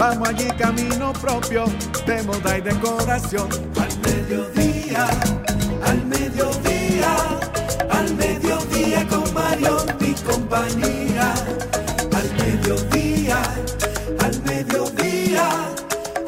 Vamos 0.00 0.30
allí 0.30 0.48
camino 0.56 1.12
propio 1.12 1.66
de 2.06 2.22
moda 2.22 2.56
y 2.56 2.62
decoración. 2.62 3.50
Al 3.78 3.98
mediodía, 3.98 5.06
al 5.84 6.06
mediodía, 6.06 7.16
al 7.90 8.14
mediodía 8.14 9.06
con 9.08 9.34
Mario 9.34 9.76
y 10.00 10.14
compañía. 10.22 11.34
Al 12.14 12.32
mediodía, 12.32 13.42
al 14.20 14.42
mediodía, 14.42 15.68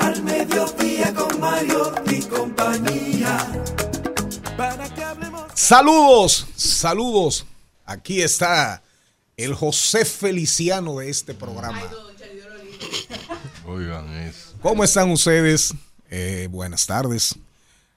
al 0.01 0.23
mediodía 0.23 1.15
con 1.15 1.41
Mario 1.41 1.95
y 2.11 2.21
compañía. 2.25 3.39
Para 4.55 4.87
que 4.95 5.03
hablemos. 5.03 5.45
Saludos, 5.55 6.47
saludos. 6.57 7.47
Aquí 7.87 8.21
está 8.21 8.83
el 9.35 9.55
José 9.55 10.05
Feliciano 10.05 10.99
de 10.99 11.09
este 11.09 11.33
programa. 11.33 11.81
¿Cómo 14.61 14.85
están 14.85 15.11
ustedes? 15.11 15.75
Eh, 16.11 16.49
buenas 16.51 16.87
tardes. 16.87 17.35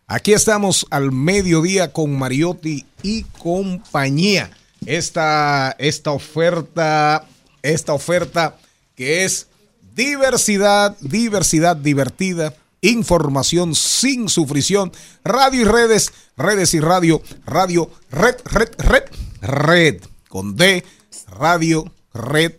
Aquí 0.07 0.33
estamos 0.33 0.85
al 0.89 1.11
mediodía 1.11 1.91
con 1.91 2.17
Mariotti 2.17 2.85
y 3.03 3.23
compañía. 3.23 4.51
Esta, 4.85 5.75
esta 5.79 6.11
oferta, 6.11 7.27
esta 7.61 7.93
oferta 7.93 8.57
que 8.95 9.25
es 9.25 9.47
diversidad, 9.95 10.95
diversidad 11.01 11.75
divertida, 11.75 12.53
información 12.81 13.73
sin 13.73 14.29
sufrición, 14.29 14.91
radio 15.23 15.61
y 15.61 15.65
redes, 15.65 16.13
redes 16.37 16.73
y 16.73 16.79
radio, 16.79 17.21
radio, 17.45 17.89
red, 18.11 18.35
red, 18.45 18.69
red, 18.77 19.03
red, 19.41 20.01
con 20.29 20.55
D, 20.55 20.83
radio, 21.27 21.91
red, 22.13 22.53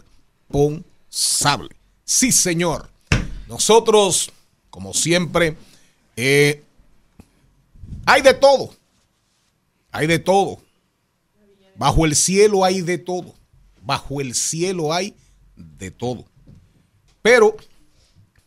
responsable. 0.49 1.77
Sí, 2.05 2.33
señor. 2.33 2.96
Nosotros, 3.49 4.31
como 4.71 4.93
siempre, 4.95 5.57
eh, 6.17 6.63
hay 8.05 8.23
de 8.23 8.35
todo. 8.35 8.71
Hay 9.93 10.07
de 10.07 10.19
todo. 10.19 10.59
Bajo 11.77 12.05
el 12.07 12.17
cielo 12.17 12.65
hay 12.65 12.81
de 12.81 12.99
todo. 12.99 13.35
Bajo 13.83 14.21
el 14.21 14.35
cielo 14.35 14.93
hay 14.93 15.15
de 15.57 15.91
todo. 15.91 16.25
Pero, 17.23 17.57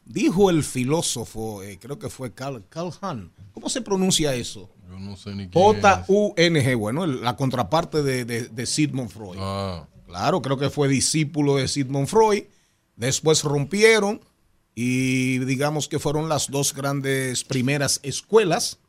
dijo 0.06 0.50
el 0.50 0.64
filósofo, 0.64 1.64
eh, 1.64 1.78
creo 1.80 2.00
que 2.00 2.10
fue 2.10 2.34
Carl, 2.34 2.64
Carl 2.70 2.92
Hahn, 3.02 3.32
¿cómo 3.54 3.70
se 3.70 3.82
pronuncia 3.82 4.34
eso? 4.36 4.70
Yo 4.90 5.00
no 5.00 5.16
sé 5.16 5.36
ni. 5.36 5.50
J-U-N-G, 5.54 6.76
bueno, 6.78 7.06
la 7.06 7.36
contraparte 7.36 8.02
de, 8.04 8.26
de- 8.26 8.48
de 8.48 8.66
Sigmund 8.66 9.10
Freud. 9.10 9.38
Ah, 9.40 9.86
Claro, 10.08 10.42
creo 10.42 10.58
que 10.58 10.72
fue 10.72 10.88
discípulo 10.88 11.58
de 11.58 11.68
Sigmund 11.68 12.08
Freud. 12.08 12.44
Después 12.96 13.44
rompieron 13.44 14.20
y 14.82 15.40
digamos 15.40 15.90
que 15.90 16.00
fueron 16.00 16.30
las 16.30 16.50
dos 16.50 16.74
grandes 16.74 17.44
primeras 17.44 18.00
escuelas 18.02 18.80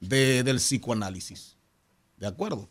de- 0.00 0.42
del 0.42 0.56
psicoanálisis. 0.58 1.56
¿De 2.18 2.26
acuerdo? 2.26 2.68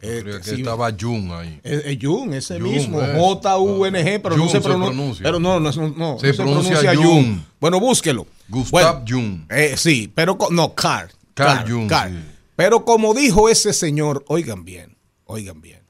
Eh, 0.00 0.22
que 0.24 0.42
sí, 0.42 0.60
estaba 0.60 0.90
Jung 0.98 1.30
ahí. 1.32 1.60
eh, 1.64 1.82
eh, 1.86 1.98
Jung, 2.00 2.32
ese 2.32 2.58
Jung, 2.60 2.70
mismo. 2.72 2.98
J-U-N-G, 3.00 4.20
pero 4.22 4.36
no 4.36 4.44
Jung 4.44 4.52
se, 4.52 4.62
se 4.62 4.68
pronun- 4.68 4.86
pronuncia. 4.86 5.22
Pero 5.24 5.38
no, 5.38 5.60
no, 5.60 5.70
no, 5.72 5.88
no, 5.90 6.18
Se 6.18 6.28
no 6.28 6.36
pronuncia 6.36 6.94
Jung. 6.96 7.40
Bueno, 7.60 7.78
búsquelo. 7.78 8.26
Gustav 8.48 8.70
Bueno, 8.70 9.04
Jung. 9.06 9.40
sí, 9.76 10.10
pero 10.14 10.38
no, 10.50 10.74
Carl. 10.74 11.10
Carl 11.34 11.70
Jung, 11.70 11.90
sí. 11.90 12.16
Pero 12.56 12.86
como 12.86 13.12
dijo 13.12 13.50
ese 13.50 13.74
señor, 13.74 14.24
oigan 14.28 14.64
bien, 14.64 14.96
oigan 15.26 15.60
bien, 15.60 15.82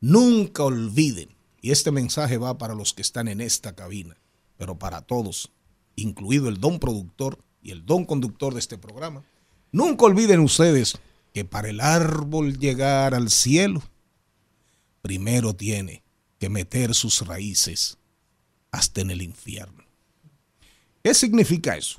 nunca 0.00 0.62
olviden, 0.62 1.30
y 1.60 1.72
este 1.72 1.90
mensaje 1.90 2.38
va 2.38 2.58
para 2.58 2.74
los 2.74 2.94
que 2.94 3.02
están 3.02 3.26
en 3.26 3.40
esta 3.40 3.74
cabina, 3.74 4.16
pero 4.56 4.78
para 4.78 5.02
todos, 5.02 5.52
incluido 5.94 6.48
el 6.48 6.60
don 6.60 6.78
productor 6.78 7.38
y 7.62 7.70
el 7.70 7.84
don 7.84 8.04
conductor 8.04 8.52
de 8.54 8.60
este 8.60 8.78
programa, 8.78 9.24
nunca 9.72 10.04
olviden 10.06 10.40
ustedes 10.40 10.98
que 11.32 11.44
para 11.44 11.68
el 11.68 11.80
árbol 11.80 12.58
llegar 12.58 13.14
al 13.14 13.30
cielo, 13.30 13.82
primero 15.02 15.54
tiene 15.54 16.02
que 16.38 16.48
meter 16.48 16.94
sus 16.94 17.26
raíces 17.26 17.98
hasta 18.70 19.00
en 19.00 19.10
el 19.10 19.22
infierno. 19.22 19.84
¿Qué 21.02 21.14
significa 21.14 21.76
eso? 21.76 21.98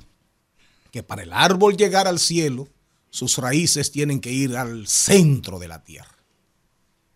Que 0.90 1.02
para 1.02 1.22
el 1.22 1.32
árbol 1.32 1.76
llegar 1.76 2.06
al 2.06 2.18
cielo, 2.18 2.68
sus 3.10 3.38
raíces 3.38 3.90
tienen 3.90 4.20
que 4.20 4.32
ir 4.32 4.56
al 4.56 4.86
centro 4.86 5.58
de 5.58 5.68
la 5.68 5.82
tierra. 5.82 6.16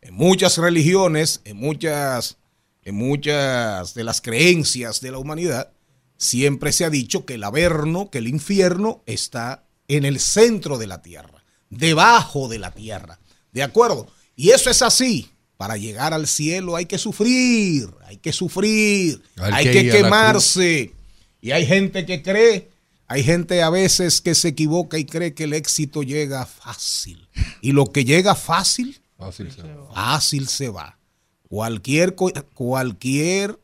En 0.00 0.14
muchas 0.14 0.58
religiones, 0.58 1.42
en 1.44 1.56
muchas, 1.56 2.38
en 2.84 2.94
muchas 2.94 3.94
de 3.94 4.04
las 4.04 4.20
creencias 4.20 5.00
de 5.00 5.10
la 5.10 5.19
humanidad, 5.19 5.72
siempre 6.16 6.72
se 6.72 6.84
ha 6.84 6.91
dicho 6.91 7.25
que 7.25 7.34
el 7.34 7.44
averno, 7.44 8.10
que 8.10 8.19
el 8.19 8.28
infierno 8.28 9.03
está 9.06 9.65
en 9.88 10.04
el 10.04 10.20
centro 10.20 10.78
de 10.78 10.87
la 10.87 11.03
tierra, 11.03 11.44
debajo 11.70 12.48
de 12.48 12.59
la 12.59 12.72
tierra. 12.72 13.19
¿De 13.53 13.62
acuerdo? 13.62 14.09
Y 14.37 14.50
eso 14.50 14.70
es 14.70 14.82
así. 14.82 15.28
Para 15.56 15.76
llegar 15.76 16.12
al 16.12 16.26
cielo 16.26 16.75
hay 16.75 16.87
que 16.87 16.98
sufrir, 16.98 17.88
hay 18.06 18.16
que 18.16 18.32
sufrir, 18.32 19.22
Hay 19.37 19.53
hay 19.53 19.72
que 19.72 19.91
quemarse. 19.91 20.93
Y 21.41 21.53
hay 21.53 21.66
gente 21.66 22.04
que 22.04 22.22
cree, 22.22 22.69
hay 23.06 23.22
gente 23.22 23.62
a 23.62 23.70
veces 23.70 24.20
que 24.20 24.34
se 24.34 24.49
equivoca 24.49 24.99
y 24.99 25.04
cree 25.04 25.34
que 25.34 25.44
el 25.44 25.53
éxito 25.53 26.02
llega 26.02 26.46
fácil. 26.46 27.28
Y 27.61 27.73
lo 27.73 27.93
que 27.93 28.05
llega 28.05 28.35
fácil, 28.35 29.00
Fácil 29.17 29.52
se 29.52 29.62
va. 29.62 29.94
fácil 29.94 30.49
se 30.49 30.69
va. 30.69 30.99
Cualquier, 31.52 32.14
cualquier 32.54 33.58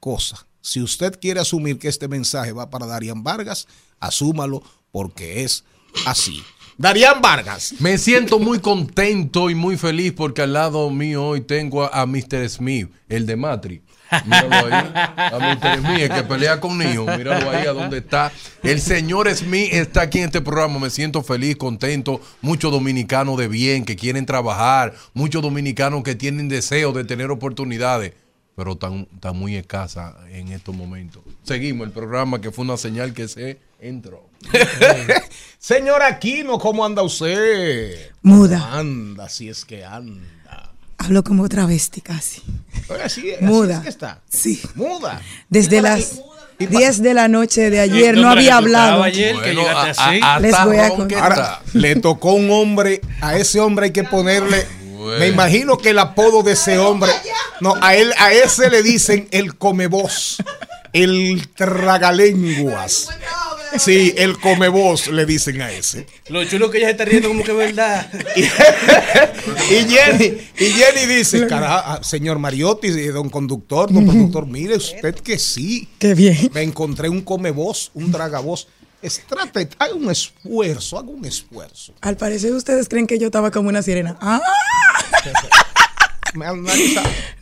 cosa. 0.00 0.46
Si 0.60 0.82
usted 0.82 1.18
quiere 1.18 1.40
asumir 1.40 1.78
que 1.78 1.88
este 1.88 2.06
mensaje 2.06 2.52
va 2.52 2.68
para 2.68 2.84
Darían 2.84 3.22
Vargas, 3.24 3.66
asúmalo 4.00 4.62
porque 4.90 5.42
es 5.42 5.64
así. 6.04 6.42
Darían 6.76 7.22
Vargas. 7.22 7.76
Me 7.78 7.96
siento 7.96 8.38
muy 8.38 8.58
contento 8.58 9.48
y 9.48 9.54
muy 9.54 9.78
feliz 9.78 10.12
porque 10.12 10.42
al 10.42 10.52
lado 10.52 10.90
mío 10.90 11.24
hoy 11.24 11.40
tengo 11.40 11.84
a, 11.84 12.02
a 12.02 12.04
Mr. 12.04 12.46
Smith, 12.50 12.90
el 13.08 13.24
de 13.24 13.36
Matri. 13.36 13.82
Míralo 14.24 14.66
ahí. 14.66 14.92
A 15.16 15.38
Mr. 15.38 15.78
Smith, 15.80 16.00
el 16.00 16.10
que 16.10 16.22
pelea 16.22 16.60
con 16.60 16.78
Neo. 16.78 17.06
Míralo 17.06 17.50
ahí 17.50 17.66
a 17.66 17.72
donde 17.72 17.98
está. 17.98 18.32
El 18.62 18.80
señor 18.80 19.28
Smith 19.34 19.72
está 19.72 20.02
aquí 20.02 20.18
en 20.18 20.26
este 20.26 20.40
programa. 20.40 20.78
Me 20.78 20.90
siento 20.90 21.22
feliz, 21.22 21.56
contento. 21.56 22.20
Muchos 22.40 22.70
dominicanos 22.72 23.38
de 23.38 23.48
bien 23.48 23.84
que 23.84 23.96
quieren 23.96 24.26
trabajar. 24.26 24.94
Muchos 25.14 25.42
dominicanos 25.42 26.02
que 26.02 26.14
tienen 26.14 26.48
deseo 26.48 26.92
de 26.92 27.04
tener 27.04 27.30
oportunidades. 27.30 28.12
pero 28.54 28.76
tan, 28.76 29.06
tan 29.20 29.36
muy 29.36 29.56
escasa 29.56 30.14
en 30.30 30.48
estos 30.48 30.74
momentos. 30.74 31.22
Seguimos 31.42 31.86
el 31.86 31.92
programa 31.92 32.40
que 32.40 32.50
fue 32.50 32.64
una 32.64 32.76
señal 32.76 33.14
que 33.14 33.26
se 33.28 33.58
entró. 33.80 34.28
Señor 35.58 36.02
Aquino, 36.02 36.58
¿cómo 36.58 36.84
anda 36.84 37.02
usted? 37.02 38.10
Muda. 38.22 38.58
¿Cómo 38.58 38.72
anda, 38.74 39.28
si 39.28 39.48
es 39.48 39.64
que 39.64 39.84
anda. 39.84 40.22
Hablo 41.04 41.24
como 41.24 41.48
travesti 41.48 42.00
casi. 42.00 42.42
Oiga, 42.88 43.08
sí, 43.08 43.32
así 43.34 43.44
Muda. 43.44 43.76
es 43.76 43.80
que 43.80 43.88
está. 43.88 44.20
Sí. 44.30 44.62
Muda. 44.74 45.20
Desde 45.48 45.80
las 45.82 46.20
10 46.58 47.02
de 47.02 47.14
la 47.14 47.26
noche 47.28 47.70
de 47.70 47.80
ayer 47.80 48.16
no 48.16 48.30
había 48.30 48.56
hablado. 48.58 49.02
ayer 49.02 49.34
que 49.36 49.52
Bueno, 49.52 49.62
llegaste 49.62 50.00
a- 50.00 50.08
así. 50.08 50.20
a- 50.22 50.38
Les 50.40 50.52
hasta 50.54 50.64
voy 50.66 50.76
a 50.76 50.88
ron 50.88 51.08
que 51.08 51.14
contar. 51.16 51.32
Ahora, 51.32 51.60
está. 51.64 51.78
le 51.78 51.96
tocó 51.96 52.32
un 52.34 52.50
hombre, 52.50 53.00
a 53.20 53.36
ese 53.36 53.58
hombre 53.58 53.86
hay 53.86 53.92
que 53.92 54.04
ponerle, 54.04 54.64
Bueno. 54.96 55.18
me 55.18 55.26
imagino 55.28 55.76
que 55.78 55.90
el 55.90 55.98
apodo 55.98 56.42
de 56.44 56.52
ese 56.52 56.78
hombre, 56.78 57.10
no, 57.60 57.74
a 57.80 57.94
él, 57.96 58.12
a 58.18 58.32
ese 58.32 58.70
le 58.70 58.82
dicen 58.84 59.26
el 59.32 59.56
comeboz, 59.56 60.36
el 60.92 61.48
tragalenguas. 61.56 63.08
Sí, 63.78 64.14
el 64.16 64.38
comeboz 64.38 65.08
le 65.08 65.24
dicen 65.26 65.60
a 65.62 65.70
ese. 65.72 66.06
Lo 66.28 66.44
chulo 66.44 66.70
que 66.70 66.78
ella 66.78 66.88
se 66.88 66.92
está 66.92 67.04
riendo 67.04 67.28
como 67.28 67.42
que 67.42 67.50
es 67.52 67.56
verdad. 67.56 68.10
Y, 68.36 68.40
y 69.74 69.88
Jenny, 69.88 70.38
y 70.58 70.64
Jenny 70.66 71.14
dice, 71.14 71.46
"Cara- 71.46 71.78
ah, 71.94 72.00
señor 72.02 72.38
Mariotti, 72.38 72.88
eh, 72.88 73.10
don 73.12 73.30
conductor, 73.30 73.92
don 73.92 74.06
productor, 74.06 74.46
mire 74.46 74.76
usted 74.76 75.14
que 75.16 75.38
sí. 75.38 75.88
Qué 75.98 76.14
bien. 76.14 76.50
Me 76.52 76.62
encontré 76.62 77.08
un 77.08 77.22
comeboz, 77.22 77.90
un 77.94 78.12
tragaboz. 78.12 78.66
Es, 79.00 79.20
trate, 79.26 79.68
haga 79.78 79.94
un 79.94 80.10
esfuerzo, 80.10 80.98
haga 80.98 81.08
un 81.08 81.24
esfuerzo. 81.24 81.92
Al 82.02 82.16
parecer 82.16 82.52
ustedes 82.52 82.88
creen 82.88 83.06
que 83.08 83.18
yo 83.18 83.26
estaba 83.26 83.50
como 83.50 83.68
una 83.68 83.82
sirena. 83.82 84.16
Ah, 84.20 84.40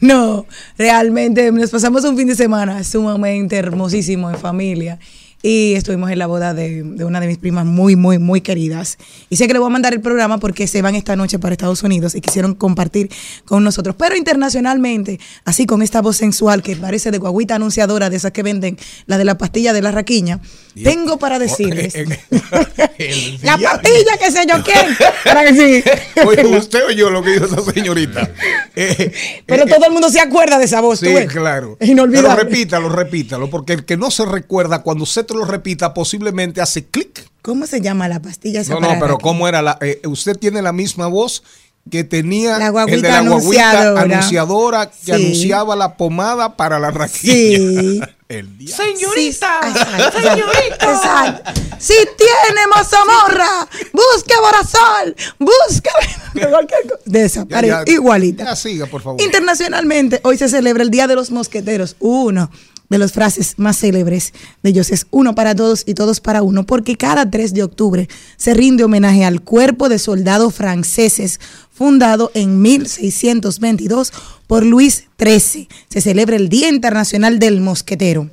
no, 0.01 0.47
realmente 0.77 1.53
nos 1.53 1.71
pasamos 1.71 2.05
un 2.05 2.17
fin 2.17 2.27
de 2.27 2.35
semana 2.35 2.83
sumamente 2.83 3.57
hermosísimo 3.57 4.31
en 4.31 4.37
familia. 4.39 4.99
Y 5.43 5.73
estuvimos 5.75 6.11
en 6.11 6.19
la 6.19 6.27
boda 6.27 6.53
de, 6.53 6.83
de 6.83 7.05
una 7.05 7.19
de 7.19 7.27
mis 7.27 7.39
primas 7.39 7.65
muy, 7.65 7.97
muy, 7.97 8.19
muy 8.19 8.43
queridas. 8.43 8.99
Y 9.31 9.37
sé 9.37 9.47
que 9.47 9.55
le 9.55 9.59
voy 9.59 9.69
a 9.69 9.71
mandar 9.71 9.95
el 9.95 10.01
programa 10.01 10.39
porque 10.39 10.67
se 10.67 10.83
van 10.83 10.95
esta 10.95 11.17
noche 11.17 11.39
para 11.39 11.53
Estados 11.53 11.83
Unidos 11.83 12.15
y 12.15 12.21
quisieron 12.21 12.55
compartir 12.55 13.09
con 13.47 13.65
nosotros. 13.65 13.97
Pero 13.99 14.17
internacionalmente, 14.17 15.19
así 15.45 15.65
con 15.65 15.83
esta 15.83 16.03
voz 16.03 16.19
sensual 16.19 16.63
que 16.63 16.77
parece 16.77 17.11
de 17.11 17.19
guaguita 17.19 17.55
anunciadora, 17.55 18.11
de 18.11 18.17
esas 18.17 18.33
que 18.33 18.43
venden, 18.43 18.77
la 19.07 19.17
de 19.17 19.25
la 19.25 19.39
pastilla 19.39 19.73
de 19.73 19.81
la 19.81 19.93
raquiña, 19.93 20.41
tengo 20.83 21.19
para 21.19 21.39
decirles. 21.39 21.95
El 22.99 23.41
la 23.43 23.57
pastilla 23.57 24.19
que 24.19 24.31
sé 24.31 24.45
yo 24.47 24.63
quién. 24.63 24.97
Para 25.25 25.45
que 25.45 25.55
sí. 25.55 25.91
Oye, 26.27 26.47
usted 26.47 26.85
oyó 26.87 27.11
lo 27.11 27.23
que 27.23 27.33
dijo 27.33 27.47
esa 27.47 27.63
señorita. 27.73 28.31
Eh, 28.77 29.13
Pero 29.47 29.65
eh, 29.65 29.67
todo 29.69 29.85
el 29.87 29.93
mundo 29.93 30.09
se 30.11 30.21
acuerda 30.21 30.57
de 30.57 30.65
esa 30.65 30.81
voz. 30.81 31.01
Sí, 31.01 31.07
¿tú 31.07 31.27
claro. 31.27 31.77
Es 31.81 31.89
inolvidable. 31.89 32.29
Pero 32.29 32.43
repítalo, 32.43 32.89
repítalo, 32.89 33.51
porque 33.51 33.73
el 33.73 33.85
que 33.85 33.97
no 33.97 34.11
se 34.11 34.25
recuerda, 34.25 34.83
cuando 34.83 35.05
usted 35.31 35.39
lo 35.39 35.45
repita, 35.45 35.95
posiblemente 35.95 36.61
hace 36.61 36.87
clic. 36.87 37.29
¿Cómo 37.43 37.67
se 37.67 37.81
llama 37.81 38.09
la 38.09 38.21
pastilla 38.21 38.61
esa 38.63 38.75
No, 38.75 38.81
no, 38.81 38.97
pero? 39.01 39.19
¿cómo 39.19 39.47
era? 39.49 39.63
La, 39.63 39.79
eh, 39.81 40.01
usted 40.07 40.37
tiene 40.37 40.61
la 40.61 40.73
misma 40.73 41.07
voz 41.07 41.43
que 41.91 42.05
tenía 42.05 42.51
La 42.51 42.55
el 42.57 42.61
de 42.61 42.65
la 42.65 42.71
guaguita 42.71 43.19
anunciadora. 43.19 44.03
anunciadora 44.03 44.91
que 44.91 44.97
Sí. 45.05 45.13
anunciaba 45.13 45.77
la 45.77 45.97
pomada 45.97 46.57
para 46.57 46.79
la 46.81 46.91
raquilla. 46.91 47.81
Sí. 47.81 48.01
El 48.31 48.57
día. 48.59 48.77
Señorita. 48.77 49.59
Señorita. 50.13 50.93
Exacto. 50.93 51.51
Si 51.81 51.95
tiene 52.17 52.67
mazamorra, 52.73 53.67
busque 53.93 54.35
Borazol, 54.41 55.17
busque 55.41 55.91
cualquier 56.49 56.83
cosa. 56.83 57.03
De 57.07 57.25
esa, 57.25 57.41
Ya, 57.41 57.47
pare- 57.57 57.69
ya, 57.69 57.83
igualita. 57.89 58.45
Ya 58.45 58.55
siga, 58.55 58.87
por 58.87 59.03
favor. 59.03 59.21
Internacionalmente, 59.21 60.21
hoy 60.23 60.39
se 60.39 60.49
celebra 60.49 60.85
el 60.85 60.91
Día 60.91 61.09
de 61.09 61.17
los 61.17 61.33
Mosqueteros, 61.33 61.97
uno 61.99 62.53
de 62.91 62.99
las 62.99 63.13
frases 63.13 63.55
más 63.57 63.79
célebres 63.79 64.35
de 64.63 64.71
ellos 64.71 64.91
es 64.91 65.07
uno 65.11 65.35
para 65.35 65.55
todos 65.55 65.85
y 65.87 65.95
todos 65.95 66.21
para 66.21 66.43
uno, 66.43 66.67
porque 66.67 66.97
cada 66.97 67.31
3 67.31 67.55
de 67.55 67.63
octubre 67.63 68.09
se 68.37 68.53
rinde 68.53 68.85
homenaje 68.85 69.25
al 69.25 69.41
cuerpo 69.41 69.89
de 69.89 69.99
soldados 69.99 70.55
franceses 70.55 71.41
fundado 71.73 72.31
en 72.35 72.61
1622 72.61 74.13
por 74.47 74.67
Luis 74.67 75.09
XIII. 75.19 75.69
Se 75.89 76.01
celebra 76.01 76.37
el 76.37 76.49
Día 76.49 76.69
Internacional 76.69 77.39
del 77.39 77.61
Mosquetero. 77.61 78.29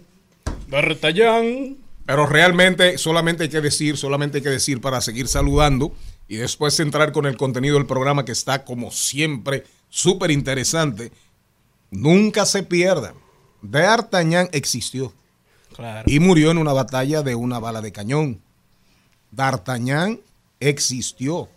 D'Artagnan. 0.70 1.78
Pero 2.06 2.26
realmente 2.26 2.98
solamente 2.98 3.44
hay 3.44 3.50
que 3.50 3.60
decir, 3.60 3.98
solamente 3.98 4.38
hay 4.38 4.44
que 4.44 4.50
decir 4.50 4.80
para 4.80 5.02
seguir 5.02 5.28
saludando 5.28 5.92
y 6.30 6.38
después 6.38 6.80
entrar 6.80 7.12
con 7.12 7.26
el 7.26 7.36
contenido 7.36 7.76
del 7.76 7.86
programa 7.86 8.24
que 8.24 8.32
está 8.32 8.64
como 8.64 8.92
siempre 8.92 9.66
súper 9.90 10.32
interesante. 10.32 11.12
Nunca 11.92 12.46
se 12.46 12.64
pierdan. 12.64 13.14
D'Artagnan 13.72 14.50
existió 14.52 15.14
Claro. 15.76 16.10
y 16.12 16.20
murió 16.20 16.52
en 16.52 16.58
una 16.58 16.74
batalla 16.74 17.22
de 17.22 17.36
una 17.36 17.60
bala 17.60 17.82
de 17.82 17.92
cañón. 17.92 18.42
D'Artagnan 19.32 20.20
existió. 20.60 21.50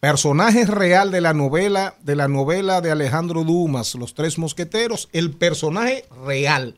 Personaje 0.00 0.64
real 0.64 1.10
de 1.10 1.20
la 1.20 1.32
novela, 1.34 1.94
de 2.02 2.16
la 2.16 2.26
novela 2.28 2.80
de 2.80 2.90
Alejandro 2.90 3.44
Dumas, 3.44 3.94
Los 3.94 4.14
Tres 4.14 4.38
Mosqueteros, 4.38 5.08
el 5.12 5.30
personaje 5.32 6.06
real 6.24 6.76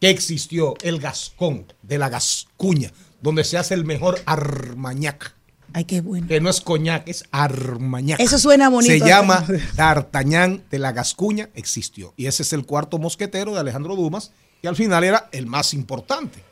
que 0.00 0.10
existió, 0.10 0.74
el 0.82 1.00
Gascón 1.00 1.72
de 1.82 1.98
la 1.98 2.08
Gascuña, 2.08 2.92
donde 3.22 3.44
se 3.44 3.58
hace 3.58 3.74
el 3.74 3.84
mejor 3.84 4.20
armañac, 4.26 5.34
Ay, 5.72 5.84
qué 5.84 6.00
bueno. 6.00 6.26
que 6.26 6.40
no 6.40 6.50
es 6.50 6.60
coñac, 6.60 7.08
es 7.08 7.24
armañac. 7.30 8.20
Eso 8.20 8.38
suena 8.38 8.68
bonito. 8.68 8.92
Se 8.92 9.00
llama 9.00 9.44
D'Artagnan 9.76 10.64
de 10.70 10.78
la 10.78 10.92
Gascuña, 10.92 11.50
existió. 11.54 12.14
Y 12.16 12.26
ese 12.26 12.42
es 12.42 12.52
el 12.52 12.66
cuarto 12.66 12.98
mosquetero 12.98 13.54
de 13.54 13.60
Alejandro 13.60 13.96
Dumas, 13.96 14.32
que 14.60 14.68
al 14.68 14.76
final 14.76 15.04
era 15.04 15.28
el 15.32 15.46
más 15.46 15.74
importante. 15.74 16.42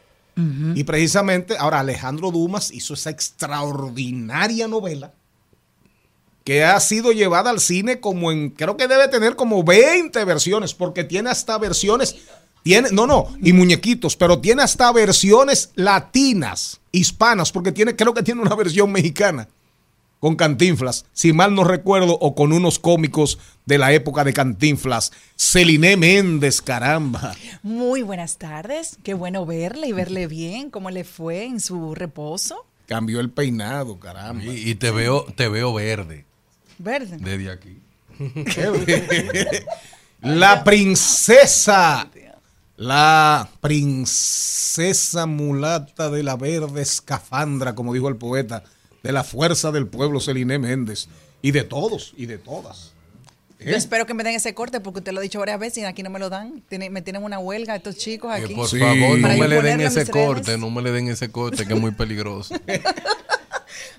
Y 0.76 0.84
precisamente, 0.84 1.56
ahora 1.58 1.80
Alejandro 1.80 2.30
Dumas 2.30 2.70
hizo 2.70 2.94
esa 2.94 3.10
extraordinaria 3.10 4.68
novela 4.68 5.12
que 6.44 6.64
ha 6.64 6.78
sido 6.80 7.10
llevada 7.10 7.50
al 7.50 7.60
cine 7.60 8.00
como 8.00 8.30
en, 8.30 8.50
creo 8.50 8.76
que 8.76 8.88
debe 8.88 9.08
tener 9.08 9.36
como 9.36 9.64
20 9.64 10.24
versiones, 10.24 10.74
porque 10.74 11.02
tiene 11.04 11.28
hasta 11.28 11.58
versiones, 11.58 12.16
tiene, 12.68 12.90
no, 12.92 13.06
no, 13.06 13.34
y 13.42 13.54
muñequitos, 13.54 14.14
pero 14.14 14.40
tiene 14.40 14.60
hasta 14.62 14.92
versiones 14.92 15.70
latinas, 15.74 16.82
hispanas, 16.92 17.50
porque 17.50 17.72
tiene, 17.72 17.96
creo 17.96 18.12
que 18.12 18.22
tiene 18.22 18.42
una 18.42 18.54
versión 18.54 18.92
mexicana 18.92 19.48
con 20.20 20.36
Cantinflas, 20.36 21.06
si 21.14 21.32
mal 21.32 21.54
no 21.54 21.64
recuerdo, 21.64 22.18
o 22.20 22.34
con 22.34 22.52
unos 22.52 22.78
cómicos 22.78 23.38
de 23.64 23.78
la 23.78 23.94
época 23.94 24.22
de 24.22 24.34
Cantinflas. 24.34 25.12
Celine 25.34 25.96
Méndez, 25.96 26.60
caramba. 26.60 27.34
Muy 27.62 28.02
buenas 28.02 28.36
tardes, 28.36 28.98
qué 29.02 29.14
bueno 29.14 29.46
verle 29.46 29.86
y 29.86 29.92
verle 29.92 30.26
bien, 30.26 30.68
cómo 30.68 30.90
le 30.90 31.04
fue 31.04 31.44
en 31.44 31.60
su 31.60 31.94
reposo. 31.94 32.66
Cambió 32.84 33.20
el 33.20 33.30
peinado, 33.30 33.98
caramba. 33.98 34.44
Y, 34.44 34.72
y 34.72 34.74
te 34.74 34.90
veo, 34.90 35.24
te 35.34 35.48
veo 35.48 35.72
verde 35.72 36.26
Verde. 36.78 37.16
desde 37.18 37.50
aquí. 37.50 37.78
La 40.20 40.64
princesa. 40.64 42.10
La 42.78 43.48
princesa 43.60 45.26
mulata 45.26 46.10
de 46.10 46.22
la 46.22 46.36
verde 46.36 46.80
escafandra, 46.80 47.74
como 47.74 47.92
dijo 47.92 48.08
el 48.08 48.14
poeta, 48.16 48.62
de 49.02 49.10
la 49.12 49.24
fuerza 49.24 49.72
del 49.72 49.88
pueblo, 49.88 50.20
Celine 50.20 50.58
Méndez. 50.60 51.08
Y 51.42 51.50
de 51.50 51.64
todos, 51.64 52.14
y 52.16 52.26
de 52.26 52.38
todas. 52.38 52.92
Yo 53.60 53.74
espero 53.74 54.06
que 54.06 54.14
me 54.14 54.22
den 54.22 54.36
ese 54.36 54.54
corte 54.54 54.78
porque 54.78 55.00
usted 55.00 55.10
lo 55.12 55.18
ha 55.18 55.22
dicho 55.22 55.40
varias 55.40 55.58
veces 55.58 55.78
y 55.82 55.86
aquí 55.86 56.04
no 56.04 56.10
me 56.10 56.20
lo 56.20 56.30
dan. 56.30 56.62
Tiene- 56.68 56.90
me 56.90 57.02
tienen 57.02 57.24
una 57.24 57.40
huelga 57.40 57.74
estos 57.74 57.96
chicos 57.96 58.32
Que 58.36 58.44
aquí. 58.44 58.54
por 58.54 58.68
Sí. 58.68 58.78
favor, 58.78 59.18
no 59.18 59.28
me 59.28 59.48
le 59.48 59.60
den 59.60 59.80
ese 59.80 60.04
redes. 60.04 60.10
corte, 60.10 60.56
no 60.56 60.70
me 60.70 60.80
le 60.80 60.92
den 60.92 61.08
ese 61.08 61.30
corte 61.32 61.66
que 61.66 61.74
es 61.74 61.80
muy 61.80 61.90
peligroso. 61.90 62.54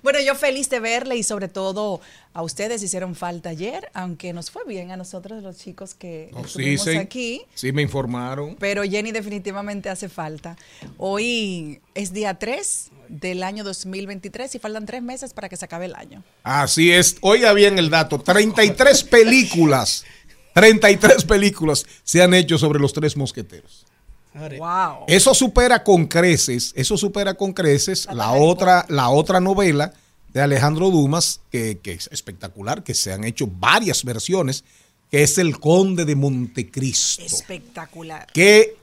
Bueno, 0.04 0.20
yo 0.20 0.36
feliz 0.36 0.70
de 0.70 0.80
verle 0.80 1.18
y 1.18 1.24
sobre 1.24 1.48
todo 1.48 2.02
a 2.34 2.44
ustedes 2.44 2.84
hicieron 2.84 3.16
falta 3.16 3.50
ayer, 3.50 3.90
aunque 3.94 4.34
nos 4.34 4.52
fue 4.52 4.64
bien 4.66 4.92
a 4.92 4.98
nosotros 4.98 5.44
los 5.44 5.58
chicos 5.58 5.94
que 5.94 6.32
estuvimos 6.44 6.88
aquí. 6.88 7.42
sí, 7.56 7.72
me 7.72 7.82
informaron. 7.82 8.56
Pero 8.60 8.84
Jenny 8.84 9.12
definitivamente 9.12 9.90
hace 9.90 10.10
falta. 10.10 10.58
Hoy 10.98 11.82
es 11.96 12.14
día 12.14 12.36
3 12.36 12.92
del 13.10 13.44
año 13.44 13.64
2023 13.64 14.56
y 14.56 14.60
faltan 14.60 14.86
tres 14.86 15.02
meses 15.02 15.34
para 15.34 15.50
que 15.50 15.58
se 15.58 15.66
acabe 15.66 15.86
el 15.86 15.96
año. 15.96 16.24
Así 16.44 16.92
es. 16.92 17.18
Oiga 17.22 17.54
bien 17.54 17.80
el 17.80 17.90
dato. 17.90 18.20
33 18.20 19.04
películas. 19.04 20.06
33 20.54 21.26
películas 21.26 21.86
se 22.04 22.22
han 22.22 22.34
hecho 22.34 22.58
sobre 22.58 22.80
los 22.80 22.94
tres 22.94 23.18
mosqueteros. 23.18 23.86
Wow. 24.34 25.06
Eso 25.08 25.34
supera 25.34 25.84
con 25.84 26.06
creces, 26.08 26.72
eso 26.76 26.98
supera 26.98 27.34
con 27.34 27.52
creces 27.54 28.08
la 28.14 28.32
otra, 28.32 28.86
la 28.90 29.10
otra 29.10 29.40
novela 29.40 29.94
de 30.32 30.42
Alejandro 30.42 30.90
Dumas, 30.92 31.42
que, 31.52 31.80
que 31.82 31.94
es 31.94 32.08
espectacular, 32.12 32.84
que 32.84 32.94
se 32.94 33.12
han 33.12 33.24
hecho 33.24 33.48
varias 33.48 34.04
versiones, 34.04 34.64
que 35.10 35.24
es 35.24 35.38
El 35.40 35.60
Conde 35.60 36.06
de 36.06 36.16
Montecristo. 36.16 37.24
Espectacular. 37.24 38.28
que 38.32 38.78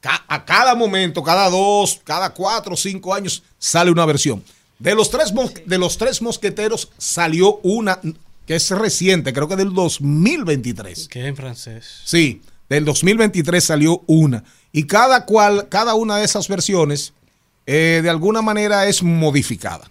ca- 0.00 0.24
a 0.26 0.44
cada 0.44 0.74
momento, 0.74 1.22
cada 1.22 1.48
dos, 1.48 2.00
cada 2.02 2.30
cuatro 2.34 2.74
o 2.74 2.76
cinco 2.76 3.14
años 3.14 3.42
sale 3.58 3.90
una 3.92 4.04
versión. 4.04 4.42
De 4.80 4.94
los 4.96 5.08
tres, 5.10 5.32
mos- 5.32 5.54
de 5.64 5.78
los 5.78 5.96
tres 5.96 6.20
mosqueteros 6.20 6.90
salió 6.98 7.60
una, 7.62 8.00
que 8.46 8.56
es 8.56 8.68
reciente, 8.70 9.32
creo 9.32 9.46
que 9.46 9.54
del 9.56 9.72
2023. 9.72 11.08
Que 11.08 11.20
es 11.20 11.26
en 11.26 11.36
francés. 11.36 12.00
Sí, 12.04 12.42
del 12.68 12.84
2023 12.84 13.62
salió 13.62 14.02
una. 14.06 14.44
Y 14.72 14.84
cada 14.84 15.24
cual, 15.24 15.68
cada 15.68 15.94
una 15.94 16.16
de 16.16 16.24
esas 16.24 16.48
versiones, 16.48 17.12
eh, 17.66 18.00
de 18.02 18.10
alguna 18.10 18.42
manera 18.42 18.86
es 18.86 19.02
modificada. 19.02 19.90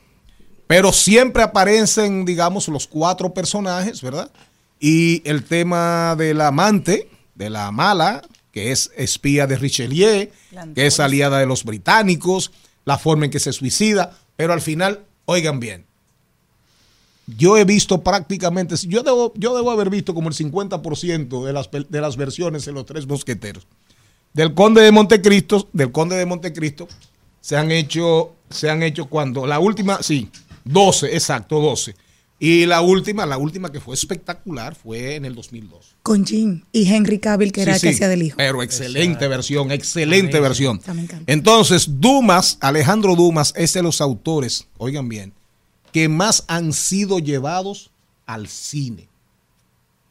Pero 0.68 0.92
siempre 0.92 1.44
aparecen, 1.44 2.26
digamos, 2.26 2.68
los 2.68 2.88
cuatro 2.88 3.34
personajes, 3.34 4.02
¿verdad? 4.02 4.32
Y 4.80 5.22
el 5.30 5.44
tema 5.44 6.16
del 6.18 6.42
amante, 6.42 7.10
de 7.36 7.50
la 7.50 7.72
mala, 7.72 8.22
que 8.52 8.72
es 8.72 8.92
espía 8.96 9.48
de 9.48 9.58
Richelieu, 9.58 10.30
que 10.76 10.86
es 10.86 11.00
aliada 11.00 11.40
de 11.40 11.46
los 11.46 11.64
británicos, 11.64 12.52
la 12.86 12.98
forma 12.98 13.26
en 13.26 13.32
que 13.32 13.40
se 13.40 13.54
suicida, 13.54 14.18
pero 14.36 14.54
al 14.54 14.62
final, 14.62 15.06
oigan 15.26 15.60
bien, 15.60 15.86
yo 17.28 17.58
he 17.58 17.64
visto 17.64 18.02
prácticamente, 18.02 18.76
yo 18.88 19.04
debo, 19.04 19.34
yo 19.36 19.56
debo 19.56 19.72
haber 19.72 19.90
visto 19.90 20.14
como 20.14 20.30
el 20.30 20.36
50% 20.36 21.46
de 21.46 21.54
las, 21.54 21.70
de 21.72 22.02
las 22.02 22.18
versiones 22.18 22.66
de 22.66 22.72
los 22.72 22.86
tres 22.86 23.08
mosqueteros. 23.08 23.66
Del 24.34 24.54
Conde 24.54 24.82
de 24.82 24.92
Montecristo, 24.92 25.70
del 25.74 25.92
Conde 25.92 26.16
de 26.16 26.26
Montecristo, 26.26 26.88
se 27.40 27.56
han 27.56 27.72
hecho, 27.72 28.34
se 28.50 28.70
han 28.70 28.84
hecho 28.84 29.06
cuando, 29.06 29.46
la 29.46 29.60
última, 29.60 30.02
sí, 30.02 30.30
12, 30.66 31.14
exacto, 31.14 31.60
12. 31.60 31.96
Y 32.40 32.66
la 32.66 32.82
última, 32.82 33.26
la 33.26 33.38
última 33.38 33.72
que 33.72 33.80
fue 33.80 33.96
espectacular 33.96 34.76
fue 34.76 35.16
en 35.16 35.24
el 35.24 35.34
2002. 35.34 35.96
Con 36.02 36.26
Jim 36.26 36.64
y 36.74 36.92
Henry 36.92 37.20
Cavill, 37.20 37.54
que 37.54 37.62
era 37.62 37.74
Sí, 37.74 37.76
el 37.76 37.82
que 37.82 37.88
sí, 37.90 37.96
hacía 37.96 38.10
del 38.10 38.24
hijo. 38.24 38.38
Pero 38.38 38.62
excelente 38.64 39.28
versión, 39.30 39.72
excelente 39.72 40.40
versión. 40.42 40.82
Me 40.94 41.04
encanta. 41.04 41.32
Entonces, 41.32 41.86
Dumas, 42.02 42.58
Alejandro 42.60 43.16
Dumas, 43.16 43.54
es 43.56 43.72
de 43.74 43.84
los 43.84 44.02
autores, 44.02 44.68
oigan 44.78 45.08
bien, 45.08 45.32
que 45.94 46.10
más 46.10 46.44
han 46.48 46.74
sido 46.74 47.20
llevados 47.20 47.92
al 48.26 48.50
cine. 48.50 49.08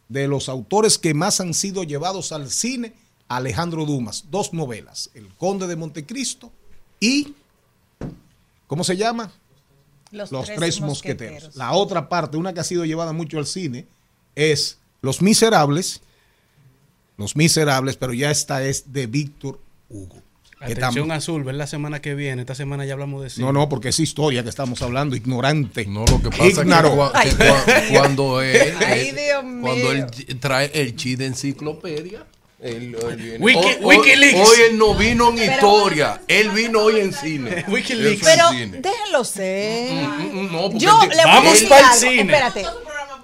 De 0.09 0.29
los 0.29 0.49
autores 0.49 0.97
que 0.97 1.13
más 1.13 1.41
han 1.41 1.53
sido 1.53 1.83
llevados 1.83 2.33
al 2.33 2.51
cine, 2.51 2.95
Alejandro 3.29 3.85
Dumas. 3.85 4.27
Dos 4.31 4.53
novelas, 4.53 5.11
El 5.15 5.29
Conde 5.35 5.67
de 5.67 5.77
Montecristo 5.77 6.53
y, 7.01 7.35
¿cómo 8.67 8.85
se 8.85 8.97
llama? 8.97 9.33
Los, 10.13 10.31
Los 10.31 10.47
Tres, 10.47 10.81
mosqueteros. 10.81 11.57
La 11.57 11.73
otra 11.73 12.09
parte, 12.09 12.37
una 12.37 12.53
que 12.55 12.61
ha 12.61 12.65
sido 12.65 12.85
llevada 12.85 13.13
mucho 13.13 13.39
al 13.39 13.47
cine, 13.47 13.87
es 14.37 14.79
Los 15.01 15.21
Miserables. 15.21 16.03
Los 17.17 17.35
Miserables, 17.35 17.97
pero 17.97 18.13
ya 18.13 18.31
esta 18.31 18.63
es 18.65 18.93
de 18.93 19.07
Víctor 19.07 19.59
Hugo. 19.89 20.23
Atención 20.65 21.11
azul, 21.13 21.45
ver 21.45 21.55
la 21.57 21.67
semana 21.67 22.01
que 22.01 22.15
viene. 22.15 22.43
Esta 22.43 22.55
semana 22.55 22.85
ya 22.85 22.93
hablamos 22.93 23.23
de 23.23 23.31
cine. 23.31 23.47
No, 23.47 23.53
no, 23.53 23.69
porque 23.69 23.89
es 23.89 23.99
historia 24.01 24.43
que 24.43 24.49
estamos 24.49 24.81
hablando, 24.83 25.17
ignorante. 25.17 25.87
No, 25.87 26.05
lo 26.05 26.23
que 26.23 26.31
pasa 26.31 26.45
Ignaro. 26.63 27.11
es 27.15 27.35
que, 27.35 27.45
cua- 27.45 27.65
que 27.65 27.71
cua- 27.91 27.99
cuando 27.99 28.41
él, 28.43 28.75
Ay, 28.87 29.11
Dios 29.13 29.43
cuando 29.61 29.93
él 29.93 30.07
trae 30.41 30.71
el 30.75 30.95
chi 30.97 31.17
de 31.17 31.27
enciclopedia, 31.27 32.25
él, 32.61 32.97
él 33.11 33.17
viene- 33.17 33.39
Wiki- 33.39 33.59
hoy, 33.59 33.77
hoy- 33.83 33.97
Wikileaks. 33.97 34.49
hoy 34.49 34.57
él 34.71 34.79
no 34.79 34.95
vino 34.95 35.31
en 35.31 35.39
historia, 35.53 36.21
él 36.29 36.51
vino 36.51 36.79
hoy 36.81 37.01
en 37.01 37.13
cine. 37.13 37.65
Wikileaks. 37.69 38.23
Pero 38.23 38.51
déjenlo 38.81 39.25
ser. 39.25 39.93
Mm, 39.93 40.39
mm, 40.47 40.53
no, 40.53 40.63
porque 40.71 40.79
Yo 40.79 41.01
le 41.03 41.07
voy 41.09 41.19
a 41.21 41.27
Vamos 41.27 41.53
decir 41.55 41.69
pa'l 41.69 41.85
algo. 41.85 41.97
cine. 42.01 42.21
Espérate. 42.23 42.65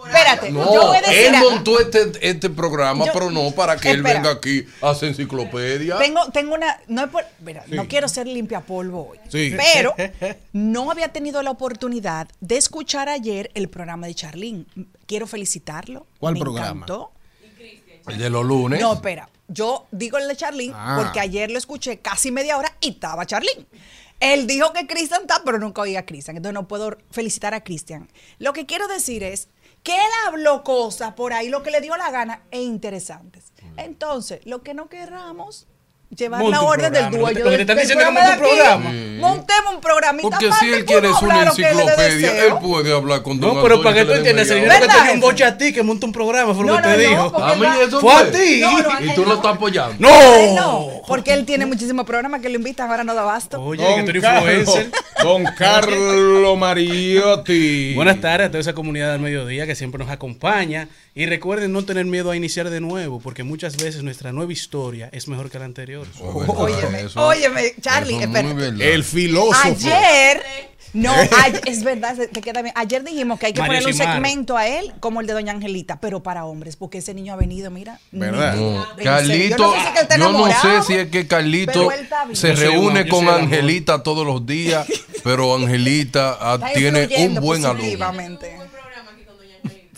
Espérate. 0.08 0.50
No, 0.50 0.72
yo 0.74 0.86
voy 0.88 0.96
a 0.96 1.00
decir 1.00 1.16
él 1.26 1.34
algo. 1.34 1.50
montó 1.50 1.80
este, 1.80 2.12
este 2.28 2.50
programa, 2.50 3.06
Yo- 3.06 3.12
pero 3.12 3.30
no 3.30 3.50
para 3.52 3.76
que 3.76 3.90
él 3.90 4.02
venga 4.02 4.30
aquí 4.30 4.64
a 4.82 4.90
hacer 4.90 5.10
enciclopedia. 5.10 5.98
Tengo, 5.98 6.30
tengo 6.32 6.54
una. 6.54 6.80
No, 6.88 7.04
es 7.04 7.10
por- 7.10 7.24
mira, 7.40 7.64
no 7.68 7.86
quiero 7.88 8.08
ser 8.08 8.26
limpia 8.26 8.60
polvo 8.60 9.10
hoy. 9.10 9.18
Sí. 9.28 9.54
Pero 9.74 9.94
no 10.52 10.90
había 10.90 11.08
tenido 11.12 11.42
la 11.42 11.50
oportunidad 11.50 12.28
de 12.40 12.56
escuchar 12.56 13.08
ayer 13.08 13.50
el 13.54 13.68
programa 13.68 14.06
de 14.06 14.14
Charlene. 14.14 14.64
Quiero 15.06 15.26
felicitarlo. 15.26 16.06
¿Cuál 16.18 16.34
Me 16.34 16.40
programa? 16.40 16.68
encantó. 16.70 17.12
El 18.06 18.18
de 18.18 18.30
los 18.30 18.44
lunes. 18.44 18.80
No, 18.80 18.94
espera. 18.94 19.28
Yo 19.48 19.86
digo 19.90 20.18
el 20.18 20.28
de 20.28 20.36
Charlene 20.36 20.72
Ah. 20.74 20.98
porque 21.02 21.20
ayer 21.20 21.50
lo 21.50 21.58
escuché 21.58 21.98
casi 21.98 22.30
media 22.30 22.56
hora 22.58 22.74
y 22.80 22.90
estaba 22.90 23.26
Charlene. 23.26 23.66
Él 24.20 24.46
dijo 24.46 24.72
que 24.72 24.86
Cristian 24.86 25.20
está, 25.22 25.42
pero 25.44 25.58
nunca 25.58 25.82
oí 25.82 25.94
a 25.94 26.04
Cristian. 26.04 26.36
Entonces 26.36 26.54
no 26.54 26.66
puedo 26.66 26.96
felicitar 27.10 27.54
a 27.54 27.62
Cristian. 27.62 28.08
Lo 28.38 28.52
que 28.52 28.66
quiero 28.66 28.88
decir 28.88 29.22
es 29.22 29.48
que 29.82 29.94
él 29.94 30.10
habló 30.26 30.62
cosas 30.64 31.14
por 31.14 31.32
ahí, 31.32 31.48
lo 31.48 31.62
que 31.62 31.70
le 31.70 31.80
dio 31.80 31.96
la 31.96 32.10
gana, 32.10 32.42
e 32.50 32.62
interesantes. 32.62 33.52
Entonces, 33.76 34.44
lo 34.44 34.62
que 34.62 34.74
no 34.74 34.88
querramos 34.88 35.66
llevar 36.16 36.40
Monte 36.40 36.56
la 36.56 36.62
orden 36.62 36.92
del 36.92 37.04
Lo 37.10 37.26
que 37.26 37.34
te 37.34 37.64
del 37.64 37.78
diciendo 37.78 38.04
que 38.04 38.30
un 38.32 38.38
programa. 38.38 38.90
Montemos 39.18 39.74
un 39.74 39.80
programita 39.80 40.28
Porque 40.28 40.52
si 40.52 40.72
él 40.72 40.84
quiere 40.84 41.08
es 41.08 41.22
una 41.22 41.34
hablar 41.34 41.46
lo 41.48 41.54
que 41.54 41.62
le 41.62 41.68
enciclopedia, 41.70 42.44
él 42.46 42.52
puede 42.62 42.94
hablar 42.94 43.22
con 43.22 43.40
don 43.40 43.56
No, 43.56 43.62
pero 43.62 43.82
para 43.82 43.96
que 43.96 44.04
tú 44.04 44.12
entiendas, 44.12 44.48
el 44.50 44.60
dinero 44.60 44.74
que 44.74 44.80
¿Verdad, 44.80 44.96
te 44.96 45.04
dio 45.04 45.14
un 45.14 45.20
boche 45.20 45.44
a 45.44 45.58
ti 45.58 45.72
que 45.72 45.82
monta 45.82 46.06
un 46.06 46.12
programa, 46.12 46.54
fue 46.54 46.64
lo 46.64 46.72
No, 46.74 46.76
que 46.76 46.88
te 46.88 46.88
no, 46.88 47.10
dijo. 47.10 47.42
A 47.42 47.54
mí 47.54 47.66
eso 47.86 48.00
Fue 48.00 48.12
a 48.14 48.30
ti. 48.30 48.62
Y 49.02 49.14
tú 49.14 49.24
lo 49.24 49.34
estás 49.34 49.54
apoyando. 49.56 49.96
¡No! 49.98 50.54
No, 50.54 51.02
porque 51.06 51.32
él 51.32 51.44
tiene 51.44 51.66
muchísimos 51.66 52.06
programas 52.06 52.40
que 52.40 52.48
lo 52.48 52.56
invitan, 52.56 52.90
ahora 52.90 53.04
no 53.04 53.14
da 53.14 53.22
abasto. 53.22 53.62
Oye, 53.62 53.84
que 53.96 54.02
tú 54.04 54.10
eres 54.10 54.24
influencer. 54.24 54.90
Don 55.22 55.44
Carlos 55.58 56.56
Mariotti. 56.58 57.94
Buenas 57.94 58.20
tardes 58.20 58.46
a 58.46 58.50
toda 58.50 58.60
esa 58.60 58.72
comunidad 58.72 59.12
del 59.12 59.20
mediodía 59.20 59.66
que 59.66 59.74
siempre 59.74 59.98
nos 59.98 60.10
acompaña. 60.10 60.88
Y 61.18 61.26
recuerden 61.26 61.72
no 61.72 61.84
tener 61.84 62.04
miedo 62.06 62.30
a 62.30 62.36
iniciar 62.36 62.70
de 62.70 62.80
nuevo, 62.80 63.18
porque 63.18 63.42
muchas 63.42 63.76
veces 63.76 64.04
nuestra 64.04 64.30
nueva 64.30 64.52
historia 64.52 65.08
es 65.10 65.26
mejor 65.26 65.50
que 65.50 65.58
la 65.58 65.64
anterior. 65.64 66.06
Óyeme, 66.20 67.00
Eso- 67.00 67.26
óyeme, 67.26 67.74
Charlie, 67.80 68.14
eso 68.14 68.20
es 68.20 68.26
espérate. 68.28 68.54
muy 68.54 68.62
verdad. 68.62 68.80
El 68.86 69.02
filósofo. 69.02 69.58
Ayer, 69.64 70.40
no, 70.92 71.12
es 71.66 71.82
verdad, 71.82 72.14
se- 72.14 72.28
te 72.28 72.40
queda 72.40 72.62
bien. 72.62 72.72
Ayer 72.76 73.02
dijimos 73.02 73.40
que 73.40 73.46
hay 73.46 73.52
que 73.52 73.58
Mario 73.60 73.72
ponerle 73.80 73.90
un 73.90 73.98
Simar. 73.98 74.14
segmento 74.14 74.56
a 74.56 74.68
él 74.68 74.92
como 75.00 75.20
el 75.20 75.26
de 75.26 75.32
Doña 75.32 75.52
Angelita, 75.52 75.98
pero 76.00 76.22
para 76.22 76.44
hombres, 76.44 76.76
porque 76.76 76.98
ese 76.98 77.14
niño 77.14 77.32
ha 77.32 77.36
venido, 77.36 77.72
mira. 77.72 77.98
¿Verdad? 78.12 78.54
No, 78.54 78.86
Carlito, 79.02 79.56
yo 79.56 79.66
no 79.66 79.74
sé 79.74 79.82
si 79.82 79.88
es 79.88 79.90
que 79.90 79.98
él 79.98 80.02
está 80.02 80.16
yo 80.18 80.22
no 80.22 80.28
enamorado, 80.30 80.82
sé 80.82 80.86
si 80.86 80.98
es 81.00 81.08
que 81.08 81.26
Carlito 81.26 81.88
se 82.32 82.52
reúne 82.52 83.00
un- 83.02 83.06
yo 83.08 83.10
con. 83.12 83.28
Angelita 83.28 84.04
todos 84.04 84.24
los 84.24 84.46
días, 84.46 84.86
pero 85.24 85.56
Angelita 85.56 86.38
ah, 86.40 86.60
tiene 86.74 87.08
un 87.26 87.34
buen 87.40 87.64
alumno. 87.64 88.06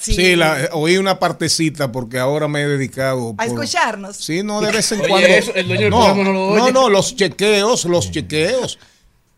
Sí, 0.00 0.34
la, 0.34 0.70
oí 0.72 0.96
una 0.96 1.18
partecita 1.18 1.92
porque 1.92 2.18
ahora 2.18 2.48
me 2.48 2.62
he 2.62 2.68
dedicado. 2.68 3.34
A 3.36 3.44
escucharnos. 3.44 4.16
Sí, 4.16 4.42
no, 4.42 4.60
de 4.62 4.72
vez 4.72 4.90
en 4.92 5.00
Oye, 5.00 5.08
cuando. 5.08 5.28
eso, 5.28 5.54
el 5.54 5.66
dueño 5.68 5.82
del 5.82 5.90
no, 5.90 5.98
programa 5.98 6.24
no 6.24 6.32
lo 6.32 6.46
oye. 6.48 6.58
no, 6.58 6.70
no, 6.70 6.88
los 6.88 7.14
chequeos, 7.14 7.84
los 7.84 8.10
chequeos. 8.10 8.78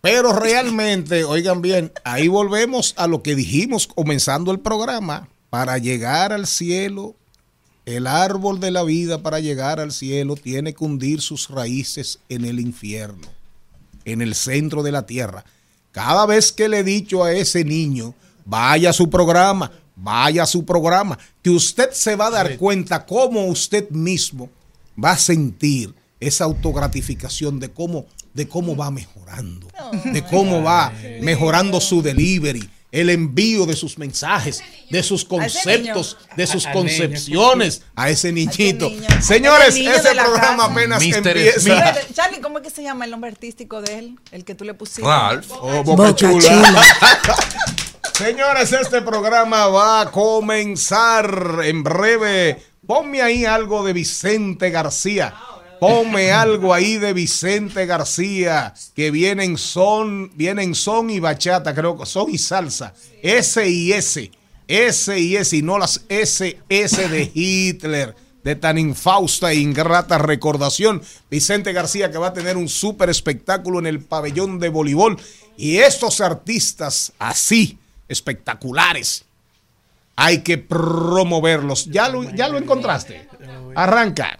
Pero 0.01 0.33
realmente, 0.33 1.25
oigan 1.25 1.63
bien, 1.63 1.93
ahí 2.05 2.29
volvemos 2.29 2.95
a 2.97 3.07
lo 3.07 3.23
que 3.23 3.35
dijimos 3.35 3.87
comenzando 3.87 4.53
el 4.53 4.61
programa. 4.61 5.29
Para 5.51 5.79
llegar 5.79 6.33
al 6.33 6.47
cielo, 6.47 7.15
el 7.85 8.07
árbol 8.07 8.59
de 8.59 8.71
la 8.71 8.85
vida 8.85 9.23
para 9.23 9.41
llegar 9.41 9.81
al 9.81 9.93
cielo 9.93 10.35
tiene 10.37 10.75
que 10.75 10.85
hundir 10.85 11.21
sus 11.21 11.49
raíces 11.51 12.21
en 12.29 12.45
el 12.45 12.59
infierno, 12.59 13.29
en 14.05 14.23
el 14.23 14.35
centro 14.35 14.83
de 14.83 14.93
la 14.93 15.07
tierra. 15.07 15.45
Cada 15.91 16.25
vez 16.27 16.53
que 16.53 16.69
le 16.69 16.79
he 16.79 16.85
dicho 16.85 17.23
a 17.23 17.33
ese 17.33 17.65
niño, 17.65 18.15
vaya 18.45 18.91
a 18.91 18.95
su 18.95 19.11
programa, 19.11 19.71
vaya 19.97 20.43
a 20.43 20.47
su 20.47 20.65
programa, 20.65 21.19
que 21.43 21.51
usted 21.51 21.91
se 21.93 22.17
va 22.17 22.27
a 22.27 22.31
dar 22.31 22.57
cuenta 22.57 23.05
cómo 23.05 23.47
usted 23.47 23.89
mismo 23.91 24.51
va 25.03 25.13
a 25.13 25.19
sentir 25.19 25.95
esa 26.21 26.45
autogratificación 26.45 27.59
de 27.59 27.71
cómo, 27.71 28.07
de 28.33 28.49
cómo 28.49 28.77
va 28.77 28.91
mejorando, 28.91 29.69
de 30.05 30.23
cómo 30.25 30.63
va 30.63 30.93
mejorando 31.21 31.81
su 31.81 32.01
delivery, 32.03 32.69
el 32.93 33.09
envío 33.09 33.65
de 33.65 33.75
sus 33.75 33.97
mensajes, 33.97 34.63
de 34.91 35.03
sus 35.03 35.25
conceptos, 35.25 36.19
de 36.37 36.47
sus 36.47 36.67
concepciones 36.67 37.83
a 37.97 38.11
ese 38.11 38.31
niñito. 38.31 38.91
Señores, 39.21 39.75
ese 39.75 40.15
programa 40.15 40.67
apenas 40.67 41.03
empieza. 41.03 41.95
Charlie, 42.13 42.41
¿cómo 42.41 42.59
es 42.59 42.65
que 42.65 42.71
se 42.71 42.83
llama 42.83 43.07
el 43.07 43.11
nombre 43.11 43.31
artístico 43.31 43.81
de 43.81 43.99
él? 43.99 44.19
El 44.31 44.45
que 44.45 44.55
tú 44.55 44.65
le 44.65 44.75
pusiste. 44.75 45.03
Ralph. 45.03 45.51
Oh, 45.59 45.83
Boca 45.83 46.15
Chula. 46.15 46.73
Señores, 48.15 48.73
este 48.73 49.01
programa 49.03 49.67
va 49.69 50.03
a 50.03 50.11
comenzar 50.11 51.61
en 51.65 51.83
breve. 51.83 52.63
Ponme 52.87 53.23
ahí 53.23 53.45
algo 53.45 53.85
de 53.85 53.93
Vicente 53.93 54.71
García. 54.71 55.35
Ponme 55.81 56.31
algo 56.31 56.73
ahí 56.73 56.99
de 56.99 57.13
Vicente 57.13 57.87
García, 57.87 58.75
que 58.95 59.11
viene 59.11 59.45
en 59.45 59.59
son, 59.59 60.31
viene 60.37 60.63
en 60.63 60.77
son 60.77 61.11
y 61.11 61.19
bachata, 61.19 61.75
creo 61.75 61.99
que 61.99 62.07
son 62.07 62.31
y 62.31 62.39
salsa. 62.39 62.95
S 63.23 63.69
y 63.69 63.93
S. 63.93 64.31
S 64.69 65.19
y 65.19 65.37
S, 65.37 65.57
y 65.57 65.63
no 65.63 65.79
las 65.79 66.03
S, 66.09 66.59
S 66.69 67.09
de 67.09 67.31
Hitler, 67.35 68.15
de 68.45 68.55
tan 68.55 68.79
infausta 68.79 69.51
e 69.51 69.57
ingrata 69.57 70.19
recordación. 70.19 71.03
Vicente 71.31 71.73
García 71.73 72.13
que 72.13 72.19
va 72.19 72.29
a 72.29 72.33
tener 72.33 72.57
un 72.57 72.69
súper 72.69 73.11
espectáculo 73.11 73.81
en 73.81 73.87
el 73.87 74.01
pabellón 74.01 74.61
de 74.61 74.69
voleibol. 74.69 75.19
Y 75.57 75.79
estos 75.79 76.21
artistas 76.21 77.13
así, 77.19 77.79
espectaculares. 78.13 79.25
Hay 80.17 80.43
que 80.43 80.59
promoverlos. 80.59 81.87
Ya 81.87 82.09
lo, 82.09 82.23
ya 82.23 82.49
lo 82.49 82.59
encontraste. 82.59 83.29
Arranca. 83.75 84.39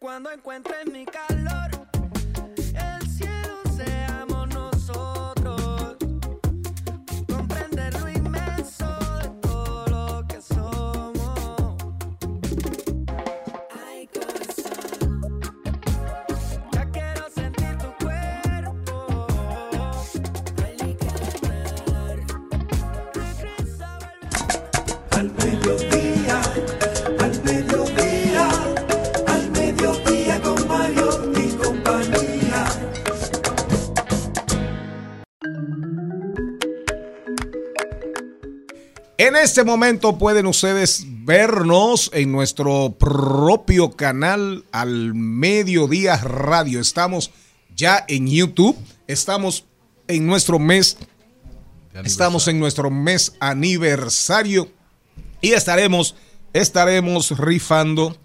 cuando 0.00 0.30
encuentres 0.32 0.86
mi 0.86 1.04
casa. 1.04 1.29
En 39.30 39.36
este 39.36 39.62
momento 39.62 40.18
pueden 40.18 40.46
ustedes 40.46 41.04
vernos 41.06 42.10
en 42.12 42.32
nuestro 42.32 42.96
propio 42.98 43.92
canal 43.92 44.64
al 44.72 45.14
mediodía 45.14 46.16
radio. 46.16 46.80
Estamos 46.80 47.30
ya 47.76 48.04
en 48.08 48.26
YouTube, 48.26 48.76
estamos 49.06 49.66
en 50.08 50.26
nuestro 50.26 50.58
mes, 50.58 50.96
estamos 52.02 52.48
en 52.48 52.58
nuestro 52.58 52.90
mes 52.90 53.36
aniversario 53.38 54.68
y 55.40 55.52
estaremos, 55.52 56.16
estaremos 56.52 57.38
rifando, 57.38 58.16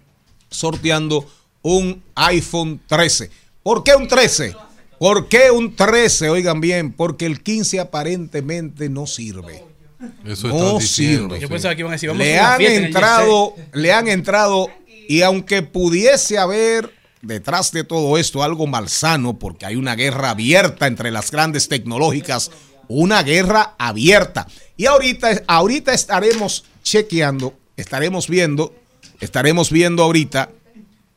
sorteando 0.50 1.24
un 1.62 2.02
iPhone 2.16 2.80
13. 2.84 3.30
¿Por 3.62 3.84
qué 3.84 3.94
un 3.94 4.08
13? 4.08 4.56
¿Por 4.98 5.28
qué 5.28 5.52
un 5.52 5.76
13? 5.76 6.30
Oigan 6.30 6.60
bien, 6.60 6.92
porque 6.92 7.26
el 7.26 7.44
15 7.44 7.78
aparentemente 7.78 8.88
no 8.88 9.06
sirve. 9.06 9.75
Eso 10.24 10.48
No 10.48 10.80
sirve. 10.80 11.40
Yo 11.40 11.46
sí. 11.46 11.52
pensaba 11.52 11.74
que 11.74 11.80
iban 11.80 11.92
a 11.92 11.94
decir, 11.96 12.08
vamos 12.08 12.24
le 12.24 12.38
a 12.38 12.54
han 12.54 12.62
en 12.62 12.84
entrado, 12.84 13.54
le 13.72 13.92
han 13.92 14.08
entrado 14.08 14.68
y 15.08 15.22
aunque 15.22 15.62
pudiese 15.62 16.38
haber 16.38 16.92
detrás 17.22 17.72
de 17.72 17.84
todo 17.84 18.18
esto 18.18 18.42
algo 18.42 18.66
malsano, 18.66 19.38
porque 19.38 19.66
hay 19.66 19.76
una 19.76 19.94
guerra 19.94 20.30
abierta 20.30 20.86
entre 20.86 21.10
las 21.10 21.30
grandes 21.30 21.68
tecnológicas, 21.68 22.50
una 22.88 23.22
guerra 23.22 23.74
abierta. 23.78 24.46
Y 24.76 24.86
ahorita, 24.86 25.42
ahorita 25.46 25.92
estaremos 25.92 26.64
chequeando, 26.82 27.54
estaremos 27.76 28.28
viendo, 28.28 28.74
estaremos 29.20 29.70
viendo 29.70 30.02
ahorita, 30.02 30.50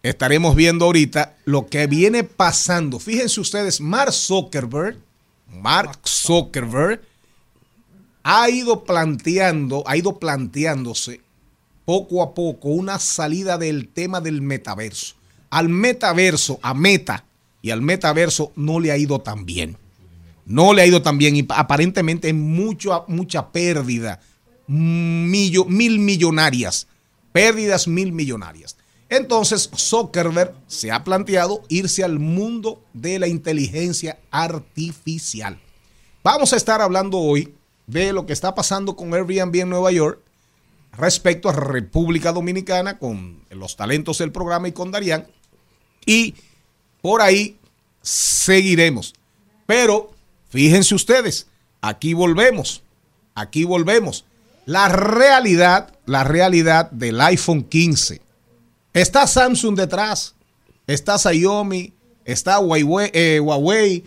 estaremos 0.02 0.56
viendo 0.56 0.86
ahorita 0.86 1.36
lo 1.46 1.68
que 1.68 1.88
viene 1.88 2.24
pasando. 2.24 3.00
Fíjense 3.00 3.40
ustedes, 3.40 3.82
Mark 3.82 4.14
Zuckerberg, 4.14 4.98
Mark 5.48 6.00
Zuckerberg, 6.08 7.02
ha 8.24 8.50
ido 8.50 8.84
planteando, 8.84 9.84
ha 9.88 9.98
ido 9.98 10.20
planteándose 10.20 11.22
poco 11.86 12.22
a 12.22 12.34
poco 12.34 12.70
una 12.70 13.00
salida 13.00 13.58
del 13.58 13.88
tema 13.88 14.22
del 14.22 14.42
metaverso. 14.42 15.16
Al 15.50 15.70
metaverso, 15.70 16.60
a 16.62 16.74
Meta 16.74 17.26
y 17.62 17.72
al 17.72 17.82
metaverso 17.82 18.52
no 18.56 18.80
le 18.80 18.92
ha 18.92 18.98
ido 18.98 19.20
tan 19.20 19.46
bien. 19.46 19.78
No 20.46 20.74
le 20.74 20.82
ha 20.82 20.86
ido 20.86 21.02
tan 21.02 21.18
bien 21.18 21.36
y 21.36 21.46
aparentemente 21.50 22.28
hay 22.28 22.34
mucho, 22.34 23.06
mucha 23.08 23.52
pérdida, 23.52 24.20
millo- 24.68 25.66
mil 25.66 26.00
millonarias, 26.00 26.88
pérdidas 27.32 27.88
mil 27.88 28.12
millonarias. 28.12 28.78
Entonces 29.10 29.70
Zuckerberg 29.76 30.54
se 30.68 30.92
ha 30.92 31.04
planteado 31.04 31.64
irse 31.70 32.04
al 32.04 32.20
mundo 32.20 32.84
de 32.94 33.18
la 33.18 33.28
inteligencia 33.28 34.20
artificial. 34.30 35.60
Vamos 36.24 36.54
a 36.54 36.58
estar 36.58 36.82
hablando 36.82 37.18
hoy 37.18 37.54
de 37.90 38.14
lo 38.14 38.26
que 38.26 38.34
está 38.34 38.54
pasando 38.54 38.96
con 38.96 39.14
Airbnb 39.14 39.56
en 39.56 39.70
Nueva 39.70 39.92
York 39.92 40.20
respecto 40.96 41.50
a 41.50 41.54
República 41.54 42.32
Dominicana 42.32 43.00
con 43.00 43.42
los 43.50 43.76
talentos 43.76 44.20
del 44.20 44.32
programa 44.32 44.68
y 44.68 44.74
con 44.74 44.92
Darían. 44.92 45.26
Y 46.06 46.36
por 47.02 47.22
ahí 47.22 47.58
seguiremos. 48.02 49.14
Pero 49.66 50.12
fíjense 50.50 50.94
ustedes, 50.94 51.48
aquí 51.82 52.14
volvemos, 52.14 52.84
aquí 53.34 53.64
volvemos. 53.64 54.26
La 54.66 54.88
realidad, 54.90 55.92
la 56.06 56.24
realidad 56.24 56.92
del 56.92 57.20
iPhone 57.22 57.64
15. 57.64 58.22
Está 58.94 59.26
Samsung 59.26 59.76
detrás, 59.76 60.36
está 60.86 61.18
Xiaomi, 61.18 61.94
está 62.24 62.60
Huawei, 62.60 63.10
eh, 63.14 63.40
Huawei, 63.40 64.04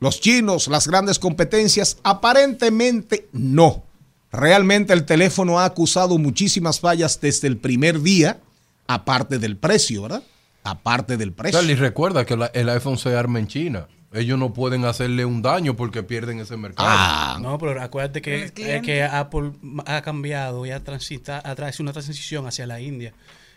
los 0.00 0.20
chinos, 0.20 0.68
las 0.68 0.86
grandes 0.88 1.18
competencias. 1.18 1.98
Aparentemente 2.04 3.28
no. 3.32 3.84
Realmente 4.30 4.92
el 4.92 5.04
teléfono 5.04 5.58
ha 5.58 5.64
acusado 5.64 6.18
muchísimas 6.18 6.80
fallas 6.80 7.20
desde 7.20 7.48
el 7.48 7.56
primer 7.56 8.00
día, 8.02 8.38
aparte 8.86 9.38
del 9.38 9.56
precio, 9.56 10.02
¿verdad? 10.02 10.22
Aparte 10.64 11.16
del 11.16 11.32
precio. 11.32 11.58
Charlie, 11.58 11.74
recuerda 11.76 12.24
que 12.26 12.36
la- 12.36 12.50
el 12.54 12.68
iPhone 12.68 12.98
se 12.98 13.14
arma 13.16 13.38
en 13.38 13.46
China. 13.46 13.88
Ellos 14.12 14.38
no 14.38 14.52
pueden 14.54 14.84
hacerle 14.84 15.24
un 15.24 15.42
daño 15.42 15.76
porque 15.76 16.02
pierden 16.02 16.40
ese 16.40 16.56
mercado. 16.56 16.88
Ah, 16.90 17.38
No, 17.42 17.58
pero 17.58 17.80
acuérdate 17.80 18.22
que, 18.22 18.52
eh, 18.56 19.02
Apple 19.02 19.52
ha 19.86 20.00
cambiado 20.02 20.64
y 20.64 20.70
ha, 20.70 20.82
transita, 20.82 21.42
ha 21.44 21.68
hecho 21.68 21.82
una 21.82 21.92
transición 21.92 22.46
hacia 22.46 22.66
la 22.66 22.80
India 22.80 23.12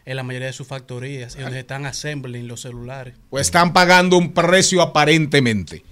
en 0.05 0.15
la 0.17 0.23
mayoría 0.23 0.47
de 0.47 0.53
sus 0.53 0.67
factorías, 0.67 1.35
y 1.37 1.41
donde 1.41 1.59
están 1.59 1.85
assembling 1.85 2.47
los 2.47 2.61
celulares. 2.61 3.13
pues 3.29 3.47
están 3.47 3.71
pagando 3.71 4.17
un 4.17 4.33
precio 4.33 4.81
aparentemente. 4.81 5.83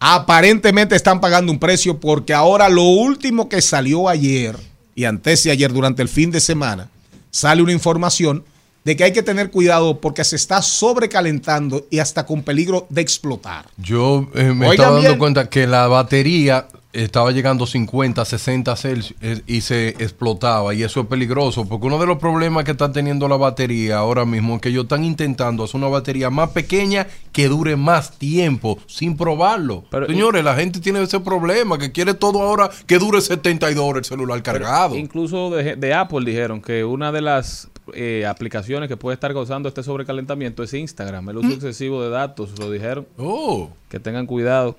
Aparentemente 0.00 0.96
están 0.96 1.20
pagando 1.20 1.50
un 1.52 1.58
precio 1.58 1.98
porque 1.98 2.34
ahora 2.34 2.68
lo 2.68 2.82
último 2.82 3.48
que 3.48 3.62
salió 3.62 4.08
ayer 4.08 4.56
y 4.94 5.04
antes 5.04 5.42
de 5.44 5.50
ayer 5.50 5.72
durante 5.72 6.02
el 6.02 6.08
fin 6.08 6.30
de 6.30 6.40
semana, 6.40 6.88
sale 7.30 7.62
una 7.62 7.72
información 7.72 8.44
de 8.84 8.96
que 8.96 9.04
hay 9.04 9.12
que 9.12 9.22
tener 9.22 9.50
cuidado 9.50 9.98
porque 10.00 10.24
se 10.24 10.36
está 10.36 10.60
sobrecalentando 10.60 11.86
y 11.90 12.00
hasta 12.00 12.26
con 12.26 12.42
peligro 12.42 12.86
de 12.90 13.00
explotar. 13.00 13.66
Yo 13.78 14.28
eh, 14.34 14.52
me 14.52 14.68
Oigan 14.68 14.72
estaba 14.72 14.90
dando 14.94 15.08
bien. 15.08 15.18
cuenta 15.18 15.48
que 15.48 15.66
la 15.66 15.88
batería 15.88 16.66
estaba 16.94 17.30
llegando 17.32 17.64
a 17.64 17.66
50, 17.66 18.24
60 18.24 18.76
Celsius 18.76 19.14
eh, 19.20 19.42
y 19.46 19.60
se 19.60 19.88
explotaba. 19.88 20.72
Y 20.74 20.82
eso 20.82 21.00
es 21.00 21.06
peligroso, 21.06 21.66
porque 21.68 21.86
uno 21.86 21.98
de 21.98 22.06
los 22.06 22.18
problemas 22.18 22.64
que 22.64 22.70
está 22.70 22.90
teniendo 22.92 23.28
la 23.28 23.36
batería 23.36 23.98
ahora 23.98 24.24
mismo 24.24 24.54
es 24.56 24.60
que 24.62 24.68
ellos 24.70 24.84
están 24.84 25.04
intentando 25.04 25.64
hacer 25.64 25.76
una 25.76 25.88
batería 25.88 26.30
más 26.30 26.50
pequeña 26.50 27.06
que 27.32 27.48
dure 27.48 27.76
más 27.76 28.18
tiempo 28.18 28.78
sin 28.86 29.16
probarlo. 29.16 29.84
Pero- 29.90 30.06
Señores, 30.06 30.44
la 30.44 30.54
gente 30.54 30.80
tiene 30.80 31.02
ese 31.02 31.20
problema, 31.20 31.76
que 31.78 31.92
quiere 31.92 32.14
todo 32.14 32.40
ahora 32.42 32.70
que 32.86 32.98
dure 32.98 33.20
72 33.20 33.84
horas 33.84 33.98
el 33.98 34.04
celular 34.04 34.42
cargado. 34.42 34.96
Incluso 34.96 35.50
de, 35.50 35.76
de 35.76 35.94
Apple 35.94 36.24
dijeron 36.24 36.62
que 36.62 36.84
una 36.84 37.10
de 37.12 37.20
las 37.20 37.68
eh, 37.92 38.24
aplicaciones 38.26 38.88
que 38.88 38.96
puede 38.96 39.14
estar 39.14 39.32
causando 39.34 39.68
este 39.68 39.82
sobrecalentamiento 39.82 40.62
es 40.62 40.72
Instagram, 40.72 41.28
el 41.30 41.38
uso 41.38 41.50
excesivo 41.50 42.02
de 42.02 42.08
datos, 42.10 42.58
lo 42.58 42.70
dijeron, 42.70 43.06
Oh. 43.18 43.68
que 43.90 44.00
tengan 44.00 44.26
cuidado. 44.26 44.76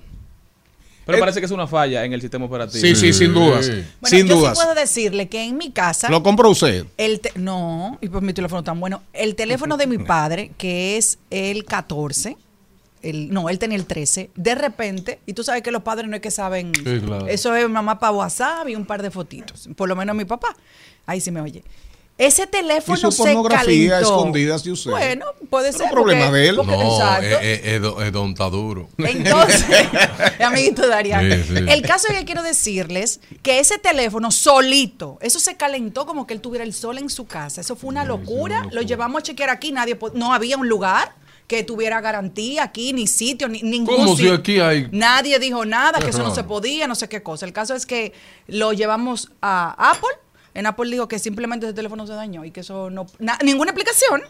Pero 1.06 1.18
Eh, 1.18 1.20
parece 1.20 1.38
que 1.40 1.46
es 1.46 1.52
una 1.52 1.66
falla 1.68 2.04
en 2.04 2.12
el 2.12 2.20
sistema 2.20 2.44
operativo. 2.46 2.80
Sí, 2.84 2.94
sí, 2.96 3.12
sin 3.12 3.32
dudas. 3.32 3.68
Bueno, 3.68 3.86
sin 4.04 4.26
yo 4.26 4.36
dudas. 4.36 4.58
sí 4.58 4.62
puedo 4.64 4.74
decirle 4.78 5.28
que 5.28 5.42
en 5.44 5.56
mi 5.56 5.70
casa. 5.70 6.10
¿Lo 6.10 6.22
compró 6.22 6.50
usted? 6.50 6.84
El 6.96 7.20
te- 7.20 7.32
no, 7.36 7.96
y 8.02 8.08
pues 8.08 8.22
mi 8.24 8.32
teléfono 8.34 8.62
tan 8.64 8.78
bueno. 8.80 9.02
El 9.12 9.36
teléfono 9.36 9.76
de 9.76 9.86
mi 9.86 9.98
padre, 9.98 10.50
que 10.58 10.96
es 10.96 11.18
el 11.30 11.64
14, 11.64 12.36
el, 13.02 13.32
no, 13.32 13.48
él 13.48 13.58
tenía 13.60 13.76
el 13.78 13.86
13, 13.86 14.30
de 14.34 14.54
repente, 14.56 15.20
y 15.26 15.32
tú 15.34 15.44
sabes 15.44 15.62
que 15.62 15.70
los 15.70 15.82
padres 15.84 16.08
no 16.10 16.16
es 16.16 16.22
que 16.22 16.32
saben, 16.32 16.72
Sí, 16.74 17.00
claro. 17.04 17.28
eso 17.28 17.54
es 17.54 17.68
mamá 17.68 18.00
para 18.00 18.10
WhatsApp 18.12 18.68
y 18.68 18.74
un 18.74 18.84
par 18.84 19.00
de 19.00 19.12
fotitos, 19.12 19.68
por 19.76 19.88
lo 19.88 19.94
menos 19.94 20.16
mi 20.16 20.24
papá, 20.24 20.56
ahí 21.06 21.20
sí 21.20 21.30
me 21.30 21.40
oye. 21.40 21.62
Ese 22.18 22.46
teléfono 22.46 22.96
Y 22.96 23.00
su 23.00 23.12
se 23.12 23.22
pornografía 23.24 23.90
calentó. 23.90 24.16
escondidas 24.16 24.64
de 24.64 24.72
usted. 24.72 24.90
Bueno, 24.90 25.26
puede 25.50 25.70
Pero 25.72 25.84
ser. 25.84 25.90
problema 25.92 26.24
porque- 26.26 26.38
de 26.38 26.48
él. 26.48 26.56
porque- 26.56 26.72
No, 26.72 26.82
exacto. 26.94 27.26
eh, 27.26 27.38
eh, 27.42 27.60
eh, 27.64 27.78
don- 27.78 28.02
eh, 28.06 28.10
don 28.10 28.30
está 28.30 28.48
duro. 28.48 28.88
Entonces, 28.96 29.66
amiguito 30.40 30.86
Darían, 30.88 31.30
Sí, 31.30 31.42
sí. 31.48 31.54
el 31.68 31.82
caso 31.82 32.08
es 32.08 32.18
que 32.18 32.24
quiero 32.24 32.42
decirles 32.42 33.20
que 33.42 33.58
ese 33.60 33.78
teléfono 33.78 34.30
solito, 34.30 35.18
eso 35.20 35.38
se 35.38 35.56
calentó 35.56 36.06
como 36.06 36.26
que 36.26 36.32
él 36.32 36.40
tuviera 36.40 36.64
el 36.64 36.72
sol 36.72 36.96
en 36.98 37.10
su 37.10 37.26
casa. 37.26 37.60
Eso 37.60 37.76
fue 37.76 37.88
una 37.88 38.04
locura. 38.04 38.66
Lo 38.72 38.80
llevamos 38.80 39.20
a 39.20 39.22
chequear 39.22 39.50
aquí, 39.50 39.72
nadie 39.72 39.98
no 40.14 40.32
había 40.32 40.56
un 40.56 40.68
lugar 40.68 41.14
que 41.46 41.62
tuviera 41.62 42.00
garantía 42.00 42.64
aquí, 42.64 42.92
ni 42.92 43.06
sitio, 43.06 43.46
ni 43.48 43.62
ningún 43.62 43.94
¿Cómo 43.94 44.08
si 44.16 44.22
sitio. 44.22 44.34
aquí 44.34 44.58
hay- 44.58 44.88
Nadie 44.90 45.38
dijo 45.38 45.64
nada, 45.64 46.00
que 46.00 46.08
eso 46.10 46.22
no 46.22 46.34
se 46.34 46.42
podía, 46.44 46.88
no 46.88 46.94
sé 46.94 47.08
qué 47.08 47.22
cosa. 47.22 47.44
El 47.46 47.52
caso 47.52 47.74
es 47.74 47.86
que 47.86 48.12
lo 48.48 48.72
llevamos 48.72 49.30
a 49.42 49.90
Apple. 49.90 50.08
En 50.56 50.64
Apple 50.66 50.90
dijo 50.90 51.06
que 51.06 51.18
simplemente 51.18 51.66
ese 51.66 51.74
teléfono 51.74 52.06
se 52.06 52.14
dañó 52.14 52.44
y 52.44 52.50
que 52.50 52.60
eso 52.60 52.88
no... 52.90 53.06
na- 53.18 53.38
ninguna 53.44 53.72
explicación. 53.72 54.22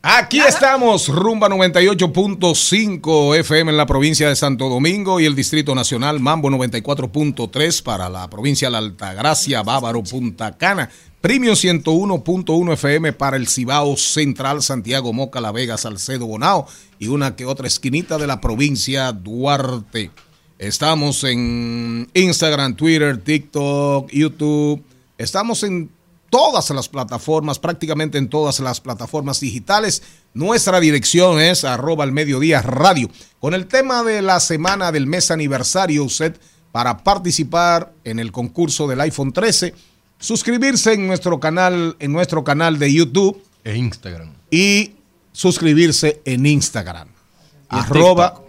Aquí 0.00 0.38
estamos, 0.40 1.08
Rumba 1.08 1.48
98.5 1.48 3.36
FM 3.36 3.72
en 3.72 3.76
la 3.76 3.84
provincia 3.84 4.28
de 4.28 4.36
Santo 4.36 4.68
Domingo 4.68 5.20
y 5.20 5.26
el 5.26 5.34
Distrito 5.34 5.74
Nacional, 5.74 6.20
Mambo 6.20 6.48
94.3 6.50 7.82
para 7.82 8.08
la 8.08 8.30
provincia 8.30 8.68
de 8.68 8.72
la 8.72 8.78
Altagracia, 8.78 9.62
Bávaro, 9.62 10.02
Punta 10.02 10.56
Cana. 10.56 10.88
Premium 11.20 11.54
101.1 11.56 12.72
FM 12.74 13.12
para 13.12 13.36
el 13.36 13.48
Cibao 13.48 13.96
Central, 13.96 14.62
Santiago, 14.62 15.12
Moca, 15.12 15.40
La 15.40 15.50
Vega, 15.50 15.76
Salcedo, 15.76 16.26
Bonao 16.26 16.66
y 17.00 17.08
una 17.08 17.34
que 17.34 17.44
otra 17.44 17.66
esquinita 17.66 18.18
de 18.18 18.28
la 18.28 18.40
provincia 18.40 19.10
Duarte. 19.10 20.12
Estamos 20.58 21.24
en 21.24 22.08
Instagram, 22.14 22.76
Twitter, 22.76 23.18
TikTok, 23.18 24.10
YouTube. 24.12 24.80
Estamos 25.18 25.62
en 25.64 25.90
todas 26.30 26.70
las 26.70 26.88
plataformas, 26.88 27.58
prácticamente 27.58 28.18
en 28.18 28.28
todas 28.28 28.60
las 28.60 28.80
plataformas 28.80 29.40
digitales. 29.40 30.02
Nuestra 30.34 30.78
dirección 30.80 31.40
es 31.40 31.64
arroba 31.64 32.04
al 32.04 32.12
mediodía 32.12 32.62
radio. 32.62 33.08
Con 33.40 33.54
el 33.54 33.66
tema 33.66 34.02
de 34.04 34.22
la 34.22 34.38
semana 34.40 34.92
del 34.92 35.06
mes 35.06 35.30
aniversario, 35.30 36.04
usted 36.04 36.38
para 36.72 36.98
participar 37.02 37.92
en 38.04 38.18
el 38.18 38.30
concurso 38.30 38.86
del 38.86 39.00
iPhone 39.00 39.32
13, 39.32 39.74
suscribirse 40.18 40.92
en 40.92 41.06
nuestro 41.06 41.40
canal, 41.40 41.96
en 41.98 42.12
nuestro 42.12 42.44
canal 42.44 42.78
de 42.78 42.92
YouTube 42.92 43.42
E 43.64 43.76
Instagram. 43.76 44.32
y 44.50 44.92
suscribirse 45.32 46.20
en 46.24 46.44
Instagram. 46.46 47.08
Y 47.08 47.76
Arroba 47.76 48.40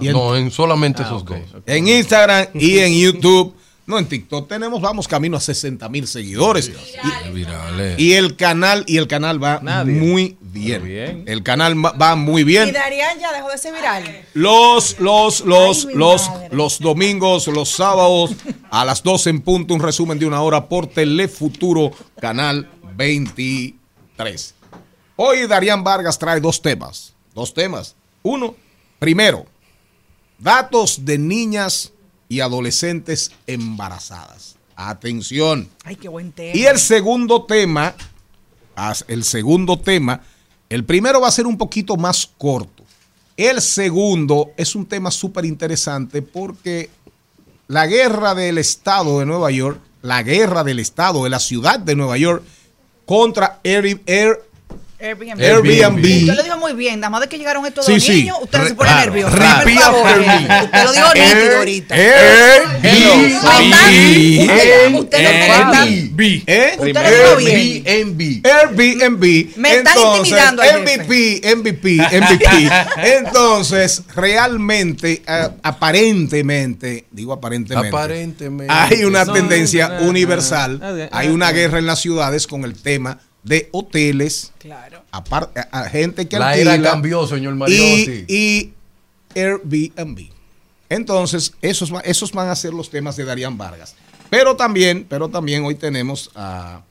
y 0.00 0.06
en- 0.08 0.12
No, 0.12 0.36
en 0.36 0.50
solamente 0.50 1.02
Ah, 1.02 1.06
esos 1.06 1.24
dos. 1.24 1.38
en 1.66 1.88
Instagram 1.88 2.46
y 2.54 2.78
en 2.78 2.92
YouTube. 2.94 3.54
No, 3.86 3.98
en 3.98 4.06
TikTok 4.08 4.48
tenemos, 4.48 4.80
vamos 4.80 5.06
camino 5.06 5.36
a 5.36 5.40
60 5.40 5.86
mil 5.90 6.06
seguidores. 6.06 6.70
Virales. 7.32 7.98
Y, 8.00 8.04
y 8.04 8.12
el 8.14 8.34
canal, 8.36 8.82
y 8.86 8.96
el 8.96 9.06
canal 9.06 9.42
va 9.42 9.60
Nadie. 9.62 9.92
muy 9.92 10.38
bien. 10.40 10.82
Bien. 10.84 11.24
El 11.26 11.42
canal 11.42 11.74
va- 11.84 12.16
muy 12.16 12.40
Y 12.42 12.44
bien. 12.44 12.72
Darían 12.72 13.18
ya 13.20 13.30
dejó 13.32 13.50
de 13.50 13.58
ser 13.58 13.74
viral. 13.74 14.22
Los, 14.32 14.98
los, 15.00 15.40
los, 15.42 15.84
Ay, 15.86 15.94
los, 15.96 16.28
madre. 16.30 16.48
los 16.52 16.78
domingos, 16.78 17.46
los 17.48 17.68
sábados, 17.70 18.30
a 18.70 18.86
las 18.86 19.02
12 19.02 19.28
en 19.30 19.40
punto, 19.42 19.74
un 19.74 19.80
resumen 19.80 20.18
de 20.18 20.24
una 20.26 20.40
hora 20.40 20.66
por 20.66 20.86
Telefuturo, 20.86 21.90
canal 22.18 22.70
23. 22.96 24.54
Hoy 25.16 25.46
Darían 25.46 25.84
Vargas 25.84 26.18
trae 26.18 26.40
dos 26.40 26.62
temas. 26.62 27.12
Dos 27.34 27.52
temas. 27.52 27.94
Uno, 28.22 28.54
primero, 28.98 29.44
datos 30.38 31.04
de 31.04 31.18
niñas 31.18 31.92
y 32.28 32.40
adolescentes 32.40 33.32
embarazadas. 33.46 34.56
Atención. 34.76 35.68
Ay, 35.84 35.96
qué 35.96 36.08
buen 36.08 36.32
tema. 36.32 36.56
Y 36.56 36.64
el 36.64 36.78
segundo 36.78 37.44
tema, 37.44 37.94
el 39.08 39.24
segundo 39.24 39.78
tema, 39.78 40.20
el 40.68 40.84
primero 40.84 41.20
va 41.20 41.28
a 41.28 41.32
ser 41.32 41.46
un 41.46 41.56
poquito 41.58 41.96
más 41.96 42.26
corto. 42.38 42.82
El 43.36 43.60
segundo 43.60 44.50
es 44.56 44.74
un 44.74 44.86
tema 44.86 45.10
súper 45.10 45.44
interesante 45.44 46.22
porque 46.22 46.90
la 47.68 47.86
guerra 47.86 48.34
del 48.34 48.58
Estado 48.58 49.18
de 49.20 49.26
Nueva 49.26 49.50
York, 49.50 49.80
la 50.02 50.22
guerra 50.22 50.64
del 50.64 50.78
Estado 50.80 51.24
de 51.24 51.30
la 51.30 51.38
ciudad 51.40 51.78
de 51.80 51.94
Nueva 51.96 52.16
York 52.18 52.42
contra 53.06 53.60
Air, 53.64 54.00
Air- 54.06 54.40
Airbnb. 55.04 55.40
Airbnb. 55.40 56.04
Usted 56.22 56.34
lo 56.34 56.42
dijo 56.42 56.58
muy 56.58 56.72
bien, 56.72 56.98
nada 57.00 57.10
más 57.10 57.20
de 57.20 57.28
que 57.28 57.38
llegaron 57.38 57.64
estos 57.66 57.84
Sí, 57.86 57.92
dos 57.94 58.02
sí. 58.02 58.12
niños, 58.14 58.38
usted 58.42 58.58
Re- 58.58 58.68
se 58.68 58.74
pone 58.74 58.90
claro. 58.90 59.12
nervioso. 59.12 59.36
After 59.36 59.66
me. 59.66 59.74
Usted 60.64 60.84
lo 60.84 60.92
dijo 60.92 61.14
nítido 61.14 61.56
ahorita. 61.58 61.94
Airbnb. 61.94 63.38
Usted 64.98 65.22
lo 65.22 65.28
está- 65.30 65.86
¿Eh? 65.86 66.76
Usted 66.78 66.94
lo 66.94 67.10
dijo 67.10 67.36
bien. 67.36 67.84
Airbnb. 67.86 68.46
Airbnb. 68.46 69.22
Me 69.56 69.74
están 69.76 69.96
intimidando. 70.16 70.62
MVP, 70.62 71.40
MVP, 71.56 71.96
MVP. 71.98 72.70
Entonces, 73.18 74.02
realmente, 74.14 75.22
eh, 75.26 75.48
aparentemente, 75.62 77.06
digo 77.10 77.32
aparentemente, 77.32 77.88
Aparentemente. 77.88 78.72
hay 78.72 79.04
una 79.04 79.24
tendencia 79.24 79.98
universal. 80.00 81.08
Hay 81.12 81.28
una 81.28 81.52
guerra 81.52 81.78
en 81.78 81.86
las 81.86 82.00
ciudades 82.00 82.46
con 82.46 82.64
el 82.64 82.74
tema 82.80 83.18
de 83.44 83.68
hoteles, 83.72 84.52
Claro. 84.58 85.02
aparte, 85.12 85.60
a, 85.60 85.80
a 85.82 85.88
gente 85.90 86.26
que 86.26 86.38
La 86.38 86.56
era 86.56 86.80
cambió, 86.82 87.26
señor 87.26 87.54
Mariotti. 87.54 88.24
y, 88.26 88.34
y 88.34 88.74
Airbnb. 89.38 90.28
Entonces, 90.88 91.54
esos, 91.62 91.92
esos 92.04 92.32
van 92.32 92.48
a 92.48 92.56
ser 92.56 92.72
los 92.74 92.90
temas 92.90 93.16
de 93.16 93.24
Darían 93.24 93.56
Vargas. 93.58 93.94
Pero 94.30 94.56
también, 94.56 95.06
pero 95.08 95.28
también 95.28 95.64
hoy 95.64 95.74
tenemos 95.74 96.30
a 96.34 96.82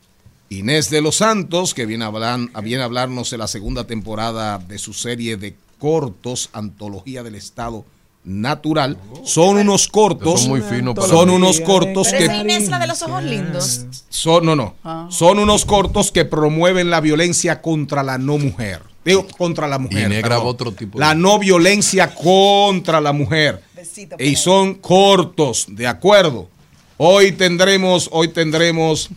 Inés 0.50 0.90
de 0.90 1.02
los 1.02 1.18
Santos, 1.18 1.74
que 1.74 1.86
viene 1.86 2.04
a, 2.04 2.08
hablar, 2.08 2.40
viene 2.64 2.82
a 2.84 2.86
hablarnos 2.86 3.30
de 3.32 3.38
la 3.38 3.48
segunda 3.48 3.86
temporada 3.86 4.60
de 4.60 4.78
su 4.78 4.94
serie 4.94 5.38
de 5.38 5.56
cortos, 5.80 6.50
Antología 6.54 7.24
del 7.24 7.36
Estado 7.36 7.86
Natural. 8.26 8.98
Son 9.26 9.58
unos 9.58 9.88
cortos. 9.88 10.42
Son 10.42 10.50
muy 10.52 10.62
finos 10.62 10.96
para 10.96 11.08
Son 11.08 11.30
mí. 11.30 11.36
unos 11.36 11.60
cortos 11.60 12.08
Pero 12.10 12.18
que 12.20 12.24
esa 12.26 12.38
Inés 12.38 12.70
la 12.70 12.80
de 12.80 12.88
los 12.88 13.02
ojos 13.02 13.24
lindos. 13.24 13.86
son, 14.10 14.46
no, 14.46 14.56
no. 14.56 14.76
Ah. 14.84 15.08
Son 15.10 15.40
unos 15.40 15.66
cortos 15.66 16.12
que 16.12 16.24
promueven 16.26 16.90
la 16.90 17.02
violencia 17.02 17.62
contra 17.62 18.02
la 18.04 18.18
no 18.18 18.38
mujer. 18.38 18.82
Digo, 19.04 19.28
contra 19.38 19.68
la 19.68 19.78
mujer. 19.80 20.06
Inés 20.08 20.22
perdón. 20.22 20.30
grabó 20.30 20.50
otro 20.50 20.72
tipo 20.72 20.98
de- 20.98 21.06
La 21.06 21.14
no 21.16 21.38
violencia 21.38 22.16
contra 22.16 23.02
la 23.02 23.12
mujer. 23.12 23.62
Besito, 23.76 24.16
Y 24.18 24.38
son 24.38 24.76
cortos, 24.76 25.66
de 25.68 25.88
acuerdo. 25.88 26.48
Hoy 26.96 27.34
tendremos, 27.34 28.08
hoy 28.14 28.30
tendremos 28.30 29.10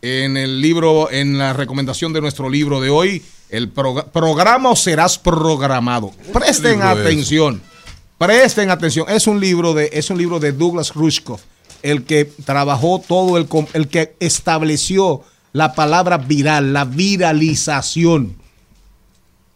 en 0.00 0.38
el 0.38 0.62
libro, 0.62 1.10
en 1.10 1.36
la 1.36 1.52
recomendación 1.52 2.12
de 2.14 2.22
nuestro 2.22 2.48
libro 2.48 2.80
de 2.80 2.88
hoy, 2.88 3.22
el 3.50 3.68
programa 3.68 4.70
o 4.70 4.76
serás 4.76 5.18
programado. 5.18 6.10
Presten 6.32 6.80
es? 6.80 7.71
Presten 8.22 8.70
atención. 8.70 9.06
Es 9.08 9.26
un 9.26 9.40
libro 9.40 9.74
de, 9.74 9.90
es 9.92 10.08
un 10.08 10.16
libro 10.16 10.38
de 10.38 10.52
Douglas 10.52 10.94
Rushkoff, 10.94 11.42
el 11.82 12.04
que 12.04 12.24
trabajó 12.24 13.00
todo 13.00 13.36
el, 13.36 13.48
el 13.72 13.88
que 13.88 14.14
estableció 14.20 15.22
la 15.52 15.74
palabra 15.74 16.18
viral, 16.18 16.72
la 16.72 16.84
viralización. 16.84 18.36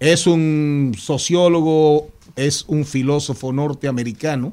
Es 0.01 0.27
un 0.27 0.97
sociólogo, 0.99 2.09
es 2.35 2.65
un 2.67 2.85
filósofo 2.85 3.53
norteamericano, 3.53 4.53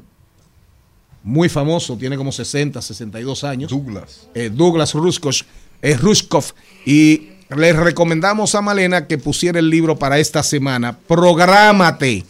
muy 1.24 1.50
famoso, 1.50 1.98
tiene 1.98 2.16
como 2.16 2.32
60, 2.32 2.84
62 2.84 3.44
años. 3.44 3.72
Douglas. 3.72 4.28
eh, 4.36 4.52
Douglas 4.54 4.94
Rushkoff, 4.94 5.42
eh, 5.82 5.98
Rushkoff, 5.98 6.52
y 6.86 7.30
les 7.58 7.76
recomendamos 7.76 8.54
a 8.54 8.62
Malena 8.62 9.08
que 9.08 9.18
pusiera 9.18 9.58
el 9.58 9.72
libro 9.72 9.98
para 9.98 10.20
esta 10.20 10.44
semana. 10.44 10.96
Prográmate 11.00 12.26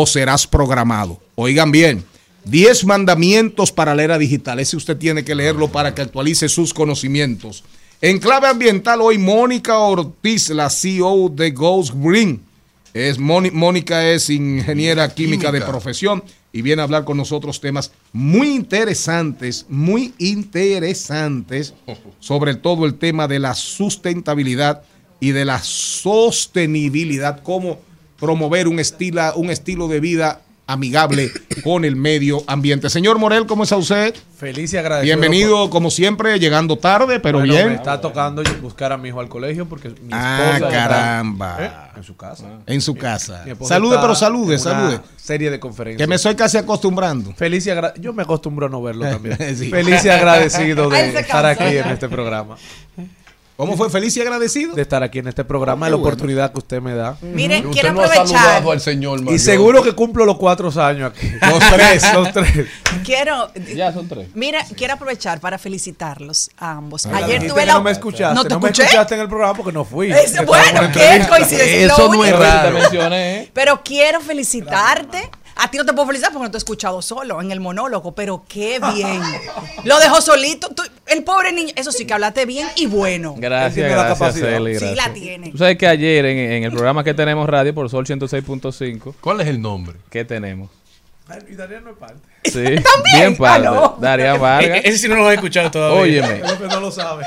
o 0.00 0.06
serás 0.06 0.46
programado. 0.46 1.18
Oigan 1.34 1.72
bien, 1.72 2.04
10 2.44 2.84
mandamientos 2.84 3.72
para 3.72 3.96
la 3.96 4.04
era 4.04 4.16
digital. 4.16 4.60
Ese 4.60 4.76
usted 4.76 4.96
tiene 4.96 5.24
que 5.24 5.34
leerlo 5.34 5.72
para 5.72 5.92
que 5.92 6.02
actualice 6.02 6.48
sus 6.48 6.72
conocimientos. 6.72 7.64
En 8.00 8.20
clave 8.20 8.46
ambiental, 8.46 9.00
hoy 9.00 9.18
Mónica 9.18 9.76
Ortiz, 9.78 10.50
la 10.50 10.70
CEO 10.70 11.30
de 11.30 11.50
Ghost 11.50 11.94
Green. 11.96 12.40
Es 12.94 13.18
Móni- 13.18 13.50
Mónica 13.50 14.08
es 14.08 14.30
ingeniera 14.30 15.12
química 15.12 15.50
de 15.50 15.58
Química. 15.58 15.66
profesión 15.72 16.22
y 16.52 16.62
viene 16.62 16.80
a 16.80 16.84
hablar 16.84 17.04
con 17.04 17.16
nosotros 17.16 17.60
temas 17.60 17.90
muy 18.12 18.50
interesantes, 18.54 19.66
muy 19.68 20.14
interesantes, 20.18 21.74
sobre 22.20 22.54
todo 22.54 22.86
el 22.86 22.94
tema 22.94 23.26
de 23.26 23.40
la 23.40 23.54
sustentabilidad 23.56 24.82
y 25.18 25.32
de 25.32 25.44
la 25.44 25.60
sostenibilidad, 25.60 27.42
cómo 27.42 27.80
promover 28.18 28.68
un, 28.68 28.78
estilo, 28.80 29.32
un 29.36 29.50
estilo 29.50 29.88
de 29.88 30.00
vida 30.00 30.40
amigable 30.66 31.30
con 31.64 31.84
el 31.86 31.96
medio 31.96 32.42
ambiente. 32.46 32.90
Señor 32.90 33.18
Morel, 33.18 33.46
¿cómo 33.46 33.62
está 33.62 33.76
usted? 33.76 34.14
Feliz 34.36 34.72
y 34.74 34.76
agradecido. 34.76 35.16
Bienvenido, 35.18 35.70
como 35.70 35.90
siempre, 35.90 36.38
llegando 36.38 36.76
tarde, 36.76 37.20
pero 37.20 37.38
Bueno, 37.38 37.54
bien. 37.54 37.68
Me 37.70 37.74
está 37.76 38.00
tocando 38.00 38.42
buscar 38.60 38.92
a 38.92 38.98
mi 38.98 39.08
hijo 39.08 39.18
al 39.20 39.28
colegio 39.28 39.66
porque 39.66 39.88
mi 39.88 40.10
Ah, 40.12 40.52
esposa 40.54 40.56
está- 40.68 40.88
caramba. 40.88 41.56
¿Eh? 41.60 41.70
en 41.96 42.04
su 42.04 42.16
casa. 42.16 42.44
En 42.66 42.80
su 42.80 42.94
casa. 42.94 43.44
Salude, 43.62 43.96
pero 44.00 44.14
salude, 44.14 44.54
en 44.56 44.60
una 44.60 44.70
salude. 44.70 45.00
Serie 45.16 45.50
de 45.50 45.58
conferencias. 45.58 46.04
Que 46.04 46.06
me 46.08 46.14
estoy 46.16 46.34
casi 46.36 46.56
acostumbrando. 46.58 47.32
Feliz 47.34 47.66
y 47.66 47.70
agra- 47.70 47.94
Yo 47.98 48.12
me 48.12 48.22
acostumbro 48.22 48.66
a 48.66 48.68
no 48.68 48.82
verlo 48.82 49.04
también. 49.08 49.36
Sí. 49.56 49.70
Feliz 49.70 50.04
y 50.04 50.08
agradecido 50.10 50.88
de 50.90 51.18
estar 51.18 51.46
aquí 51.46 51.64
en 51.78 51.88
este 51.88 52.08
programa. 52.08 52.56
¿Cómo 53.58 53.76
fue 53.76 53.90
feliz 53.90 54.16
y 54.16 54.20
agradecido? 54.20 54.76
De 54.76 54.82
estar 54.82 55.02
aquí 55.02 55.18
en 55.18 55.26
este 55.26 55.42
programa, 55.44 55.86
Qué 55.86 55.90
la 55.90 55.96
bueno. 55.96 56.08
oportunidad 56.10 56.52
que 56.52 56.58
usted 56.58 56.80
me 56.80 56.94
da. 56.94 57.16
Miren, 57.22 57.66
Usted 57.66 57.72
quiero 57.80 57.92
no 57.92 58.02
ha 58.02 58.04
aprovechar. 58.06 58.38
saludado 58.38 58.70
al 58.70 58.80
señor 58.80 59.18
Y 59.18 59.22
Mariotti. 59.24 59.44
seguro 59.44 59.82
que 59.82 59.92
cumplo 59.94 60.24
los 60.24 60.36
cuatro 60.38 60.70
años 60.80 61.10
aquí. 61.12 61.28
Los 61.50 61.58
tres. 61.68 62.14
los 62.14 62.32
tres. 62.32 62.66
Quiero. 63.04 63.50
Ya 63.74 63.92
son 63.92 64.06
tres. 64.06 64.28
Mira, 64.34 64.64
quiero 64.76 64.94
aprovechar 64.94 65.40
para 65.40 65.58
felicitarlos 65.58 66.50
a 66.56 66.70
ambos. 66.70 67.04
Ayer 67.06 67.48
tuve 67.48 67.66
la. 67.66 67.72
no 67.74 67.82
me 67.82 67.90
escuchaste. 67.90 68.32
¿No 68.32 68.44
No, 68.44 68.48
te 68.48 68.56
me 68.58 68.70
escuchaste 68.70 69.14
en 69.16 69.20
el 69.22 69.28
programa 69.28 69.54
porque 69.54 69.72
no 69.72 69.84
fui. 69.84 70.12
Es- 70.12 70.36
bueno, 70.46 70.80
qué 70.92 71.26
coincidencia. 71.28 71.86
Eso 71.86 72.14
no 72.14 72.24
es 72.24 72.38
raro. 72.38 72.78
mencioné, 72.78 73.38
¿eh? 73.40 73.50
Pero 73.52 73.80
quiero 73.84 74.20
felicitarte. 74.20 75.30
A 75.60 75.70
ti 75.70 75.76
no 75.78 75.84
te 75.84 75.92
puedo 75.92 76.06
felicitar 76.06 76.32
porque 76.32 76.44
no 76.46 76.50
te 76.50 76.56
he 76.56 76.58
escuchado 76.58 77.02
solo 77.02 77.40
en 77.42 77.50
el 77.50 77.58
monólogo, 77.60 78.14
pero 78.14 78.44
qué 78.48 78.80
bien. 78.94 79.20
Lo 79.84 79.98
dejó 79.98 80.20
solito. 80.20 80.68
Tú- 80.68 80.82
el 81.06 81.24
pobre 81.24 81.52
niño. 81.52 81.72
Eso 81.76 81.90
sí 81.92 82.06
que 82.06 82.14
hablaste 82.14 82.46
bien 82.46 82.68
y 82.76 82.86
bueno. 82.86 83.34
Gracias, 83.36 83.90
gracias, 83.90 84.34
Sí, 84.80 84.94
la 84.94 85.12
tiene. 85.12 85.50
Tú 85.50 85.58
sabes 85.58 85.76
que 85.76 85.86
ayer 85.86 86.24
en, 86.26 86.38
en 86.38 86.64
el 86.64 86.70
programa 86.70 87.02
que 87.02 87.12
tenemos 87.14 87.48
radio 87.48 87.74
por 87.74 87.90
Sol 87.90 88.06
106.5, 88.06 89.14
¿Cuál 89.20 89.40
es 89.40 89.48
el 89.48 89.60
nombre? 89.60 89.96
¿qué 90.10 90.24
tenemos? 90.24 90.70
Y 91.50 91.54
Darío 91.56 91.80
no 91.82 91.90
es 91.90 91.96
parte. 91.98 92.20
Sí, 92.44 92.60
bien 93.16 93.36
padre. 93.36 93.66
Ah, 93.68 93.70
no. 93.70 93.96
Darían 94.00 94.36
E- 94.36 94.38
Vargas. 94.38 94.80
Ese 94.84 94.96
sí 94.98 95.08
no 95.08 95.16
lo 95.16 95.30
he 95.30 95.34
escuchado 95.34 95.70
todavía. 95.70 96.00
Óyeme, 96.00 96.36
Es 96.40 96.50
lo 96.52 96.58
que 96.58 96.66
no 96.74 96.80
lo 96.80 96.90
sabe. 96.90 97.26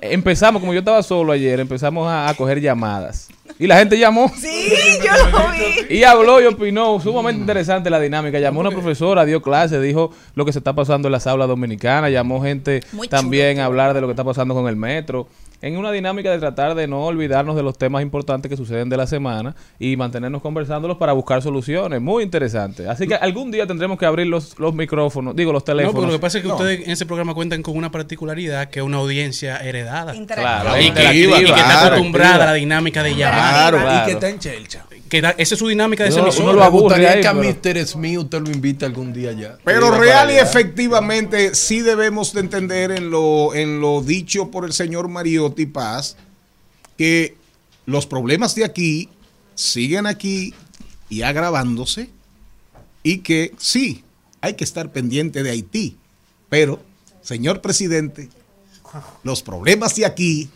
empezamos, 0.00 0.60
como 0.60 0.72
yo 0.72 0.80
estaba 0.80 1.02
solo 1.02 1.32
ayer, 1.32 1.60
empezamos 1.60 2.08
a, 2.08 2.28
a 2.28 2.34
coger 2.34 2.60
llamadas. 2.60 3.28
Y 3.58 3.66
la 3.66 3.78
gente 3.78 3.98
llamó. 3.98 4.30
Sí, 4.36 4.72
yo 5.04 5.30
lo 5.30 5.38
vi. 5.50 5.96
Y 5.96 6.04
habló 6.04 6.40
y 6.40 6.46
opinó, 6.46 6.98
sumamente 7.00 7.40
interesante 7.40 7.90
la 7.90 8.00
dinámica. 8.00 8.38
Llamó 8.38 8.60
una 8.60 8.70
profesora, 8.70 9.24
dio 9.24 9.42
clase, 9.42 9.80
dijo 9.80 10.10
lo 10.34 10.44
que 10.44 10.52
se 10.52 10.58
está 10.58 10.72
pasando 10.72 11.08
en 11.08 11.12
las 11.12 11.26
aulas 11.26 11.48
dominicanas, 11.48 12.10
llamó 12.10 12.42
gente 12.42 12.82
Muy 12.92 13.08
también 13.08 13.54
chulo. 13.56 13.62
a 13.62 13.66
hablar 13.66 13.94
de 13.94 14.00
lo 14.00 14.06
que 14.06 14.12
está 14.12 14.24
pasando 14.24 14.54
con 14.54 14.68
el 14.68 14.76
metro. 14.76 15.28
En 15.62 15.76
una 15.76 15.90
dinámica 15.92 16.30
de 16.30 16.38
tratar 16.38 16.74
de 16.74 16.86
no 16.88 17.04
olvidarnos 17.06 17.54
de 17.56 17.62
los 17.62 17.78
temas 17.78 18.02
importantes 18.02 18.50
que 18.50 18.56
suceden 18.56 18.88
de 18.88 18.96
la 18.96 19.06
semana 19.06 19.54
y 19.78 19.96
mantenernos 19.96 20.42
conversándolos 20.42 20.96
para 20.98 21.12
buscar 21.12 21.40
soluciones. 21.40 22.00
Muy 22.02 22.24
interesante. 22.24 22.88
Así 22.88 23.06
que 23.06 23.14
algún 23.14 23.50
día 23.52 23.66
tendremos 23.66 23.96
que 23.98 24.04
abrir 24.04 24.26
los, 24.26 24.58
los 24.58 24.74
micrófonos, 24.74 25.34
digo, 25.36 25.52
los 25.52 25.62
No, 25.62 25.64
teléfonos. 25.64 25.94
pero 25.94 26.06
lo 26.08 26.12
que 26.12 26.20
pasa 26.20 26.38
es 26.38 26.44
que 26.44 26.50
ustedes 26.50 26.84
en 26.84 26.90
ese 26.90 27.06
programa 27.06 27.32
cuentan 27.32 27.62
con 27.62 27.76
una 27.76 27.90
particularidad 27.90 28.70
que 28.70 28.80
es 28.80 28.84
una 28.84 28.96
audiencia 28.98 29.56
heredada. 29.58 30.14
Interactiva. 30.16 30.62
Claro, 30.62 30.76
Y 30.78 30.82
que, 30.82 30.88
interactiva, 30.88 31.40
y 31.40 31.44
que 31.44 31.50
está 31.52 31.86
acostumbrada 31.86 32.42
a 32.42 32.46
la 32.48 32.54
dinámica 32.54 33.02
de 33.04 33.14
llamar. 33.14 33.70
Claro. 33.74 34.02
Y 34.02 34.04
que 34.06 34.12
está 34.12 34.28
en 34.28 34.38
Chelcha. 34.40 34.84
Que 35.08 35.20
da- 35.20 35.34
esa 35.36 35.54
es 35.54 35.58
su 35.58 35.68
dinámica 35.68 36.02
de 36.04 36.08
esa 36.08 36.22
No, 36.22 36.28
uno 36.42 36.52
lo 36.54 36.70
gustaría 36.70 37.10
ahí, 37.12 37.20
que 37.20 37.28
a 37.28 37.34
pero- 37.34 37.44
Mr. 37.82 37.86
Smith 37.86 38.18
usted 38.18 38.40
lo 38.40 38.50
invite 38.50 38.86
algún 38.86 39.12
día 39.12 39.30
ya. 39.32 39.58
Pero 39.62 39.90
real 39.90 40.30
y 40.30 40.36
efectivamente 40.38 41.54
sí 41.54 41.80
debemos 41.82 42.32
de 42.32 42.40
entender 42.40 42.90
en 42.92 43.10
lo, 43.10 43.54
en 43.54 43.80
lo 43.80 44.00
dicho 44.00 44.50
por 44.50 44.64
el 44.64 44.72
señor 44.72 45.08
Mariotti 45.08 45.51
Paz 45.72 46.16
que 46.96 47.36
los 47.86 48.06
problemas 48.06 48.54
de 48.54 48.64
aquí 48.64 49.08
siguen 49.54 50.06
aquí 50.06 50.54
y 51.08 51.22
agravándose 51.22 52.10
y 53.02 53.18
que 53.18 53.54
sí, 53.58 54.04
hay 54.40 54.54
que 54.54 54.64
estar 54.64 54.92
pendiente 54.92 55.42
de 55.42 55.50
Haití, 55.50 55.96
pero, 56.48 56.82
señor 57.22 57.60
presidente, 57.60 58.28
los 59.22 59.42
problemas 59.42 59.96
de 59.96 60.06
aquí 60.06 60.50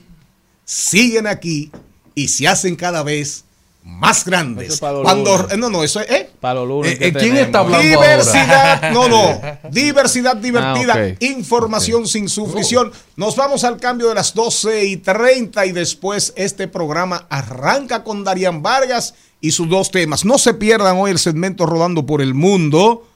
siguen 0.64 1.26
aquí 1.26 1.70
y 2.14 2.28
se 2.28 2.48
hacen 2.48 2.76
cada 2.76 3.02
vez 3.02 3.45
más 3.86 4.18
Eso 4.18 4.30
grandes. 4.30 4.72
es 4.74 4.80
Cuando, 4.80 5.48
no, 5.56 5.70
no, 5.70 5.82
eso 5.84 6.00
es... 6.00 6.10
¿eh? 6.10 6.30
Para 6.40 6.56
los 6.60 6.68
lunes 6.68 6.92
Eh, 6.92 6.98
eh, 7.00 7.12
¿quién 7.12 7.14
tenemos. 7.14 7.40
está 7.40 7.58
hablando? 7.60 7.86
Diversidad, 7.88 8.92
no, 8.92 9.08
no. 9.08 9.40
Diversidad 9.70 10.36
divertida, 10.36 10.94
Ah, 10.96 11.14
información 11.20 12.06
sin 12.06 12.28
sufrición. 12.28 12.92
Nos 13.16 13.36
vamos 13.36 13.64
al 13.64 13.78
cambio 13.78 14.08
de 14.08 14.14
las 14.14 14.34
12 14.34 14.84
y 14.84 14.96
30 14.98 15.66
y 15.66 15.72
después 15.72 16.32
este 16.36 16.68
programa 16.68 17.26
arranca 17.30 18.04
con 18.04 18.24
Darían 18.24 18.62
Vargas 18.62 19.14
y 19.40 19.52
sus 19.52 19.68
dos 19.68 19.90
temas. 19.90 20.24
No 20.24 20.38
se 20.38 20.54
pierdan 20.54 20.96
hoy 20.98 21.10
el 21.12 21.18
segmento 21.18 21.64
Rodando 21.64 22.04
por 22.06 22.20
el 22.20 22.34
Mundo. 22.34 23.06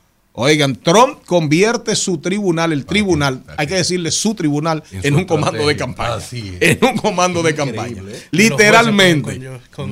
Oigan, 0.41 0.77
Trump 0.77 1.19
convierte 1.27 1.95
su 1.95 2.19
tribunal, 2.19 2.73
el 2.73 2.87
tribunal, 2.87 3.43
hay 3.59 3.67
que 3.67 3.75
decirle 3.75 4.11
su 4.11 4.35
tribunal, 4.35 4.83
En 4.91 5.05
en 5.05 5.13
su 5.13 5.19
un 5.19 5.25
comando 5.27 5.67
de 5.67 5.77
campaña. 5.77 6.15
Así 6.15 6.57
es. 6.59 6.79
En 6.79 6.85
un 6.85 6.97
comando 6.97 7.43
de 7.43 7.55
campaña. 7.55 8.03
jueces 8.03 8.29
Literalmente. 8.31 9.41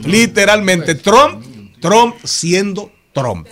Literalmente. 0.05 0.95
Trump, 0.95 1.45
Trump 1.81 2.17
siendo 2.25 2.91
Trump. 3.13 3.47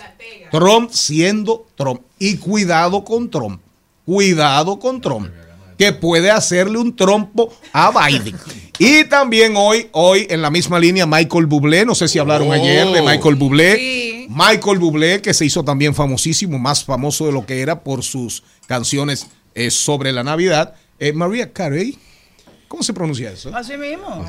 Trump 0.51 0.89
siendo 0.91 1.67
Trump. 1.75 2.01
Y 2.17 2.37
cuidado 2.37 3.03
con 3.03 3.29
Trump. 3.29 3.61
Cuidado 4.03 4.79
con 4.79 4.99
Trump. 4.99 5.29
Que 5.77 5.93
puede 5.93 6.31
hacerle 6.31 6.77
un 6.79 6.95
trompo 6.95 7.53
a 7.71 7.91
Biden. 8.07 8.35
Y 8.79 9.03
también 9.05 9.53
hoy, 9.55 9.87
hoy 9.91 10.27
en 10.29 10.41
la 10.41 10.49
misma 10.49 10.79
línea, 10.79 11.05
Michael 11.05 11.45
Bublé. 11.45 11.85
No 11.85 11.95
sé 11.95 12.07
si 12.07 12.19
hablaron 12.19 12.49
Oh. 12.49 12.51
ayer 12.53 12.87
de 12.87 13.01
Michael 13.01 13.35
Bublé. 13.35 13.75
Sí. 13.75 14.27
Michael 14.29 14.79
Bublé, 14.79 15.21
que 15.21 15.33
se 15.33 15.45
hizo 15.45 15.63
también 15.63 15.95
famosísimo, 15.95 16.59
más 16.59 16.83
famoso 16.83 17.25
de 17.25 17.31
lo 17.31 17.45
que 17.45 17.61
era 17.61 17.83
por 17.83 18.03
sus 18.03 18.43
canciones 18.67 19.27
eh, 19.55 19.71
sobre 19.71 20.11
la 20.11 20.23
Navidad. 20.23 20.75
Eh, 20.99 21.13
Mariah 21.13 21.51
Carey. 21.53 21.97
¿Cómo 22.67 22.83
se 22.83 22.93
pronuncia 22.93 23.31
eso? 23.31 23.49
Así 23.55 23.77
mismo. 23.77 24.25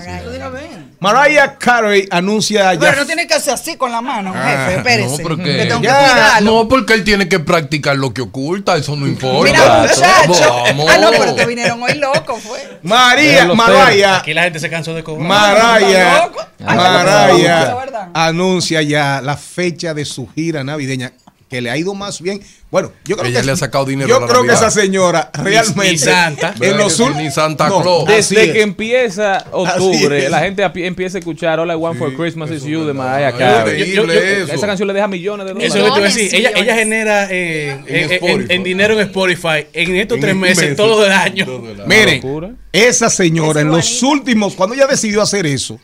Mariah 1.00 1.56
Carey 1.58 2.06
anuncia 2.10 2.72
ya. 2.74 2.78
Pero 2.80 2.96
no 2.98 3.06
tiene 3.06 3.26
que 3.26 3.34
hacer 3.34 3.54
así 3.54 3.76
con 3.76 3.90
la 3.90 4.00
mano, 4.00 4.32
Ah, 4.34 4.66
jefe. 4.68 4.76
Espérese. 4.78 5.22
No, 5.22 5.28
porque 5.28 5.44
que 5.56 5.64
tengo 5.66 5.80
que 5.80 5.86
Ya, 5.88 5.98
cuidarlo. 5.98 6.50
No, 6.52 6.68
porque 6.68 6.94
él 6.94 7.04
tiene 7.04 7.28
que 7.28 7.40
practicar 7.40 7.96
lo 7.96 8.14
que 8.14 8.22
oculta, 8.22 8.76
eso 8.76 8.94
no 8.94 9.06
importa. 9.08 9.50
Mira, 9.50 9.78
muchacho. 9.80 10.50
Vamos. 10.66 10.86
Ah, 10.88 10.98
no, 10.98 11.10
pero 11.10 11.34
te 11.34 11.46
vinieron 11.46 11.82
hoy 11.82 11.94
loco, 11.94 12.36
fue. 12.36 12.78
María, 12.84 13.44
Mariah, 13.46 14.18
Aquí 14.18 14.32
la 14.32 14.44
gente 14.44 14.60
se 14.60 14.70
cansó 14.70 14.94
de 14.94 15.02
cobrar. 15.02 15.26
Mariah, 15.26 16.30
Mariah 16.60 17.76
anuncia 18.14 18.82
ya 18.82 19.20
la 19.20 19.36
fecha 19.36 19.94
de 19.94 20.04
su 20.04 20.28
gira 20.28 20.62
navideña 20.62 21.12
que 21.48 21.62
le 21.62 21.70
ha 21.70 21.76
ido 21.78 21.94
más 21.94 22.20
bien. 22.20 22.42
Bueno, 22.70 22.92
yo 23.06 23.16
creo 23.16 23.30
Ella 23.30 23.40
que 23.40 23.46
le 23.46 23.52
ha 23.52 23.56
sacado 23.56 23.86
dinero 23.86 24.06
Yo 24.08 24.16
a 24.18 24.20
la 24.20 24.26
creo 24.26 24.42
que 24.44 24.52
esa 24.52 24.70
señora 24.70 25.30
realmente 25.32 25.92
ni 25.92 25.96
Santa. 25.98 26.54
en 26.60 26.76
los 26.76 27.00
Ni 27.16 27.30
Santa 27.30 27.68
Claus. 27.68 28.04
Desde 28.06 28.44
es. 28.44 28.52
que 28.52 28.60
empieza 28.60 29.46
octubre, 29.52 30.26
es. 30.26 30.30
la 30.30 30.40
gente 30.40 30.62
empieza 30.84 31.16
a 31.16 31.20
escuchar 31.20 31.58
All 31.60 31.70
I 31.70 31.74
Want 31.74 31.98
for 31.98 32.14
Christmas 32.14 32.50
is 32.50 32.58
eso 32.58 32.68
You 32.68 32.80
es 32.82 32.86
de. 32.88 32.92
Mariah 32.92 33.30
Es 33.30 33.34
Carey. 33.36 33.80
increíble 33.80 34.14
Yo- 34.14 34.20
yo- 34.20 34.44
eso. 34.44 34.52
Esa 34.52 34.66
canción 34.66 34.86
le 34.88 34.92
deja 34.92 35.08
millones 35.08 35.46
de 35.46 35.52
Eso 35.64 35.78
es 35.78 35.82
lo 35.84 35.88
dólares. 35.88 36.14
que 36.14 36.28
te 36.28 36.36
iba 36.36 36.48
a 36.48 36.52
decir. 36.52 36.52
Millones, 36.52 36.60
Ella, 36.60 36.72
ella 36.72 36.74
genera 36.78 37.28
eh, 37.30 37.70
En 37.70 37.78
eh, 37.86 38.02
en, 38.04 38.12
Spotify. 38.12 38.54
en 38.54 38.62
dinero 38.64 38.94
en 38.94 39.00
Spotify 39.00 39.66
en 39.72 39.96
estos 39.96 40.16
En 40.16 40.20
tres 40.20 40.36
meses, 40.36 40.58
meses. 40.58 40.76
todo 40.76 41.06
el 41.06 41.12
año. 41.12 41.46
Todo 41.46 41.70
el 41.70 41.80
año. 41.80 41.86
Miren, 41.88 42.58
esa 42.72 43.08
señora 43.08 43.60
Es 43.60 43.66
en 43.66 43.72
los 43.72 44.02
últimos, 44.02 44.54
cuando 44.54 44.74
ella 44.74 44.86
decidió 44.86 45.22
hacer 45.22 45.46
eso 45.46 45.80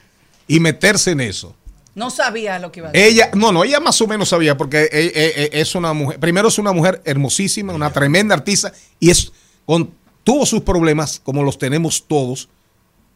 y 0.46 0.60
meterse 0.60 1.12
en 1.12 1.22
eso, 1.22 1.56
No 1.94 2.10
sabía 2.10 2.58
lo 2.58 2.72
que 2.72 2.80
iba 2.80 2.88
a 2.88 2.92
decir. 2.92 3.06
Ella, 3.06 3.30
no, 3.34 3.52
no, 3.52 3.64
ella 3.64 3.80
más 3.80 4.00
o 4.00 4.06
menos 4.06 4.28
sabía, 4.28 4.56
porque 4.56 4.82
eh, 4.84 4.88
eh, 4.92 5.12
eh, 5.14 5.50
es 5.52 5.74
una 5.74 5.92
mujer, 5.92 6.18
primero 6.18 6.48
es 6.48 6.58
una 6.58 6.72
mujer 6.72 7.00
hermosísima, 7.04 7.72
una 7.72 7.92
tremenda 7.92 8.34
artista, 8.34 8.72
y 8.98 9.10
es, 9.10 9.32
con, 9.64 9.90
tuvo 10.24 10.44
sus 10.44 10.62
problemas, 10.62 11.20
como 11.22 11.42
los 11.42 11.56
tenemos 11.58 12.04
todos, 12.06 12.48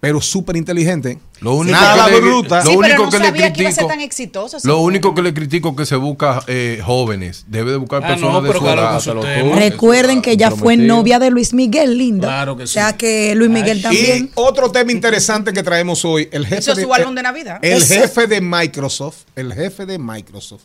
pero 0.01 0.21
súper 0.21 0.57
inteligente. 0.57 1.19
Lo 1.41 1.55
único 1.55 1.73
Nada 1.77 2.05
que 2.07 2.13
le- 2.13 2.21
bruta. 2.21 2.63
lo 2.63 2.63
sí, 2.63 2.69
pero 2.69 2.79
único 2.79 3.05
no 3.07 3.11
que 3.11 3.19
le 3.19 3.25
sabía 3.27 3.53
que 3.53 3.61
iba 3.63 3.69
a 3.71 3.73
ser 3.73 3.83
critico- 3.85 3.89
tan 3.89 4.01
exitosa. 4.01 4.59
Lo 4.63 4.79
único 4.81 5.13
que 5.13 5.23
le 5.23 5.35
critico 5.35 5.71
es 5.71 5.77
que 5.77 5.87
se 5.87 5.97
busca 5.97 6.41
eh, 6.47 6.81
jóvenes. 6.85 7.45
Debe 7.49 7.73
de 7.73 7.79
buscar 7.79 8.05
Ah, 8.05 8.09
personas 8.09 8.35
no, 8.35 8.43
de 8.43 8.53
su 8.53 8.59
claro, 8.61 9.01
edad. 9.21 9.55
Recuerden 9.59 10.23
que 10.23 10.31
ella 10.33 10.53
fue 10.53 10.77
novia 10.77 11.19
de 11.19 11.31
Luis 11.31 11.53
Miguel, 11.53 11.99
linda. 11.99 12.29
Claro 12.29 12.57
que 12.57 12.63
O 12.63 12.67
sí. 12.69 12.75
sea 12.75 12.97
que 12.97 13.35
Luis 13.35 13.51
Miguel 13.51 13.79
Y 13.79 13.83
también. 13.83 14.31
otro 14.37 14.71
tema 14.71 14.93
interesante 14.93 15.53
que 15.53 15.65
traemos 15.65 16.05
hoy, 16.05 16.29
el 16.31 16.47
jefe 16.47 16.61
Hizo 16.61 16.75
de, 16.77 16.83
su 16.85 16.95
álbum 16.95 17.15
de 17.17 17.23
Navidad. 17.25 17.59
El 17.63 17.79
Eso. 17.83 17.95
jefe 17.95 18.29
de 18.29 18.41
Microsoft, 18.41 19.23
el 19.35 19.53
jefe 19.53 19.85
de 19.85 19.99
Microsoft, 19.99 20.63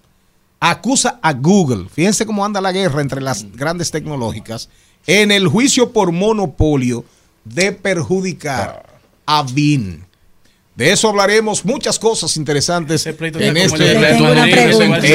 acusa 0.59 1.19
a 1.23 1.33
Google. 1.33 1.87
Fíjense 1.91 2.25
cómo 2.27 2.45
anda 2.45 2.61
la 2.61 2.71
guerra 2.71 3.01
entre 3.01 3.19
las 3.19 3.51
grandes 3.51 3.89
tecnológicas 3.89 4.69
en 5.07 5.31
el 5.31 5.47
juicio 5.47 5.91
por 5.91 6.11
monopolio 6.11 7.03
de 7.45 7.71
perjudicar 7.73 8.92
a 9.25 9.43
Bing. 9.43 10.03
De 10.75 10.91
eso 10.91 11.07
hablaremos 11.07 11.63
muchas 11.65 11.99
cosas 11.99 12.36
interesantes 12.36 13.05
en 13.05 13.57
este, 13.57 13.91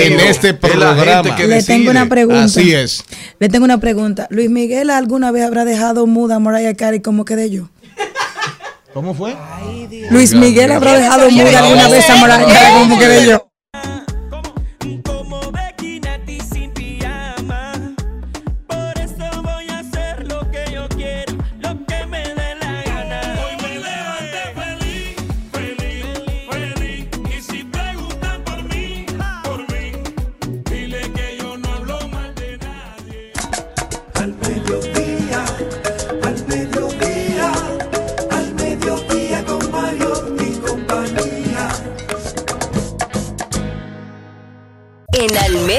en 0.06 0.20
este 0.20 0.54
programa. 0.54 1.34
que 1.34 1.48
Le 1.48 1.62
tengo 1.64 1.90
una 1.90 2.08
pregunta. 2.08 2.44
Así 2.44 2.72
es. 2.72 3.04
Le 3.40 3.48
tengo 3.48 3.64
una 3.64 3.80
pregunta. 3.80 4.28
Luis 4.30 4.50
Miguel 4.50 4.88
alguna 4.90 5.32
vez 5.32 5.44
habrá 5.44 5.64
dejado 5.64 6.06
muda 6.06 6.36
a 6.36 6.38
Mariah 6.38 6.74
Carey 6.74 7.00
como 7.00 7.24
quedé 7.24 7.50
yo. 7.50 7.70
¿Cómo 8.94 9.14
fue? 9.14 9.36
Luis 10.10 10.32
Miguel 10.32 10.70
habrá 10.70 10.96
dejado 10.96 11.28
¿Quién 11.28 11.46
muda 11.46 11.58
alguna 11.58 11.88
vez 11.88 12.08
a 12.08 12.16
Mariah 12.16 12.46
Carey 12.46 12.72
como 12.82 12.98
quedé 12.98 13.26
yo. 13.26 13.47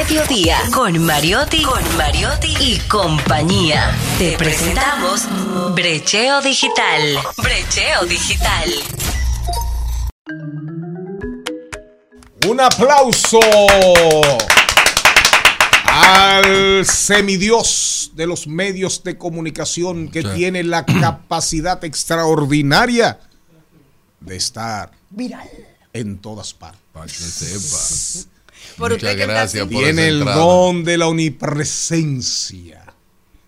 Mediodía, 0.09 0.57
con 0.73 0.97
Mariotti, 1.05 1.61
con 1.61 1.83
Mariotti 1.95 2.51
y 2.59 2.79
compañía. 2.87 3.95
Te 4.17 4.35
presentamos 4.39 5.21
Brecheo 5.75 6.41
Digital. 6.41 7.19
Brecheo 7.37 8.05
Digital. 8.07 8.69
Un 12.47 12.59
aplauso 12.59 13.39
al 15.85 16.83
semidios 16.87 18.09
de 18.15 18.25
los 18.25 18.47
medios 18.47 19.03
de 19.03 19.15
comunicación 19.15 20.09
que 20.09 20.23
Sí. 20.23 20.27
tiene 20.33 20.63
la 20.63 20.87
capacidad 20.87 21.83
extraordinaria 21.85 23.19
de 24.21 24.35
estar 24.35 24.89
Viral. 25.11 25.47
en 25.93 26.17
todas 26.17 26.55
partes. 26.55 26.79
Para 26.93 27.05
que 27.05 27.11
sepa. 27.13 28.25
Por 28.77 28.91
usted 28.93 29.07
Muchas 29.07 29.15
que 29.15 29.25
gracias 29.31 29.63
por 29.67 29.83
Tiene 29.83 30.07
el 30.07 30.17
entrada. 30.19 30.37
don 30.39 30.83
de 30.83 30.97
la 30.97 31.07
omnipresencia. 31.07 32.85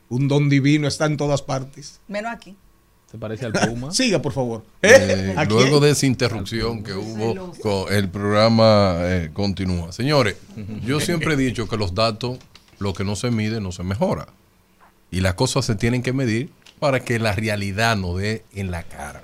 Un 0.09 0.27
don 0.27 0.49
divino 0.49 0.87
está 0.87 1.05
en 1.05 1.17
todas 1.17 1.41
partes. 1.41 1.99
Menos 2.07 2.31
aquí. 2.33 2.55
Se 3.09 3.17
parece 3.17 3.45
al 3.45 3.53
Puma. 3.53 3.91
Siga, 3.93 4.21
por 4.21 4.31
favor. 4.33 4.63
Eh, 4.81 5.33
¿A 5.37 5.43
luego 5.45 5.69
quién? 5.79 5.81
de 5.83 5.89
esa 5.91 6.05
interrupción 6.05 6.83
que 6.83 6.93
hubo, 6.93 7.51
con- 7.61 7.93
el 7.93 8.09
programa 8.09 8.95
eh, 9.01 9.29
continúa. 9.33 9.91
Señores, 9.91 10.35
yo 10.85 10.99
siempre 10.99 11.33
he 11.33 11.37
dicho 11.37 11.67
que 11.67 11.75
los 11.77 11.93
datos, 11.93 12.37
lo 12.79 12.93
que 12.93 13.03
no 13.03 13.15
se 13.15 13.29
mide, 13.31 13.59
no 13.61 13.71
se 13.71 13.83
mejora. 13.83 14.27
Y 15.11 15.19
las 15.19 15.33
cosas 15.33 15.65
se 15.65 15.75
tienen 15.75 16.03
que 16.03 16.13
medir 16.13 16.51
para 16.79 17.01
que 17.01 17.19
la 17.19 17.33
realidad 17.33 17.97
nos 17.97 18.17
dé 18.17 18.45
en 18.53 18.71
la 18.71 18.83
cara. 18.83 19.23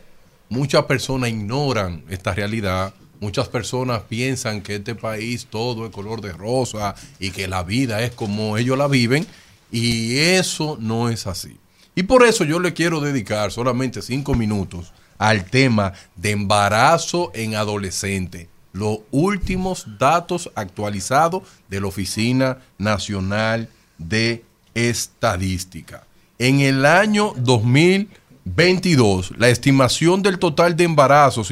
Muchas 0.50 0.84
personas 0.86 1.30
ignoran 1.30 2.04
esta 2.10 2.34
realidad. 2.34 2.94
Muchas 3.20 3.48
personas 3.48 4.04
piensan 4.04 4.62
que 4.62 4.76
este 4.76 4.94
país 4.94 5.48
todo 5.50 5.86
es 5.86 5.92
color 5.92 6.22
de 6.22 6.34
rosa 6.34 6.96
y 7.20 7.32
que 7.32 7.48
la 7.48 7.64
vida 7.64 8.02
es 8.02 8.12
como 8.12 8.58
ellos 8.58 8.78
la 8.78 8.88
viven. 8.88 9.26
Y 9.72 10.18
eso 10.18 10.78
no 10.80 11.10
es 11.10 11.28
así. 11.28 11.58
Y 11.96 12.04
por 12.04 12.24
eso 12.24 12.44
yo 12.44 12.60
le 12.60 12.74
quiero 12.74 13.00
dedicar 13.02 13.52
solamente 13.52 14.04
cinco 14.04 14.36
minutos 14.36 14.94
al 15.18 15.46
tema 15.46 15.94
de 16.16 16.32
embarazo 16.32 17.32
en 17.34 17.56
adolescente. 17.56 18.50
Los 18.72 19.00
últimos 19.10 19.88
datos 19.98 20.52
actualizados 20.54 21.42
de 21.70 21.82
la 21.82 21.88
Oficina 21.88 22.60
Nacional 22.78 23.70
de 23.98 24.44
Estadística. 24.76 26.06
En 26.38 26.60
el 26.60 26.86
año 26.86 27.34
2022, 27.38 29.34
la 29.38 29.50
estimación 29.50 30.22
del 30.22 30.38
total 30.38 30.78
de 30.78 30.84
embarazos 30.84 31.52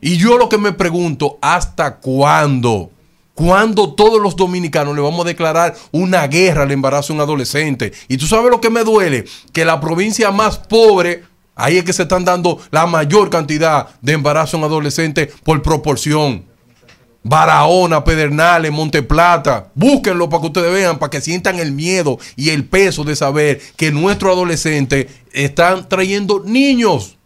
Y 0.00 0.16
yo 0.16 0.38
lo 0.38 0.48
que 0.48 0.58
me 0.58 0.72
pregunto, 0.72 1.38
¿hasta 1.40 1.96
cuándo? 1.96 2.90
¿Cuándo 3.34 3.92
todos 3.92 4.20
los 4.20 4.36
dominicanos 4.36 4.94
le 4.94 5.02
vamos 5.02 5.24
a 5.24 5.28
declarar 5.28 5.74
una 5.92 6.26
guerra 6.26 6.62
al 6.62 6.70
embarazo 6.70 7.12
en 7.12 7.20
adolescente? 7.20 7.92
Y 8.08 8.16
tú 8.16 8.26
sabes 8.26 8.50
lo 8.50 8.60
que 8.60 8.70
me 8.70 8.84
duele, 8.84 9.24
que 9.52 9.64
la 9.64 9.80
provincia 9.80 10.30
más 10.30 10.58
pobre, 10.58 11.24
ahí 11.54 11.76
es 11.76 11.84
que 11.84 11.92
se 11.92 12.04
están 12.04 12.24
dando 12.24 12.58
la 12.70 12.86
mayor 12.86 13.28
cantidad 13.28 13.88
de 14.00 14.12
embarazo 14.12 14.56
en 14.56 14.64
adolescente 14.64 15.30
por 15.44 15.60
proporción. 15.62 16.44
Barahona, 17.28 18.04
Pedernales, 18.04 18.70
Monteplata. 18.70 19.68
Búsquenlo 19.74 20.28
para 20.28 20.42
que 20.42 20.46
ustedes 20.46 20.72
vean, 20.72 20.98
para 21.00 21.10
que 21.10 21.20
sientan 21.20 21.58
el 21.58 21.72
miedo 21.72 22.18
y 22.36 22.50
el 22.50 22.64
peso 22.64 23.02
de 23.02 23.16
saber 23.16 23.60
que 23.76 23.90
nuestros 23.90 24.32
adolescentes 24.32 25.06
están 25.32 25.88
trayendo 25.88 26.44
niños. 26.44 27.16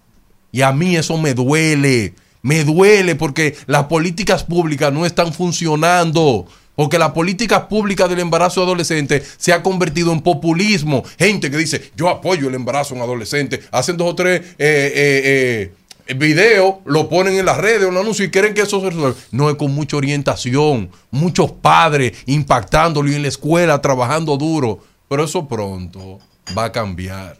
Y 0.52 0.62
a 0.62 0.72
mí 0.72 0.96
eso 0.96 1.18
me 1.18 1.34
duele. 1.34 2.14
Me 2.40 2.64
duele 2.64 3.14
porque 3.14 3.54
las 3.66 3.84
políticas 3.84 4.42
públicas 4.42 4.90
no 4.90 5.04
están 5.04 5.34
funcionando. 5.34 6.46
Porque 6.76 6.98
la 6.98 7.12
política 7.12 7.68
pública 7.68 8.08
del 8.08 8.20
embarazo 8.20 8.62
adolescente 8.62 9.22
se 9.36 9.52
ha 9.52 9.62
convertido 9.62 10.12
en 10.14 10.22
populismo. 10.22 11.04
Gente 11.18 11.50
que 11.50 11.58
dice, 11.58 11.92
yo 11.94 12.08
apoyo 12.08 12.48
el 12.48 12.54
embarazo 12.54 12.94
en 12.94 13.02
adolescente. 13.02 13.60
Hacen 13.70 13.98
dos 13.98 14.12
o 14.12 14.14
tres 14.14 14.40
eh, 14.40 14.54
eh, 14.58 14.92
eh, 15.24 15.72
videos, 16.14 16.76
lo 16.84 17.08
ponen 17.08 17.34
en 17.38 17.44
las 17.46 17.58
redes, 17.58 17.88
un 17.88 17.96
anuncio 17.96 18.24
y 18.24 18.30
quieren 18.30 18.54
que 18.54 18.62
eso 18.62 18.80
se 18.80 18.90
resuelva. 18.90 19.18
No 19.32 19.48
es 19.50 19.56
con 19.56 19.74
mucha 19.74 19.96
orientación. 19.96 20.90
Muchos 21.10 21.50
padres 21.52 22.16
impactándolo 22.26 23.10
y 23.10 23.14
en 23.14 23.22
la 23.22 23.28
escuela 23.28 23.80
trabajando 23.80 24.36
duro. 24.36 24.80
Pero 25.08 25.24
eso 25.24 25.46
pronto 25.48 26.18
va 26.56 26.64
a 26.66 26.72
cambiar. 26.72 27.36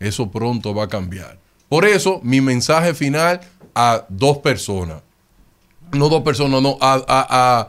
Eso 0.00 0.30
pronto 0.30 0.74
va 0.74 0.84
a 0.84 0.88
cambiar. 0.88 1.38
Por 1.68 1.84
eso, 1.86 2.20
mi 2.22 2.40
mensaje 2.40 2.94
final 2.94 3.40
a 3.74 4.04
dos 4.08 4.38
personas. 4.38 5.02
No 5.92 6.08
dos 6.08 6.22
personas, 6.22 6.60
no, 6.62 6.76
a, 6.80 6.94
a- 7.06 7.60
a 7.60 7.68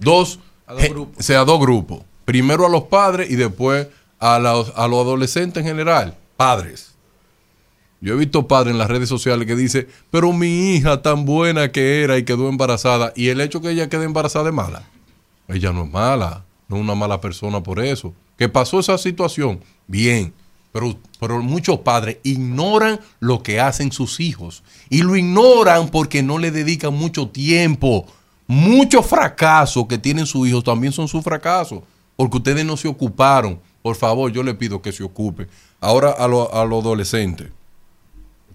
dos, 0.00 0.38
ge- 0.78 0.92
o 0.94 1.08
sea, 1.18 1.44
dos 1.44 1.60
grupos. 1.60 2.00
Primero 2.24 2.64
a 2.66 2.68
los 2.68 2.84
padres 2.84 3.30
y 3.30 3.36
después 3.36 3.86
a 4.18 4.38
los, 4.38 4.72
a 4.76 4.86
los 4.88 5.00
adolescentes 5.00 5.60
en 5.62 5.66
general. 5.68 6.16
Padres. 6.36 6.93
Yo 8.04 8.12
he 8.12 8.16
visto 8.18 8.46
padres 8.46 8.72
en 8.72 8.78
las 8.78 8.88
redes 8.88 9.08
sociales 9.08 9.46
que 9.46 9.56
dicen, 9.56 9.88
pero 10.10 10.30
mi 10.34 10.74
hija 10.74 11.00
tan 11.00 11.24
buena 11.24 11.72
que 11.72 12.02
era 12.02 12.18
y 12.18 12.24
quedó 12.24 12.50
embarazada. 12.50 13.14
Y 13.16 13.28
el 13.28 13.40
hecho 13.40 13.62
que 13.62 13.70
ella 13.70 13.88
quede 13.88 14.04
embarazada 14.04 14.50
es 14.50 14.54
mala. 14.54 14.82
Ella 15.48 15.72
no 15.72 15.84
es 15.84 15.90
mala, 15.90 16.44
no 16.68 16.76
es 16.76 16.82
una 16.82 16.94
mala 16.94 17.22
persona 17.22 17.62
por 17.62 17.82
eso. 17.82 18.12
Que 18.36 18.50
pasó 18.50 18.78
esa 18.78 18.98
situación, 18.98 19.64
bien. 19.86 20.34
Pero, 20.70 20.98
pero 21.18 21.42
muchos 21.42 21.78
padres 21.78 22.18
ignoran 22.24 23.00
lo 23.20 23.42
que 23.42 23.58
hacen 23.58 23.90
sus 23.90 24.20
hijos. 24.20 24.62
Y 24.90 25.00
lo 25.00 25.16
ignoran 25.16 25.88
porque 25.88 26.22
no 26.22 26.36
le 26.36 26.50
dedican 26.50 26.92
mucho 26.92 27.28
tiempo. 27.28 28.04
Muchos 28.46 29.06
fracasos 29.06 29.86
que 29.86 29.96
tienen 29.96 30.26
sus 30.26 30.46
hijos 30.46 30.62
también 30.62 30.92
son 30.92 31.08
sus 31.08 31.24
fracasos. 31.24 31.80
Porque 32.16 32.36
ustedes 32.36 32.66
no 32.66 32.76
se 32.76 32.86
ocuparon. 32.86 33.58
Por 33.80 33.96
favor, 33.96 34.30
yo 34.30 34.42
le 34.42 34.52
pido 34.52 34.82
que 34.82 34.92
se 34.92 35.02
ocupe. 35.02 35.48
Ahora 35.80 36.10
a 36.10 36.28
los 36.28 36.52
a 36.52 36.66
los 36.66 36.84
adolescentes. 36.84 37.48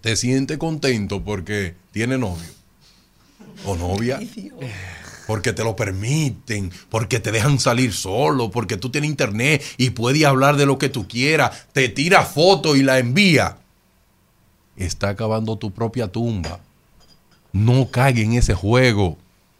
¿Te 0.02 0.16
siente 0.16 0.58
contento 0.58 1.24
porque 1.24 1.76
tiene 1.91 2.18
novio? 2.18 2.50
¿O 3.66 3.76
novia? 3.76 4.20
porque 5.30 5.54
te 5.54 5.64
lo 5.64 5.76
permiten, 5.76 6.72
porque 6.89 7.20
te 7.20 7.32
dejan 7.32 7.60
salir 7.60 7.93
solo, 7.93 8.50
porque 8.50 8.78
tú 8.78 8.89
tienes 8.89 9.12
internet 9.12 9.62
y 9.78 9.91
puedes 9.91 10.26
hablar 10.26 10.58
de 10.58 10.66
lo 10.66 10.80
que 10.80 10.89
tú 10.89 11.08
quieras, 11.08 11.68
te 11.72 11.88
tira 11.88 12.24
foto 12.24 12.76
y 12.76 12.82
la 12.82 12.97
envía. 12.97 13.58
Está 14.76 15.10
acabando 15.10 15.56
tu 15.56 15.70
propia 15.70 16.08
tumba. 16.08 16.62
No 17.52 17.91
caiga 17.91 18.22
en 18.22 18.34
ese 18.34 18.56
juego. 18.56 19.20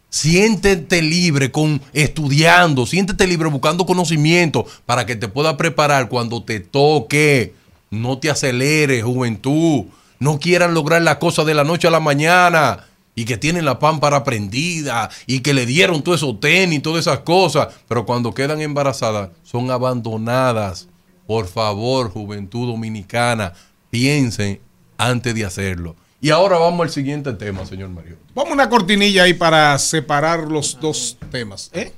Siéntete 0.10 1.04
libre 1.04 1.52
con 1.52 1.80
estudiando, 1.94 2.88
siéntete 2.88 3.28
libre 3.28 3.50
buscando 3.50 3.86
conocimiento 3.86 4.66
para 4.88 5.06
que 5.06 5.16
te 5.16 5.28
pueda 5.28 5.56
preparar 5.56 6.10
cuando 6.10 6.42
te 6.42 6.62
toque. 6.62 7.54
No 7.92 8.18
te 8.18 8.32
aceleres, 8.32 9.04
juventud. 9.04 9.86
No 10.20 10.40
quieran 10.40 10.74
lograr 10.74 11.02
las 11.02 11.18
cosas 11.18 11.46
de 11.46 11.54
la 11.54 11.64
noche 11.64 11.88
a 11.88 11.92
la 11.92 12.00
mañana 12.00 12.86
y 13.16 13.26
que 13.26 13.38
tienen 13.38 13.66
la 13.66 13.80
pámpara 13.80 14.24
prendida 14.24 15.10
y 15.26 15.40
que 15.42 15.54
le 15.54 15.66
dieron 15.66 16.02
todo 16.04 16.16
eso 16.16 16.38
tenis 16.38 16.80
y 16.80 16.82
todas 16.82 17.02
esas 17.02 17.20
cosas, 17.20 17.68
pero 17.88 18.06
cuando 18.06 18.34
quedan 18.34 18.62
embarazadas 18.62 19.30
son 19.44 19.72
abandonadas. 19.72 20.88
Por 21.28 21.48
favor, 21.48 22.10
juventud 22.12 22.68
dominicana, 22.68 23.54
piensen 23.90 24.60
antes 24.98 25.36
de 25.36 25.46
hacerlo. 25.46 25.96
Y 26.22 26.32
ahora 26.32 26.58
vamos 26.58 26.82
al 26.82 26.90
siguiente 26.90 27.34
tema, 27.34 27.66
señor 27.66 27.90
Mario. 27.90 28.18
Vamos 28.36 28.54
una 28.54 28.70
cortinilla 28.70 29.24
ahí 29.24 29.34
para 29.34 29.78
separar 29.78 30.50
los 30.50 30.80
dos 30.80 31.18
temas. 31.32 31.72
¿eh? 31.74 31.94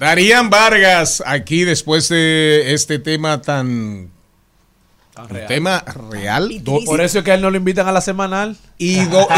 Darían 0.00 0.48
Vargas, 0.50 1.22
aquí 1.26 1.64
después 1.64 2.08
de 2.08 2.72
este 2.72 2.98
tema 2.98 3.42
tan... 3.42 3.68
un 3.70 5.28
real. 5.28 5.46
tema 5.46 5.84
real. 6.10 6.50
do- 6.64 6.80
Por 6.86 7.02
eso 7.02 7.18
es 7.18 7.24
que 7.24 7.32
a 7.32 7.34
él 7.34 7.42
no 7.42 7.50
lo 7.50 7.58
invitan 7.58 7.86
a 7.86 7.92
la 7.92 8.00
semanal. 8.00 8.56
y, 8.78 9.04
do- 9.04 9.28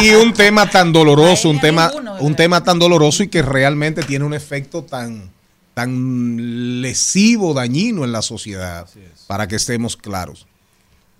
y- 0.00 0.04
y 0.06 0.14
un 0.16 0.32
tema 0.34 0.68
tan 0.68 0.92
doloroso, 0.92 1.48
un 1.48 1.60
tema, 1.60 1.92
un 2.18 2.34
tema 2.34 2.64
tan 2.64 2.80
doloroso 2.80 3.22
y 3.22 3.28
que 3.28 3.40
realmente 3.42 4.02
tiene 4.02 4.24
un 4.24 4.34
efecto 4.34 4.82
tan, 4.82 5.30
tan 5.74 6.82
lesivo, 6.82 7.54
dañino 7.54 8.04
en 8.04 8.10
la 8.10 8.20
sociedad, 8.22 8.88
para 9.28 9.46
que 9.46 9.54
estemos 9.56 9.96
claros. 9.96 10.46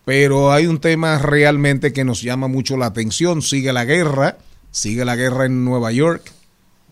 Pero 0.05 0.53
hay 0.53 0.67
un 0.67 0.81
tema 0.81 1.19
realmente 1.19 1.93
que 1.93 2.03
nos 2.03 2.23
llama 2.23 2.49
mucho 2.49 2.77
la 2.77 2.87
atención. 2.87 3.41
Sigue 3.43 3.73
la 3.73 3.85
guerra, 3.85 4.39
sigue 4.73 5.05
la 5.05 5.15
guerra 5.15 5.45
en 5.47 5.65
Nueva 5.65 5.93
York. 5.93 6.33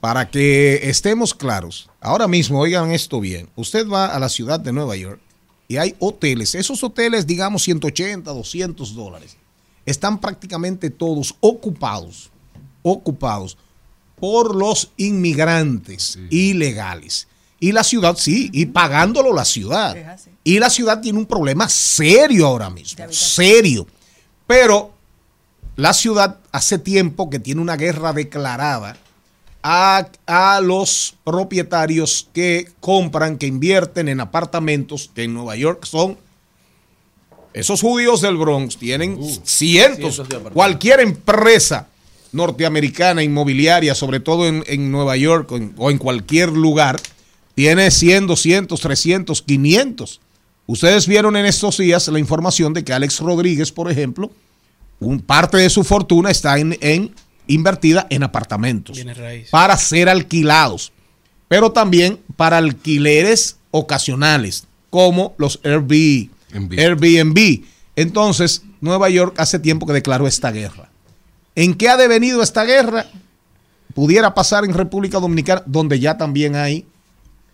Para 0.06 0.30
que 0.30 0.88
estemos 0.88 1.34
claros, 1.34 1.90
ahora 2.00 2.28
mismo, 2.28 2.60
oigan 2.60 2.92
esto 2.92 3.18
bien, 3.18 3.48
usted 3.56 3.88
va 3.88 4.06
a 4.06 4.20
la 4.20 4.28
ciudad 4.28 4.60
de 4.60 4.70
Nueva 4.70 4.94
York 4.94 5.20
y 5.66 5.78
hay 5.78 5.96
hoteles, 5.98 6.54
esos 6.54 6.84
hoteles, 6.84 7.26
digamos 7.26 7.64
180, 7.64 8.30
200 8.30 8.94
dólares, 8.94 9.36
están 9.84 10.20
prácticamente 10.20 10.90
todos 10.90 11.34
ocupados, 11.40 12.30
ocupados 12.82 13.58
por 14.14 14.54
los 14.54 14.92
inmigrantes 14.96 16.20
ilegales. 16.30 17.26
Y 17.58 17.72
la 17.72 17.82
ciudad, 17.82 18.14
sí, 18.16 18.48
y 18.52 18.66
pagándolo 18.66 19.34
la 19.34 19.44
ciudad. 19.44 20.20
Y 20.44 20.60
la 20.60 20.70
ciudad 20.70 21.00
tiene 21.00 21.18
un 21.18 21.26
problema 21.26 21.68
serio 21.68 22.46
ahora 22.46 22.70
mismo, 22.70 23.06
serio. 23.10 23.88
Pero 24.46 24.92
la 25.74 25.92
ciudad 25.92 26.38
hace 26.52 26.78
tiempo 26.78 27.28
que 27.28 27.40
tiene 27.40 27.60
una 27.60 27.76
guerra 27.76 28.12
declarada 28.12 28.96
a, 29.68 30.08
a 30.26 30.60
los 30.60 31.16
propietarios 31.24 32.28
que 32.32 32.68
compran, 32.78 33.36
que 33.36 33.48
invierten 33.48 34.08
en 34.08 34.20
apartamentos 34.20 35.10
que 35.12 35.24
en 35.24 35.34
Nueva 35.34 35.56
York 35.56 35.84
son 35.84 36.16
esos 37.52 37.80
judíos 37.80 38.20
del 38.20 38.36
Bronx. 38.36 38.76
Tienen 38.76 39.18
cientos, 39.42 40.22
cientos 40.24 40.52
cualquier 40.52 41.00
empresa 41.00 41.88
norteamericana 42.30 43.24
inmobiliaria, 43.24 43.96
sobre 43.96 44.20
todo 44.20 44.46
en, 44.46 44.62
en 44.68 44.92
Nueva 44.92 45.16
York 45.16 45.50
o 45.50 45.56
en, 45.56 45.74
o 45.76 45.90
en 45.90 45.98
cualquier 45.98 46.50
lugar, 46.50 47.00
tiene 47.56 47.90
100, 47.90 48.28
200, 48.28 48.80
300, 48.80 49.42
500. 49.42 50.20
Ustedes 50.68 51.08
vieron 51.08 51.36
en 51.36 51.44
estos 51.44 51.78
días 51.78 52.06
la 52.06 52.20
información 52.20 52.72
de 52.72 52.84
que 52.84 52.92
Alex 52.92 53.18
Rodríguez, 53.18 53.72
por 53.72 53.90
ejemplo, 53.90 54.30
un 55.00 55.18
parte 55.18 55.56
de 55.56 55.70
su 55.70 55.82
fortuna 55.82 56.30
está 56.30 56.56
en, 56.56 56.78
en 56.80 57.12
invertida 57.46 58.06
en 58.10 58.22
apartamentos 58.22 58.98
para 59.50 59.76
ser 59.76 60.08
alquilados, 60.08 60.92
pero 61.48 61.72
también 61.72 62.18
para 62.36 62.58
alquileres 62.58 63.56
ocasionales, 63.70 64.64
como 64.90 65.34
los 65.38 65.60
Airbnb. 65.62 66.78
Airbnb. 66.78 67.64
Entonces, 67.96 68.62
Nueva 68.80 69.08
York 69.10 69.34
hace 69.38 69.58
tiempo 69.58 69.86
que 69.86 69.92
declaró 69.92 70.26
esta 70.26 70.50
guerra. 70.50 70.90
¿En 71.54 71.74
qué 71.74 71.88
ha 71.88 71.96
devenido 71.96 72.42
esta 72.42 72.64
guerra? 72.64 73.06
Pudiera 73.94 74.34
pasar 74.34 74.64
en 74.64 74.74
República 74.74 75.18
Dominicana, 75.18 75.62
donde 75.66 75.98
ya 75.98 76.18
también 76.18 76.54
hay 76.54 76.84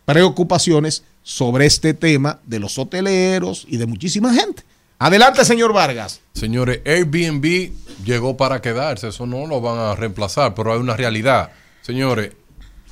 preocupaciones 0.04 1.04
sobre 1.22 1.66
este 1.66 1.94
tema 1.94 2.40
de 2.44 2.58
los 2.58 2.78
hoteleros 2.78 3.64
y 3.68 3.76
de 3.76 3.86
muchísima 3.86 4.34
gente. 4.34 4.64
Adelante, 5.02 5.44
señor 5.44 5.72
Vargas. 5.72 6.20
Señores, 6.32 6.80
Airbnb 6.84 7.72
llegó 8.04 8.36
para 8.36 8.62
quedarse, 8.62 9.08
eso 9.08 9.26
no 9.26 9.48
lo 9.48 9.60
van 9.60 9.76
a 9.76 9.96
reemplazar, 9.96 10.54
pero 10.54 10.72
hay 10.72 10.78
una 10.78 10.96
realidad. 10.96 11.50
Señores, 11.80 12.30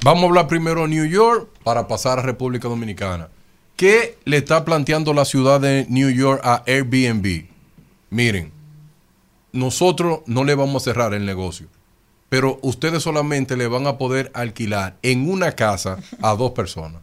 vamos 0.03 0.25
a 0.25 0.27
hablar 0.27 0.49
primero 0.49 0.83
de 0.83 0.89
New 0.89 1.05
York 1.05 1.49
para 1.63 1.87
pasar 1.87 2.19
a 2.19 2.23
República 2.23 2.67
Dominicana. 2.67 3.29
¿Qué 3.77 4.19
le 4.25 4.39
está 4.39 4.65
planteando 4.65 5.15
la 5.15 5.25
ciudad 5.25 5.61
de 5.61 5.87
New 5.89 6.11
York 6.11 6.41
a 6.43 6.65
Airbnb? 6.67 7.45
Miren, 8.11 8.51
nosotros 9.53 10.23
no 10.27 10.43
le 10.43 10.57
vamos 10.57 10.83
a 10.83 10.87
cerrar 10.87 11.15
el 11.15 11.25
negocio, 11.25 11.69
pero 12.29 12.59
ustedes 12.63 13.05
solamente 13.05 13.57
le 13.57 13.69
van 13.69 13.87
a 13.87 13.99
poder 13.99 14.33
alquilar 14.35 14.97
en 15.03 15.31
una 15.31 15.53
casa 15.53 15.99
a 16.21 16.35
dos 16.35 16.51
personas. 16.51 17.03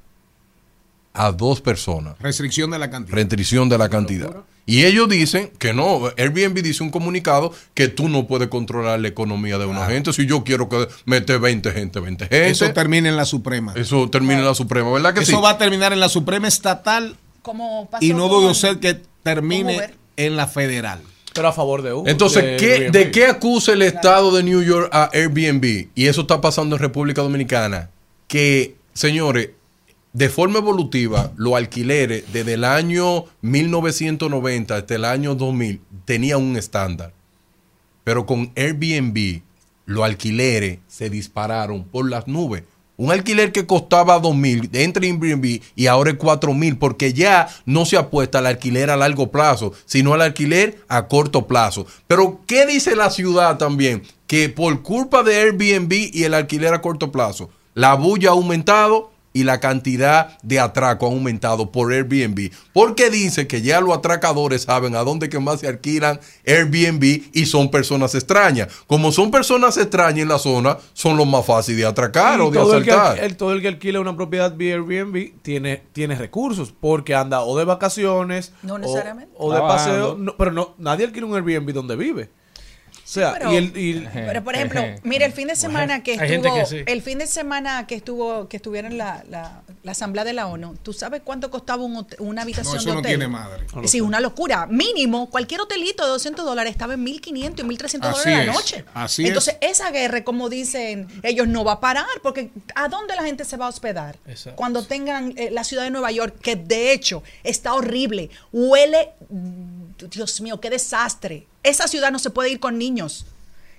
A 1.18 1.32
dos 1.32 1.62
personas 1.62 2.16
Restricción 2.20 2.72
de 2.72 2.80
la 2.80 2.90
cantidad. 2.90 3.16
restricción 3.16 3.70
de 3.70 3.78
la 3.78 3.90
cantidad. 3.90 4.32
Y 4.66 4.84
ellos 4.84 5.08
dicen 5.08 5.52
que 5.60 5.74
no, 5.74 6.08
Airbnb 6.18 6.62
dice 6.62 6.84
un 6.84 6.90
comunicado 6.90 7.54
que 7.74 7.88
tú 7.88 8.10
no 8.10 8.28
puedes 8.28 8.50
controlar 8.50 9.00
la 9.00 9.08
economía 9.08 9.58
de 9.58 9.66
una 9.66 9.86
gente. 9.88 10.12
Si 10.12 10.26
yo 10.26 10.44
quiero 10.44 10.68
que 10.68 10.88
mete 11.06 11.38
20 11.38 11.72
gente, 11.72 12.00
20 12.02 12.26
gente. 12.26 12.50
Eso 12.50 12.72
termina 12.74 13.08
en 13.08 13.16
la 13.16 13.24
Suprema. 13.26 13.74
Eso 13.78 14.10
termina 14.10 14.40
en 14.40 14.46
la 14.46 14.56
Suprema, 14.56 14.92
¿verdad 14.92 15.14
que 15.14 15.22
Eso 15.22 15.38
sí? 15.38 15.42
va 15.42 15.52
a 15.52 15.58
terminar 15.58 15.94
en 15.94 16.02
la 16.02 16.10
Suprema 16.10 16.48
Estatal 16.50 17.16
Como 17.42 17.90
pasó 17.90 18.04
y 18.04 18.14
no 18.14 18.28
dudo 18.28 18.52
usted 18.52 18.80
que 18.80 19.02
termine 19.24 19.92
en 20.18 20.36
la 20.36 20.48
federal. 20.48 21.00
Pero 21.34 21.48
a 21.48 21.54
favor 21.54 21.82
de 21.82 21.94
uno. 21.94 22.10
Entonces, 22.10 22.60
¿qué- 22.60 22.90
¿de 22.92 23.10
qué 23.12 23.28
acusa 23.28 23.72
el 23.72 23.84
Estado 23.84 24.36
de 24.36 24.44
New 24.44 24.62
York 24.64 24.90
a 24.92 25.10
Airbnb? 25.14 25.88
Y 25.96 26.08
eso 26.08 26.22
está 26.22 26.42
pasando 26.42 26.76
en 26.76 26.82
República 26.82 27.22
Dominicana. 27.22 27.90
Que, 28.28 28.76
señores, 28.94 29.52
de 30.18 30.30
forma 30.30 30.58
evolutiva, 30.58 31.32
los 31.36 31.54
alquileres 31.54 32.24
desde 32.34 32.56
el 32.56 32.64
año 32.64 33.26
1990 33.42 34.76
hasta 34.76 34.96
el 34.96 35.06
año 35.06 35.36
2000 35.36 35.80
tenían 36.06 36.42
un 36.42 36.58
estándar. 36.58 37.14
Pero 38.04 38.26
con 38.26 38.52
Airbnb, 38.56 39.42
los 39.86 40.04
alquileres 40.04 40.80
se 40.88 41.12
dispararon 41.12 41.84
por 41.84 42.10
las 42.10 42.28
nubes. 42.28 42.64
Un 42.96 43.12
alquiler 43.12 43.52
que 43.52 43.68
costaba 43.68 44.18
2 44.18 44.36
mil 44.36 44.68
entra 44.74 45.06
en 45.06 45.22
Airbnb 45.22 45.62
y 45.76 45.86
ahora 45.86 46.10
es 46.10 46.18
4 46.18 46.52
mil 46.56 46.80
porque 46.80 47.14
ya 47.14 47.48
no 47.68 47.86
se 47.86 47.96
apuesta 47.96 48.40
al 48.40 48.48
alquiler 48.48 48.90
a 48.90 48.98
largo 48.98 49.30
plazo, 49.30 49.74
sino 49.86 50.16
al 50.16 50.24
alquiler 50.24 50.80
a 50.88 51.08
corto 51.08 51.46
plazo. 51.46 51.86
Pero, 52.08 52.42
¿qué 52.48 52.66
dice 52.66 52.96
la 52.96 53.12
ciudad 53.12 53.60
también? 53.60 54.02
Que 54.26 54.50
por 54.50 54.82
culpa 54.82 55.22
de 55.22 55.36
Airbnb 55.36 55.94
y 55.94 56.24
el 56.24 56.34
alquiler 56.34 56.74
a 56.74 56.82
corto 56.82 57.12
plazo, 57.12 57.52
la 57.76 57.94
bulla 57.94 58.30
ha 58.30 58.34
aumentado 58.34 59.12
y 59.34 59.44
la 59.44 59.60
cantidad 59.60 60.38
de 60.42 60.60
atraco 60.60 61.06
ha 61.06 61.10
aumentado 61.10 61.72
por 61.72 61.92
Airbnb. 61.94 62.52
Porque 62.74 63.10
dice 63.10 63.46
que 63.48 63.62
ya 63.62 63.82
los 63.82 63.96
atracadores 63.96 64.64
saben 64.64 64.96
a 64.96 65.00
dónde 65.04 65.30
que 65.30 65.40
más 65.40 65.60
se 65.60 65.68
alquilan 65.68 66.20
Airbnb 66.46 67.04
y 67.34 67.46
son 67.46 67.70
personas 67.70 68.16
extrañas. 68.16 68.68
Como 68.88 69.12
son 69.12 69.30
personas 69.32 69.78
extrañas 69.78 70.24
en 70.24 70.30
la 70.30 70.40
zona, 70.40 70.78
son 70.94 71.18
los 71.18 71.28
más 71.28 71.46
fáciles 71.46 71.82
de 71.82 71.86
atracar 71.88 72.42
o 72.42 72.50
de 72.50 72.58
todo 72.58 72.78
el, 72.78 72.84
que, 72.84 72.92
asaltar. 72.92 73.20
al- 73.20 73.26
el- 73.26 73.38
todo 73.38 73.54
el 73.54 73.62
que 73.62 73.68
alquila 73.68 74.00
una 74.00 74.16
propiedad 74.16 74.56
vía 74.56 74.76
Airbnb 74.76 75.34
tiene, 75.42 75.84
tiene 75.94 76.16
recursos 76.16 76.74
porque 76.80 77.14
anda 77.14 77.42
o 77.42 77.58
de 77.58 77.66
vacaciones 77.66 78.54
No 78.64 78.76
o- 78.76 78.78
necesariamente. 78.80 79.34
o, 79.38 79.54
de 79.54 79.60
paseo. 79.60 80.16
No, 80.18 80.36
pero 80.38 80.52
no, 80.52 80.74
nadie 80.78 81.06
alquila 81.06 81.26
un 81.28 81.36
Airbnb 81.36 81.72
donde 81.74 81.96
vive. 81.96 82.30
O 83.08 83.10
sea, 83.10 83.34
pero- 83.38 83.54
y 83.54 83.56
el, 83.56 83.78
y- 83.78 84.08
Pero 84.14 84.44
por 84.44 84.54
ejemplo, 84.54 84.82
mire, 85.04 85.24
el 85.24 85.32
fin 85.32 85.48
de 85.48 85.56
semana 85.56 86.04
que 86.04 86.16
estuvo, 86.16 86.54
que 86.56 86.66
sí. 86.66 86.84
el 86.86 87.02
fin 87.02 87.20
de 87.20 87.26
semana 87.28 87.88
que 87.88 87.96
estuvo, 87.96 88.50
que 88.50 88.58
estuvieron 88.58 88.98
la, 88.98 89.24
la, 89.30 89.62
la 89.84 89.92
Asamblea 89.94 90.26
de 90.26 90.34
la 90.34 90.48
ONU, 90.48 90.76
¿tú 90.84 90.92
sabes 90.92 91.22
cuánto 91.24 91.50
costaba 91.50 91.84
un 91.86 91.96
hotel- 91.96 92.20
una 92.20 92.42
habitación 92.42 92.74
No, 92.76 92.80
eso 92.82 92.90
de 92.90 92.94
no 92.96 93.00
hotel? 93.00 93.12
tiene 93.12 93.28
madre. 93.30 93.66
No 93.74 93.88
sí, 93.88 94.02
una 94.02 94.20
locura. 94.20 94.66
Mínimo, 94.68 95.30
cualquier 95.30 95.62
hotelito 95.62 96.04
de 96.04 96.10
200 96.10 96.44
dólares 96.44 96.72
estaba 96.72 96.96
en 96.96 97.06
1.500 97.06 97.60
y 97.60 97.64
1.300 97.64 97.86
Así 97.86 98.00
dólares 98.02 98.26
la 98.26 98.42
es, 98.44 98.48
noche. 98.58 98.86
así 98.94 99.22
es. 99.24 99.28
Entonces, 99.30 99.56
esa 99.62 99.90
guerra, 99.92 100.26
como 100.26 100.50
dicen 100.50 101.08
ellos, 101.24 101.48
no 101.48 101.64
va 101.64 101.74
a 101.74 101.80
parar, 101.80 102.06
porque 102.22 102.50
¿a 102.76 102.90
dónde 102.90 103.16
la 103.16 103.24
gente 103.24 103.46
se 103.46 103.56
va 103.56 103.68
a 103.68 103.70
hospedar? 103.70 104.18
Exacto. 104.28 104.58
Cuando 104.58 104.84
tengan 104.86 105.34
eh, 105.38 105.50
la 105.50 105.64
ciudad 105.64 105.84
de 105.84 105.92
Nueva 105.92 106.12
York, 106.12 106.36
que 106.42 106.58
de 106.58 106.92
hecho 106.92 107.24
está 107.46 107.74
horrible, 107.74 108.30
huele, 108.52 109.12
mm, 109.30 109.78
Dios 110.12 110.42
mío, 110.42 110.60
qué 110.60 110.70
desastre. 110.70 111.48
Esa 111.68 111.88
ciudad 111.88 112.12
no 112.12 112.20
se 112.20 112.30
puede 112.30 112.50
ir 112.50 112.60
con 112.60 112.78
niños. 112.78 113.26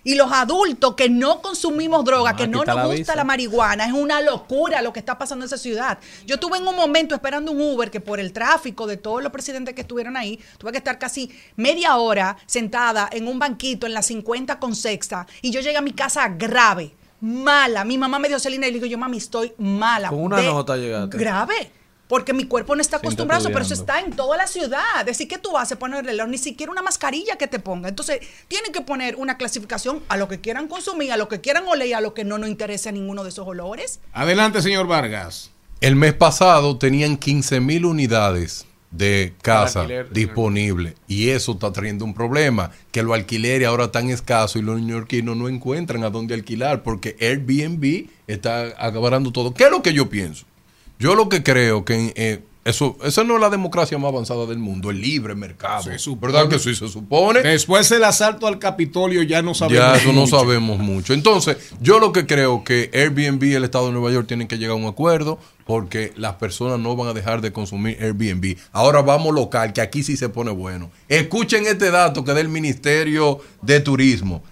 Y 0.05 0.15
los 0.15 0.31
adultos 0.33 0.95
que 0.95 1.11
no 1.11 1.43
consumimos 1.43 2.05
droga, 2.05 2.31
Ah, 2.31 2.37
que 2.37 2.47
no 2.47 2.59
nos 2.65 2.67
la 2.67 2.85
gusta 2.85 2.95
visa. 2.97 3.17
la 3.17 3.25
marihuana, 3.25 3.85
es 3.85 3.93
una 3.93 4.21
locura 4.23 4.81
lo 4.81 4.93
que 4.93 5.01
está 5.01 5.19
pasando 5.19 5.45
en 5.45 5.49
esa 5.49 5.59
ciudad. 5.59 5.99
Yo 6.25 6.37
estuve 6.37 6.57
en 6.59 6.67
un 6.67 6.77
momento 6.77 7.15
esperando 7.15 7.51
un 7.53 7.61
Uber 7.61 7.91
que 7.91 8.01
por 8.01 8.19
el 8.21 8.33
tráfico 8.33 8.87
de 8.87 8.97
todos 8.97 9.23
los 9.23 9.33
presidentes 9.33 9.75
que 9.75 9.83
estuvieron 9.83 10.17
ahí, 10.17 10.39
tuve 10.57 10.71
que 10.73 10.79
estar 10.79 10.99
casi 10.99 11.31
media 11.57 11.97
hora 11.97 12.37
sentada 12.47 13.09
en 13.13 13.27
un 13.27 13.39
banquito 13.39 13.87
en 13.87 13.93
la 13.93 14.03
50 14.03 14.59
con 14.61 14.75
sexta 14.77 15.27
y 15.43 15.51
yo 15.51 15.61
llegué 15.61 15.77
a 15.77 15.83
mi 15.83 15.93
casa 15.93 16.29
grave, 16.29 16.95
mala. 17.21 17.85
Mi 17.85 17.99
mamá 17.99 18.19
me 18.19 18.29
dio 18.29 18.39
Celina 18.39 18.67
y 18.67 18.71
le 18.71 18.75
digo 18.75 18.87
yo, 18.87 18.97
mami, 18.99 19.19
estoy 19.19 19.53
mala. 19.59 20.09
Con 20.11 20.21
una 20.23 20.37
De- 20.39 20.45
nota 20.47 20.77
llegaste. 20.77 21.19
Grave. 21.19 21.73
Porque 22.09 22.33
mi 22.33 22.47
cuerpo 22.47 22.75
no 22.75 22.81
está 22.81 22.97
acostumbrado, 22.97 23.49
a 23.49 23.51
pero 23.53 23.63
eso 23.63 23.75
está 23.75 24.01
en 24.01 24.13
toda 24.13 24.37
la 24.37 24.47
ciudad. 24.47 25.05
Decir 25.05 25.29
que 25.29 25.39
tú 25.39 25.57
haces 25.59 25.77
ponerle 25.77 26.11
reloj, 26.11 26.29
ni 26.29 26.39
siquiera 26.39 26.73
una 26.73 26.83
mascarilla 26.83 27.37
que 27.37 27.47
te 27.47 27.59
ponga. 27.59 27.89
Entonces, 27.89 28.21
tienen 28.49 28.73
que 28.73 28.81
poner 28.81 29.17
una 29.17 29.37
clasificación 29.37 30.03
a 30.09 30.17
lo 30.17 30.27
que 30.27 30.41
quieran 30.41 30.69
consumir, 30.69 31.13
a 31.13 31.17
lo 31.17 31.29
que 31.29 31.41
quieran 31.41 31.69
oler 31.69 31.89
y 31.89 31.93
a 31.93 32.01
lo 32.01 32.15
que 32.15 32.25
no 32.25 32.39
nos 32.39 32.49
interese 32.49 32.89
a 32.89 32.93
ninguno 32.93 33.25
de 33.25 33.31
esos 33.31 33.47
olores. 33.47 34.01
Adelante, 34.13 34.63
señor 34.63 34.87
Vargas. 34.87 35.51
El 35.81 35.95
mes 35.95 36.15
pasado 36.15 36.77
tenían 36.77 37.17
15 37.17 37.61
mil 37.61 37.85
unidades 37.85 38.67
de 38.91 39.35
casa 39.43 39.83
alquiler. 39.83 40.11
disponibles 40.11 40.95
y 41.07 41.29
eso 41.29 41.53
está 41.53 41.73
trayendo 41.73 42.05
un 42.05 42.15
problema, 42.15 42.71
que 42.91 43.03
los 43.03 43.15
alquileres 43.15 43.69
ahora 43.69 43.85
están 43.85 44.09
escasos 44.11 44.61
y 44.61 44.65
los 44.65 44.81
neoyorquinos 44.81 45.37
no 45.37 45.49
encuentran 45.49 46.05
a 46.05 46.11
dónde 46.11 46.35
alquilar 46.35 46.83
porque 46.83 47.17
Airbnb 47.21 48.09
está 48.27 48.75
acabando 48.79 49.31
todo. 49.31 49.53
¿Qué 49.53 49.65
es 49.65 49.71
lo 49.71 49.83
que 49.83 49.93
yo 49.93 50.09
pienso? 50.09 50.47
Yo 50.99 51.15
lo 51.15 51.29
que 51.29 51.43
creo 51.43 51.85
que 51.85 52.13
eh, 52.17 52.43
eso, 52.69 52.99
esa 53.03 53.25
no 53.25 53.37
es 53.37 53.41
la 53.41 53.49
democracia 53.49 53.97
más 53.97 54.13
avanzada 54.13 54.45
del 54.45 54.59
mundo, 54.59 54.91
el 54.91 55.01
libre 55.01 55.35
mercado. 55.35 55.85
Se 55.85 55.99
supone. 55.99 56.33
¿Verdad 56.33 56.51
que 56.51 56.59
sí 56.59 56.75
se 56.75 56.87
supone? 56.89 57.41
Después 57.41 57.89
del 57.89 58.05
asalto 58.05 58.47
al 58.47 58.59
Capitolio 58.59 59.23
ya 59.23 59.41
no 59.41 59.55
sabemos. 59.55 59.87
Ya 59.87 59.97
eso 59.97 60.13
no 60.13 60.23
mucho. 60.23 60.39
sabemos 60.39 60.79
mucho. 60.79 61.15
Entonces, 61.15 61.57
yo 61.81 61.99
lo 61.99 62.13
que 62.13 62.27
creo 62.27 62.65
que 62.65 62.91
Airbnb 62.93 63.43
y 63.45 63.55
el 63.55 63.65
Estado 63.65 63.87
de 63.87 63.93
Nueva 63.93 64.11
York 64.13 64.27
tienen 64.27 64.49
que 64.49 64.59
llegar 64.59 64.73
a 64.73 64.81
un 64.81 64.85
acuerdo 64.85 65.39
porque 65.65 66.13
las 66.17 66.35
personas 66.35 66.79
no 66.79 66.95
van 66.95 67.09
a 67.09 67.15
dejar 67.15 67.41
de 67.41 67.53
consumir 67.53 67.97
Airbnb. 68.03 68.59
Ahora 68.73 69.01
vamos 69.01 69.35
local, 69.35 69.73
que 69.73 69.81
aquí 69.81 70.03
sí 70.03 70.19
se 70.19 70.29
pone 70.29 70.51
bueno. 70.51 70.91
Escuchen 71.09 71.67
este 71.67 71.91
dato 71.91 72.23
que 72.23 72.35
da 72.35 72.41
el 72.41 72.49
Ministerio 72.51 73.41
de 73.63 73.81
Turismo. 73.81 74.43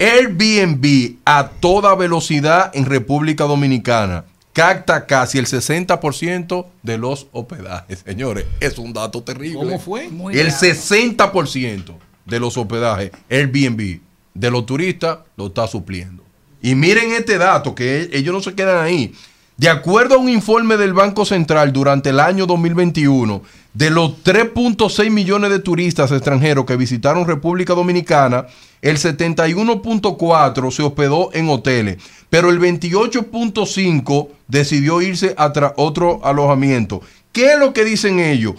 Airbnb 0.00 1.18
a 1.24 1.50
toda 1.60 1.94
velocidad 1.94 2.72
en 2.74 2.84
República 2.84 3.44
Dominicana 3.44 4.24
capta 4.54 5.04
casi 5.04 5.36
el 5.36 5.46
60% 5.46 6.66
de 6.82 6.96
los 6.96 7.26
hospedajes. 7.32 8.02
Señores, 8.06 8.46
es 8.60 8.78
un 8.78 8.94
dato 8.94 9.22
terrible. 9.22 9.58
¿Cómo 9.58 9.78
fue? 9.78 10.08
Muy 10.08 10.38
el 10.38 10.46
grave. 10.46 10.74
60% 10.74 11.94
de 12.24 12.40
los 12.40 12.56
hospedajes 12.56 13.10
Airbnb 13.28 14.00
de 14.32 14.50
los 14.50 14.64
turistas 14.64 15.18
lo 15.36 15.48
está 15.48 15.66
supliendo. 15.66 16.22
Y 16.62 16.74
miren 16.74 17.12
este 17.12 17.36
dato, 17.36 17.74
que 17.74 18.02
e- 18.02 18.10
ellos 18.18 18.32
no 18.32 18.40
se 18.40 18.54
quedan 18.54 18.82
ahí. 18.82 19.12
De 19.56 19.68
acuerdo 19.68 20.16
a 20.16 20.18
un 20.18 20.28
informe 20.28 20.76
del 20.76 20.94
Banco 20.94 21.24
Central 21.24 21.72
durante 21.72 22.10
el 22.10 22.18
año 22.18 22.44
2021, 22.46 23.42
de 23.72 23.90
los 23.90 24.24
3.6 24.24 25.10
millones 25.10 25.50
de 25.50 25.60
turistas 25.60 26.10
extranjeros 26.10 26.64
que 26.64 26.76
visitaron 26.76 27.26
República 27.26 27.74
Dominicana, 27.74 28.46
el 28.82 28.98
71.4 28.98 30.70
se 30.72 30.82
hospedó 30.82 31.30
en 31.32 31.48
hoteles, 31.48 31.98
pero 32.34 32.50
el 32.50 32.58
28.5 32.58 34.28
decidió 34.48 35.00
irse 35.00 35.36
a 35.38 35.52
otro 35.76 36.20
alojamiento. 36.24 37.00
¿Qué 37.30 37.52
es 37.52 37.58
lo 37.60 37.72
que 37.72 37.84
dicen 37.84 38.18
ellos? 38.18 38.54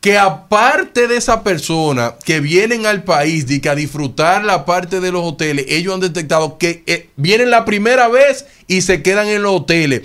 que 0.00 0.16
aparte 0.16 1.08
de 1.08 1.16
esa 1.16 1.42
persona 1.42 2.14
que 2.24 2.38
vienen 2.38 2.86
al 2.86 3.02
país 3.02 3.50
y 3.50 3.58
que 3.58 3.68
a 3.68 3.74
disfrutar 3.74 4.44
la 4.44 4.64
parte 4.64 5.00
de 5.00 5.10
los 5.10 5.24
hoteles, 5.24 5.66
ellos 5.68 5.94
han 5.94 6.00
detectado 6.00 6.58
que 6.58 6.84
eh, 6.86 7.08
vienen 7.16 7.50
la 7.50 7.64
primera 7.64 8.06
vez 8.06 8.46
y 8.68 8.82
se 8.82 9.02
quedan 9.02 9.26
en 9.26 9.42
los 9.42 9.62
hoteles. 9.62 10.02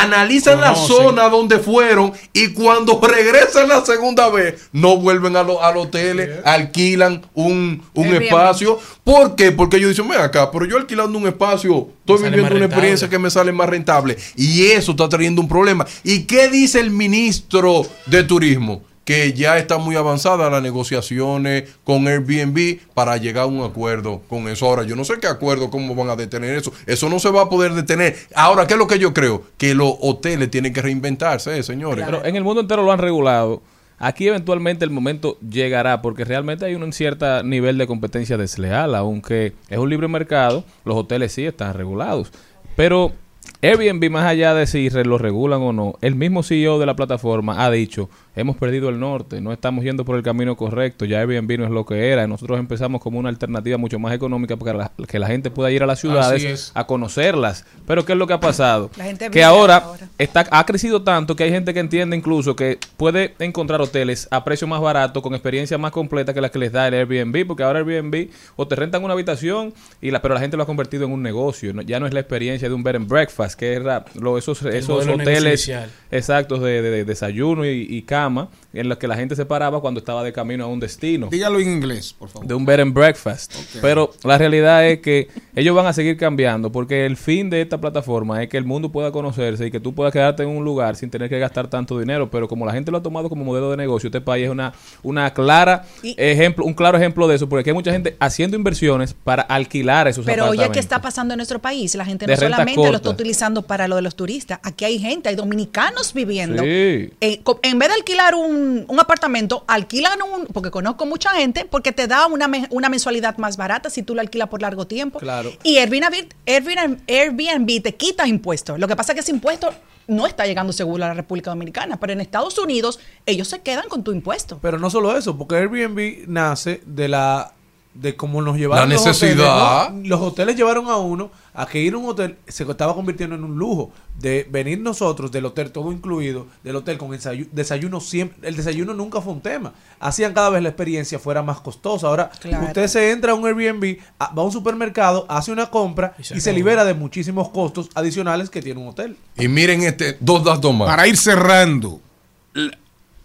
Analizan 0.00 0.60
la 0.60 0.74
zona 0.74 1.28
donde 1.28 1.58
fueron 1.58 2.12
y 2.32 2.48
cuando 2.48 2.98
regresan 3.06 3.68
la 3.68 3.84
segunda 3.84 4.28
vez 4.30 4.68
no 4.72 4.96
vuelven 4.96 5.36
a 5.36 5.42
lo- 5.42 5.62
al 5.62 5.76
hotel, 5.76 6.40
alquilan 6.44 7.22
un, 7.34 7.82
un 7.94 8.06
espacio. 8.24 8.78
¿Por 9.04 9.36
qué? 9.36 9.52
Porque 9.52 9.76
ellos 9.76 9.90
dicen, 9.90 10.08
ven 10.08 10.20
acá, 10.20 10.50
pero 10.50 10.64
yo 10.64 10.76
alquilando 10.78 11.18
un 11.18 11.26
espacio, 11.26 11.88
estoy 12.00 12.16
viviendo 12.16 12.38
una 12.38 12.48
rentable. 12.48 12.64
experiencia 12.66 13.08
que 13.10 13.18
me 13.18 13.30
sale 13.30 13.52
más 13.52 13.68
rentable. 13.68 14.16
Y 14.36 14.66
eso 14.66 14.92
está 14.92 15.08
trayendo 15.08 15.40
un 15.42 15.48
problema. 15.48 15.86
¿Y 16.04 16.20
qué 16.24 16.48
dice 16.48 16.80
el 16.80 16.90
ministro 16.90 17.82
de 18.06 18.22
Turismo? 18.22 18.82
Que 19.04 19.32
ya 19.32 19.58
está 19.58 19.78
muy 19.78 19.96
avanzada 19.96 20.48
las 20.48 20.62
negociaciones 20.62 21.64
con 21.84 22.06
Airbnb 22.06 22.78
para 22.94 23.16
llegar 23.16 23.44
a 23.44 23.46
un 23.46 23.62
acuerdo 23.62 24.22
con 24.28 24.48
eso. 24.48 24.66
Ahora, 24.66 24.84
yo 24.84 24.94
no 24.94 25.04
sé 25.04 25.14
qué 25.20 25.26
acuerdo, 25.26 25.70
cómo 25.70 25.94
van 25.94 26.10
a 26.10 26.16
detener 26.16 26.56
eso. 26.56 26.72
Eso 26.86 27.08
no 27.08 27.18
se 27.18 27.30
va 27.30 27.42
a 27.42 27.48
poder 27.48 27.74
detener. 27.74 28.16
Ahora, 28.34 28.66
¿qué 28.66 28.74
es 28.74 28.78
lo 28.78 28.86
que 28.86 28.98
yo 28.98 29.12
creo? 29.12 29.42
Que 29.58 29.74
los 29.74 29.94
hoteles 30.00 30.50
tienen 30.50 30.72
que 30.72 30.82
reinventarse, 30.82 31.58
eh, 31.58 31.62
señores. 31.62 32.04
Pero 32.04 32.24
en 32.24 32.36
el 32.36 32.44
mundo 32.44 32.60
entero 32.60 32.82
lo 32.82 32.92
han 32.92 32.98
regulado. 32.98 33.62
Aquí 33.98 34.26
eventualmente 34.26 34.84
el 34.84 34.90
momento 34.90 35.38
llegará 35.40 36.02
porque 36.02 36.24
realmente 36.24 36.64
hay 36.64 36.74
un 36.74 36.92
cierto 36.92 37.44
nivel 37.44 37.78
de 37.78 37.86
competencia 37.86 38.36
desleal, 38.36 38.96
aunque 38.96 39.52
es 39.68 39.78
un 39.78 39.88
libre 39.88 40.08
mercado, 40.08 40.64
los 40.84 40.96
hoteles 40.96 41.32
sí 41.32 41.46
están 41.46 41.74
regulados. 41.74 42.32
Pero 42.74 43.12
Airbnb, 43.60 44.10
más 44.10 44.24
allá 44.24 44.54
de 44.54 44.66
si 44.66 44.90
lo 44.90 45.18
regulan 45.18 45.62
o 45.62 45.72
no, 45.72 45.94
el 46.00 46.16
mismo 46.16 46.42
CEO 46.42 46.80
de 46.80 46.86
la 46.86 46.96
plataforma 46.96 47.64
ha 47.64 47.70
dicho, 47.70 48.10
hemos 48.34 48.56
perdido 48.56 48.88
el 48.88 48.98
norte, 48.98 49.40
no 49.40 49.52
estamos 49.52 49.84
yendo 49.84 50.04
por 50.04 50.16
el 50.16 50.22
camino 50.22 50.56
correcto, 50.56 51.04
ya 51.04 51.20
Airbnb 51.20 51.58
no 51.58 51.64
es 51.64 51.70
lo 51.70 51.84
que 51.84 52.10
era, 52.10 52.26
nosotros 52.26 52.58
empezamos 52.58 53.00
como 53.02 53.18
una 53.18 53.28
alternativa 53.28 53.76
mucho 53.78 53.98
más 53.98 54.14
económica 54.14 54.56
para 54.56 54.72
la- 54.74 54.92
que 55.06 55.18
la 55.18 55.26
gente 55.26 55.50
pueda 55.50 55.70
ir 55.70 55.82
a 55.82 55.86
las 55.86 56.00
ciudades 56.00 56.42
es. 56.44 56.72
a 56.74 56.86
conocerlas. 56.86 57.64
Pero 57.86 58.04
¿qué 58.04 58.12
es 58.12 58.18
lo 58.18 58.26
que 58.26 58.32
ha 58.32 58.40
pasado? 58.40 58.90
La 58.96 59.04
gente 59.04 59.30
que 59.30 59.44
ahora, 59.44 59.76
ahora. 59.76 60.08
está, 60.18 60.46
ha 60.50 60.64
crecido 60.66 61.02
tanto 61.02 61.36
que 61.36 61.44
hay 61.44 61.50
gente 61.50 61.74
que 61.74 61.80
entiende 61.80 62.16
incluso 62.16 62.56
que 62.56 62.78
puede 62.96 63.34
encontrar 63.38 63.80
hoteles 63.80 64.28
a 64.30 64.44
precio 64.44 64.66
más 64.66 64.80
barato, 64.80 65.20
con 65.22 65.34
experiencia 65.34 65.76
más 65.78 65.92
completa 65.92 66.32
que 66.32 66.40
la 66.40 66.48
que 66.50 66.58
les 66.58 66.72
da 66.72 66.88
el 66.88 66.94
Airbnb, 66.94 67.46
porque 67.46 67.62
ahora 67.62 67.80
Airbnb 67.80 68.28
o 68.56 68.66
te 68.66 68.76
rentan 68.76 69.04
una 69.04 69.12
habitación, 69.14 69.74
y 70.00 70.10
la, 70.10 70.22
pero 70.22 70.34
la 70.34 70.40
gente 70.40 70.56
lo 70.56 70.62
ha 70.62 70.66
convertido 70.66 71.04
en 71.04 71.12
un 71.12 71.22
negocio, 71.22 71.72
¿no? 71.74 71.82
ya 71.82 72.00
no 72.00 72.06
es 72.06 72.14
la 72.14 72.20
experiencia 72.20 72.68
de 72.68 72.74
un 72.74 72.82
bed 72.82 72.96
and 72.96 73.08
breakfast, 73.08 73.58
que 73.58 73.74
era 73.74 74.04
lo- 74.18 74.38
esos, 74.38 74.62
esos 74.62 75.06
hoteles 75.06 75.70
exactos 76.10 76.60
de, 76.62 76.82
de- 76.82 76.90
de 76.90 77.04
desayuno 77.04 77.64
y, 77.66 77.86
y 77.90 78.02
cama, 78.22 78.48
en 78.72 78.88
los 78.88 78.98
que 78.98 79.08
la 79.08 79.16
gente 79.16 79.34
se 79.36 79.44
paraba 79.44 79.80
cuando 79.80 79.98
estaba 79.98 80.22
de 80.22 80.32
camino 80.32 80.64
a 80.64 80.66
un 80.68 80.80
destino 80.80 81.28
Dígalo 81.30 81.58
en 81.60 81.68
inglés, 81.70 82.14
por 82.18 82.28
favor. 82.28 82.46
de 82.46 82.54
un 82.54 82.64
bed 82.64 82.80
and 82.80 82.94
breakfast. 82.94 83.52
Pero 83.80 84.12
la 84.24 84.38
realidad 84.38 84.86
es 84.86 85.00
que 85.00 85.28
ellos 85.56 85.74
van 85.74 85.86
a 85.86 85.92
seguir 85.92 86.16
cambiando 86.16 86.70
porque 86.70 87.04
el 87.04 87.16
fin 87.16 87.50
de 87.50 87.60
esta 87.60 87.80
plataforma 87.80 88.42
es 88.42 88.48
que 88.48 88.56
el 88.58 88.64
mundo 88.64 88.90
pueda 88.92 89.10
conocerse 89.12 89.66
y 89.66 89.70
que 89.70 89.80
tú 89.80 89.94
puedas 89.94 90.12
quedarte 90.12 90.44
en 90.44 90.48
un 90.50 90.64
lugar 90.64 90.96
sin 90.96 91.10
tener 91.10 91.28
que 91.28 91.38
gastar 91.38 91.68
tanto 91.68 91.98
dinero. 91.98 92.30
Pero 92.30 92.48
como 92.48 92.64
la 92.64 92.72
gente 92.72 92.90
lo 92.90 92.98
ha 92.98 93.02
tomado 93.02 93.28
como 93.28 93.44
modelo 93.44 93.70
de 93.70 93.76
negocio, 93.76 94.06
este 94.06 94.20
país 94.20 94.44
es 94.44 94.50
una, 94.50 94.72
una 95.02 95.32
clara 95.34 95.84
Y- 96.02 96.14
ejemplo, 96.16 96.64
un 96.64 96.74
claro 96.74 96.96
ejemplo 96.96 97.26
de 97.26 97.36
eso, 97.36 97.48
porque 97.48 97.60
aquí 97.62 97.70
hay 97.70 97.74
mucha 97.74 97.92
gente 97.92 98.16
haciendo 98.20 98.56
inversiones 98.56 99.14
para 99.14 99.42
alquilar 99.42 100.06
esos 100.08 100.24
Pero 100.24 100.48
oye, 100.48 100.70
¿qué 100.72 100.78
está 100.78 101.00
pasando 101.00 101.34
en 101.34 101.38
nuestro 101.38 101.58
país? 101.58 101.94
La 101.94 102.04
gente 102.04 102.26
no 102.26 102.36
solamente 102.36 102.90
lo 102.90 102.96
está 102.96 103.10
utilizando 103.10 103.62
para 103.62 103.88
lo 103.88 103.96
de 103.96 104.02
los 104.02 104.14
turistas. 104.14 104.60
Aquí 104.62 104.84
hay 104.84 104.98
gente, 104.98 105.28
hay 105.28 105.34
dominicanos 105.34 106.14
viviendo. 106.14 106.62
Sí. 106.62 107.10
Eh, 107.20 107.42
en 107.62 107.78
vez 107.78 107.88
de 107.88 107.94
alquilar 107.94 108.11
un, 108.34 108.84
un 108.88 109.00
apartamento, 109.00 109.64
alquilan 109.66 110.18
un, 110.22 110.46
porque 110.46 110.70
conozco 110.70 111.06
mucha 111.06 111.30
gente, 111.30 111.64
porque 111.64 111.92
te 111.92 112.06
da 112.06 112.26
una, 112.26 112.50
una 112.70 112.88
mensualidad 112.88 113.38
más 113.38 113.56
barata 113.56 113.90
si 113.90 114.02
tú 114.02 114.14
lo 114.14 114.20
alquilas 114.20 114.48
por 114.48 114.62
largo 114.62 114.86
tiempo. 114.86 115.18
Claro. 115.18 115.52
Y 115.62 115.78
Airbnb, 115.78 116.28
Airbnb, 116.46 117.00
Airbnb 117.08 117.82
te 117.82 117.94
quita 117.94 118.26
impuestos. 118.26 118.78
Lo 118.78 118.88
que 118.88 118.96
pasa 118.96 119.12
es 119.12 119.14
que 119.14 119.20
ese 119.20 119.32
impuesto 119.32 119.72
no 120.06 120.26
está 120.26 120.46
llegando 120.46 120.72
seguro 120.72 121.04
a 121.04 121.08
la 121.08 121.14
República 121.14 121.50
Dominicana, 121.50 121.98
pero 121.98 122.12
en 122.12 122.20
Estados 122.20 122.58
Unidos 122.58 123.00
ellos 123.26 123.48
se 123.48 123.60
quedan 123.60 123.88
con 123.88 124.04
tu 124.04 124.12
impuesto. 124.12 124.58
Pero 124.60 124.78
no 124.78 124.90
solo 124.90 125.16
eso, 125.16 125.36
porque 125.36 125.56
Airbnb 125.56 126.28
nace 126.28 126.80
de 126.86 127.08
la 127.08 127.54
de 127.94 128.16
cómo 128.16 128.40
nos 128.40 128.56
llevaron 128.56 128.88
La 128.88 128.94
los 128.94 129.04
necesidad. 129.06 129.84
hoteles, 129.86 130.02
¿no? 130.02 130.08
Los 130.08 130.20
hoteles 130.20 130.56
llevaron 130.56 130.88
a 130.88 130.96
uno 130.96 131.30
a 131.54 131.66
que 131.66 131.78
ir 131.80 131.92
a 131.92 131.98
un 131.98 132.08
hotel 132.08 132.36
se 132.48 132.62
estaba 132.64 132.94
convirtiendo 132.94 133.36
en 133.36 133.44
un 133.44 133.58
lujo. 133.58 133.90
De 134.18 134.46
venir 134.50 134.78
nosotros 134.80 135.30
del 135.30 135.44
hotel, 135.46 135.72
todo 135.72 135.92
incluido, 135.92 136.46
del 136.64 136.76
hotel 136.76 136.96
con 136.96 137.10
ensayu- 137.10 137.48
desayuno 137.52 138.00
siempre. 138.00 138.48
El 138.48 138.56
desayuno 138.56 138.94
nunca 138.94 139.20
fue 139.20 139.32
un 139.34 139.40
tema. 139.42 139.72
Hacían 140.00 140.32
cada 140.32 140.48
vez 140.50 140.62
la 140.62 140.68
experiencia 140.70 141.18
fuera 141.18 141.42
más 141.42 141.60
costosa. 141.60 142.06
Ahora, 142.06 142.30
Claro. 142.40 142.66
usted 142.66 142.86
se 142.86 143.10
entra 143.10 143.32
a 143.32 143.34
un 143.34 143.46
Airbnb, 143.46 143.98
a- 144.18 144.32
va 144.34 144.42
a 144.42 144.44
un 144.46 144.52
supermercado, 144.52 145.26
hace 145.28 145.52
una 145.52 145.66
compra 145.70 146.14
y 146.18 146.22
se 146.24 146.40
se, 146.40 146.50
acabó. 146.50 146.56
libera 146.56 146.84
de 146.84 146.94
muchísimos 146.94 147.48
costos 147.50 147.90
adicionales 147.94 148.48
que 148.48 148.62
tiene 148.62 148.80
un 148.80 148.88
hotel. 148.88 149.16
Y 149.36 149.48
miren 149.48 149.82
este, 149.82 150.16
dos 150.20 150.42
datos 150.44 150.74
más. 150.74 150.88
Para 150.88 151.06
ir 151.06 151.16
cerrando, 151.16 152.00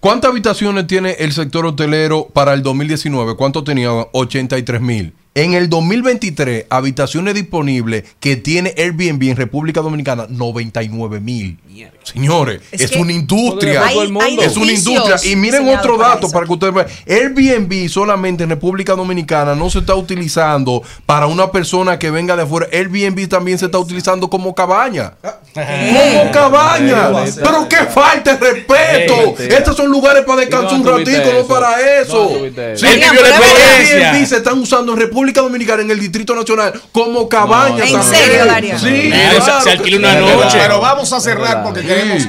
¿Cuántas 0.08 0.32
habitaciones 0.32 0.88
tiene 0.88 1.18
el 1.20 1.34
sector 1.34 1.66
hotelero 1.66 2.30
para 2.32 2.54
el 2.54 2.64
2019? 2.64 3.36
¿Cuánto 3.36 3.66
tenía? 3.66 3.92
83 3.92 4.80
mil. 4.80 5.14
En 5.38 5.54
el 5.54 5.70
2023, 5.70 6.66
habitaciones 6.68 7.36
disponibles 7.36 8.04
que 8.20 8.38
tiene 8.38 8.74
Airbnb 8.76 9.22
en 9.30 9.36
República 9.36 9.82
Dominicana, 9.82 10.26
99 10.28 11.20
mil. 11.20 11.60
Señores, 12.02 12.62
es, 12.72 12.82
Es 12.82 12.92
que 12.92 12.98
una 13.00 13.12
industria. 13.12 13.86
Hay- 13.86 14.00
hay 14.20 14.40
es 14.42 14.58
una 14.58 14.72
industria. 14.72 15.18
Y 15.32 15.36
miren 15.36 15.68
otro 15.70 15.96
dato 15.98 16.32
para 16.32 16.48
que 16.48 16.54
ustedes 16.54 16.74
vean. 16.74 16.88
Airbnb 17.08 17.88
solamente 17.88 18.46
en 18.46 18.50
República 18.50 18.96
Dominicana 18.96 19.54
no 19.54 19.70
se 19.70 19.80
está 19.80 19.94
utilizando 19.94 20.82
para 21.06 21.28
una 21.28 21.52
persona 21.52 22.00
que 22.00 22.10
venga 22.10 22.36
de 22.36 22.42
afuera. 22.44 22.68
Airbnb 22.72 23.28
también 23.28 23.60
se 23.60 23.66
está 23.66 23.78
utilizando 23.78 24.30
como 24.32 24.56
cabaña. 24.56 25.14
Como 25.54 26.32
cabaña. 26.32 27.10
Pero 27.36 27.70
que 27.70 27.78
falta 27.86 28.36
de 28.38 28.54
respeto. 28.54 29.36
Estos 29.38 29.76
son 29.78 29.88
lugares 29.92 30.24
para 30.26 30.42
descansar 30.42 30.74
un 30.74 30.82
¿Y 30.82 30.84
dónde 30.84 31.12
ratito, 31.14 31.34
no 31.38 31.46
para 31.46 32.02
eso. 32.02 32.32
Sí. 32.76 32.88
Airbnb 32.88 34.26
se 34.26 34.38
están 34.38 34.58
usando 34.60 34.94
en 34.94 35.00
República 35.00 35.27
Dominicana, 35.34 35.82
en 35.82 35.92
el 35.92 36.00
Distrito 36.00 36.36
Nacional, 36.36 36.74
como 36.92 37.28
cabaña. 37.30 37.84
¿En 37.86 37.94
también. 37.94 38.04
serio, 38.04 38.46
Darío? 38.46 38.80
Sí, 38.80 39.10
Claro, 39.12 39.40
se- 39.40 39.46
claro 39.46 39.62
se 39.62 39.70
que 39.70 39.78
alquila 39.78 40.12
sí. 40.12 40.18
una 40.18 40.34
noche. 40.36 40.58
pero 40.60 40.80
vamos 40.82 41.14
a 41.14 41.20
cerrar 41.20 41.64
porque 41.64 41.82
Sí. 41.82 41.88
queremos. 41.88 42.24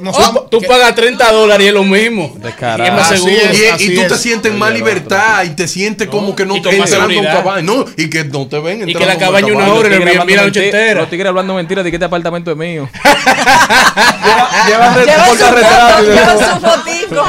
nos 0.00 0.16
Tú, 0.16 0.22
vamos- 0.22 0.50
tú 0.50 0.60
que- 0.60 0.66
pagas 0.66 0.94
30 0.94 1.30
dólares 1.30 1.66
y 1.66 1.68
es 1.68 1.74
lo 1.74 1.84
mismo. 1.84 2.32
Descarado. 2.38 2.82
Y 2.84 2.86
es 2.88 2.92
más 2.94 3.12
Así 3.12 3.16
seguro. 3.22 3.36
es. 3.52 3.80
Y, 3.82 3.94
tú 3.94 4.00
te 4.08 4.14
es. 4.14 4.20
sientes 4.20 4.52
más 4.54 4.72
libertad 4.72 5.44
y 5.44 5.50
te 5.50 5.68
sientes 5.68 6.08
como 6.08 6.34
que 6.34 6.44
no 6.46 6.60
te 6.60 6.74
entrando 6.74 7.12
en 7.12 7.24
cabaña. 7.24 7.62
No, 7.62 7.84
y 7.96 8.08
que 8.10 8.24
no 8.24 8.48
te 8.48 8.58
ven 8.60 8.88
Y 8.88 8.94
que 8.94 9.04
la 9.06 9.12
en 9.12 9.18
cabaña 9.20 9.52
una 9.52 9.72
hora 9.72 9.94
y 9.94 9.98
la 10.36 10.42
noche 10.46 10.64
entera. 10.64 11.00
Los 11.02 11.10
tigres 11.10 11.28
hablando 11.28 11.54
mentiras 11.54 11.84
de 11.84 11.90
que 11.90 11.96
este 11.96 12.06
apartamento 12.06 12.50
es 12.50 12.56
mío. 12.56 12.88
Llevan 14.66 14.94
Lleva 15.06 15.24
por 15.26 15.36
su 15.38 15.44
carretera 15.44 15.88
foto, 15.88 16.02
y 16.02 16.06
de- 16.06 16.14
lleva 16.14 16.32
su 16.38 16.60
fotico. 16.66 17.24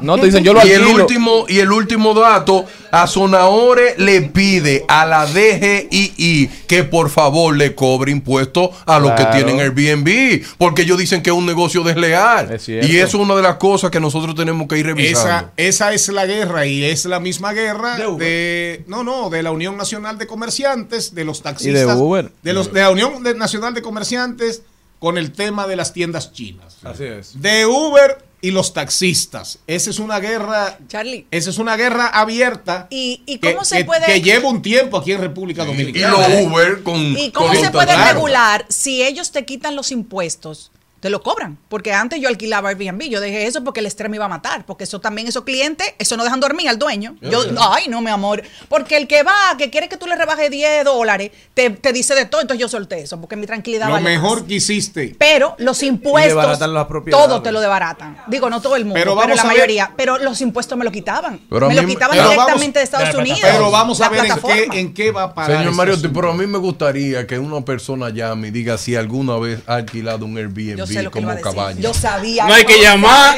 No 0.00 0.16
te 0.18 0.26
dicen, 0.26 0.44
yo 0.44 0.52
lo 0.52 0.66
y 0.66 0.70
el 0.70 0.84
último 0.84 1.44
y 1.48 1.58
el 1.58 1.72
último 1.72 2.14
dato 2.14 2.64
a 2.90 3.06
Sonahore 3.06 3.94
le 3.98 4.22
pide 4.22 4.84
a 4.88 5.04
la 5.06 5.26
DGII 5.26 6.50
que 6.66 6.84
por 6.84 7.10
favor 7.10 7.56
le 7.56 7.74
cobre 7.74 8.12
impuestos 8.12 8.70
a 8.86 8.98
los 8.98 9.12
que 9.12 9.24
tienen 9.26 9.60
Airbnb 9.60 10.44
porque 10.58 10.82
ellos 10.82 10.98
dicen 10.98 11.22
que 11.22 11.30
es 11.30 11.36
un 11.36 11.46
negocio 11.46 11.82
desleal. 11.82 12.52
Es 12.52 12.68
y 12.68 12.96
eso 12.98 13.16
es 13.18 13.22
una 13.22 13.34
de 13.34 13.42
las 13.42 13.56
cosas 13.56 13.90
que 13.90 14.00
nosotros 14.00 14.34
tenemos 14.34 14.68
que 14.68 14.78
ir 14.78 14.86
revisando. 14.86 15.50
Esa, 15.56 15.88
esa 15.88 15.92
es 15.92 16.08
la 16.08 16.26
guerra 16.26 16.66
y 16.66 16.84
es 16.84 17.04
la 17.04 17.20
misma 17.20 17.52
guerra 17.52 17.96
De 18.18 18.84
no 18.86 19.02
no 19.04 19.30
de 19.30 19.42
la 19.42 19.50
Unión 19.50 19.76
Nacional 19.76 20.18
de 20.18 20.26
Comerciantes 20.26 21.14
de 21.14 21.24
los 21.24 21.40
Y 21.40 21.42
taxistas 21.42 21.96
de 21.96 22.02
Uber. 22.02 22.32
de 22.42 22.52
los 22.52 22.72
de 22.72 22.80
la 22.80 22.90
Unión 22.90 23.22
Nacional 23.36 23.74
de 23.74 23.82
Comerciantes 23.82 24.62
con 24.98 25.18
el 25.18 25.32
tema 25.32 25.66
de 25.66 25.76
las 25.76 25.92
tiendas 25.92 26.32
chinas. 26.32 26.76
Así 26.82 27.04
es. 27.04 27.40
de 27.40 27.66
Uber 27.66 28.18
y 28.44 28.50
los 28.50 28.72
taxistas 28.74 29.58
esa 29.66 29.90
es 29.90 29.98
una 29.98 30.20
guerra 30.20 30.78
Charlie. 30.88 31.26
esa 31.30 31.50
es 31.50 31.58
una 31.58 31.76
guerra 31.76 32.06
abierta 32.08 32.86
¿Y, 32.90 33.22
y 33.26 33.38
que, 33.38 33.52
cómo 33.54 33.64
se 33.64 33.78
que- 33.78 33.84
puede 33.86 34.04
que 34.06 34.20
lleva 34.20 34.48
un 34.48 34.60
tiempo 34.60 34.98
aquí 34.98 35.12
en 35.12 35.20
República 35.20 35.64
y 35.64 35.66
Dominicana 35.66 36.10
los 36.10 36.28
¿eh? 36.28 36.46
Uber 36.46 36.82
con 36.82 36.96
¿Y 36.96 37.30
cómo 37.30 37.48
con 37.48 37.56
se 37.56 37.70
puede 37.70 37.96
regular 37.96 38.66
si 38.68 39.02
ellos 39.02 39.30
te 39.32 39.44
quitan 39.44 39.76
los 39.76 39.90
impuestos? 39.90 40.70
Te 41.04 41.10
lo 41.10 41.22
cobran. 41.22 41.58
Porque 41.68 41.92
antes 41.92 42.18
yo 42.18 42.30
alquilaba 42.30 42.70
Airbnb. 42.70 43.02
Yo 43.10 43.20
dejé 43.20 43.46
eso 43.46 43.62
porque 43.62 43.80
el 43.80 43.84
estrés 43.86 44.08
me 44.08 44.16
iba 44.16 44.24
a 44.24 44.28
matar. 44.28 44.64
Porque 44.64 44.84
eso 44.84 45.02
también, 45.02 45.28
esos 45.28 45.44
clientes, 45.44 45.86
eso 45.98 46.16
no 46.16 46.24
dejan 46.24 46.40
dormir 46.40 46.66
al 46.70 46.78
dueño. 46.78 47.14
Yo, 47.20 47.42
ay, 47.60 47.88
no, 47.88 48.00
mi 48.00 48.10
amor. 48.10 48.42
Porque 48.70 48.96
el 48.96 49.06
que 49.06 49.22
va, 49.22 49.34
que 49.58 49.68
quiere 49.68 49.90
que 49.90 49.98
tú 49.98 50.06
le 50.06 50.16
rebajes 50.16 50.50
10 50.50 50.82
dólares, 50.82 51.30
te, 51.52 51.68
te 51.68 51.92
dice 51.92 52.14
de 52.14 52.24
todo. 52.24 52.40
Entonces 52.40 52.58
yo 52.62 52.70
solté 52.70 53.00
eso. 53.02 53.20
Porque 53.20 53.36
mi 53.36 53.44
tranquilidad 53.44 53.88
lo 53.88 53.92
vale 53.92 54.04
mejor 54.08 54.38
más. 54.38 54.48
que 54.48 54.54
hiciste 54.54 55.14
Pero 55.18 55.54
los 55.58 55.82
impuestos, 55.82 56.36
desbaratan 56.36 56.72
las 56.72 56.86
propiedades. 56.86 57.26
todo 57.26 57.42
te 57.42 57.52
lo 57.52 57.60
desbaratan. 57.60 58.16
Digo, 58.28 58.48
no 58.48 58.62
todo 58.62 58.74
el 58.76 58.86
mundo, 58.86 58.98
Pero 58.98 59.14
pero, 59.14 59.34
la 59.34 59.42
a 59.42 59.44
ver- 59.44 59.52
mayoría. 59.56 59.92
Pero 59.98 60.16
los 60.16 60.40
impuestos 60.40 60.78
me 60.78 60.86
lo 60.86 60.90
quitaban. 60.90 61.38
Pero 61.50 61.68
me 61.68 61.74
mí 61.74 61.82
lo 61.82 61.86
quitaban 61.86 62.16
pero 62.16 62.30
directamente 62.30 62.54
vamos- 62.62 62.74
de 62.76 62.82
Estados 62.82 63.14
Unidos. 63.14 63.40
pero 63.42 63.70
vamos 63.70 64.00
a 64.00 64.08
ver 64.08 64.24
en 64.24 64.40
qué, 64.70 64.80
en 64.80 64.94
qué 64.94 65.10
va 65.10 65.24
a 65.24 65.34
parar 65.34 65.58
Señor 65.58 65.74
Mariotti, 65.74 65.98
asunto. 66.06 66.18
pero 66.18 66.32
a 66.32 66.34
mí 66.34 66.46
me 66.46 66.56
gustaría 66.56 67.26
que 67.26 67.38
una 67.38 67.62
persona 67.62 68.08
llame 68.08 68.48
y 68.48 68.50
diga 68.52 68.78
si 68.78 68.96
alguna 68.96 69.36
vez 69.36 69.60
ha 69.66 69.74
alquilado 69.74 70.24
un 70.24 70.38
Airbnb 70.38 70.78
Yo 70.78 70.86
sé 70.94 71.02
lo 71.02 71.10
que 71.10 71.20
como 71.22 71.40
cabaña. 71.40 71.80
Yo 71.80 71.92
sabía. 71.94 72.46
No 72.46 72.54
hay 72.54 72.64
que 72.64 72.80
llamar. 72.80 73.36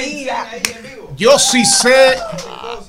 Yo 1.16 1.38
sí 1.38 1.64
sé, 1.64 2.14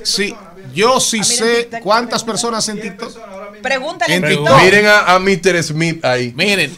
sí, 0.03 0.35
yo 0.73 0.99
sí 0.99 1.19
Ah, 1.21 1.23
sé 1.23 1.55
TikTok, 1.63 1.81
cuántas 1.81 2.23
personas 2.23 2.67
en 2.69 2.81
TikTok. 2.81 3.15
Pregúntale 3.61 4.15
en 4.15 4.27
TikTok. 4.27 4.61
Miren 4.61 4.85
a, 4.85 4.99
a 5.15 5.19
Mr. 5.19 5.63
Smith 5.63 6.03
ahí. 6.03 6.33
Miren, 6.35 6.75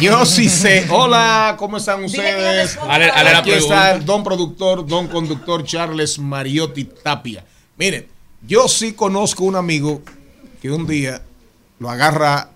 yo 0.00 0.24
sí 0.24 0.48
sé. 0.48 0.86
Hola, 0.90 1.54
¿cómo 1.58 1.76
están 1.76 2.02
ustedes? 2.04 2.78
Ale- 2.88 3.10
ale 3.10 3.30
Aquí 3.30 3.50
está 3.52 3.66
pregunta. 3.68 3.90
el 3.92 4.04
don 4.04 4.24
productor, 4.24 4.86
don 4.86 5.08
conductor 5.08 5.62
Charles 5.64 6.18
Mariotti 6.18 6.84
Tapia. 6.84 7.44
Miren, 7.76 8.06
yo 8.46 8.66
sí 8.66 8.92
conozco 8.94 9.44
un 9.44 9.56
amigo 9.56 10.02
que 10.62 10.70
un 10.70 10.86
día 10.86 11.22
lo 11.78 11.90
agarra 11.90 12.48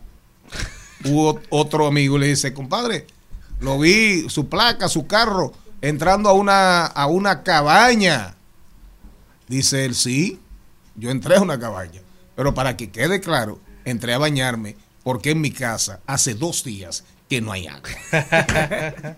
u- 1.05 1.39
otro 1.51 1.87
amigo 1.87 2.17
y 2.17 2.21
le 2.21 2.27
dice, 2.29 2.53
compadre, 2.55 3.07
lo 3.63 3.79
vi, 3.79 4.29
su 4.29 4.49
placa, 4.49 4.89
su 4.89 5.07
carro, 5.07 5.53
entrando 5.81 6.29
a 6.29 6.33
una, 6.33 6.87
a 6.87 7.07
una 7.07 7.43
cabaña. 7.43 8.35
Dice 9.49 9.85
él, 9.85 9.95
sí, 9.95 10.41
yo 10.97 11.11
entré 11.11 11.37
a 11.37 11.41
una 11.41 11.59
cabaña. 11.59 12.01
Pero 12.35 12.55
para 12.55 12.77
que 12.77 12.91
quede 12.91 13.21
claro, 13.21 13.61
entré 13.85 14.15
a 14.15 14.19
bañarme 14.19 14.77
porque 15.03 15.31
en 15.31 15.41
mi 15.41 15.51
casa 15.51 16.01
hace 16.07 16.35
dos 16.35 16.65
días 16.65 17.05
que 17.29 17.41
no 17.41 17.53
hay 17.53 17.67
agua. 17.67 17.89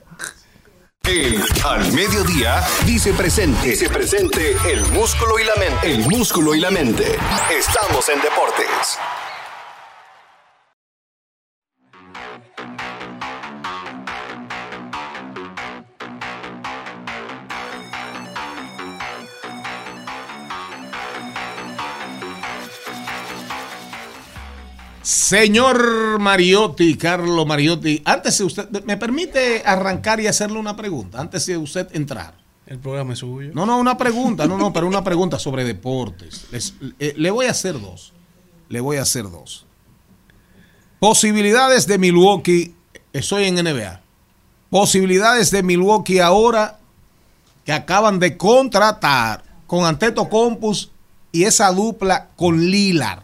El 1.05 1.43
Al 1.65 1.93
Mediodía 1.93 2.65
dice 2.87 3.13
presente. 3.13 3.69
Dice 3.69 3.91
presente 3.91 4.57
el 4.73 4.81
músculo 4.93 5.39
y 5.39 5.45
la 5.45 5.55
mente. 5.57 5.93
El 5.93 6.09
músculo 6.09 6.55
y 6.55 6.61
la 6.61 6.71
mente. 6.71 7.05
Estamos 7.51 8.09
en 8.09 8.23
deportes. 8.23 8.99
Señor 25.05 26.19
Mariotti, 26.19 26.97
Carlo 26.97 27.45
Mariotti, 27.45 28.01
antes 28.07 28.39
de 28.39 28.45
usted, 28.45 28.71
¿me 28.85 28.97
permite 28.97 29.63
arrancar 29.65 30.19
y 30.21 30.27
hacerle 30.27 30.59
una 30.59 30.75
pregunta? 30.77 31.21
Antes 31.21 31.45
de 31.45 31.59
usted 31.59 31.89
entrar. 31.95 32.35
El 32.67 32.79
programa 32.79 33.13
es 33.13 33.19
suyo. 33.19 33.51
No, 33.53 33.67
no, 33.67 33.79
una 33.79 33.99
pregunta, 33.99 34.47
no, 34.47 34.57
no, 34.57 34.73
pero 34.73 34.87
una 34.87 35.05
pregunta 35.05 35.39
sobre 35.39 35.65
deportes. 35.65 36.47
Les- 36.51 36.73
eh, 36.99 37.13
le 37.19 37.31
voy 37.31 37.45
a 37.47 37.51
hacer 37.51 37.79
dos. 37.79 38.15
Le 38.71 38.81
voy 38.81 38.97
a 38.97 39.03
hacer 39.03 39.25
dos. 39.31 39.67
Posibilidades 40.99 41.87
de 41.87 41.99
Milwaukee, 41.99 42.75
estoy 43.13 43.45
en 43.45 43.57
NBA. 43.57 44.01
Posibilidades 44.71 45.51
de 45.51 45.63
Milwaukee 45.63 46.21
ahora 46.21 46.79
que 47.67 47.73
acaban 47.75 48.19
de 48.19 48.39
contratar 48.39 49.45
con 49.67 49.85
Anteto 49.85 50.31
Compus 50.31 50.91
y 51.31 51.45
esa 51.45 51.71
dupla 51.73 52.31
con 52.37 52.71
Lilar. 52.71 53.24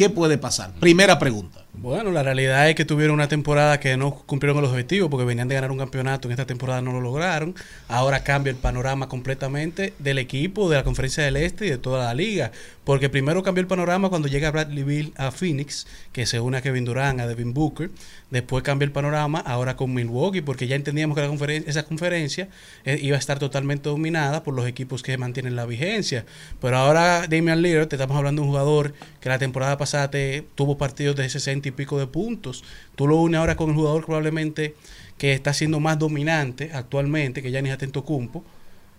¿Qué 0.00 0.08
puede 0.08 0.38
pasar? 0.38 0.72
Primera 0.80 1.18
pregunta. 1.18 1.66
Bueno, 1.74 2.10
la 2.10 2.22
realidad 2.22 2.70
es 2.70 2.74
que 2.74 2.86
tuvieron 2.86 3.12
una 3.12 3.28
temporada 3.28 3.80
que 3.80 3.98
no 3.98 4.14
cumplieron 4.14 4.62
los 4.62 4.70
objetivos 4.70 5.10
porque 5.10 5.26
venían 5.26 5.46
de 5.46 5.56
ganar 5.56 5.70
un 5.70 5.76
campeonato, 5.76 6.26
en 6.26 6.32
esta 6.32 6.46
temporada 6.46 6.80
no 6.80 6.90
lo 6.90 7.02
lograron. 7.02 7.54
Ahora 7.86 8.24
cambia 8.24 8.50
el 8.50 8.56
panorama 8.56 9.10
completamente 9.10 9.92
del 9.98 10.16
equipo, 10.16 10.70
de 10.70 10.76
la 10.76 10.84
Conferencia 10.84 11.22
del 11.22 11.36
Este 11.36 11.66
y 11.66 11.68
de 11.68 11.76
toda 11.76 12.06
la 12.06 12.14
liga. 12.14 12.50
Porque 12.90 13.08
primero 13.08 13.44
cambió 13.44 13.60
el 13.60 13.68
panorama 13.68 14.08
cuando 14.08 14.26
llega 14.26 14.50
Bradley 14.50 14.82
Bill 14.82 15.12
a 15.16 15.30
Phoenix, 15.30 15.86
que 16.10 16.26
se 16.26 16.40
une 16.40 16.56
a 16.56 16.60
Kevin 16.60 16.84
Durant, 16.84 17.20
a 17.20 17.28
Devin 17.28 17.54
Booker. 17.54 17.88
Después 18.30 18.64
cambió 18.64 18.84
el 18.84 18.90
panorama 18.90 19.38
ahora 19.38 19.76
con 19.76 19.94
Milwaukee, 19.94 20.40
porque 20.40 20.66
ya 20.66 20.74
entendíamos 20.74 21.14
que 21.14 21.20
la 21.22 21.28
conferen- 21.28 21.62
esa 21.68 21.84
conferencia 21.84 22.48
eh, 22.84 22.98
iba 23.00 23.14
a 23.14 23.20
estar 23.20 23.38
totalmente 23.38 23.88
dominada 23.88 24.42
por 24.42 24.54
los 24.54 24.66
equipos 24.66 25.04
que 25.04 25.16
mantienen 25.16 25.54
la 25.54 25.66
vigencia. 25.66 26.26
Pero 26.60 26.78
ahora 26.78 27.28
Damian 27.28 27.62
Lillard, 27.62 27.86
te 27.86 27.94
estamos 27.94 28.16
hablando 28.16 28.42
de 28.42 28.46
un 28.48 28.50
jugador 28.54 28.92
que 29.20 29.28
la 29.28 29.38
temporada 29.38 29.78
pasada 29.78 30.10
te, 30.10 30.44
tuvo 30.56 30.76
partidos 30.76 31.14
de 31.14 31.28
60 31.28 31.68
y 31.68 31.70
pico 31.70 31.96
de 31.96 32.08
puntos. 32.08 32.64
Tú 32.96 33.06
lo 33.06 33.18
unes 33.18 33.38
ahora 33.38 33.54
con 33.54 33.70
el 33.70 33.76
jugador 33.76 34.04
probablemente 34.04 34.74
que 35.16 35.32
está 35.32 35.54
siendo 35.54 35.78
más 35.78 35.96
dominante 35.96 36.72
actualmente, 36.74 37.40
que 37.40 37.52
Giannis 37.52 37.74
Antetokounmpo. 37.74 38.42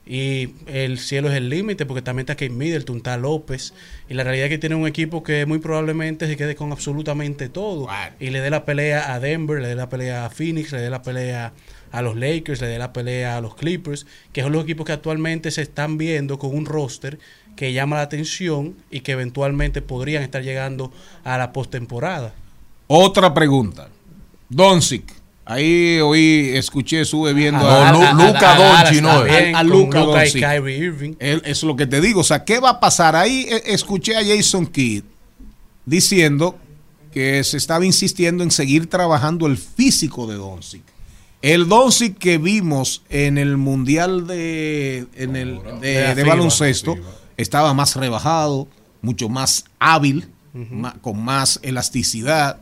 Y 0.06 0.56
el 0.66 0.98
cielo 0.98 1.30
es 1.30 1.36
el 1.36 1.50
límite 1.50 1.86
porque 1.86 2.02
también 2.02 2.24
está 2.24 2.36
Kate 2.36 2.50
Middleton, 2.50 2.98
está 2.98 3.18
López. 3.18 3.74
Y 4.10 4.16
la 4.16 4.24
realidad 4.24 4.48
es 4.48 4.50
que 4.50 4.58
tiene 4.58 4.76
un 4.76 4.88
equipo 4.88 5.24
que 5.24 5.46
muy 5.46 5.60
probablemente 5.60 6.28
se 6.28 6.36
quede 6.36 6.56
con 6.56 6.72
absolutamente 6.72 7.50
todo. 7.50 7.88
Y 8.20 8.32
le 8.32 8.42
dé 8.42 8.50
la 8.50 8.66
pelea 8.66 9.14
a 9.14 9.20
Denver, 9.20 9.62
le 9.62 9.70
dé 9.70 9.76
la 9.76 9.90
pelea 9.90 10.26
a 10.26 10.30
Phoenix, 10.30 10.72
le 10.72 10.82
dé 10.82 10.90
la 10.90 11.04
pelea 11.04 11.54
a 11.92 12.02
los 12.02 12.16
Lakers, 12.16 12.62
le 12.62 12.68
dé 12.68 12.80
la 12.80 12.94
pelea 12.94 13.38
a 13.38 13.42
los 13.42 13.56
Clippers, 13.56 14.08
que 14.34 14.42
son 14.42 14.54
los 14.54 14.64
equipos 14.64 14.86
que 14.86 14.94
actualmente 14.94 15.52
se 15.52 15.62
están 15.62 15.98
viendo 15.98 16.40
con 16.40 16.56
un 16.56 16.66
roster 16.66 17.20
que 17.56 17.74
llama 17.74 17.98
la 17.98 18.04
atención 18.04 18.76
y 18.90 19.02
que 19.02 19.12
eventualmente 19.12 19.82
podrían 19.82 20.24
estar 20.24 20.42
llegando 20.42 20.92
a 21.24 21.38
la 21.38 21.54
postemporada. 21.54 22.34
Otra 22.88 23.34
pregunta. 23.34 23.90
Doncic. 24.50 25.21
Ahí 25.44 26.00
oí, 26.00 26.52
escuché, 26.56 27.04
sube 27.04 27.34
viendo 27.34 27.68
Ah, 27.68 27.90
a, 27.90 27.92
no, 27.92 28.02
a- 28.02 28.14
Lu- 28.14 28.26
Luka 28.28 28.52
a- 28.52 28.80
a- 28.80 28.84
Doncic, 28.84 29.02
no, 29.02 29.10
a- 29.10 29.16
a 29.24 29.24
con 29.64 29.68
Luka 29.68 30.00
Luka 30.00 30.00
y 30.00 30.06
Doncic. 30.30 30.42
Kyrie 30.42 30.78
Irving. 30.78 31.14
Él- 31.20 31.42
es 31.46 31.64
lo 31.64 31.76
que 31.76 31.88
te 31.88 32.00
digo. 32.00 32.22
O 32.22 32.24
sea, 32.24 32.46
¿qué 32.46 32.60
va 32.60 32.70
a 32.72 32.80
pasar? 32.80 33.16
Ahí 33.16 33.48
eh, 33.50 33.64
escuché 33.66 34.16
a 34.16 34.22
Jason 34.24 34.68
Kidd 34.68 35.04
diciendo 35.86 36.58
que 37.12 37.44
se 37.44 37.58
estaba 37.58 37.86
insistiendo 37.86 38.44
en 38.44 38.52
seguir 38.52 38.88
trabajando 38.88 39.48
el 39.48 39.58
físico 39.58 40.28
de 40.28 40.36
Doncic. 40.36 40.84
El 41.42 41.68
Doncic 41.68 42.18
que 42.18 42.38
vimos 42.38 43.02
en 43.10 43.38
el 43.38 43.58
Mundial 43.58 44.28
de, 44.28 45.08
en 45.16 45.36
el, 45.36 45.60
de, 45.82 45.88
De 45.90 46.02
la 46.04 46.10
de 46.16 46.22
FIBA. 46.24 46.28
baloncesto 46.36 46.96
estaba 47.36 47.74
más 47.74 47.96
rebajado, 47.96 48.68
mucho 49.02 49.28
más 49.28 49.66
hábil, 49.80 50.28
con 51.02 51.22
más 51.24 51.60
elasticidad. 51.64 52.60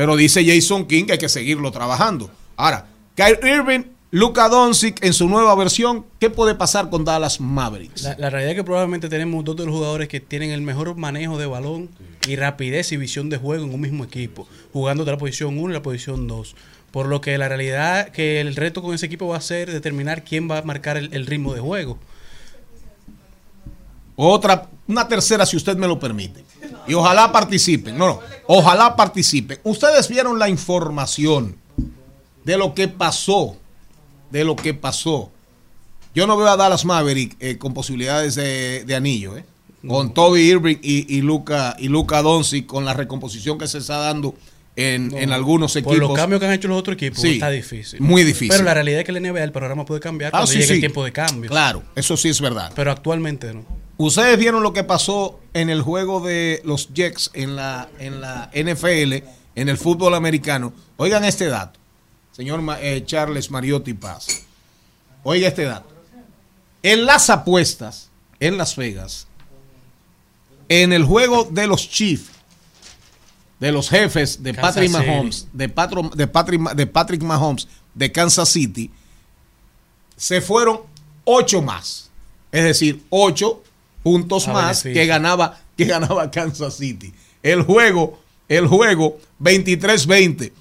Pero 0.00 0.16
dice 0.16 0.42
Jason 0.42 0.86
King 0.86 1.04
que 1.04 1.12
hay 1.12 1.18
que 1.18 1.28
seguirlo 1.28 1.70
trabajando. 1.72 2.30
Ahora, 2.56 2.86
Kyrie 3.16 3.56
Irving, 3.56 3.80
Luka 4.10 4.48
Doncic 4.48 5.04
en 5.04 5.12
su 5.12 5.28
nueva 5.28 5.54
versión, 5.54 6.06
¿qué 6.18 6.30
puede 6.30 6.54
pasar 6.54 6.88
con 6.88 7.04
Dallas 7.04 7.38
Mavericks? 7.38 8.04
La, 8.16 8.30
realidad 8.30 8.52
es 8.52 8.56
que 8.56 8.64
probablemente 8.64 9.10
tenemos 9.10 9.44
dos 9.44 9.56
de 9.56 9.66
los 9.66 9.74
jugadores 9.74 10.08
que 10.08 10.18
tienen 10.18 10.52
el 10.52 10.62
mejor 10.62 10.96
manejo 10.96 11.36
de 11.36 11.44
balón 11.44 11.90
y 12.26 12.36
rapidez 12.36 12.92
y 12.92 12.96
visión 12.96 13.28
de 13.28 13.36
juego 13.36 13.66
en 13.66 13.74
un 13.74 13.80
mismo 13.82 14.02
equipo, 14.02 14.48
jugando 14.72 15.04
de 15.04 15.10
la 15.12 15.18
posición 15.18 15.58
1 15.58 15.68
y 15.68 15.74
la 15.74 15.82
posición 15.82 16.26
2. 16.26 16.56
Por 16.92 17.04
lo 17.04 17.20
que 17.20 17.36
la 17.36 17.50
realidad 17.50 18.08
que 18.08 18.40
el 18.40 18.56
reto 18.56 18.80
con 18.80 18.94
ese 18.94 19.04
equipo 19.04 19.28
va 19.28 19.36
a 19.36 19.42
ser 19.42 19.70
determinar 19.70 20.24
quién 20.24 20.50
va 20.50 20.56
a 20.56 20.62
marcar 20.62 20.96
el 20.96 21.26
ritmo 21.26 21.52
de 21.52 21.60
juego. 21.60 21.98
Otra, 24.22 24.68
una 24.86 25.08
tercera, 25.08 25.46
si 25.46 25.56
usted 25.56 25.76
me 25.76 25.86
lo 25.86 25.98
permite. 25.98 26.44
Y 26.86 26.94
ojalá 26.94 27.30
participen. 27.32 27.96
No, 27.96 28.06
no, 28.06 28.20
ojalá 28.46 28.94
participen. 28.96 29.58
Ustedes 29.64 30.08
vieron 30.08 30.38
la 30.38 30.48
información 30.48 31.56
de 32.44 32.56
lo 32.58 32.74
que 32.74 32.88
pasó. 32.88 33.56
De 34.30 34.44
lo 34.44 34.56
que 34.56 34.74
pasó. 34.74 35.30
Yo 36.14 36.26
no 36.26 36.36
veo 36.36 36.48
a 36.48 36.56
Dallas 36.56 36.84
Maverick 36.84 37.36
eh, 37.40 37.56
con 37.58 37.72
posibilidades 37.72 38.34
de, 38.34 38.84
de 38.84 38.94
anillo, 38.94 39.36
¿eh? 39.36 39.44
Con 39.86 40.12
Toby 40.12 40.40
Irving 40.42 40.76
y, 40.82 41.16
y 41.16 41.22
Luca 41.22 41.74
y 41.78 41.88
Luca 41.88 42.20
Doncic, 42.20 42.66
con 42.66 42.84
la 42.84 42.92
recomposición 42.92 43.56
que 43.58 43.66
se 43.66 43.78
está 43.78 43.96
dando 43.96 44.34
en, 44.76 45.16
en 45.16 45.32
algunos 45.32 45.72
Por 45.72 45.78
equipos. 45.94 45.98
los 45.98 46.12
cambios 46.12 46.38
que 46.40 46.46
han 46.46 46.52
hecho 46.52 46.68
los 46.68 46.78
otros 46.78 46.94
equipos, 46.96 47.20
Sí, 47.20 47.32
está 47.34 47.48
difícil. 47.48 47.98
muy 48.00 48.22
difícil. 48.24 48.48
Pero 48.50 48.64
la 48.64 48.74
realidad 48.74 49.00
es 49.00 49.06
que 49.06 49.12
el 49.12 49.22
NBA, 49.22 49.42
el 49.42 49.52
programa 49.52 49.86
puede 49.86 50.00
cambiar 50.00 50.28
Ah, 50.28 50.38
cuando 50.40 50.48
sí, 50.48 50.54
llegue 50.58 50.66
sí. 50.66 50.72
el 50.74 50.80
tiempo 50.80 51.02
de 51.04 51.12
cambio. 51.12 51.48
Claro, 51.50 51.82
eso 51.94 52.16
sí 52.18 52.28
es 52.28 52.40
verdad. 52.42 52.70
Pero 52.76 52.90
actualmente 52.90 53.54
no. 53.54 53.64
Ustedes 54.02 54.38
vieron 54.38 54.62
lo 54.62 54.72
que 54.72 54.82
pasó 54.82 55.38
en 55.52 55.68
el 55.68 55.82
juego 55.82 56.20
de 56.20 56.62
los 56.64 56.88
Jets 56.94 57.30
en 57.34 57.54
la, 57.54 57.86
en 57.98 58.22
la 58.22 58.50
NFL, 58.54 59.26
en 59.54 59.68
el 59.68 59.76
fútbol 59.76 60.14
americano. 60.14 60.72
Oigan 60.96 61.22
este 61.22 61.48
dato, 61.48 61.78
señor 62.32 62.62
eh, 62.80 63.02
Charles 63.04 63.50
Mariotti 63.50 63.92
Paz. 63.92 64.44
Oiga 65.22 65.48
este 65.48 65.64
dato. 65.64 65.92
En 66.82 67.04
las 67.04 67.28
apuestas, 67.28 68.08
en 68.38 68.56
Las 68.56 68.74
Vegas, 68.74 69.26
en 70.70 70.94
el 70.94 71.04
juego 71.04 71.44
de 71.50 71.66
los 71.66 71.86
Chiefs, 71.90 72.30
de 73.58 73.70
los 73.70 73.90
jefes 73.90 74.42
de 74.42 74.54
Kansas 74.54 74.76
Patrick. 74.76 74.90
Mahomes, 74.92 75.46
de, 75.52 75.68
Patro- 75.68 76.10
de, 76.16 76.26
Patrick, 76.26 76.72
de 76.72 76.86
Patrick 76.86 77.22
Mahomes, 77.22 77.68
de 77.94 78.10
Kansas 78.10 78.48
City, 78.48 78.90
se 80.16 80.40
fueron 80.40 80.80
ocho 81.24 81.60
más. 81.60 82.08
Es 82.50 82.64
decir, 82.64 83.04
ocho 83.10 83.62
puntos 84.02 84.48
A 84.48 84.52
más 84.52 84.82
beneficio. 84.82 84.92
que 84.94 85.06
ganaba, 85.06 85.58
que 85.76 85.84
ganaba 85.84 86.30
Kansas 86.30 86.74
City. 86.74 87.12
El 87.42 87.62
juego, 87.62 88.20
el 88.48 88.66
juego 88.66 89.18
23-20. 89.40 90.52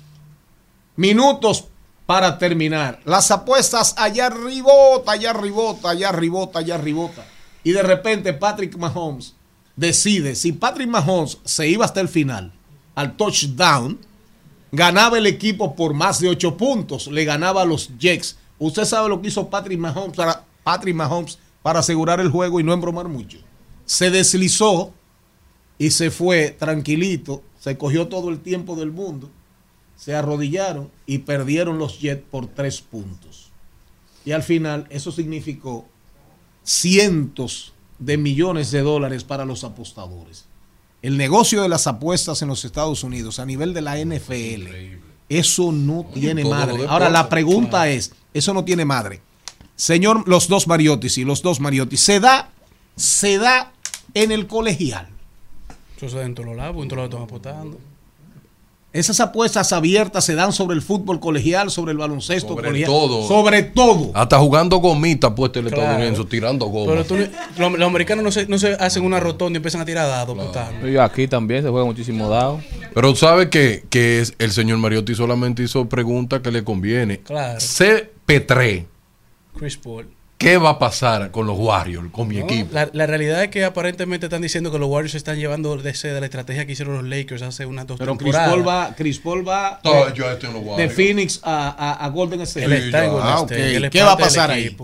Minutos 0.95 1.65
para 2.05 2.37
terminar. 2.37 2.99
Las 3.05 3.29
apuestas 3.31 3.93
allá 3.97 4.29
ribota, 4.29 5.11
allá 5.11 5.33
ribota, 5.33 5.91
allá 5.91 6.11
ribota, 6.11 6.59
allá 6.59 6.77
ribota. 6.77 7.25
Y 7.63 7.71
de 7.71 7.83
repente 7.83 8.33
Patrick 8.33 8.75
Mahomes 8.77 9.35
decide, 9.75 10.35
si 10.35 10.51
Patrick 10.51 10.89
Mahomes 10.89 11.37
se 11.45 11.67
iba 11.67 11.85
hasta 11.85 12.01
el 12.01 12.09
final, 12.09 12.51
al 12.95 13.15
touchdown, 13.15 13.99
ganaba 14.71 15.17
el 15.17 15.25
equipo 15.25 15.75
por 15.75 15.93
más 15.93 16.19
de 16.19 16.29
8 16.29 16.57
puntos, 16.57 17.07
le 17.07 17.25
ganaba 17.25 17.61
a 17.61 17.65
los 17.65 17.91
Jets. 17.97 18.37
Usted 18.57 18.85
sabe 18.85 19.07
lo 19.09 19.21
que 19.21 19.29
hizo 19.29 19.49
Patrick 19.49 19.79
Mahomes 19.79 20.17
para, 20.17 20.43
Patrick 20.63 20.95
Mahomes 20.95 21.37
para 21.61 21.79
asegurar 21.79 22.19
el 22.19 22.29
juego 22.29 22.59
y 22.59 22.63
no 22.63 22.73
embromar 22.73 23.07
mucho. 23.07 23.39
Se 23.85 24.09
deslizó 24.09 24.93
y 25.77 25.91
se 25.91 26.11
fue 26.11 26.51
tranquilito, 26.51 27.43
se 27.59 27.77
cogió 27.77 28.07
todo 28.07 28.29
el 28.29 28.39
tiempo 28.39 28.75
del 28.75 28.91
mundo, 28.91 29.29
se 29.95 30.15
arrodillaron 30.15 30.89
y 31.05 31.19
perdieron 31.19 31.77
los 31.77 31.99
Jets 31.99 32.23
por 32.29 32.47
3 32.47 32.81
puntos. 32.81 33.49
Y 34.25 34.31
al 34.31 34.43
final 34.43 34.87
eso 34.89 35.11
significó 35.11 35.85
cientos 36.63 37.73
de 37.97 38.17
millones 38.17 38.71
de 38.71 38.81
dólares 38.81 39.23
para 39.23 39.45
los 39.45 39.63
apostadores. 39.63 40.45
El 41.01 41.17
negocio 41.17 41.61
de 41.61 41.69
las 41.69 41.87
apuestas 41.87 42.41
en 42.41 42.49
los 42.49 42.65
Estados 42.65 43.03
Unidos 43.03 43.39
a 43.39 43.45
nivel 43.45 43.73
de 43.73 43.81
la 43.81 43.97
NFL, 43.97 44.67
eso 45.29 45.71
no 45.71 46.05
tiene 46.13 46.43
madre. 46.43 46.85
Ahora 46.87 47.09
la 47.09 47.29
pregunta 47.29 47.89
es, 47.89 48.13
eso 48.33 48.53
no 48.53 48.65
tiene 48.65 48.85
madre. 48.85 49.21
Señor, 49.79 50.27
los 50.27 50.49
dos 50.49 50.67
Mariotti, 50.67 51.07
sí, 51.07 51.23
los 51.23 51.41
dos 51.41 51.61
Mariotti, 51.61 51.95
se 51.95 52.19
da, 52.19 52.49
se 52.97 53.37
da 53.37 53.71
en 54.13 54.33
el 54.33 54.45
colegial. 54.45 55.07
Eso 55.95 56.09
se 56.09 56.17
da 56.17 56.25
en 56.25 56.35
todos 56.35 56.49
los 56.49 56.57
lados, 56.57 56.83
en 56.83 56.89
todos 56.89 56.97
lados 56.97 57.09
están 57.13 57.23
apostando. 57.23 57.77
Esas 58.91 59.19
apuestas 59.21 59.71
abiertas 59.71 60.25
se 60.25 60.35
dan 60.35 60.51
sobre 60.51 60.75
el 60.75 60.81
fútbol 60.81 61.19
colegial, 61.21 61.69
sobre 61.71 61.91
el 61.93 61.97
baloncesto 61.99 62.49
Sobre 62.49 62.65
colegial, 62.67 62.89
todo. 62.91 63.25
sobre 63.27 63.61
todo. 63.63 64.11
Hasta 64.15 64.37
jugando 64.39 64.77
gomita 64.79 65.33
puesto 65.33 65.59
el 65.59 65.67
Claro. 65.67 65.83
estadounidense, 65.83 66.25
tirando 66.25 66.65
goma. 66.65 66.91
Pero 66.91 67.05
tú, 67.05 67.15
los, 67.15 67.71
los 67.79 67.87
americanos 67.87 68.23
no 68.25 68.31
se, 68.31 68.47
no 68.47 68.57
se 68.57 68.73
hacen 68.73 69.05
una 69.05 69.19
rotonda 69.21 69.55
y 69.55 69.59
empiezan 69.59 69.79
a 69.81 69.85
tirar 69.85 70.07
dados. 70.09 70.37
apostando. 70.37 70.89
Y 70.89 70.97
aquí 70.97 71.27
también 71.29 71.63
se 71.63 71.69
juega 71.69 71.85
muchísimo 71.85 72.27
dado. 72.27 72.59
Pero 72.93 73.15
sabe 73.15 73.49
que, 73.49 73.85
que 73.91 74.19
es, 74.19 74.33
el 74.39 74.51
señor 74.51 74.79
Mariotti 74.79 75.15
solamente 75.15 75.63
hizo 75.63 75.87
preguntas 75.87 76.41
que 76.41 76.51
le 76.51 76.63
conviene. 76.65 77.19
Claro. 77.19 77.59
CP3, 77.59 78.85
Chris 79.59 79.77
Paul. 79.77 80.07
¿qué 80.37 80.57
va 80.57 80.69
a 80.69 80.79
pasar 80.79 81.31
con 81.31 81.45
los 81.47 81.59
Warriors, 81.59 82.09
con 82.11 82.29
mi 82.29 82.37
No, 82.37 82.45
equipo? 82.45 82.69
La, 82.71 82.89
la 82.93 83.05
realidad 83.05 83.43
es 83.43 83.49
que 83.49 83.65
aparentemente 83.65 84.27
están 84.27 84.41
diciendo 84.41 84.71
que 84.71 84.79
los 84.79 84.87
Warriors 84.87 85.15
están 85.15 85.37
llevando 85.37 85.75
de, 85.75 85.89
ese- 85.89 86.13
de 86.13 86.19
la 86.21 86.27
estrategia 86.27 86.65
que 86.65 86.71
hicieron 86.71 86.95
los 86.95 87.03
Lakers 87.03 87.41
hace 87.41 87.65
unas 87.65 87.85
dos 87.87 87.99
Pero 87.99 88.15
Chris 88.15 88.31
temporadas. 88.31 88.49
Paul 88.55 88.65
va, 88.67 88.95
Chris 88.95 89.19
Paul 89.19 89.45
va 89.47 89.81
Todo 89.83 90.05
de, 90.05 90.13
yo 90.13 90.31
estoy 90.31 90.47
en 90.49 90.55
los 90.55 90.63
de 90.63 90.69
Warriors. 90.69 90.93
Phoenix 90.93 91.39
a, 91.43 91.67
a- 91.69 92.05
a 92.05 92.09
Golden 92.09 92.39
State. 92.41 92.65
Él 92.65 92.71
está 92.71 93.03
en 93.03 93.11
Golden 93.11 93.27
Ah, 93.29 93.35
State, 93.41 93.55
ok. 93.69 93.75
él 93.75 93.83
es 93.85 93.91
¿Qué 93.91 94.01
va 94.01 94.13
a 94.13 94.17
pasar 94.17 94.49
ahí? 94.51 94.77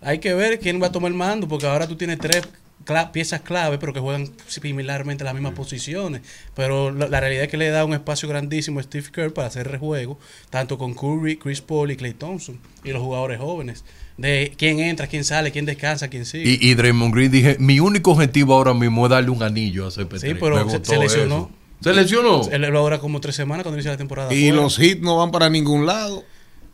Hay 0.00 0.18
que 0.20 0.32
ver 0.32 0.58
quién 0.58 0.82
va 0.82 0.86
a 0.86 0.92
tomar 0.92 1.10
el 1.10 1.16
mando, 1.18 1.48
porque 1.48 1.66
ahora 1.66 1.86
tú 1.86 1.96
tienes 1.96 2.18
tres 2.18 2.42
cla- 2.86 3.10
piezas 3.12 3.42
clave, 3.42 3.76
pero 3.76 3.92
que 3.92 4.00
juegan 4.00 4.30
similarmente 4.46 5.22
las 5.22 5.34
mismas 5.34 5.52
posiciones. 5.52 6.22
Pero 6.54 6.90
la, 6.90 7.08
la 7.08 7.20
realidad 7.20 7.44
es 7.44 7.50
que 7.50 7.58
le 7.58 7.68
da 7.68 7.84
un 7.84 7.92
espacio 7.92 8.26
grandísimo 8.26 8.80
a 8.80 8.82
Steve 8.82 9.08
Kerr 9.12 9.34
para 9.34 9.48
hacer 9.48 9.68
rejuego, 9.70 10.18
tanto 10.48 10.78
con 10.78 10.94
Curry, 10.94 11.36
Chris 11.36 11.60
Paul 11.60 11.90
y 11.90 11.96
Clay 11.96 12.14
Thompson, 12.14 12.58
y 12.84 12.90
los 12.92 13.02
jugadores 13.02 13.38
jóvenes. 13.38 13.84
De 14.16 14.52
quién 14.56 14.78
entra, 14.78 15.06
quién 15.08 15.24
sale, 15.24 15.50
quién 15.50 15.64
descansa, 15.66 16.08
quién 16.08 16.24
sigue. 16.24 16.58
Y, 16.60 16.70
y 16.70 16.74
Draymond 16.74 17.12
Green 17.14 17.32
dije, 17.32 17.56
mi 17.58 17.80
único 17.80 18.12
objetivo 18.12 18.54
ahora 18.54 18.72
mismo 18.72 19.06
es 19.06 19.10
darle 19.10 19.30
un 19.30 19.42
anillo 19.42 19.86
a 19.86 19.90
CP3. 19.90 20.18
Sí, 20.20 20.34
pero 20.38 20.70
se- 20.70 20.84
se 20.84 20.98
lesionó. 20.98 21.36
eso. 21.36 21.50
¿Se 21.82 21.92
lesionó? 21.92 22.48
Él 22.50 22.62
lo 22.62 22.78
ahora 22.78 22.98
como 23.00 23.20
tres 23.20 23.34
semanas 23.34 23.64
cuando 23.64 23.76
inicia 23.76 23.90
la 23.90 23.96
temporada. 23.98 24.32
Y 24.32 24.48
fuera. 24.48 24.56
los 24.62 24.78
hits 24.78 25.00
no 25.02 25.16
van 25.18 25.30
para 25.32 25.50
ningún 25.50 25.84
lado. 25.84 26.22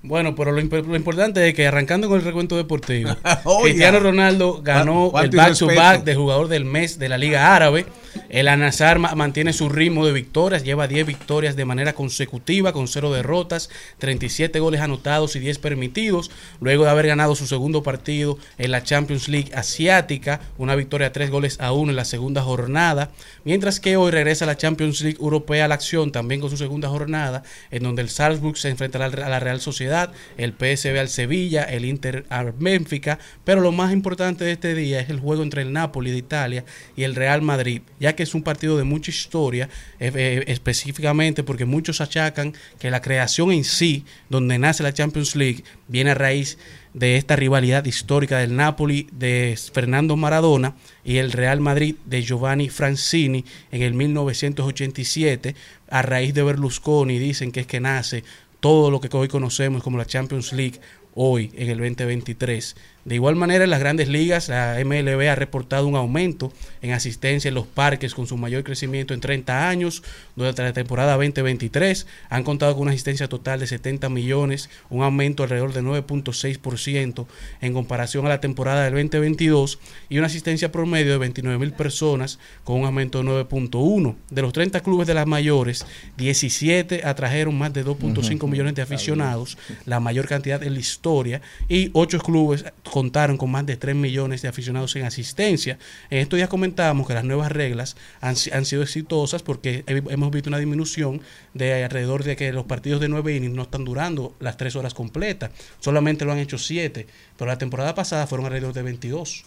Bueno, 0.03 0.34
pero 0.34 0.51
lo, 0.51 0.62
lo 0.62 0.96
importante 0.96 1.46
es 1.46 1.55
que 1.55 1.66
arrancando 1.66 2.09
con 2.09 2.18
el 2.18 2.24
recuento 2.24 2.57
deportivo, 2.57 3.11
Oiga. 3.44 3.62
Cristiano 3.64 4.01
Ronaldo 4.01 4.62
ganó 4.62 5.11
¿Cuánto 5.11 5.30
el 5.30 5.36
back-to-back 5.36 6.05
de 6.05 6.14
jugador 6.14 6.48
del 6.48 6.64
mes 6.64 6.98
de 6.98 7.11
la 7.11 7.18
Liga 7.18 7.55
Árabe. 7.55 7.84
El 8.28 8.48
Anazar 8.48 8.98
ma- 8.98 9.14
mantiene 9.14 9.53
su 9.53 9.68
ritmo 9.68 10.05
de 10.07 10.12
victorias, 10.12 10.64
lleva 10.64 10.88
10 10.88 11.07
victorias 11.07 11.55
de 11.55 11.64
manera 11.64 11.92
consecutiva 11.92 12.72
con 12.72 12.88
0 12.88 13.12
derrotas, 13.12 13.68
37 13.98 14.59
goles 14.59 14.80
anotados 14.80 15.36
y 15.36 15.38
10 15.38 15.59
permitidos, 15.59 16.30
luego 16.61 16.84
de 16.84 16.90
haber 16.90 17.07
ganado 17.07 17.36
su 17.36 17.46
segundo 17.46 17.82
partido 17.84 18.38
en 18.59 18.70
la 18.72 18.82
Champions 18.82 19.28
League 19.28 19.53
asiática, 19.55 20.40
una 20.59 20.74
victoria 20.76 21.12
3 21.12 21.30
goles 21.30 21.61
a 21.61 21.72
1 21.72 21.90
en 21.90 21.96
la 21.96 22.05
segunda 22.05 22.42
jornada, 22.42 23.11
mientras 23.44 23.78
que 23.78 23.96
hoy 23.96 24.11
regresa 24.11 24.44
a 24.44 24.46
la 24.46 24.57
Champions 24.57 25.03
League 25.03 25.18
europea 25.20 25.66
a 25.66 25.68
la 25.68 25.74
acción 25.74 26.11
también 26.11 26.40
con 26.40 26.51
su 26.51 26.57
segunda 26.57 26.88
jornada, 26.88 27.42
en 27.70 27.82
donde 27.82 28.03
el 28.03 28.09
Salzburg 28.09 28.57
se 28.57 28.70
enfrentará 28.70 29.05
a 29.07 29.28
la 29.28 29.40
Real 29.40 29.61
Sociedad 29.61 29.89
El 30.36 30.53
PSV 30.53 30.99
al 30.99 31.09
Sevilla, 31.09 31.64
el 31.64 31.84
Inter 31.84 32.24
al 32.28 32.53
Benfica, 32.53 33.18
pero 33.45 33.61
lo 33.61 33.72
más 33.72 33.93
importante 33.93 34.45
de 34.45 34.53
este 34.53 34.74
día 34.74 35.01
es 35.01 35.11
el 35.11 35.20
juego 35.20 35.43
entre 35.43 35.62
el 35.62 35.72
Napoli 35.72 36.11
de 36.11 36.18
Italia 36.18 36.64
y 36.97 37.03
el 37.03 37.14
Real 37.14 37.43
Madrid, 37.43 37.82
ya 37.99 38.14
que 38.14 38.22
es 38.22 38.34
un 38.34 38.43
partido 38.43 38.76
de 38.76 38.84
mucha 38.84 39.11
historia, 39.11 39.68
eh, 39.99 40.12
eh, 40.14 40.45
específicamente 40.47 41.43
porque 41.43 41.64
muchos 41.64 42.01
achacan 42.01 42.55
que 42.78 42.91
la 42.91 43.03
creación 43.03 43.53
en 43.53 43.64
sí, 43.64 44.05
donde 44.28 44.59
nace 44.59 44.82
la 44.82 44.93
Champions 44.93 45.36
League, 45.36 45.64
viene 45.88 46.12
a 46.12 46.14
raíz 46.14 46.59
de 46.95 47.16
esta 47.16 47.36
rivalidad 47.36 47.84
histórica 47.84 48.38
del 48.38 48.57
Napoli 48.57 49.09
de 49.12 49.57
Fernando 49.72 50.16
Maradona 50.16 50.74
y 51.05 51.18
el 51.18 51.32
Real 51.32 51.61
Madrid 51.61 51.97
de 52.05 52.22
Giovanni 52.22 52.68
Francini 52.68 53.45
en 53.70 53.82
el 53.82 53.95
1987 53.95 55.55
a 55.88 56.03
raíz 56.03 56.34
de 56.34 56.43
Berlusconi 56.43 57.18
dicen 57.18 57.53
que 57.53 57.61
es 57.61 57.66
que 57.66 57.80
nace 57.80 58.24
todo 58.61 58.90
lo 58.90 59.00
que 59.00 59.08
hoy 59.16 59.28
conocemos 59.28 59.82
como 59.82 59.98
la 59.98 60.04
Champions 60.04 60.52
League 60.52 60.80
hoy 61.14 61.50
en 61.54 61.70
el 61.70 61.78
2023. 61.78 62.76
De 63.05 63.14
igual 63.14 63.34
manera, 63.34 63.64
en 63.64 63.70
las 63.70 63.80
grandes 63.80 64.09
ligas, 64.09 64.48
la 64.48 64.76
MLB 64.84 65.28
ha 65.28 65.34
reportado 65.34 65.86
un 65.86 65.96
aumento 65.96 66.53
en 66.82 66.92
asistencia 66.92 67.48
en 67.48 67.55
los 67.55 67.66
parques 67.66 68.14
con 68.14 68.26
su 68.26 68.36
mayor 68.36 68.62
crecimiento 68.62 69.14
en 69.14 69.20
30 69.20 69.68
años. 69.68 70.03
Durante 70.36 70.62
la 70.62 70.74
temporada 70.74 71.12
2023 71.12 72.07
han 72.28 72.44
contado 72.44 72.74
con 72.74 72.82
una 72.82 72.90
asistencia 72.90 73.28
total 73.28 73.61
de 73.61 73.66
70 73.66 74.11
millones, 74.11 74.68
un 74.90 75.03
aumento 75.03 75.42
alrededor 75.42 75.72
de 75.72 75.82
9.6% 75.82 77.26
en 77.62 77.72
comparación 77.72 78.26
a 78.26 78.28
la 78.28 78.40
temporada 78.40 78.84
del 78.84 78.92
2022 78.92 79.78
y 80.11 80.18
una 80.18 80.26
asistencia 80.26 80.70
promedio 80.70 81.12
de 81.12 81.18
29 81.18 81.59
mil 81.59 81.72
personas 81.72 82.38
con 82.64 82.80
un 82.80 82.84
aumento 82.84 83.22
de 83.22 83.30
9.1. 83.30 84.16
De 84.30 84.42
los 84.42 84.53
30 84.53 84.80
clubes 84.80 85.07
de 85.07 85.14
las 85.14 85.26
mayores, 85.26 85.86
17 86.18 87.03
atrajeron 87.05 87.57
más 87.57 87.72
de 87.72 87.84
2.5 87.84 88.46
millones 88.46 88.74
de 88.74 88.82
aficionados, 88.82 89.57
la 89.86 90.01
mayor 90.01 90.26
cantidad 90.26 90.62
en 90.62 90.74
la 90.74 90.80
historia, 90.80 91.40
y 91.68 91.90
8 91.94 92.18
clubes 92.18 92.64
contaron 92.91 93.36
con 93.36 93.51
más 93.51 93.64
de 93.66 93.76
3 93.76 93.95
millones 93.95 94.43
de 94.43 94.49
aficionados 94.49 94.97
en 94.97 95.05
asistencia. 95.05 95.78
En 96.11 96.18
estos 96.18 96.36
días 96.36 96.49
comentábamos 96.49 97.07
que 97.07 97.14
las 97.14 97.24
nuevas 97.24 97.53
reglas 97.53 97.97
han, 98.20 98.34
han 98.53 98.64
sido 98.64 98.82
exitosas 98.82 99.43
porque 99.43 99.84
he- 99.86 100.03
hemos 100.12 100.30
visto 100.30 100.51
una 100.51 100.59
disminución 100.59 101.20
de 101.55 101.84
alrededor 101.84 102.24
de 102.24 102.36
que 102.36 102.53
los 102.53 102.64
partidos 102.66 103.01
de 103.01 103.09
9 103.09 103.36
innings 103.36 103.55
no 103.55 103.62
están 103.62 103.84
durando 103.84 104.34
las 104.41 104.57
3 104.57 104.74
horas 104.76 104.93
completas, 104.95 105.51
solamente 105.78 106.24
lo 106.24 106.32
han 106.32 106.38
hecho 106.38 106.59
7, 106.59 107.07
pero 107.38 107.49
la 107.49 107.59
temporada 107.59 107.95
pasada 107.95 108.26
fueron 108.26 108.47
alrededor 108.47 108.72
de 108.74 108.82
22. 108.82 109.45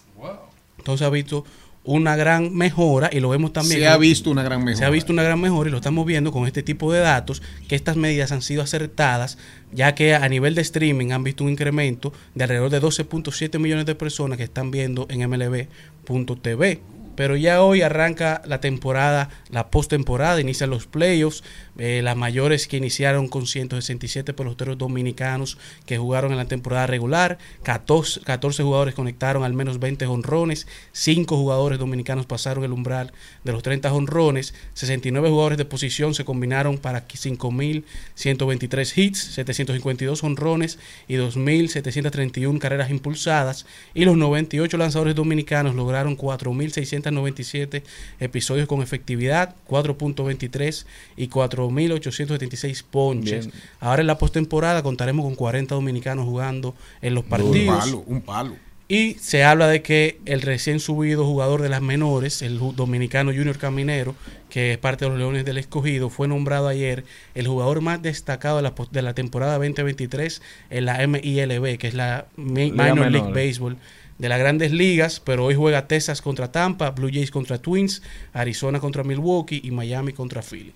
Entonces 0.78 1.06
ha 1.06 1.10
visto 1.10 1.44
una 1.84 2.16
gran 2.16 2.54
mejora 2.54 3.10
y 3.12 3.20
lo 3.20 3.28
vemos 3.28 3.52
también. 3.52 3.80
Se 3.80 3.86
ha 3.86 3.96
visto 3.98 4.30
una 4.30 4.42
gran 4.42 4.60
Se 4.60 4.64
mejora. 4.66 4.86
ha 4.86 4.90
visto 4.90 5.12
una 5.12 5.22
gran 5.22 5.38
mejora 5.40 5.68
y 5.68 5.70
lo 5.70 5.76
estamos 5.78 6.06
viendo 6.06 6.32
con 6.32 6.46
este 6.46 6.62
tipo 6.62 6.90
de 6.92 7.00
datos, 7.00 7.42
que 7.68 7.76
estas 7.76 7.96
medidas 7.96 8.32
han 8.32 8.42
sido 8.42 8.62
acertadas, 8.62 9.38
ya 9.72 9.94
que 9.94 10.14
a 10.14 10.28
nivel 10.28 10.54
de 10.54 10.62
streaming 10.62 11.12
han 11.12 11.24
visto 11.24 11.44
un 11.44 11.50
incremento 11.50 12.12
de 12.34 12.44
alrededor 12.44 12.70
de 12.70 12.80
12.7 12.80 13.58
millones 13.58 13.86
de 13.86 13.94
personas 13.94 14.38
que 14.38 14.44
están 14.44 14.70
viendo 14.70 15.06
en 15.10 15.28
mlb.tv. 15.28 16.80
Pero 17.16 17.36
ya 17.36 17.62
hoy 17.62 17.82
arranca 17.82 18.42
la 18.44 18.60
temporada, 18.60 19.28
la 19.48 19.68
postemporada, 19.68 20.40
inician 20.40 20.70
los 20.70 20.86
playoffs, 20.86 21.44
eh, 21.78 22.00
las 22.02 22.16
mayores 22.16 22.68
que 22.68 22.76
iniciaron 22.76 23.28
con 23.28 23.46
167 23.46 24.32
peloteros 24.32 24.78
dominicanos 24.78 25.58
que 25.86 25.98
jugaron 25.98 26.32
en 26.32 26.38
la 26.38 26.44
temporada 26.46 26.86
regular, 26.86 27.38
14, 27.62 28.20
14 28.20 28.62
jugadores 28.62 28.94
conectaron 28.94 29.44
al 29.44 29.54
menos 29.54 29.80
20 29.80 30.06
honrones, 30.06 30.66
5 30.92 31.36
jugadores 31.36 31.78
dominicanos 31.78 32.26
pasaron 32.26 32.64
el 32.64 32.72
umbral 32.72 33.12
de 33.42 33.52
los 33.52 33.62
30 33.62 33.92
honrones, 33.92 34.54
69 34.74 35.28
jugadores 35.28 35.58
de 35.58 35.64
posición 35.64 36.14
se 36.14 36.24
combinaron 36.24 36.78
para 36.78 37.06
5.123 37.08 38.98
hits, 38.98 39.18
752 39.34 40.22
honrones 40.24 40.78
y 41.08 41.14
2.731 41.14 42.58
carreras 42.58 42.90
impulsadas. 42.90 43.66
Y 43.94 44.04
los 44.04 44.16
98 44.16 44.76
lanzadores 44.76 45.14
dominicanos 45.14 45.74
lograron 45.74 46.16
4.697 46.16 47.82
episodios 48.20 48.68
con 48.68 48.82
efectividad, 48.82 49.54
4.23 49.68 50.86
y 51.16 51.28
4.876 51.70 52.84
ponches. 52.90 53.46
Bien. 53.46 53.60
Ahora 53.80 54.00
en 54.02 54.06
la 54.06 54.18
postemporada 54.18 54.82
contaremos 54.82 55.24
con 55.24 55.34
40 55.34 55.74
dominicanos 55.74 56.24
jugando 56.24 56.74
en 57.02 57.14
los 57.14 57.24
Un 57.24 57.30
partidos. 57.30 57.78
palo, 57.78 58.04
un 58.06 58.20
palo. 58.20 58.56
Y 58.86 59.14
se 59.14 59.44
habla 59.44 59.66
de 59.66 59.80
que 59.80 60.20
el 60.26 60.42
recién 60.42 60.78
subido 60.78 61.24
jugador 61.24 61.62
de 61.62 61.70
las 61.70 61.80
menores, 61.80 62.42
el 62.42 62.58
dominicano 62.76 63.32
Junior 63.32 63.56
Caminero, 63.56 64.14
que 64.50 64.72
es 64.72 64.78
parte 64.78 65.06
de 65.06 65.10
los 65.10 65.18
Leones 65.18 65.46
del 65.46 65.56
Escogido, 65.56 66.10
fue 66.10 66.28
nombrado 66.28 66.68
ayer 66.68 67.04
el 67.34 67.48
jugador 67.48 67.80
más 67.80 68.02
destacado 68.02 68.58
de 68.58 68.62
la, 68.62 68.74
de 68.90 69.02
la 69.02 69.14
temporada 69.14 69.54
2023 69.54 70.42
en 70.68 70.84
la 70.84 71.06
MILB, 71.06 71.78
que 71.78 71.88
es 71.88 71.94
la 71.94 72.26
Liga 72.36 72.92
Minor 72.92 73.10
League. 73.10 73.32
Baseball 73.32 73.78
de 74.18 74.28
las 74.28 74.38
grandes 74.38 74.70
ligas, 74.70 75.18
pero 75.18 75.46
hoy 75.46 75.54
juega 75.54 75.88
Texas 75.88 76.20
contra 76.20 76.52
Tampa, 76.52 76.90
Blue 76.90 77.10
Jays 77.12 77.30
contra 77.30 77.58
Twins, 77.58 78.02
Arizona 78.34 78.80
contra 78.80 79.02
Milwaukee 79.02 79.60
y 79.64 79.70
Miami 79.70 80.12
contra 80.12 80.42
Philly. 80.42 80.72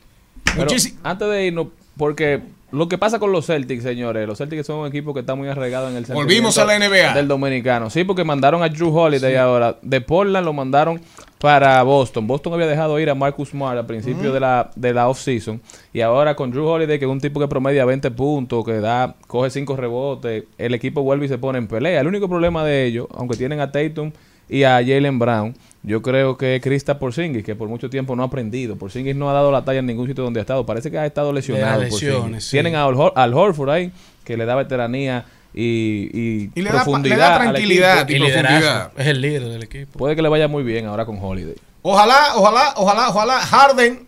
Pero 0.57 0.71
antes 1.05 1.29
de 1.29 1.47
irnos, 1.47 1.69
porque 1.97 2.43
lo 2.71 2.87
que 2.87 2.99
pasa 2.99 3.19
con 3.19 3.33
los 3.33 3.47
Celtics, 3.47 3.83
señores, 3.83 4.27
los 4.27 4.37
Celtics 4.37 4.67
son 4.67 4.81
un 4.81 4.87
equipo 4.87 5.15
que 5.15 5.21
está 5.21 5.35
muy 5.35 5.49
arraigado 5.49 5.89
en 5.89 5.97
el 5.97 6.05
Volvimos 6.05 6.59
a 6.59 6.67
la 6.67 6.79
NBA. 6.79 7.15
del 7.15 7.27
dominicano. 7.27 7.89
Sí, 7.89 8.05
porque 8.05 8.25
mandaron 8.25 8.63
a 8.63 8.69
Drew 8.69 8.95
Holiday 8.95 9.37
ahora. 9.37 9.79
De 9.81 10.03
Portland 10.03 10.45
lo 10.45 10.53
mandaron 10.53 11.01
para 11.39 11.83
Boston. 11.83 12.27
Boston 12.27 12.53
había 12.53 12.67
dejado 12.67 12.99
ir 13.01 13.09
a 13.09 13.15
Marcus 13.15 13.51
Smart 13.51 13.79
al 13.79 13.87
principio 13.87 14.35
de 14.35 14.41
la, 14.41 14.71
de 14.77 14.93
la 14.93 15.09
off-season. 15.09 15.63
Y 15.95 16.03
ahora 16.03 16.37
con 16.37 16.51
Drew 16.51 16.67
Holiday, 16.67 16.99
que 16.99 17.07
es 17.07 17.11
un 17.11 17.21
tipo 17.21 17.41
que 17.41 17.49
promedia 17.49 17.87
20 17.87 18.11
puntos, 18.11 18.63
que 18.67 18.81
da, 18.81 19.15
coge 19.27 19.49
5 19.49 19.75
rebotes, 19.77 20.45
el 20.59 20.75
equipo 20.75 21.03
vuelve 21.03 21.25
y 21.25 21.29
se 21.29 21.39
pone 21.39 21.59
en 21.59 21.69
pelea. 21.69 22.03
El 22.03 22.07
único 22.07 22.29
problema 22.29 22.65
de 22.65 22.85
ellos, 22.85 23.07
aunque 23.15 23.39
tienen 23.39 23.61
a 23.61 23.73
Tatum 23.73 24.13
y 24.47 24.65
a 24.65 24.75
Jalen 24.75 25.19
Brown, 25.19 25.55
yo 25.83 26.03
creo 26.03 26.37
que 26.37 26.57
es 26.57 26.63
Krista 26.63 26.99
Porzingis, 26.99 27.45
que 27.45 27.55
por 27.55 27.69
mucho 27.69 27.89
tiempo 27.89 28.15
no 28.17 28.23
ha 28.23 28.27
aprendido. 28.27 28.77
Porzingis 28.77 29.15
no 29.17 29.31
ha 29.31 29.33
dado 29.33 29.51
la 29.53 29.65
talla 29.65 29.79
en 29.79 29.87
ningún 29.87 30.07
sitio 30.07 30.25
donde 30.25 30.41
ha 30.41 30.43
estado. 30.43 30.67
Parece 30.67 30.91
que 30.91 30.99
ha 30.99 31.07
estado 31.07 31.33
lesionado. 31.33 31.81
Lesiones, 31.83 32.45
sí. 32.45 32.51
Tienen 32.53 32.75
a 32.75 32.85
Al, 32.85 32.95
Hor- 32.95 33.13
Al 33.15 33.33
Horford 33.35 33.71
ahí, 33.71 33.93
que 34.25 34.37
le 34.37 34.45
da 34.45 34.55
veteranía 34.57 35.25
y, 35.55 36.11
y, 36.13 36.51
Y 36.55 36.63
le 36.63 36.71
da 36.71 36.83
profundidad. 36.85 37.17
le 37.17 37.23
da 37.23 37.39
tranquilidad. 37.39 38.09
Y 38.09 38.19
profundidad. 38.19 38.93
es 38.97 39.07
el 39.07 39.21
líder 39.21 39.45
del 39.45 39.63
equipo. 39.63 39.99
Puede 39.99 40.15
que 40.17 40.23
le 40.23 40.29
vaya 40.29 40.49
muy 40.49 40.63
bien 40.63 40.87
ahora 40.87 41.07
con 41.07 41.19
Holiday. 41.23 41.55
Ojalá, 41.83 42.33
ojalá, 42.35 42.73
ojalá, 42.77 43.09
ojalá. 43.11 43.41
Harden. 43.41 44.07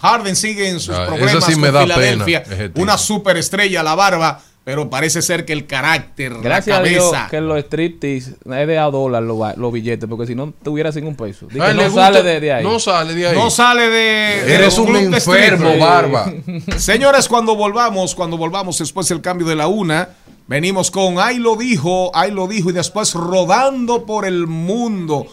Harden 0.00 0.36
sigue 0.36 0.68
en 0.68 0.80
sus 0.80 0.94
Ah, 0.94 1.04
ese 1.04 1.14
problemas 1.16 1.44
sí 1.44 1.56
me 1.56 1.66
con 1.68 1.74
da 1.74 1.82
Filadelfia. 1.82 2.44
Una 2.76 2.96
superestrella, 2.98 3.82
la 3.82 3.94
barba. 3.94 4.40
Pero 4.70 4.88
parece 4.88 5.20
ser 5.20 5.44
que 5.44 5.52
el 5.52 5.66
carácter, 5.66 6.32
Gracias 6.40 6.76
la 6.78 6.84
a 6.84 6.88
Dios 6.88 7.10
cabeza. 7.10 7.28
que 7.28 7.40
los 7.40 7.58
striptease 7.58 8.30
es 8.30 8.66
de 8.68 8.78
a 8.78 8.84
dólar 8.84 9.24
los, 9.24 9.72
billetes, 9.72 10.08
porque 10.08 10.28
si 10.28 10.36
no 10.36 10.52
tuviera 10.62 10.92
sin 10.92 11.06
un 11.08 11.16
peso. 11.16 11.48
Ay, 11.60 11.74
no 11.74 11.82
gusta- 11.86 12.02
sale 12.04 12.22
de, 12.22 12.38
de 12.38 12.52
ahí. 12.52 12.62
No 12.62 12.78
sale 12.78 13.14
de 13.14 13.26
ahí. 13.26 13.36
No 13.36 13.50
sale 13.50 13.82
de. 13.90 14.44
de 14.44 14.54
Eres 14.54 14.78
los 14.78 14.86
un 14.86 14.92
de 15.10 15.16
enfermo, 15.16 15.76
barba. 15.76 16.32
Señores, 16.76 17.26
cuando 17.26 17.56
volvamos, 17.56 18.14
cuando 18.14 18.36
volvamos 18.36 18.78
después 18.78 19.08
del 19.08 19.20
cambio 19.20 19.44
de 19.48 19.56
la 19.56 19.66
una, 19.66 20.10
venimos 20.46 20.92
con 20.92 21.18
Ay 21.18 21.38
lo 21.38 21.56
dijo, 21.56 22.12
Ay 22.14 22.30
lo 22.30 22.46
dijo, 22.46 22.70
y 22.70 22.72
después 22.72 23.12
rodando 23.14 24.06
por 24.06 24.24
el 24.24 24.46
mundo. 24.46 25.26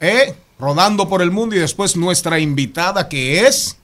¿Eh? 0.00 0.34
Rodando 0.58 1.10
por 1.10 1.20
el 1.20 1.30
mundo, 1.30 1.54
y 1.56 1.58
después 1.58 1.94
nuestra 1.94 2.38
invitada 2.38 3.06
que 3.08 3.46
es 3.46 3.76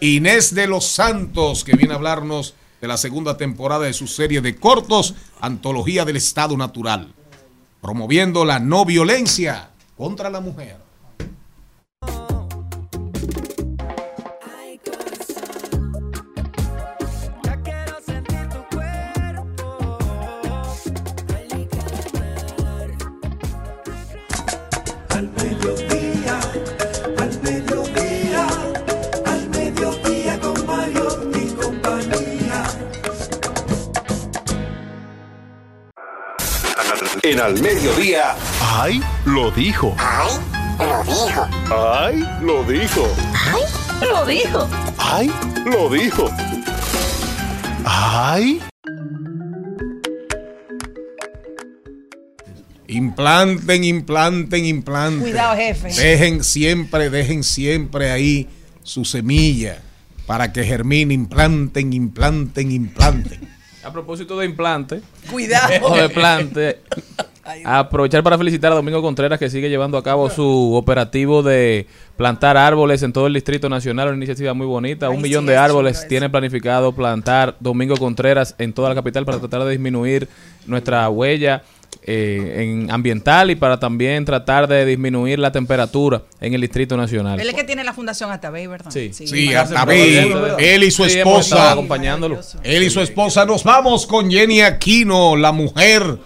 Inés 0.00 0.54
de 0.54 0.66
los 0.66 0.86
Santos, 0.86 1.62
que 1.62 1.76
viene 1.76 1.92
a 1.92 1.96
hablarnos 1.96 2.54
de 2.82 2.88
la 2.88 2.96
segunda 2.96 3.36
temporada 3.36 3.84
de 3.84 3.92
su 3.92 4.08
serie 4.08 4.40
de 4.40 4.56
cortos, 4.56 5.14
Antología 5.40 6.04
del 6.04 6.16
Estado 6.16 6.56
Natural, 6.56 7.14
promoviendo 7.80 8.44
la 8.44 8.58
no 8.58 8.84
violencia 8.84 9.70
contra 9.96 10.28
la 10.28 10.40
mujer. 10.40 10.78
Al 37.42 37.60
Mediodía. 37.60 38.36
¡Ay! 38.60 39.02
Lo 39.26 39.50
dijo. 39.50 39.96
¡Ay! 39.98 40.30
Lo 40.78 41.02
dijo. 41.02 41.48
¡Ay! 41.72 42.24
Lo 42.40 42.62
dijo. 42.62 43.08
Lo 44.00 44.24
dijo. 44.26 44.68
¡Ay! 44.96 45.32
Lo 45.64 45.90
dijo. 45.90 46.30
¡Ay! 47.84 48.62
Implanten, 52.86 53.82
implanten, 53.82 54.64
implanten. 54.64 55.22
Cuidado, 55.22 55.56
jefe. 55.56 55.88
Dejen 55.94 56.44
siempre, 56.44 57.10
dejen 57.10 57.42
siempre 57.42 58.12
ahí 58.12 58.48
su 58.84 59.04
semilla 59.04 59.82
para 60.26 60.52
que 60.52 60.62
germine. 60.62 61.12
Implanten, 61.12 61.92
implanten, 61.92 62.70
implanten. 62.70 63.40
A 63.82 63.92
propósito 63.92 64.38
de 64.38 64.46
implante 64.46 65.02
Cuidado. 65.28 65.86
o 65.86 65.96
de 65.96 66.08
plante, 66.08 66.80
aprovechar 67.64 68.22
para 68.22 68.38
felicitar 68.38 68.72
a 68.72 68.76
Domingo 68.76 69.02
Contreras 69.02 69.38
que 69.38 69.50
sigue 69.50 69.68
llevando 69.68 69.98
a 69.98 70.02
cabo 70.02 70.30
su 70.30 70.74
operativo 70.74 71.42
de 71.42 71.86
plantar 72.16 72.56
árboles 72.56 73.02
en 73.02 73.12
todo 73.12 73.26
el 73.26 73.34
Distrito 73.34 73.68
Nacional, 73.68 74.08
una 74.08 74.16
iniciativa 74.16 74.54
muy 74.54 74.66
bonita. 74.66 75.10
Un 75.10 75.16
sí, 75.16 75.22
millón 75.22 75.46
de 75.46 75.56
árboles 75.56 76.06
tiene 76.08 76.30
planificado 76.30 76.92
plantar 76.92 77.56
Domingo 77.60 77.96
Contreras 77.96 78.54
en 78.58 78.72
toda 78.72 78.88
la 78.90 78.94
capital 78.94 79.24
para 79.24 79.38
tratar 79.38 79.64
de 79.64 79.70
disminuir 79.70 80.28
nuestra 80.66 81.08
huella 81.08 81.62
eh, 82.04 82.56
en 82.82 82.90
ambiental 82.90 83.50
y 83.50 83.54
para 83.54 83.78
también 83.78 84.24
tratar 84.24 84.66
de 84.66 84.84
disminuir 84.84 85.38
la 85.38 85.52
temperatura 85.52 86.22
en 86.40 86.54
el 86.54 86.60
Distrito 86.60 86.96
Nacional. 86.96 87.38
Él 87.40 87.48
es 87.48 87.54
que 87.54 87.64
tiene 87.64 87.84
la 87.84 87.92
fundación 87.92 88.30
Atabey, 88.32 88.66
¿verdad? 88.66 88.90
Sí. 88.90 89.12
Sí, 89.12 89.54
Atabey, 89.54 90.30
brother. 90.30 90.54
él 90.64 90.84
y 90.84 90.90
su 90.90 91.04
Sí, 91.04 91.18
esposa. 91.18 91.72
acompañándolo. 91.72 92.40
Él 92.62 92.82
y 92.84 92.90
su 92.90 93.00
esposa. 93.00 93.44
Nos 93.44 93.62
vamos 93.62 94.06
con 94.06 94.30
Jenny 94.30 94.62
Aquino, 94.62 95.36
la 95.36 95.52
mujer 95.52 96.18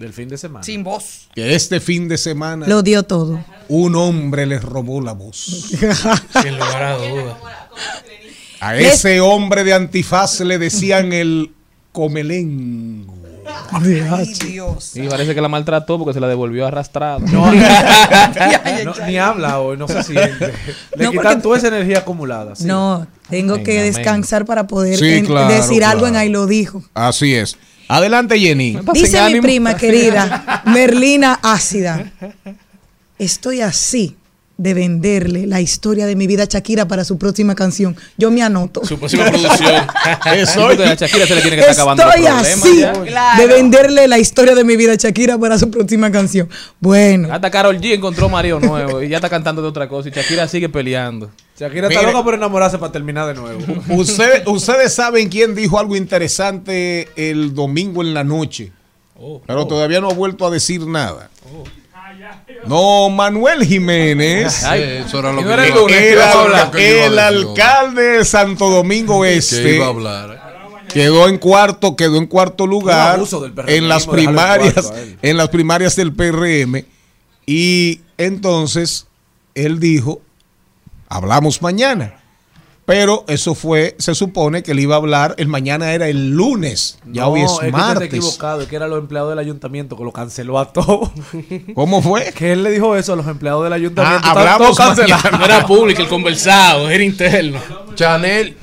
Del 0.00 0.12
fin 0.14 0.28
de 0.30 0.38
semana. 0.38 0.64
Sin 0.64 0.82
voz. 0.82 1.28
que 1.34 1.54
este 1.54 1.78
fin 1.78 2.08
de 2.08 2.16
semana 2.16 2.66
Lo 2.66 2.82
dio 2.82 3.02
todo. 3.02 3.44
un 3.68 3.94
hombre 3.96 4.46
les 4.46 4.62
robó 4.64 5.00
la 5.02 5.12
voz. 5.12 5.36
Sin 6.42 6.58
lugar 6.58 6.82
a 6.82 6.96
duda. 6.96 7.38
A 8.60 8.76
ese 8.76 9.20
hombre 9.20 9.62
de 9.62 9.74
antifaz 9.74 10.40
le 10.40 10.56
decían 10.58 11.12
el 11.12 11.52
comelengo. 11.92 13.14
Ay, 13.72 14.32
Dios. 14.46 14.96
Y 14.96 15.06
parece 15.08 15.34
que 15.34 15.40
la 15.40 15.48
maltrató 15.48 15.98
porque 15.98 16.14
se 16.14 16.20
la 16.20 16.28
devolvió 16.28 16.66
arrastrada. 16.66 17.18
No, 17.18 17.52
no, 18.84 19.06
ni 19.06 19.18
habla 19.18 19.60
hoy, 19.60 19.76
no 19.76 19.86
se 19.86 20.02
siente. 20.02 20.52
Le 20.96 21.04
No, 21.04 21.10
quitan 21.12 21.42
toda 21.42 21.58
esa 21.58 21.68
energía 21.68 21.98
acumulada. 21.98 22.56
sí. 22.56 22.64
No, 22.64 23.06
tengo 23.28 23.62
que 23.62 23.82
descansar 23.82 24.44
para 24.46 24.66
poder 24.66 24.98
Sí, 24.98 25.08
en- 25.14 25.26
claro, 25.26 25.52
decir 25.52 25.84
algo 25.84 26.06
en 26.06 26.16
ahí 26.16 26.28
lo 26.30 26.46
dijo. 26.46 26.82
Así 26.94 27.34
es. 27.34 27.56
Adelante, 27.90 28.38
Jenny. 28.38 28.78
Dice 28.94 29.18
mi 29.18 29.26
ánimo. 29.26 29.42
prima 29.42 29.76
querida, 29.76 30.62
Merlina 30.66 31.40
Ácida, 31.42 32.08
estoy 33.18 33.62
así 33.62 34.16
de 34.62 34.74
venderle 34.74 35.46
la 35.46 35.60
historia 35.62 36.04
de 36.06 36.14
mi 36.16 36.26
vida 36.26 36.42
a 36.42 36.46
Shakira 36.46 36.86
para 36.86 37.04
su 37.04 37.16
próxima 37.16 37.54
canción. 37.54 37.96
Yo 38.18 38.30
me 38.30 38.42
anoto. 38.42 38.84
Su 38.84 38.98
próxima 38.98 39.24
producción. 39.24 39.70
A 40.04 40.94
Shakira 40.94 41.26
se 41.26 41.34
le 41.34 41.40
tiene 41.40 41.56
que 41.56 41.60
estar 41.62 41.72
acabando 41.72 42.02
Estoy 42.02 42.26
así. 42.26 42.82
Claro. 43.06 43.40
de 43.40 43.46
venderle 43.48 44.06
la 44.08 44.18
historia 44.18 44.54
de 44.54 44.62
mi 44.64 44.76
vida 44.76 44.92
a 44.92 44.96
Shakira 44.96 45.38
para 45.38 45.58
su 45.58 45.70
próxima 45.70 46.10
canción. 46.12 46.48
Bueno, 46.78 47.32
Hasta 47.32 47.50
Carol 47.50 47.80
G 47.80 47.94
encontró 47.94 48.28
Mario 48.28 48.60
nuevo 48.60 49.02
y 49.02 49.08
ya 49.08 49.16
está 49.16 49.28
cantando 49.30 49.62
de 49.62 49.68
otra 49.68 49.88
cosa 49.88 50.08
y 50.08 50.12
Shakira 50.12 50.46
sigue 50.46 50.68
peleando. 50.68 51.30
Shakira 51.58 51.88
está 51.88 52.02
loca 52.02 52.22
por 52.22 52.34
enamorarse 52.34 52.78
para 52.78 52.92
terminar 52.92 53.26
de 53.28 53.34
nuevo. 53.40 53.60
Usted- 53.94 54.46
ustedes 54.46 54.92
saben 54.94 55.28
quién 55.30 55.54
dijo 55.54 55.78
algo 55.78 55.96
interesante 55.96 57.08
el 57.16 57.54
domingo 57.54 58.02
en 58.02 58.12
la 58.14 58.24
noche, 58.24 58.72
Oh, 59.22 59.42
pero 59.46 59.66
todavía 59.66 60.00
no 60.00 60.08
ha 60.10 60.14
vuelto 60.14 60.46
a 60.46 60.50
decir 60.50 60.86
nada. 60.86 61.28
No, 62.66 63.08
Manuel 63.10 63.64
Jiménez. 63.64 64.64
Ay, 64.64 65.02
Eso 65.06 65.18
era 65.20 65.32
lo 65.32 65.42
que 65.42 65.52
era 65.52 65.64
el 65.64 65.70
iba- 65.70 65.80
lunes, 65.80 65.96
el, 65.96 66.04
¿qué 66.10 66.16
vas 66.16 66.34
a 66.36 66.40
hablar? 66.42 66.60
al- 66.66 66.70
que 66.70 66.92
iba 66.94 67.02
a 67.02 67.06
el 67.06 67.18
alcalde 67.18 68.02
de 68.02 68.24
Santo 68.24 68.68
Domingo 68.70 69.24
Este 69.24 69.76
iba 69.76 69.86
a 69.86 69.88
hablar. 69.88 70.86
quedó 70.92 71.28
en 71.28 71.38
cuarto, 71.38 71.96
quedó 71.96 72.16
en 72.18 72.26
cuarto 72.26 72.66
lugar 72.66 73.20
en 73.66 73.88
las 73.88 74.04
en 74.04 74.10
primarias, 74.10 74.92
en 75.22 75.36
las 75.36 75.48
primarias 75.48 75.96
del 75.96 76.12
PRM 76.12 76.84
y 77.46 78.00
entonces 78.18 79.06
él 79.54 79.80
dijo, 79.80 80.20
hablamos 81.08 81.62
mañana. 81.62 82.19
Pero 82.90 83.24
eso 83.28 83.54
fue, 83.54 83.94
se 83.98 84.16
supone 84.16 84.64
que 84.64 84.72
él 84.72 84.80
iba 84.80 84.96
a 84.96 84.98
hablar, 84.98 85.36
el 85.38 85.46
mañana 85.46 85.92
era 85.92 86.08
el 86.08 86.30
lunes, 86.30 86.98
ya 87.12 87.28
hoy 87.28 87.42
No, 87.42 87.46
es 87.46 87.50
que 87.52 87.54
usted 87.54 87.66
está 87.68 87.78
martes. 87.78 88.08
equivocado, 88.08 88.60
es 88.62 88.66
que 88.68 88.74
eran 88.74 88.90
los 88.90 88.98
empleados 88.98 89.30
del 89.30 89.38
ayuntamiento 89.38 89.96
que 89.96 90.02
lo 90.02 90.12
canceló 90.12 90.58
a 90.58 90.72
todos. 90.72 91.10
¿Cómo 91.76 92.02
fue? 92.02 92.32
que 92.34 92.50
él 92.50 92.64
le 92.64 92.72
dijo 92.72 92.96
eso 92.96 93.12
a 93.12 93.16
los 93.16 93.28
empleados 93.28 93.62
del 93.62 93.74
ayuntamiento. 93.74 94.26
Ah, 94.26 94.32
hablamos. 94.32 94.76
No 95.38 95.44
era 95.44 95.64
público 95.66 96.02
el 96.02 96.08
conversado, 96.08 96.90
era 96.90 97.04
interno. 97.04 97.60
Chanel, 97.94 98.56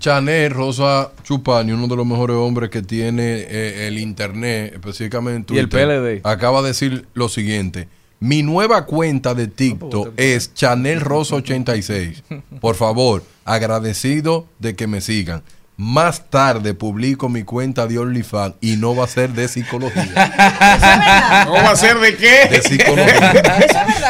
Chanel 0.00 0.50
Rosa 0.52 1.10
Chupani, 1.22 1.72
uno 1.72 1.86
de 1.86 1.96
los 1.96 2.06
mejores 2.06 2.36
hombres 2.36 2.70
que 2.70 2.80
tiene 2.80 3.44
eh, 3.46 3.88
el 3.88 3.98
internet, 3.98 4.72
específicamente 4.72 5.52
Y 5.52 5.58
el 5.58 5.68
Twitter, 5.68 6.20
PLD. 6.22 6.26
acaba 6.26 6.62
de 6.62 6.68
decir 6.68 7.06
lo 7.12 7.28
siguiente. 7.28 7.88
Mi 8.22 8.42
nueva 8.42 8.84
cuenta 8.84 9.34
de 9.34 9.46
TikTok 9.46 10.12
es 10.18 10.52
Chanel 10.52 11.00
Rosa 11.00 11.36
86. 11.36 12.22
Por 12.60 12.74
favor, 12.74 13.24
agradecido 13.46 14.46
de 14.58 14.76
que 14.76 14.86
me 14.86 15.00
sigan. 15.00 15.42
Más 15.82 16.28
tarde 16.28 16.74
publico 16.74 17.30
mi 17.30 17.42
cuenta 17.42 17.86
de 17.86 17.98
OnlyFans 17.98 18.56
y 18.60 18.76
no 18.76 18.94
va 18.94 19.04
a 19.04 19.08
ser 19.08 19.30
de 19.30 19.48
psicología. 19.48 20.04
¿No 21.46 21.54
va 21.54 21.70
a 21.70 21.76
ser 21.76 21.98
de 21.98 22.10
De 22.12 22.16
qué? 22.18 22.60
psicología. 22.62 23.32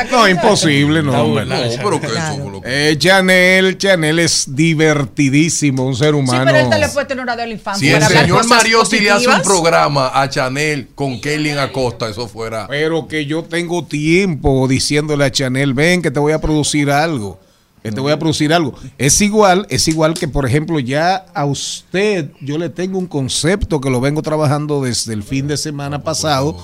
No, 0.11 0.27
imposible, 0.29 1.01
no. 1.01 1.13
hombre. 1.23 1.45
No, 1.47 1.55
pero 1.77 2.01
que 2.01 2.07
eso 2.09 2.37
fue 2.43 2.51
lo 2.51 2.61
que... 2.61 2.91
Eh, 2.91 2.99
Chanel, 2.99 3.79
Chanel 3.79 4.19
es 4.19 4.47
divertidísimo, 4.49 5.85
un 5.87 5.95
ser 5.95 6.09
Sí, 6.11 6.15
humano. 6.17 6.45
pero 6.47 6.59
él 6.59 6.71
te 6.71 6.79
le 6.79 6.89
puede 6.89 7.07
tener 7.07 7.23
una 7.23 7.37
de 7.37 7.49
infancia. 7.51 8.01
Si 8.01 8.05
el 8.05 8.19
señor 8.19 8.49
Mariotti 8.49 8.99
le 8.99 9.11
hace 9.13 9.29
un 9.29 9.43
programa 9.43 10.11
a 10.13 10.29
Chanel 10.29 10.89
con 10.97 11.21
Kelly 11.21 11.51
Acosta, 11.51 12.09
eso 12.09 12.27
fuera... 12.27 12.67
Pero 12.67 13.07
que 13.07 13.27
yo 13.27 13.45
tengo 13.45 13.85
tiempo 13.85 14.67
diciéndole 14.67 15.25
a 15.25 15.31
Chanel, 15.31 15.73
ven 15.75 16.03
que 16.03 16.11
te 16.11 16.19
voy 16.19 16.33
a 16.33 16.41
producir 16.41 16.91
algo. 16.91 17.39
Te 17.83 18.01
voy 18.01 18.13
a 18.13 18.19
producir 18.19 18.53
algo. 18.53 18.75
Es 18.99 19.21
igual, 19.21 19.67
es 19.71 19.89
igual 19.89 20.15
que, 20.15 20.29
por 20.29 20.47
ejemplo, 20.47 20.79
ya 20.79 21.27
a 21.35 21.47
usted, 21.47 22.31
yo 22.41 22.59
le 22.59 22.69
tengo 22.69 22.99
un 22.99 23.07
concepto 23.07 23.81
que 23.81 23.89
lo 23.89 24.01
vengo 24.01 24.21
trabajando 24.23 24.83
desde 24.83 25.15
el 25.15 25.23
fin 25.23 25.49
de 25.49 25.57
semana 25.57 26.03
pasado, 26.03 26.57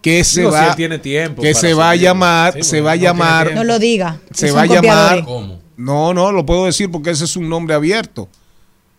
que 0.00 0.22
se 0.22 0.42
Digo, 0.42 0.52
va, 0.52 0.68
él 0.68 0.76
tiene 0.76 0.98
tiempo 0.98 1.42
que 1.42 1.52
se 1.52 1.74
va 1.74 1.90
a 1.90 1.96
llamar, 1.96 2.54
Sí, 2.54 2.62
se 2.62 2.80
va 2.80 2.92
a 2.92 2.96
llamar, 2.96 3.54
no 3.54 3.64
lo 3.64 3.78
diga. 3.80 4.20
se 4.32 4.52
va 4.52 4.62
a 4.62 4.66
llamar, 4.66 5.26
no, 5.76 6.14
no, 6.14 6.32
lo 6.32 6.46
puedo 6.46 6.66
decir 6.66 6.90
porque 6.90 7.10
ese 7.10 7.24
es 7.24 7.36
un 7.36 7.48
nombre 7.48 7.74
abierto. 7.74 8.28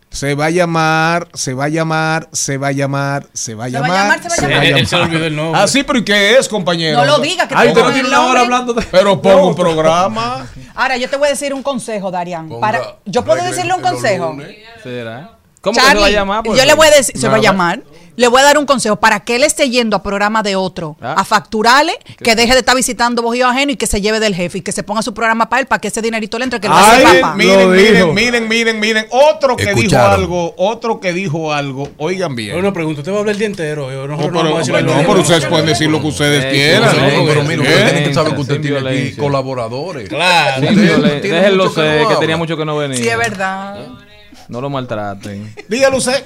Se 0.10 0.34
va 0.36 0.46
a 0.46 0.50
llamar, 0.50 1.28
se 1.34 1.54
va 1.54 1.66
a 1.66 1.70
llamar, 1.70 2.30
se 2.32 2.58
va 2.58 2.70
a 2.70 2.72
llamar, 2.72 3.28
se 3.34 3.54
va 3.56 3.66
a 3.66 3.70
Se 3.70 3.78
va 3.80 3.86
a 3.86 3.88
llamar. 3.90 4.02
llamar, 4.04 4.22
se 4.24 4.30
va 4.30 4.36
a 4.36 4.42
llamar. 4.50 4.66
Él- 4.66 4.78
él 4.78 4.88
se 4.88 4.96
le 4.96 5.02
olvidó 5.04 5.26
el 5.26 5.36
nombre. 5.36 5.62
Ah, 5.62 5.68
sí, 5.68 5.84
pero 5.84 6.00
¿y 6.00 6.06
qué 6.06 6.38
es, 6.38 6.48
compañero? 6.48 6.98
No 6.98 7.06
lo 7.06 7.20
diga, 7.20 7.48
que 7.48 7.54
Ay, 7.56 7.74
te 7.74 7.84
tiene 7.84 8.08
una 8.08 8.26
hora 8.26 8.42
hablando 8.42 8.74
de. 8.74 8.82
Pero 8.84 9.22
pongo 9.22 9.50
un 9.50 9.56
programa. 9.56 10.48
Ahora, 10.76 10.98
yo 10.98 11.10
te 11.10 11.18
voy 11.18 11.28
a 11.28 11.32
decir 11.32 11.54
un 11.54 11.62
consejo, 11.62 12.10
Darian. 12.10 12.48
Ponga 12.48 12.62
Para, 12.62 12.82
¿Yo 13.06 13.24
puedo 13.24 13.44
decirle 13.44 13.74
un 13.74 13.82
consejo? 13.82 14.28
lunes. 14.30 14.56
¿Será? 14.82 15.37
¿Cómo 15.68 15.76
que 15.76 15.82
se 15.82 15.86
va 15.86 15.92
a 15.92 15.94
Charlie, 15.96 16.14
llamar? 16.16 16.44
pues? 16.44 16.60
yo 16.60 16.66
le 16.66 16.74
voy 16.74 16.88
a 16.88 16.92
decir, 16.92 17.18
se 17.18 17.28
va 17.30 17.36
a 17.38 17.42
llamar. 17.42 17.82
Le 18.16 18.28
voy 18.30 18.42
a 18.42 18.46
dar 18.46 18.58
un 18.58 18.66
consejo 18.66 18.96
para 18.96 19.20
que 19.20 19.36
él 19.36 19.44
esté 19.44 19.70
yendo 19.70 19.96
a 19.96 20.02
programa 20.02 20.42
de 20.42 20.56
otro, 20.56 20.98
Ah. 21.00 21.14
a 21.20 21.24
facturarle, 21.24 21.94
que 22.24 22.34
deje 22.34 22.54
de 22.54 22.60
estar 22.62 22.76
visitando 22.76 23.22
bojío 23.22 23.48
ajeno 23.48 23.72
y 23.74 23.76
que 23.76 23.86
se 23.86 24.02
lleve 24.02 24.20
del 24.20 24.34
jefe 24.34 24.58
y 24.58 24.62
que 24.62 24.72
se 24.72 24.82
ponga 24.82 25.04
su 25.04 25.14
programa 25.14 25.50
para 25.50 25.60
él 25.60 25.68
para 25.68 25.80
que 25.80 25.90
ese 25.90 26.02
dinerito 26.02 26.40
le 26.40 26.46
entre, 26.46 26.60
que 26.60 26.68
lo 26.68 26.74
Ay, 26.76 27.04
hace 27.04 27.20
papá. 27.20 27.36
miren, 27.36 27.70
miren, 27.72 28.14
miren, 28.16 28.48
miren, 28.48 28.80
miren. 28.80 29.06
Otro 29.12 29.56
que 29.56 29.72
dijo 29.76 29.96
algo, 30.00 30.56
otro 30.58 31.00
que 31.00 31.14
dijo 31.14 31.54
algo. 31.54 31.90
Oigan 31.98 32.36
bien. 32.36 32.58
Una 32.58 32.74
pregunta, 32.74 33.02
¿usted 33.02 33.12
va 33.12 33.18
a 33.18 33.20
hablar 33.20 33.34
el 33.34 33.38
día 33.40 33.48
entero? 33.50 33.92
Yo, 33.92 34.08
No, 34.08 34.18
no 34.18 34.24
pero, 34.24 34.32
no, 34.32 34.60
el 34.62 35.06
pero 35.06 35.22
ustedes 35.22 35.46
pueden 35.46 35.68
decir 35.68 35.88
lo 35.92 36.02
que 36.02 36.08
ustedes 36.08 36.44
Eh, 36.46 36.50
quieran. 36.50 36.90
sí, 36.90 36.98
No, 36.98 37.24
pero 37.28 37.42
sí, 37.44 37.48
mire, 37.50 37.62
sin 37.66 37.72
usted 37.72 37.92
tiene 37.92 38.04
que 38.08 38.14
saber 38.16 38.34
que 38.34 38.42
usted 38.42 38.62
tiene 38.62 38.78
aquí 38.80 39.16
colaboradores. 39.16 40.10
Claro. 40.10 40.62
Déjenlo 40.74 41.70
ser, 41.70 42.02
no 42.02 42.10
que 42.10 42.16
tenía 42.16 42.38
mucho 42.38 42.58
que 42.58 42.66
no 42.66 42.78
venía. 42.78 42.98
Sí, 42.98 43.08
es 43.08 43.18
verdad. 43.18 43.78
No 44.50 44.62
lo 44.62 44.70
maltraten. 44.70 45.54
Dígalo 45.70 45.98
usted. 45.98 46.24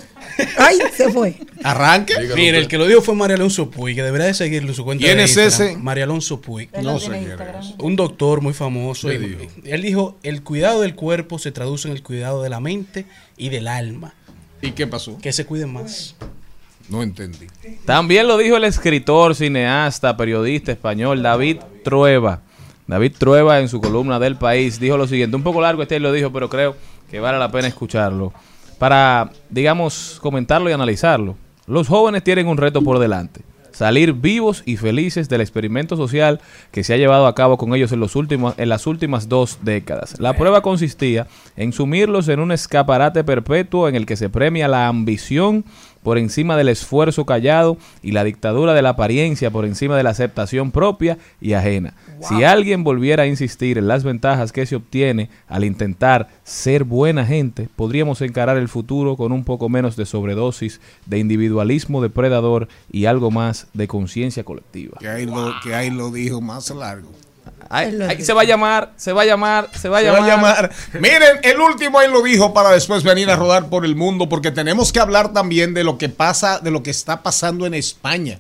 Ay, 0.58 0.78
se 0.96 1.10
fue. 1.12 1.36
Arranque. 1.64 2.14
Mire, 2.36 2.58
el 2.60 2.68
que 2.68 2.78
lo 2.78 2.88
dijo 2.88 3.02
fue 3.02 3.16
María 3.16 3.36
Alonso 3.36 3.70
Puig, 3.70 3.96
que 3.96 4.04
debería 4.04 4.28
de 4.28 4.34
seguirlo 4.34 4.70
en 4.70 4.76
su 4.76 4.84
cuenta 4.84 5.04
¿Quién 5.06 5.18
de 5.18 5.24
es 5.26 5.36
Instagram. 5.38 5.70
ese? 5.74 5.78
María 5.82 6.04
Alonso 6.06 6.40
Puig. 6.42 6.70
No 6.82 7.00
sé 7.00 7.10
quién 7.10 7.32
es. 7.60 7.74
Un 7.80 7.96
doctor 7.96 8.42
muy 8.42 8.54
famoso. 8.54 9.08
¿Qué 9.10 9.16
y- 9.16 9.18
dijo? 9.18 9.52
Él 9.66 9.82
dijo, 9.82 10.18
el 10.24 10.44
cuidado 10.44 10.82
del 10.82 10.96
cuerpo 10.96 11.40
se 11.40 11.52
traduce 11.52 11.88
en 11.88 11.94
el 11.96 12.04
cuidado 12.04 12.42
de 12.44 12.50
la 12.50 12.60
mente 12.60 13.06
y 13.38 13.50
del 13.50 13.68
alma. 13.68 14.14
¿Y 14.62 14.72
qué 14.72 14.86
pasó? 14.88 15.18
Que 15.18 15.34
se 15.34 15.46
cuiden 15.46 15.74
más. 15.74 16.16
No 16.90 17.02
entendí. 17.04 17.48
También 17.86 18.28
lo 18.28 18.38
dijo 18.38 18.58
el 18.58 18.64
escritor, 18.66 19.34
cineasta, 19.36 20.16
periodista 20.18 20.72
español 20.72 21.22
David 21.24 21.58
Trueba. 21.84 22.42
David 22.88 23.14
Trueba 23.18 23.60
en 23.60 23.70
su 23.70 23.80
columna 23.80 24.20
del 24.20 24.36
país 24.36 24.80
dijo 24.80 24.98
lo 24.98 25.08
siguiente, 25.08 25.36
un 25.38 25.44
poco 25.44 25.62
largo 25.62 25.82
este 25.82 26.00
lo 26.00 26.12
dijo, 26.12 26.32
pero 26.34 26.50
creo 26.50 26.76
que 27.12 27.20
vale 27.20 27.38
la 27.38 27.52
pena 27.52 27.68
escucharlo. 27.68 28.32
Para, 28.80 29.32
digamos, 29.50 30.18
comentarlo 30.22 30.70
y 30.70 30.74
analizarlo. 30.74 31.36
Los 31.68 31.90
jóvenes 31.90 32.24
tienen 32.24 32.48
un 32.48 32.58
reto 32.58 32.82
por 32.82 33.00
delante. 33.00 33.42
Salir 33.72 34.14
vivos 34.14 34.64
y 34.66 34.78
felices 34.78 35.30
del 35.30 35.42
experimento 35.42 35.96
social 35.98 36.40
que 36.72 36.84
se 36.84 36.94
ha 36.94 36.98
llevado 36.98 37.28
a 37.28 37.36
cabo 37.36 37.58
con 37.58 37.76
ellos 37.76 37.92
en, 37.92 38.00
los 38.00 38.16
últimos, 38.16 38.54
en 38.58 38.70
las 38.70 38.88
últimas 38.88 39.28
dos 39.28 39.60
décadas. 39.62 40.20
La 40.20 40.36
prueba 40.38 40.62
consistía 40.62 41.28
en 41.58 41.74
sumirlos 41.74 42.28
en 42.30 42.40
un 42.40 42.52
escaparate 42.52 43.24
perpetuo 43.24 43.88
en 43.90 43.96
el 43.96 44.06
que 44.06 44.16
se 44.16 44.30
premia 44.30 44.68
la 44.68 44.88
ambición 44.88 45.66
por 46.04 46.18
encima 46.18 46.58
del 46.58 46.70
esfuerzo 46.70 47.26
callado 47.26 47.78
y 48.02 48.12
la 48.12 48.24
dictadura 48.24 48.74
de 48.74 48.82
la 48.82 48.90
apariencia 48.90 49.52
por 49.52 49.66
encima 49.66 49.98
de 49.98 50.04
la 50.04 50.12
aceptación 50.12 50.72
propia 50.72 51.18
y 51.40 51.54
ajena. 51.54 51.94
Si 52.22 52.44
alguien 52.44 52.84
volviera 52.84 53.24
a 53.24 53.28
insistir 53.28 53.78
en 53.78 53.88
las 53.88 54.04
ventajas 54.04 54.52
que 54.52 54.66
se 54.66 54.76
obtiene 54.76 55.30
al 55.48 55.64
intentar 55.64 56.30
ser 56.44 56.84
buena 56.84 57.26
gente, 57.26 57.68
podríamos 57.76 58.22
encarar 58.22 58.58
el 58.58 58.70
futuro 58.70 59.16
con 59.18 59.32
un 59.32 59.44
poco 59.44 59.70
menos 59.70 59.96
de 59.96 60.06
sobredosis 60.06 60.82
de 61.06 61.20
individualismo 61.20 62.02
depredador 62.02 62.68
y 62.92 63.06
algo 63.06 63.32
más 63.32 63.68
de 63.74 63.88
conciencia 63.88 64.44
colectiva. 64.44 64.98
Que 65.00 65.08
ahí, 65.08 65.26
lo, 65.26 65.54
que 65.64 65.74
ahí 65.74 65.90
lo 65.90 66.12
dijo 66.12 66.42
más 66.42 66.70
largo. 66.70 67.10
Ahí, 67.74 67.98
ahí 68.02 68.22
se 68.22 68.34
va 68.34 68.42
a 68.42 68.44
llamar, 68.44 68.92
se 68.98 69.14
va 69.14 69.22
a 69.22 69.26
llamar, 69.26 69.70
se 69.80 69.88
va 69.88 70.00
a 70.00 70.02
Se 70.02 70.08
llamar. 70.08 70.22
va 70.22 70.26
a 70.26 70.36
llamar. 70.36 70.72
Miren, 70.94 71.40
el 71.44 71.60
último 71.62 72.00
ahí 72.00 72.12
lo 72.12 72.22
dijo 72.22 72.54
para 72.54 72.72
después 72.72 73.02
venir 73.04 73.30
a 73.30 73.38
rodar 73.38 73.68
por 73.70 73.86
el 73.86 73.96
mundo, 73.96 74.28
porque 74.28 74.52
tenemos 74.52 74.92
que 74.92 75.00
hablar 75.00 75.32
también 75.32 75.74
de 75.74 75.84
lo 75.86 75.98
que 75.98 76.10
pasa, 76.10 76.60
de 76.60 76.70
lo 76.70 76.84
que 76.84 76.90
está 76.92 77.24
pasando 77.24 77.66
en 77.66 77.74
España. 77.74 78.40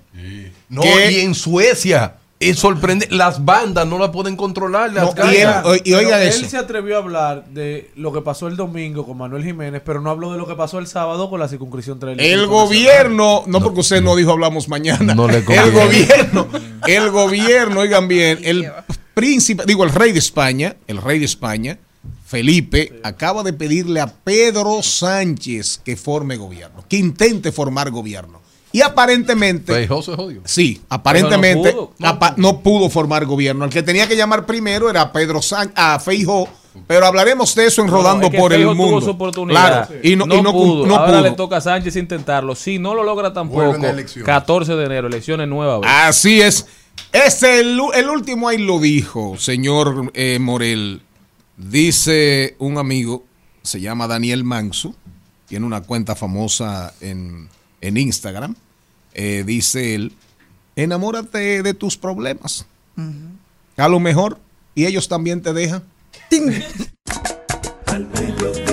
No, 0.68 0.84
y 0.84 1.22
en 1.22 1.34
Suecia. 1.34 2.16
Es 2.42 2.58
sorprendente. 2.58 3.16
Las 3.16 3.46
bandas 3.46 3.86
no 3.86 4.00
la 4.00 4.12
pueden 4.12 4.36
controlar. 4.36 4.92
Las 4.92 5.16
No, 5.16 5.32
y 5.32 5.36
él- 5.38 5.82
y 5.84 5.94
oiga 5.94 6.24
eso. 6.24 6.40
Él 6.44 6.50
se 6.50 6.58
atrevió 6.58 6.96
a 6.96 6.98
hablar 6.98 7.46
de 7.46 7.92
lo 7.96 8.12
que 8.12 8.22
pasó 8.22 8.48
el 8.48 8.58
domingo 8.58 9.06
con 9.06 9.16
Manuel 9.20 9.44
Jiménez, 9.44 9.84
pero 9.86 10.02
no 10.02 10.10
habló 10.10 10.32
de 10.32 10.40
lo 10.40 10.48
que 10.48 10.56
pasó 10.56 10.80
el 10.80 10.88
sábado 10.88 11.30
con 11.30 11.40
la 11.40 11.48
circunscripción 11.48 12.00
El 12.18 12.48
gobierno, 12.48 13.44
no 13.46 13.62
porque 13.62 13.82
usted 13.82 14.02
no 14.02 14.16
dijo 14.16 14.32
hablamos 14.32 14.68
mañana. 14.68 15.14
No 15.14 15.28
le 15.28 15.38
el 15.48 15.72
gobierno, 15.72 16.48
el 16.88 17.12
gobierno, 17.12 17.80
oigan 17.82 18.08
bien, 18.08 18.40
el 18.42 18.72
príncipe, 19.14 19.64
digo, 19.66 19.84
el 19.84 19.92
rey 19.92 20.12
de 20.12 20.20
España, 20.20 20.76
el 20.88 21.02
rey 21.02 21.20
de 21.20 21.26
España, 21.26 21.78
Felipe, 22.26 23.00
acaba 23.04 23.44
de 23.44 23.54
pedirle 23.54 24.00
a 24.00 24.08
Pedro 24.08 24.82
Sánchez 24.82 25.82
que 25.84 25.96
forme 25.98 26.38
gobierno, 26.38 26.84
que 26.88 26.98
intente 26.98 27.52
formar 27.52 27.92
gobierno. 27.92 28.42
Y 28.72 28.82
aparentemente, 28.82 29.74
Feijó 29.74 30.02
se 30.02 30.16
jodió. 30.16 30.42
sí, 30.46 30.82
aparentemente 30.88 31.74
no 31.74 31.90
pudo, 31.90 31.94
no, 32.00 32.14
no 32.14 32.34
no 32.38 32.60
pudo 32.62 32.90
formar 32.90 33.26
gobierno. 33.26 33.66
El 33.66 33.72
que 33.72 33.84
tenía 33.84 34.08
que 34.08 34.16
llamar 34.16 34.46
primero 34.46 34.90
era 34.90 35.02
a 35.02 35.12
Pedro 35.12 35.42
Sánchez, 35.42 35.74
a 35.76 36.00
Feijó, 36.00 36.48
pero 36.88 37.06
hablaremos 37.06 37.54
de 37.54 37.66
eso 37.66 37.82
en 37.82 37.90
Rodando 37.90 38.28
es 38.28 38.32
que 38.32 38.38
por 38.38 38.54
el 38.54 38.66
mundo. 38.68 38.86
tuvo 38.86 39.02
su 39.02 39.10
oportunidad. 39.10 39.88
Claro, 39.88 40.02
y 40.02 40.16
no, 40.16 40.24
y 40.26 40.42
no 40.42 40.54
pudo. 40.54 40.86
no 40.86 40.96
Ahora 40.96 41.22
le 41.22 41.32
toca 41.32 41.58
a 41.58 41.62
Sánchez 41.62 41.98
intentarlo. 41.98 42.56
Si 42.56 42.80
no 42.80 42.96
lo 42.96 43.04
logra 43.04 43.34
tampoco, 43.34 43.66
Vuelven 43.66 43.86
a 43.86 43.90
elecciones. 43.90 44.26
14 44.26 44.76
de 44.76 44.86
enero, 44.86 45.08
elecciones 45.08 45.48
nuevas. 45.50 45.82
Así 45.86 46.42
es. 46.42 46.66
Este, 47.12 47.60
el, 47.60 47.80
el 47.94 48.10
último 48.10 48.48
ahí 48.48 48.58
lo 48.58 48.80
dijo, 48.80 49.38
señor 49.38 50.12
eh, 50.14 50.40
Morel. 50.40 51.02
Dice 51.58 52.56
un 52.58 52.78
amigo, 52.78 53.26
se 53.62 53.82
llama 53.82 54.08
Daniel 54.08 54.44
Manso, 54.44 54.96
tiene 55.48 55.66
una 55.66 55.82
cuenta 55.82 56.16
famosa 56.16 56.94
en, 57.02 57.50
en 57.82 57.98
Instagram. 57.98 58.56
Eh, 59.14 59.44
dice 59.46 59.96
él, 59.96 60.14
enamórate 60.76 61.62
de 61.62 61.74
tus 61.74 61.98
problemas. 61.98 62.66
A 63.78 63.88
lo 63.88 64.00
mejor, 64.00 64.40
y 64.76 64.86
ellos 64.86 65.08
también 65.08 65.42
te 65.42 65.54
dejan. 65.54 65.84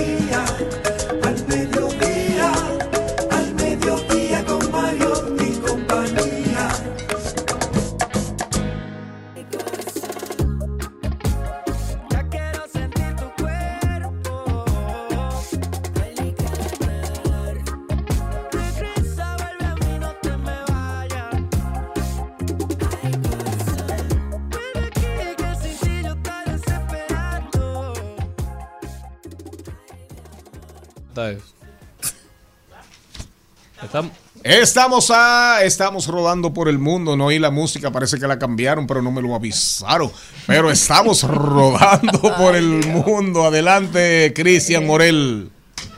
Estamos- 33.89 34.11
Estamos 34.43 35.11
a, 35.13 35.63
estamos 35.63 36.07
rodando 36.07 36.53
por 36.53 36.69
el 36.69 36.79
mundo, 36.79 37.17
no 37.17 37.25
oí 37.25 37.39
la 37.39 37.51
música, 37.51 37.91
parece 37.91 38.17
que 38.19 38.25
la 38.27 38.39
cambiaron, 38.39 38.87
pero 38.87 39.01
no 39.01 39.11
me 39.11 39.21
lo 39.21 39.35
avisaron. 39.35 40.09
Pero 40.47 40.71
estamos 40.71 41.23
rodando 41.27 42.21
por 42.37 42.55
el 42.55 42.85
mundo. 42.87 43.43
Adelante, 43.43 44.31
Cristian 44.33 44.85
Morel. 44.87 45.49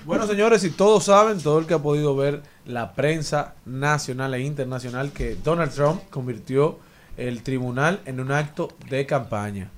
Bueno, 0.06 0.26
señores, 0.26 0.64
y 0.64 0.72
todos 0.72 1.04
saben, 1.04 1.40
todo 1.40 1.60
el 1.60 1.68
que 1.68 1.76
ha 1.76 1.80
podido 1.80 2.16
ver 2.16 2.42
la 2.66 2.94
prensa 2.94 3.54
nacional 3.66 4.34
e 4.34 4.42
internacional, 4.42 5.12
que 5.12 5.36
Donald 5.36 5.72
Trump 5.74 6.02
convirtió 6.10 6.80
el 7.18 7.44
tribunal 7.44 8.00
en 8.06 8.20
un 8.20 8.32
acto 8.32 8.70
de 8.90 9.06
campaña. 9.06 9.70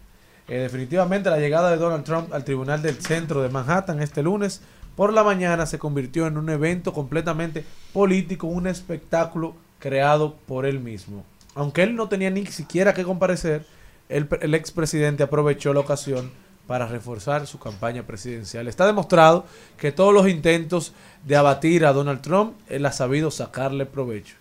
Eh, 0.47 0.59
definitivamente 0.59 1.29
la 1.29 1.37
llegada 1.39 1.69
de 1.71 1.77
Donald 1.77 2.05
Trump 2.05 2.33
al 2.33 2.45
tribunal 2.45 2.81
del 2.81 2.95
centro 3.01 3.41
de 3.41 3.49
Manhattan 3.49 4.01
este 4.01 4.21
lunes 4.23 4.61
por 4.95 5.11
la 5.11 5.23
mañana 5.23 5.65
se 5.65 5.79
convirtió 5.79 6.27
en 6.27 6.37
un 6.37 6.49
evento 6.49 6.93
completamente 6.93 7.65
político, 7.93 8.47
un 8.47 8.67
espectáculo 8.67 9.55
creado 9.79 10.35
por 10.47 10.65
él 10.65 10.79
mismo. 10.79 11.23
Aunque 11.55 11.83
él 11.83 11.95
no 11.95 12.09
tenía 12.09 12.29
ni 12.29 12.45
siquiera 12.47 12.93
que 12.93 13.03
comparecer, 13.03 13.65
el, 14.09 14.27
el 14.41 14.55
expresidente 14.55 15.23
aprovechó 15.23 15.73
la 15.73 15.81
ocasión 15.81 16.31
para 16.67 16.87
reforzar 16.87 17.45
su 17.45 17.59
campaña 17.59 18.03
presidencial. 18.03 18.67
Está 18.67 18.85
demostrado 18.85 19.45
que 19.77 19.91
todos 19.91 20.13
los 20.13 20.27
intentos 20.27 20.93
de 21.25 21.35
abatir 21.35 21.85
a 21.85 21.93
Donald 21.93 22.21
Trump, 22.21 22.53
él 22.69 22.85
ha 22.85 22.91
sabido 22.91 23.31
sacarle 23.31 23.85
provecho. 23.85 24.35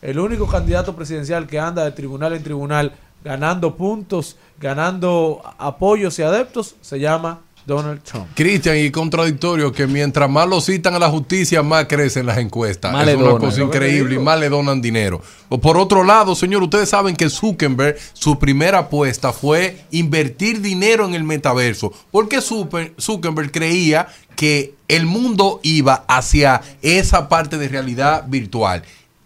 El 0.00 0.18
único 0.18 0.46
candidato 0.46 0.96
presidencial 0.96 1.46
que 1.46 1.58
anda 1.58 1.84
de 1.84 1.92
tribunal 1.92 2.32
en 2.32 2.42
tribunal 2.42 2.92
ganando 3.22 3.76
puntos, 3.76 4.36
ganando 4.58 5.42
apoyos 5.58 6.18
y 6.18 6.22
adeptos, 6.22 6.76
se 6.80 6.98
llama 6.98 7.40
Donald 7.70 8.02
Trump. 8.02 8.26
Cristian, 8.34 8.76
y 8.76 8.90
contradictorio 8.90 9.72
que 9.72 9.86
mientras 9.86 10.28
más 10.28 10.48
lo 10.48 10.60
citan 10.60 10.94
a 10.94 10.98
la 10.98 11.08
justicia, 11.08 11.62
más 11.62 11.86
crecen 11.86 12.26
las 12.26 12.38
encuestas. 12.38 12.92
Más 12.92 13.02
es 13.02 13.06
le 13.06 13.16
una 13.16 13.30
donan. 13.30 13.40
cosa 13.40 13.62
increíble 13.62 14.16
y 14.16 14.18
más 14.18 14.38
le 14.38 14.48
donan 14.48 14.82
dinero. 14.82 15.22
O 15.48 15.58
por 15.60 15.78
otro 15.78 16.02
lado, 16.04 16.34
señor, 16.34 16.62
ustedes 16.62 16.88
saben 16.88 17.16
que 17.16 17.30
Zuckerberg, 17.30 17.96
su 18.12 18.38
primera 18.38 18.78
apuesta 18.80 19.32
fue 19.32 19.84
invertir 19.92 20.60
dinero 20.60 21.06
en 21.06 21.14
el 21.14 21.24
metaverso. 21.24 21.92
Porque 22.10 22.40
Zuckerberg 22.40 23.52
creía 23.52 24.08
que 24.34 24.74
el 24.88 25.06
mundo 25.06 25.60
iba 25.62 26.04
hacia 26.08 26.62
esa 26.82 27.28
parte 27.28 27.58
de 27.58 27.68
realidad 27.68 28.24
virtual. 28.26 28.82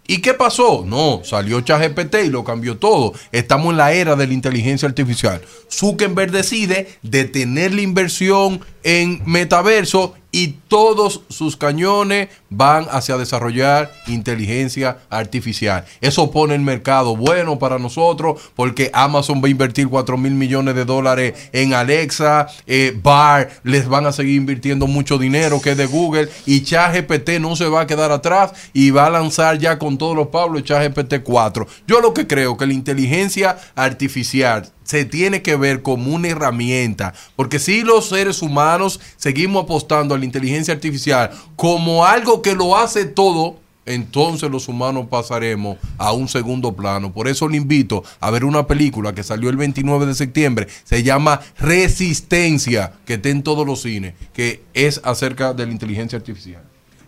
¿Y 0.07 0.19
qué 0.19 0.35
pasó? 0.35 0.83
No, 0.85 1.21
salió 1.23 1.61
ChatGPT 1.61 2.15
y 2.25 2.29
lo 2.29 2.43
cambió 2.43 2.77
todo. 2.77 3.13
Estamos 3.31 3.71
en 3.71 3.77
la 3.77 3.91
era 3.93 4.15
de 4.15 4.27
la 4.27 4.33
inteligencia 4.33 4.87
artificial. 4.87 5.41
Zuckerberg 5.71 6.31
decide 6.31 6.87
detener 7.01 7.73
la 7.73 7.81
inversión 7.81 8.61
en 8.83 9.21
metaverso 9.25 10.13
y 10.35 10.57
todos 10.67 11.21
sus 11.29 11.55
cañones 11.55 12.27
van 12.49 12.87
hacia 12.91 13.15
desarrollar 13.15 13.93
inteligencia 14.07 14.97
artificial. 15.09 15.85
Eso 16.01 16.29
pone 16.29 16.55
el 16.55 16.59
mercado 16.59 17.15
bueno 17.15 17.57
para 17.57 17.79
nosotros 17.79 18.41
porque 18.53 18.91
Amazon 18.93 19.41
va 19.41 19.47
a 19.47 19.51
invertir 19.51 19.87
4 19.87 20.17
mil 20.17 20.33
millones 20.33 20.75
de 20.75 20.83
dólares 20.83 21.49
en 21.53 21.73
Alexa, 21.73 22.47
eh, 22.67 22.99
Bar 23.01 23.49
les 23.63 23.87
van 23.87 24.07
a 24.07 24.11
seguir 24.11 24.35
invirtiendo 24.35 24.87
mucho 24.87 25.17
dinero 25.17 25.61
que 25.61 25.71
es 25.71 25.77
de 25.77 25.85
Google 25.85 26.27
y 26.45 26.63
ChatGPT 26.63 27.39
no 27.39 27.55
se 27.55 27.69
va 27.69 27.81
a 27.81 27.87
quedar 27.87 28.11
atrás 28.11 28.51
y 28.73 28.89
va 28.89 29.05
a 29.05 29.11
lanzar 29.11 29.57
ya 29.57 29.79
con 29.79 29.97
todos 29.97 30.17
los 30.17 30.27
Pablos 30.27 30.65
ChatGPT 30.65 31.23
4. 31.23 31.65
Yo 31.87 32.01
lo 32.01 32.13
que 32.13 32.27
creo 32.27 32.57
que 32.57 32.67
la 32.67 32.73
inteligencia 32.73 33.57
artificial 33.73 34.69
se 34.85 35.03
tiene 35.03 35.41
que 35.41 35.57
ver 35.57 35.81
como 35.81 36.15
una 36.15 36.29
herramienta, 36.29 37.13
porque 37.35 37.59
si 37.59 37.81
los 37.81 38.07
seres 38.07 38.41
humanos 38.41 39.01
seguimos 39.17 39.65
apostando 39.65 40.15
a 40.15 40.17
la 40.17 40.25
inteligencia 40.25 40.73
artificial 40.73 41.31
como 41.57 42.05
algo 42.05 42.41
que 42.41 42.55
lo 42.55 42.77
hace 42.77 43.05
todo, 43.05 43.57
entonces 43.85 44.49
los 44.49 44.67
humanos 44.67 45.07
pasaremos 45.09 45.77
a 45.97 46.11
un 46.13 46.27
segundo 46.27 46.75
plano. 46.75 47.11
Por 47.11 47.27
eso 47.27 47.47
le 47.47 47.57
invito 47.57 48.03
a 48.19 48.31
ver 48.31 48.45
una 48.45 48.67
película 48.67 49.13
que 49.13 49.23
salió 49.23 49.49
el 49.49 49.57
29 49.57 50.05
de 50.05 50.15
septiembre, 50.15 50.67
se 50.83 51.03
llama 51.03 51.41
Resistencia, 51.57 52.93
que 53.05 53.15
está 53.15 53.29
en 53.29 53.43
todos 53.43 53.65
los 53.65 53.81
cines, 53.81 54.13
que 54.33 54.63
es 54.73 55.01
acerca 55.03 55.53
de 55.53 55.65
la 55.65 55.71
inteligencia 55.71 56.17
artificial. 56.17 56.63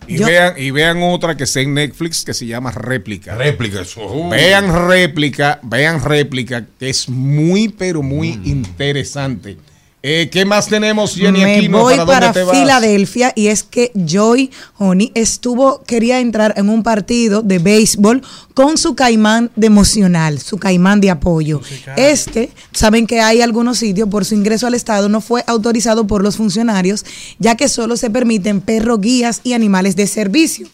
Y, 0.08 0.16
Yo- 0.18 0.26
vean, 0.26 0.54
y 0.56 0.70
vean 0.70 1.02
otra 1.02 1.36
que 1.36 1.44
está 1.44 1.60
en 1.60 1.74
Netflix 1.74 2.24
que 2.24 2.32
se 2.34 2.46
llama 2.46 2.70
Réplica. 2.70 3.34
Réplica, 3.34 3.82
eso. 3.82 4.28
Vean 4.30 4.88
réplica, 4.88 5.60
vean 5.62 6.02
réplica, 6.02 6.64
que 6.78 6.88
es 6.88 7.08
muy, 7.08 7.68
pero 7.68 8.02
muy 8.02 8.40
interesante. 8.44 9.58
Eh, 10.00 10.28
¿Qué 10.30 10.44
más 10.44 10.68
tenemos, 10.68 11.16
Jenny 11.16 11.40
Me 11.42 11.56
Aquino? 11.56 11.80
voy 11.80 11.96
¿Para? 11.96 12.32
Filadelfia 12.32 13.32
y 13.34 13.48
es 13.48 13.64
que 13.64 13.90
Joy 13.94 14.50
Honey 14.78 15.10
estuvo, 15.14 15.82
quería 15.82 16.20
entrar 16.20 16.54
en 16.56 16.68
un 16.68 16.84
partido 16.84 17.42
de 17.42 17.58
béisbol 17.58 18.22
con 18.54 18.78
su 18.78 18.94
caimán 18.94 19.50
de 19.56 19.66
emocional, 19.66 20.38
su 20.38 20.58
caimán 20.58 21.00
de 21.00 21.10
apoyo. 21.10 21.60
Este, 21.96 22.50
saben 22.72 23.08
que 23.08 23.20
hay 23.20 23.40
algunos 23.40 23.78
sitios 23.78 24.08
por 24.08 24.24
su 24.24 24.36
ingreso 24.36 24.68
al 24.68 24.74
Estado 24.74 25.08
no 25.08 25.20
fue 25.20 25.42
autorizado 25.48 26.06
por 26.06 26.22
los 26.22 26.36
funcionarios, 26.36 27.04
ya 27.40 27.56
que 27.56 27.68
solo 27.68 27.96
se 27.96 28.08
permiten 28.08 28.60
perros 28.60 29.00
guías 29.00 29.40
y 29.42 29.54
animales 29.54 29.96
de 29.96 30.06
servicio. 30.06 30.68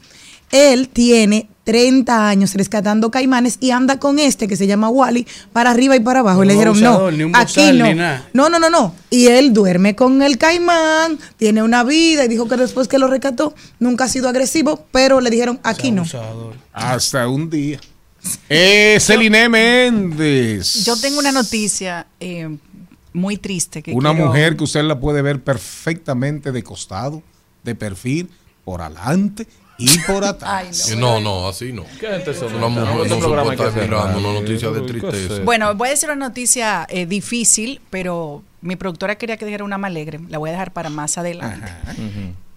Él 0.54 0.88
tiene 0.88 1.48
30 1.64 2.28
años 2.28 2.54
rescatando 2.54 3.10
caimanes 3.10 3.56
y 3.60 3.70
anda 3.72 3.98
con 3.98 4.18
este 4.18 4.46
que 4.46 4.56
se 4.56 4.66
llama 4.66 4.88
Wally 4.88 5.26
para 5.52 5.70
arriba 5.70 5.96
y 5.96 6.00
para 6.00 6.20
abajo. 6.20 6.44
y 6.44 6.46
le 6.46 6.52
dijeron, 6.52 6.78
no, 6.80 6.88
abusador, 6.90 7.12
ni 7.14 7.24
un 7.24 7.34
aquí 7.34 7.72
no. 7.72 7.86
ni 7.86 7.94
nada. 7.94 8.28
No, 8.34 8.48
no, 8.48 8.58
no, 8.60 8.70
no. 8.70 8.94
Y 9.10 9.26
él 9.26 9.52
duerme 9.52 9.96
con 9.96 10.22
el 10.22 10.38
caimán, 10.38 11.18
tiene 11.38 11.62
una 11.62 11.82
vida 11.82 12.24
y 12.24 12.28
dijo 12.28 12.46
que 12.48 12.56
después 12.56 12.86
que 12.86 12.98
lo 12.98 13.08
rescató 13.08 13.54
nunca 13.80 14.04
ha 14.04 14.08
sido 14.08 14.28
agresivo, 14.28 14.86
pero 14.92 15.20
le 15.20 15.30
dijeron, 15.30 15.58
aquí 15.64 15.90
no. 15.90 16.04
Hasta 16.72 17.26
un 17.28 17.50
día. 17.50 17.80
Eh, 18.48 18.98
Celine 19.00 19.48
Méndez. 19.48 20.84
Yo 20.84 20.96
tengo 20.96 21.18
una 21.18 21.32
noticia 21.32 22.06
eh, 22.20 22.56
muy 23.12 23.38
triste. 23.38 23.82
Que 23.82 23.92
Una 23.92 24.10
quiero- 24.12 24.26
mujer 24.26 24.56
que 24.56 24.64
usted 24.64 24.82
la 24.84 25.00
puede 25.00 25.20
ver 25.20 25.42
perfectamente 25.42 26.52
de 26.52 26.62
costado, 26.62 27.22
de 27.64 27.74
perfil, 27.74 28.30
por 28.64 28.80
adelante 28.82 29.46
y 29.78 29.98
por 30.00 30.24
atrás. 30.24 30.94
No, 30.96 31.20
no, 31.20 31.48
así 31.48 31.72
no. 31.72 31.84
¿Qué 32.00 32.06
gente 32.06 32.34
son? 32.34 32.54
Una 32.54 32.68
mujer 32.68 32.94
no 32.96 33.04
se 33.04 33.20
programa 33.20 33.54
puede 33.54 33.68
estar 33.68 33.82
mirando 33.82 34.18
una 34.18 34.40
noticia 34.40 34.70
de 34.70 34.80
¿Qué 34.80 34.86
tristeza. 34.86 35.40
Bueno, 35.44 35.74
voy 35.74 35.88
a 35.88 35.90
decir 35.92 36.08
una 36.08 36.28
noticia 36.28 36.86
eh, 36.88 37.06
difícil, 37.06 37.80
pero 37.90 38.42
mi 38.60 38.76
productora 38.76 39.16
quería 39.16 39.36
que 39.36 39.44
dijera 39.44 39.64
una 39.64 39.78
más 39.78 39.90
alegre. 39.90 40.20
La 40.28 40.38
voy 40.38 40.50
a 40.50 40.52
dejar 40.52 40.72
para 40.72 40.90
más 40.90 41.18
adelante. 41.18 41.70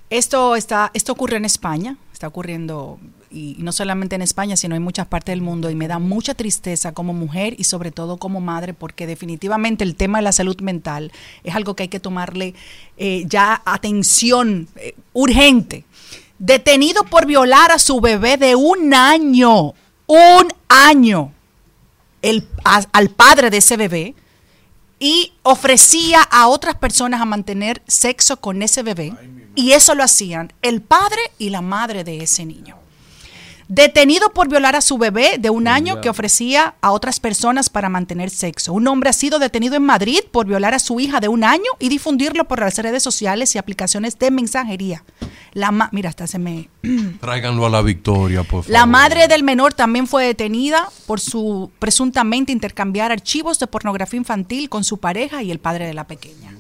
Esto 0.10 0.56
está, 0.56 0.92
esto 0.94 1.12
ocurre 1.12 1.36
en 1.36 1.44
España, 1.44 1.98
está 2.14 2.28
ocurriendo 2.28 2.98
y, 3.30 3.58
y 3.60 3.62
no 3.62 3.74
solamente 3.74 4.16
en 4.16 4.22
España, 4.22 4.56
sino 4.56 4.74
en 4.76 4.82
muchas 4.82 5.06
partes 5.06 5.34
del 5.34 5.42
mundo 5.42 5.70
y 5.70 5.76
me 5.76 5.90
da 5.90 6.00
mucha 6.00 6.34
tristeza 6.34 6.94
como 6.94 7.12
mujer 7.12 7.56
y 7.58 7.66
sobre 7.66 7.92
todo 7.92 8.16
como 8.16 8.40
madre 8.40 8.74
porque 8.74 9.06
definitivamente 9.06 9.84
el 9.84 9.96
tema 9.96 10.20
de 10.20 10.24
la 10.24 10.32
salud 10.32 10.60
mental 10.62 11.12
es 11.44 11.56
algo 11.56 11.76
que 11.76 11.84
hay 11.84 11.90
que 11.90 12.00
tomarle 12.00 12.54
eh, 12.98 13.26
ya 13.28 13.62
atención 13.66 14.70
eh, 14.78 14.96
urgente. 15.12 15.84
Detenido 16.40 17.04
por 17.04 17.26
violar 17.26 17.72
a 17.72 17.80
su 17.80 18.00
bebé 18.00 18.38
de 18.38 18.56
un 18.56 18.94
año, 18.94 19.74
un 20.06 20.48
año, 20.70 21.32
el, 22.22 22.48
a- 22.64 22.86
al 22.92 23.10
padre 23.10 23.50
de 23.50 23.58
ese 23.58 23.78
bebé 23.78 24.14
y 25.00 25.34
ofrecía 25.44 26.22
a 26.22 26.48
otras 26.48 26.76
personas 26.76 27.22
a 27.22 27.26
mantener 27.26 27.82
sexo 27.88 28.38
con 28.38 28.62
ese 28.62 28.84
bebé 28.84 29.14
y 29.56 29.72
eso 29.72 29.96
lo 29.96 30.04
hacían 30.04 30.54
el 30.62 30.82
padre 30.82 31.20
y 31.40 31.50
la 31.50 31.62
madre 31.62 32.04
de 32.04 32.22
ese 32.24 32.46
niño. 32.46 32.78
Detenido 33.70 34.32
por 34.32 34.48
violar 34.48 34.78
a 34.78 34.82
su 34.82 34.98
bebé 34.98 35.38
de 35.40 35.50
un 35.50 35.68
año 35.68 36.00
que 36.00 36.10
ofrecía 36.10 36.76
a 36.80 36.92
otras 36.92 37.20
personas 37.20 37.70
para 37.70 37.90
mantener 37.90 38.30
sexo. 38.30 38.72
Un 38.72 38.88
hombre 38.88 39.10
ha 39.10 39.14
sido 39.14 39.40
detenido 39.40 39.76
en 39.76 39.84
Madrid 39.84 40.20
por 40.32 40.46
violar 40.48 40.74
a 40.74 40.80
su 40.80 41.00
hija 41.02 41.20
de 41.20 41.28
un 41.28 41.44
año 41.44 41.66
y 41.80 41.90
difundirlo 41.90 42.46
por 42.46 42.60
las 42.62 42.78
redes 42.78 43.04
sociales 43.04 43.54
y 43.56 43.58
aplicaciones 43.58 44.18
de 44.20 44.32
mensajería. 44.32 45.04
La 45.52 45.72
ma- 45.72 45.90
Mira, 45.92 46.10
hasta 46.10 46.28
se 46.28 46.40
me... 46.40 46.70
Tráiganlo 47.20 47.66
a 47.66 47.70
la 47.70 47.82
victoria, 47.82 48.44
por 48.44 48.64
favor. 48.64 48.70
La 48.70 48.86
madre 48.86 49.28
del 49.28 49.44
menor 49.44 49.74
también 49.74 50.08
fue 50.08 50.26
detenida 50.26 50.88
por 51.06 51.20
su 51.20 51.70
presuntamente 51.80 52.54
intercambiar 52.54 53.12
archivos 53.12 53.60
de 53.60 53.68
pornografía 53.68 54.18
infantil 54.18 54.70
con 54.70 54.86
su 54.86 55.00
pareja 55.00 55.44
y 55.44 55.52
el 55.52 55.60
padre 55.60 55.88
de 55.88 55.94
la 55.94 56.08
pequeña. 56.08 56.54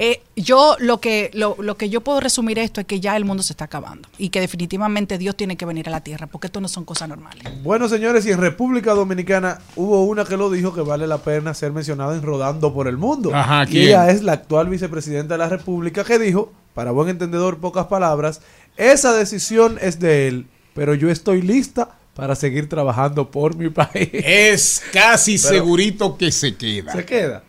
Eh, 0.00 0.22
yo 0.36 0.76
lo 0.78 1.00
que 1.00 1.30
lo, 1.34 1.56
lo 1.58 1.76
que 1.76 1.90
yo 1.90 2.02
puedo 2.02 2.20
resumir 2.20 2.56
esto 2.60 2.80
es 2.80 2.86
que 2.86 3.00
ya 3.00 3.16
el 3.16 3.24
mundo 3.24 3.42
se 3.42 3.52
está 3.52 3.64
acabando 3.64 4.08
y 4.16 4.28
que 4.28 4.40
definitivamente 4.40 5.18
Dios 5.18 5.34
tiene 5.36 5.56
que 5.56 5.66
venir 5.66 5.88
a 5.88 5.90
la 5.90 6.02
tierra 6.02 6.28
porque 6.28 6.46
esto 6.46 6.60
no 6.60 6.68
son 6.68 6.84
cosas 6.84 7.08
normales. 7.08 7.42
Bueno, 7.64 7.88
señores, 7.88 8.24
y 8.24 8.30
en 8.30 8.38
República 8.38 8.92
Dominicana 8.94 9.58
hubo 9.74 10.04
una 10.04 10.24
que 10.24 10.36
lo 10.36 10.50
dijo 10.50 10.72
que 10.72 10.82
vale 10.82 11.08
la 11.08 11.18
pena 11.18 11.52
ser 11.52 11.72
mencionada 11.72 12.14
en 12.14 12.22
Rodando 12.22 12.72
por 12.72 12.86
el 12.86 12.96
Mundo. 12.96 13.34
Ajá, 13.34 13.64
y 13.64 13.72
¿quién? 13.72 13.82
ella 13.88 14.10
es 14.10 14.22
la 14.22 14.34
actual 14.34 14.68
vicepresidenta 14.68 15.34
de 15.34 15.38
la 15.38 15.48
República 15.48 16.04
que 16.04 16.20
dijo, 16.20 16.52
para 16.74 16.92
buen 16.92 17.08
entendedor, 17.08 17.58
pocas 17.58 17.86
palabras, 17.86 18.40
esa 18.76 19.12
decisión 19.14 19.78
es 19.82 19.98
de 19.98 20.28
él, 20.28 20.46
pero 20.74 20.94
yo 20.94 21.10
estoy 21.10 21.42
lista 21.42 21.90
para 22.14 22.36
seguir 22.36 22.68
trabajando 22.68 23.32
por 23.32 23.56
mi 23.56 23.68
país. 23.68 24.10
Es 24.12 24.80
casi 24.92 25.38
Pero- 25.42 25.48
segurito 25.54 26.16
que 26.16 26.30
se 26.30 26.54
queda. 26.56 26.92
Se 26.92 27.04
queda. 27.04 27.42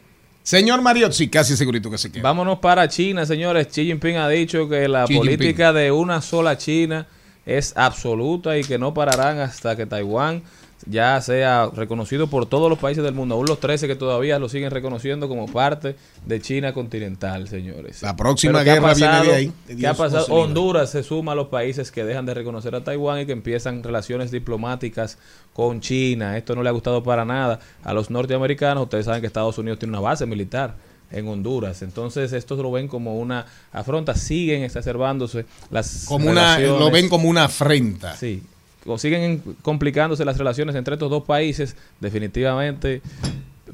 Señor 0.50 0.82
Mariot, 0.82 1.12
sí, 1.12 1.28
casi 1.28 1.56
segurito 1.56 1.92
que 1.92 2.00
se 2.00 2.12
queda. 2.12 2.24
Vámonos 2.24 2.58
para 2.58 2.88
China, 2.88 3.24
señores. 3.24 3.68
Xi 3.68 3.86
Jinping 3.86 4.18
ha 4.18 4.28
dicho 4.28 4.68
que 4.68 4.88
la 4.88 5.06
Xi 5.06 5.14
Jinping. 5.14 5.38
política 5.38 5.74
de 5.74 5.92
una 5.92 6.24
sola 6.24 6.58
China 6.58 7.06
es 7.46 7.78
absoluta 7.78 8.58
y 8.58 8.64
que 8.64 8.80
no 8.80 8.92
pararán 8.92 9.38
hasta 9.38 9.76
que 9.76 9.86
Taiwán 9.86 10.42
ya 10.86 11.20
sea 11.22 11.70
reconocido 11.74 12.28
por 12.28 12.46
todos 12.46 12.70
los 12.70 12.80
países 12.80 13.04
del 13.04 13.14
mundo, 13.14 13.36
aún 13.36 13.46
los 13.48 13.60
13 13.60 13.88
que 13.88 13.96
todavía 13.96 14.40
lo 14.40 14.50
siguen 14.50 14.72
reconociendo 14.72 15.28
como 15.28 15.48
parte 15.48 15.96
de 16.26 16.42
China 16.42 16.74
continental, 16.74 17.48
señores. 17.48 18.02
La 18.02 18.16
próxima 18.16 18.60
Pero 18.60 18.64
¿qué 18.64 18.72
ha 18.72 18.74
guerra 18.76 18.94
viene 18.94 19.24
de 19.24 19.36
ahí. 19.36 19.54
¿Qué 19.78 19.88
ha 19.88 19.94
pasado? 19.94 20.26
Honduras 20.30 20.90
se 20.92 21.04
suma 21.04 21.34
a 21.34 21.36
los 21.36 21.48
países 21.48 21.92
que 21.92 22.04
dejan 22.04 22.26
de 22.26 22.34
reconocer 22.34 22.76
a 22.76 22.84
Taiwán 22.84 23.22
y 23.22 23.26
que 23.26 23.34
empiezan 23.34 23.84
relaciones 23.84 24.32
diplomáticas 24.32 25.18
con 25.54 25.82
China. 25.82 26.38
Esto 26.38 26.56
no 26.56 26.64
le 26.64 26.70
ha 26.70 26.74
gustado 26.74 27.04
para 27.04 27.26
nada 27.26 27.60
a 27.84 27.94
los 27.94 28.10
norteamericanos. 28.10 28.84
Ustedes 28.84 29.06
saben 29.06 29.22
que 29.22 29.28
Estados 29.28 29.58
Unidos 29.58 29.80
tiene 29.80 29.92
una 29.92 30.02
base 30.02 30.26
militar 30.26 30.76
en 31.12 31.28
Honduras. 31.28 31.82
Entonces, 31.82 32.34
estos 32.34 32.60
lo 32.60 32.72
ven 32.72 32.88
como 32.88 33.18
una 33.18 33.46
afronta. 33.72 34.16
Siguen 34.16 34.64
exacerbándose 34.64 35.46
las 35.72 36.06
Como 36.06 36.30
una, 36.30 36.60
lo 36.60 36.92
ven 36.92 37.10
como 37.10 37.30
una 37.30 37.46
afrenta. 37.46 38.16
Sí. 38.16 38.44
O 38.86 38.98
siguen 38.98 39.42
complicándose 39.62 40.26
las 40.26 40.38
relaciones 40.38 40.76
entre 40.76 40.96
estos 40.96 41.10
dos 41.10 41.24
países. 41.24 41.76
Definitivamente, 42.00 43.02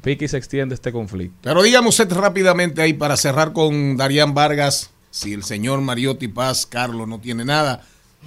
pique 0.02 0.24
y 0.24 0.28
se 0.28 0.36
extiende 0.36 0.74
este 0.74 0.92
conflicto. 0.92 1.36
Pero 1.42 1.62
dígame 1.62 1.88
usted 1.88 2.10
rápidamente 2.12 2.82
ahí 2.82 2.92
para 2.92 3.16
cerrar 3.16 3.52
con 3.52 3.96
Darían 3.96 4.34
Vargas, 4.34 4.90
si 5.10 5.32
el 5.32 5.44
señor 5.44 5.80
Mariotti 5.80 6.28
Paz, 6.28 6.66
Carlos, 6.66 7.08
no 7.08 7.20
tiene 7.20 7.44
nada. 7.44 7.82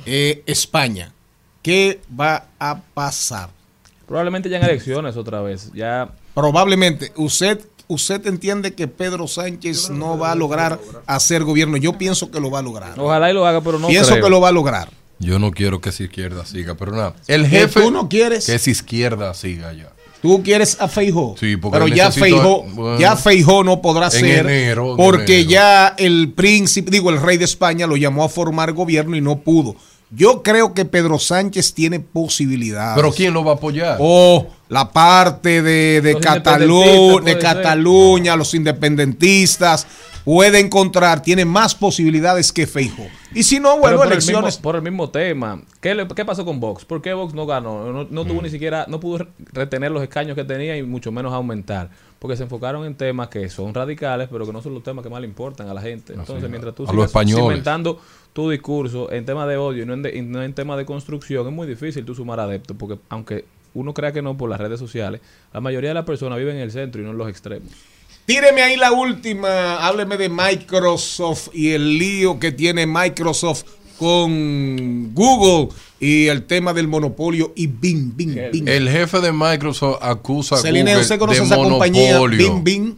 Eh, 0.05 0.43
España, 0.45 1.11
¿qué 1.61 1.99
va 2.17 2.45
a 2.57 2.81
pasar? 2.93 3.49
Probablemente 4.07 4.49
ya 4.49 4.57
en 4.57 4.63
elecciones 4.63 5.17
otra 5.17 5.41
vez. 5.41 5.71
Ya 5.73 6.09
Probablemente, 6.33 7.11
usted, 7.17 7.59
usted 7.87 8.25
entiende 8.25 8.73
que 8.73 8.87
Pedro 8.87 9.27
Sánchez 9.27 9.89
no 9.89 10.17
va 10.17 10.31
a 10.31 10.35
lograr 10.35 10.79
hacer 11.05 11.43
gobierno. 11.43 11.75
Yo 11.77 11.97
pienso 11.97 12.31
que 12.31 12.39
lo 12.39 12.49
va 12.49 12.59
a 12.59 12.61
lograr. 12.61 12.97
Ojalá 12.97 13.29
y 13.29 13.33
lo 13.33 13.45
haga, 13.45 13.61
pero 13.61 13.77
no 13.77 13.87
pienso 13.87 14.11
creo. 14.11 14.23
que 14.23 14.29
lo 14.29 14.39
va 14.39 14.47
a 14.47 14.51
lograr. 14.53 14.89
Yo 15.19 15.37
no 15.39 15.51
quiero 15.51 15.81
que 15.81 15.89
esa 15.89 16.03
izquierda 16.03 16.45
siga, 16.45 16.75
pero 16.75 16.91
nada. 16.93 17.13
El 17.27 17.43
¿Que 17.43 17.49
jefe. 17.49 17.81
tú 17.81 17.91
no 17.91 18.07
quieres? 18.09 18.45
Que 18.45 18.55
esa 18.55 18.69
izquierda 18.69 19.33
siga 19.33 19.73
ya. 19.73 19.91
Tú 20.21 20.43
quieres 20.43 20.77
a 20.81 20.87
Feijó. 20.89 21.35
Sí, 21.39 21.55
porque 21.57 21.77
pero 21.79 21.87
ya 21.87 22.11
Feijó, 22.11 22.63
bueno, 22.63 22.99
ya 22.99 23.15
Feijó 23.15 23.63
no 23.63 23.81
podrá 23.81 24.05
en 24.07 24.11
ser 24.11 24.45
enero, 24.45 24.91
en 24.91 24.97
porque 24.97 25.35
enero. 25.41 25.49
ya 25.49 25.95
el 25.97 26.33
príncipe, 26.35 26.91
digo, 26.91 27.09
el 27.09 27.21
rey 27.21 27.37
de 27.37 27.45
España 27.45 27.87
lo 27.87 27.95
llamó 27.95 28.23
a 28.25 28.29
formar 28.29 28.73
gobierno 28.73 29.15
y 29.15 29.21
no 29.21 29.39
pudo. 29.39 29.75
Yo 30.11 30.41
creo 30.41 30.73
que 30.73 30.85
Pedro 30.85 31.19
Sánchez 31.19 31.73
tiene 31.73 31.99
posibilidades. 31.99 32.95
Pero 32.95 33.13
¿quién 33.13 33.33
lo 33.33 33.43
va 33.45 33.51
a 33.51 33.55
apoyar? 33.55 33.97
O 33.99 34.47
la 34.67 34.91
parte 34.91 35.61
de, 35.61 36.01
de, 36.01 36.15
Catalu- 36.17 37.21
de 37.23 37.37
Cataluña, 37.37 38.35
los 38.35 38.53
independentistas, 38.55 39.85
puede 40.29 40.59
encontrar, 40.59 41.23
tiene 41.23 41.43
más 41.43 41.73
posibilidades 41.73 42.53
que 42.53 42.67
Feijó. 42.67 43.07
Y 43.33 43.41
si 43.41 43.59
no, 43.59 43.79
bueno, 43.79 43.97
por 43.97 44.05
el, 44.05 44.11
elecciones. 44.11 44.45
mismo, 44.57 44.61
por 44.61 44.75
el 44.75 44.83
mismo 44.83 45.09
tema. 45.09 45.59
¿Qué, 45.81 45.95
le- 45.95 46.07
qué 46.07 46.23
pasó 46.23 46.45
con 46.45 46.59
Vox? 46.59 46.85
¿Por 46.85 47.01
qué 47.01 47.13
Vox 47.15 47.33
no 47.33 47.47
ganó? 47.47 47.91
No, 47.91 48.03
no 48.07 48.23
Mm. 48.23 48.27
tuvo 48.27 48.41
ni 48.43 48.51
siquiera, 48.51 48.85
no 48.87 48.99
pudo 48.99 49.25
retener 49.53 49.89
los 49.89 50.03
escaños 50.03 50.35
que 50.35 50.43
tenía 50.43 50.77
y 50.77 50.83
mucho 50.83 51.11
menos 51.11 51.33
aumentar. 51.33 51.89
Porque 52.19 52.37
se 52.37 52.43
enfocaron 52.43 52.85
en 52.85 52.93
temas 52.93 53.29
que 53.29 53.49
son 53.49 53.73
radicales, 53.73 54.29
pero 54.31 54.45
que 54.45 54.53
no 54.53 54.61
son 54.61 54.75
los 54.75 54.83
temas 54.83 55.01
que 55.03 55.09
más 55.09 55.19
le 55.19 55.25
importan 55.25 55.67
a 55.67 55.73
la 55.73 55.81
gente. 55.81 56.13
Entonces, 56.13 56.47
mientras 56.47 56.75
tú 56.75 56.85
sigas 56.85 57.11
cimentando 57.11 57.99
tu 58.31 58.51
discurso 58.51 59.11
en 59.11 59.25
temas 59.25 59.47
de 59.47 59.57
odio 59.57 59.81
y 59.81 59.85
no 59.87 59.95
en, 59.95 60.03
de- 60.03 60.15
y 60.15 60.21
no 60.21 60.43
en 60.43 60.53
temas 60.53 60.77
de 60.77 60.85
construcción, 60.85 61.47
es 61.47 61.53
muy 61.53 61.65
difícil 61.65 62.05
tú 62.05 62.13
sumar 62.13 62.39
adeptos. 62.39 62.77
Porque 62.77 62.99
aunque 63.09 63.45
uno 63.73 63.95
crea 63.95 64.11
que 64.11 64.21
no 64.21 64.37
por 64.37 64.47
las 64.47 64.59
redes 64.59 64.79
sociales, 64.79 65.21
la 65.51 65.59
mayoría 65.59 65.89
de 65.89 65.95
las 65.95 66.05
personas 66.05 66.37
viven 66.37 66.57
en 66.57 66.61
el 66.61 66.71
centro 66.71 67.01
y 67.01 67.05
no 67.05 67.11
en 67.11 67.17
los 67.17 67.27
extremos. 67.29 67.71
Tíreme 68.29 68.61
ahí 68.61 68.75
la 68.77 68.91
última, 68.91 69.77
hábleme 69.77 70.15
de 70.15 70.29
Microsoft 70.29 71.47
y 71.51 71.71
el 71.71 71.97
lío 71.97 72.37
que 72.37 72.51
tiene 72.51 72.85
Microsoft 72.85 73.63
con 73.97 75.15
Google 75.15 75.69
y 75.99 76.27
el 76.27 76.43
tema 76.43 76.71
del 76.75 76.87
monopolio 76.87 77.53
y 77.55 77.65
Bing, 77.65 78.15
Bing, 78.15 78.35
Bing. 78.51 78.67
El 78.67 78.87
jefe 78.87 79.19
de 79.19 79.31
Microsoft 79.31 79.97
acusa 80.03 80.57
a 80.57 80.57
Celine, 80.59 80.91
Google 80.91 81.01
¿usted 81.01 81.17
conoce 81.17 81.39
de 81.39 81.45
esa 81.47 81.55
compañía? 81.55 82.19
monopolio. 82.19 82.53
Bing, 82.53 82.63
Bing. 82.63 82.95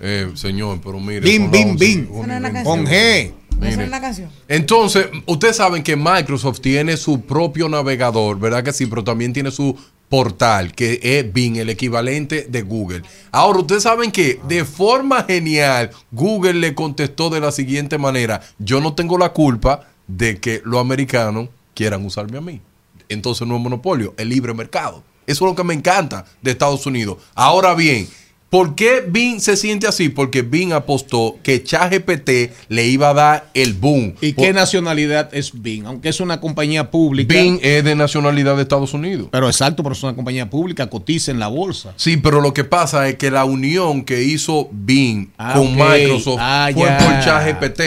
Eh, 0.00 0.32
señor, 0.34 0.80
pero 0.82 0.98
mire. 0.98 1.20
Bing, 1.20 1.48
Bing, 1.48 1.76
Bing. 1.78 2.08
11, 2.10 2.18
Esa 2.18 2.26
no 2.26 2.26
es 2.26 2.66
una 2.66 3.98
Bing. 4.00 4.00
canción. 4.00 4.26
Con 4.26 4.36
G. 4.36 4.42
Entonces, 4.48 5.06
ustedes 5.26 5.54
saben 5.58 5.84
que 5.84 5.94
Microsoft 5.94 6.58
tiene 6.60 6.96
su 6.96 7.20
propio 7.20 7.68
navegador, 7.68 8.36
¿verdad 8.40 8.64
que 8.64 8.72
sí? 8.72 8.86
Pero 8.86 9.04
también 9.04 9.32
tiene 9.32 9.52
su 9.52 9.78
portal, 10.12 10.74
que 10.74 11.00
es 11.02 11.32
Bing, 11.32 11.56
el 11.56 11.70
equivalente 11.70 12.46
de 12.46 12.60
Google. 12.60 13.00
Ahora, 13.30 13.60
ustedes 13.60 13.84
saben 13.84 14.12
que 14.12 14.38
de 14.46 14.66
forma 14.66 15.24
genial, 15.24 15.90
Google 16.10 16.52
le 16.52 16.74
contestó 16.74 17.30
de 17.30 17.40
la 17.40 17.50
siguiente 17.50 17.96
manera, 17.96 18.42
yo 18.58 18.82
no 18.82 18.92
tengo 18.92 19.16
la 19.16 19.32
culpa 19.32 19.88
de 20.06 20.38
que 20.38 20.60
los 20.66 20.82
americanos 20.82 21.48
quieran 21.74 22.04
usarme 22.04 22.36
a 22.36 22.42
mí. 22.42 22.60
Entonces 23.08 23.48
no 23.48 23.56
es 23.56 23.62
monopolio, 23.62 24.12
es 24.18 24.26
libre 24.26 24.52
mercado. 24.52 25.02
Eso 25.26 25.46
es 25.46 25.50
lo 25.50 25.56
que 25.56 25.64
me 25.64 25.72
encanta 25.72 26.26
de 26.42 26.50
Estados 26.50 26.84
Unidos. 26.84 27.16
Ahora 27.34 27.74
bien, 27.74 28.06
¿Por 28.52 28.74
qué 28.74 29.02
Bing 29.08 29.40
se 29.40 29.56
siente 29.56 29.86
así? 29.86 30.10
Porque 30.10 30.42
Bing 30.42 30.74
apostó 30.74 31.38
que 31.42 31.62
ChatGPT 31.64 32.52
le 32.68 32.86
iba 32.86 33.08
a 33.08 33.14
dar 33.14 33.50
el 33.54 33.72
boom. 33.72 34.14
¿Y 34.20 34.34
Por- 34.34 34.44
qué 34.44 34.52
nacionalidad 34.52 35.30
es 35.34 35.52
Bing? 35.62 35.86
Aunque 35.86 36.10
es 36.10 36.20
una 36.20 36.38
compañía 36.38 36.90
pública. 36.90 37.32
Bing 37.34 37.60
es 37.62 37.82
de 37.82 37.94
nacionalidad 37.94 38.54
de 38.56 38.60
Estados 38.62 38.92
Unidos. 38.92 39.28
Pero 39.32 39.46
exacto, 39.48 39.82
pero 39.82 39.94
es 39.94 40.02
una 40.02 40.14
compañía 40.14 40.50
pública, 40.50 40.90
cotiza 40.90 41.30
en 41.30 41.38
la 41.38 41.48
bolsa. 41.48 41.94
Sí, 41.96 42.18
pero 42.18 42.42
lo 42.42 42.52
que 42.52 42.64
pasa 42.64 43.08
es 43.08 43.14
que 43.16 43.30
la 43.30 43.46
unión 43.46 44.04
que 44.04 44.22
hizo 44.22 44.68
Bing 44.70 45.30
Ah, 45.38 45.54
con. 45.56 45.74
Microsoft 45.74 46.38
Ah, 46.38 46.68
fue 46.74 46.82
ya. 46.82 46.98
por 46.98 47.20
ChatGPT. 47.24 47.80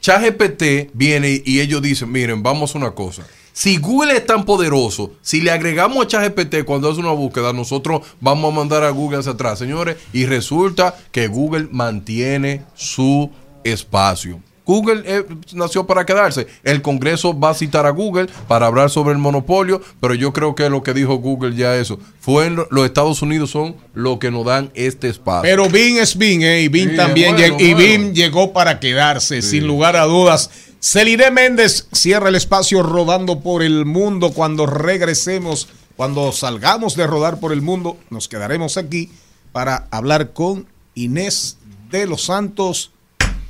ChatGPT 0.00 0.90
viene 0.94 1.42
y 1.44 1.60
ellos 1.60 1.82
dicen, 1.82 2.10
miren, 2.10 2.42
vamos 2.42 2.74
a 2.74 2.78
una 2.78 2.92
cosa. 2.92 3.26
Si 3.60 3.76
Google 3.78 4.12
es 4.16 4.24
tan 4.24 4.44
poderoso, 4.44 5.14
si 5.20 5.40
le 5.40 5.50
agregamos 5.50 6.04
a 6.04 6.06
ChatGPT 6.06 6.62
cuando 6.64 6.88
hace 6.92 7.00
una 7.00 7.10
búsqueda, 7.10 7.52
nosotros 7.52 8.02
vamos 8.20 8.52
a 8.52 8.56
mandar 8.56 8.84
a 8.84 8.90
Google 8.90 9.18
hacia 9.18 9.32
atrás, 9.32 9.58
señores, 9.58 9.96
y 10.12 10.26
resulta 10.26 10.94
que 11.10 11.26
Google 11.26 11.66
mantiene 11.72 12.62
su 12.76 13.28
espacio. 13.64 14.40
Google 14.64 15.02
eh, 15.06 15.24
nació 15.54 15.86
para 15.86 16.04
quedarse. 16.06 16.46
El 16.62 16.82
Congreso 16.82 17.36
va 17.36 17.50
a 17.50 17.54
citar 17.54 17.84
a 17.86 17.90
Google 17.90 18.26
para 18.46 18.66
hablar 18.66 18.90
sobre 18.90 19.12
el 19.12 19.18
monopolio, 19.18 19.80
pero 19.98 20.14
yo 20.14 20.32
creo 20.32 20.54
que 20.54 20.68
lo 20.70 20.84
que 20.84 20.92
dijo 20.94 21.16
Google 21.16 21.56
ya 21.56 21.74
eso. 21.74 21.98
Fue 22.20 22.46
en 22.46 22.54
lo- 22.56 22.68
los 22.70 22.84
Estados 22.84 23.22
Unidos 23.22 23.50
son 23.50 23.74
los 23.94 24.18
que 24.18 24.30
nos 24.30 24.44
dan 24.44 24.70
este 24.74 25.08
espacio. 25.08 25.42
Pero 25.42 25.68
Bing 25.68 25.96
es 25.96 26.16
Bing, 26.16 26.42
¿eh? 26.42 26.60
Y 26.62 26.68
Bing 26.68 26.90
Sí, 26.90 26.96
también 26.96 27.34
bueno, 27.34 27.56
lleg- 27.58 27.60
y. 27.62 27.74
Bing 27.74 28.12
llegó 28.14 28.52
para 28.52 28.78
quedarse, 28.78 29.40
sin 29.42 29.66
lugar 29.66 29.96
a 29.96 30.04
dudas. 30.04 30.50
Celide 30.80 31.32
Méndez 31.32 31.88
cierra 31.92 32.28
el 32.28 32.36
espacio 32.36 32.82
rodando 32.84 33.40
por 33.40 33.62
el 33.62 33.84
mundo. 33.84 34.32
Cuando 34.32 34.64
regresemos, 34.64 35.68
cuando 35.96 36.30
salgamos 36.30 36.94
de 36.94 37.06
rodar 37.06 37.40
por 37.40 37.52
el 37.52 37.62
mundo, 37.62 37.98
nos 38.10 38.28
quedaremos 38.28 38.76
aquí 38.76 39.10
para 39.50 39.88
hablar 39.90 40.32
con 40.32 40.66
Inés 40.94 41.58
de 41.90 42.06
los 42.06 42.24
Santos. 42.24 42.92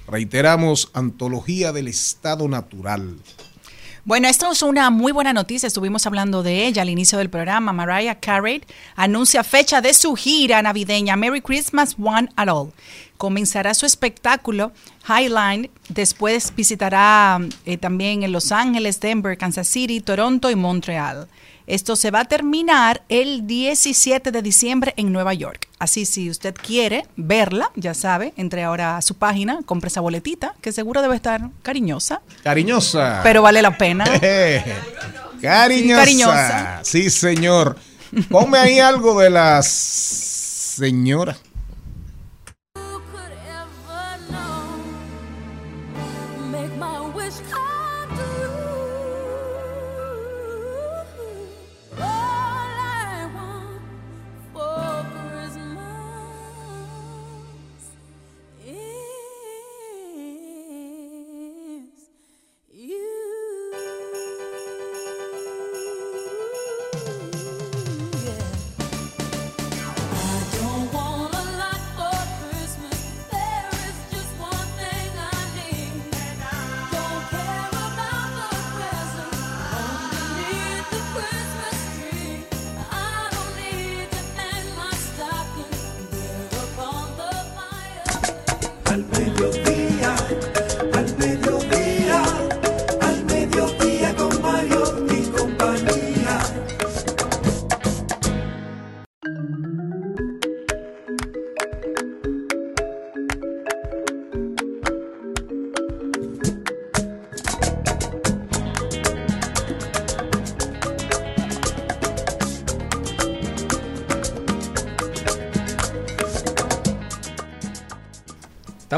Reiteramos, 0.07 0.91
antología 0.95 1.73
del 1.73 1.89
Estado 1.89 2.49
Natural. 2.49 3.17
Bueno, 4.09 4.27
esto 4.27 4.51
es 4.51 4.63
una 4.63 4.89
muy 4.89 5.13
buena 5.13 5.35
noticia. 5.35 5.67
Estuvimos 5.67 6.07
hablando 6.07 6.43
de 6.43 6.67
ella 6.67 6.81
al 6.81 6.89
inicio 6.89 7.19
del 7.19 7.29
programa. 7.29 7.75
Mariah 7.75 8.15
Carey 8.15 8.63
anuncia 8.97 9.45
fecha 9.45 9.83
de 9.83 9.93
su 9.93 10.15
gira 10.15 10.63
navideña 10.63 11.15
Merry 11.15 11.43
Christmas 11.43 11.95
One 12.03 12.31
and 12.37 12.49
All. 12.49 12.73
Comenzará 13.19 13.74
su 13.74 13.85
espectáculo 13.85 14.73
Highline. 15.09 15.70
Después 15.90 16.55
visitará 16.57 17.39
eh, 17.66 17.77
también 17.77 18.23
en 18.23 18.32
Los 18.32 18.51
Ángeles, 18.53 19.01
Denver, 19.01 19.36
Kansas 19.36 19.69
City, 19.69 20.01
Toronto 20.01 20.51
y 20.51 20.55
Montreal. 20.57 21.28
Esto 21.66 21.97
se 21.97 22.11
va 22.11 22.20
a 22.20 22.24
terminar 22.24 23.03
el 23.11 23.47
17 23.47 24.31
de 24.32 24.40
diciembre 24.40 24.95
en 24.97 25.12
Nueva 25.12 25.35
York. 25.35 25.69
Así, 25.78 26.07
si 26.07 26.31
usted 26.31 26.55
quiere 26.55 27.05
verla, 27.16 27.70
ya 27.77 27.93
sabe, 27.93 28.32
entre 28.39 28.62
ahora 28.65 28.97
a 28.97 29.03
su 29.03 29.16
página, 29.16 29.59
compre 29.66 29.89
esa 29.89 30.01
boletita, 30.01 30.55
que 30.62 30.73
seguro 30.73 31.03
debe 31.03 31.15
estar 31.16 31.51
cariñosa, 31.62 32.23
Cariñosa. 32.43 33.20
pero 33.23 33.43
vale 33.43 33.61
la 33.61 33.77
pena. 33.77 34.05
Cariñosa. 35.43 35.70
Sí, 35.78 35.89
cariñosa. 35.93 36.81
Sí, 36.85 37.11
señor. 37.11 37.77
Ponme 38.31 38.59
ahí 38.59 38.78
algo 38.81 39.20
de 39.20 39.28
la 39.28 39.61
señora. 39.62 41.36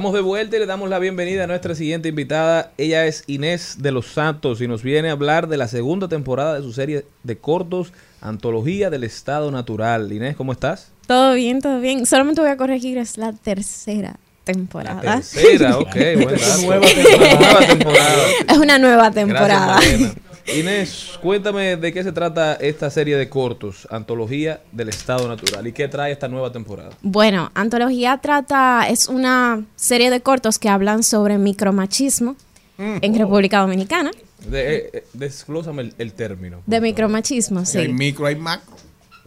Estamos 0.00 0.14
de 0.14 0.22
vuelta 0.22 0.56
y 0.56 0.60
le 0.60 0.64
damos 0.64 0.88
la 0.88 0.98
bienvenida 0.98 1.44
a 1.44 1.46
nuestra 1.46 1.74
siguiente 1.74 2.08
invitada. 2.08 2.72
Ella 2.78 3.04
es 3.04 3.22
Inés 3.26 3.76
de 3.80 3.92
los 3.92 4.06
Santos 4.06 4.62
y 4.62 4.66
nos 4.66 4.82
viene 4.82 5.10
a 5.10 5.12
hablar 5.12 5.46
de 5.46 5.58
la 5.58 5.68
segunda 5.68 6.08
temporada 6.08 6.54
de 6.54 6.62
su 6.62 6.72
serie 6.72 7.04
de 7.22 7.36
cortos 7.36 7.92
Antología 8.22 8.88
del 8.88 9.04
Estado 9.04 9.50
Natural. 9.50 10.10
Inés, 10.10 10.36
¿cómo 10.36 10.52
estás? 10.52 10.90
Todo 11.06 11.34
bien, 11.34 11.60
todo 11.60 11.80
bien. 11.80 12.06
Solamente 12.06 12.40
voy 12.40 12.48
a 12.48 12.56
corregir, 12.56 12.96
es 12.96 13.18
la 13.18 13.34
tercera 13.34 14.18
temporada. 14.44 15.02
Tercera, 15.02 15.76
ok, 15.76 15.94
buen 16.14 16.30
dato. 16.30 16.62
Nueva 16.62 16.86
temporada. 16.86 17.36
Nueva 17.36 17.66
temporada. 17.66 18.22
Es 18.48 18.56
una 18.56 18.78
nueva 18.78 19.10
temporada. 19.10 19.80
Gracias. 19.82 20.12
Inés, 20.46 21.18
cuéntame 21.22 21.76
de 21.76 21.92
qué 21.92 22.02
se 22.02 22.12
trata 22.12 22.54
esta 22.54 22.90
serie 22.90 23.16
de 23.16 23.28
cortos, 23.28 23.86
Antología 23.90 24.60
del 24.72 24.88
Estado 24.88 25.28
Natural, 25.28 25.66
y 25.66 25.72
qué 25.72 25.86
trae 25.88 26.12
esta 26.12 26.28
nueva 26.28 26.50
temporada. 26.50 26.90
Bueno, 27.02 27.50
Antología 27.54 28.18
trata, 28.22 28.88
es 28.88 29.08
una 29.08 29.64
serie 29.76 30.10
de 30.10 30.20
cortos 30.20 30.58
que 30.58 30.68
hablan 30.68 31.02
sobre 31.02 31.38
micromachismo 31.38 32.36
en 32.78 33.18
República 33.18 33.60
Dominicana. 33.60 34.10
De, 34.48 34.76
eh, 34.76 34.90
eh, 34.94 35.04
desglósame 35.12 35.82
el, 35.82 35.94
el 35.98 36.12
término. 36.14 36.62
De 36.66 36.80
micromachismo, 36.80 37.60
Hay 37.60 37.66
sí. 37.66 37.88
micro, 37.88 38.24
hay 38.26 38.36
macro. 38.36 38.74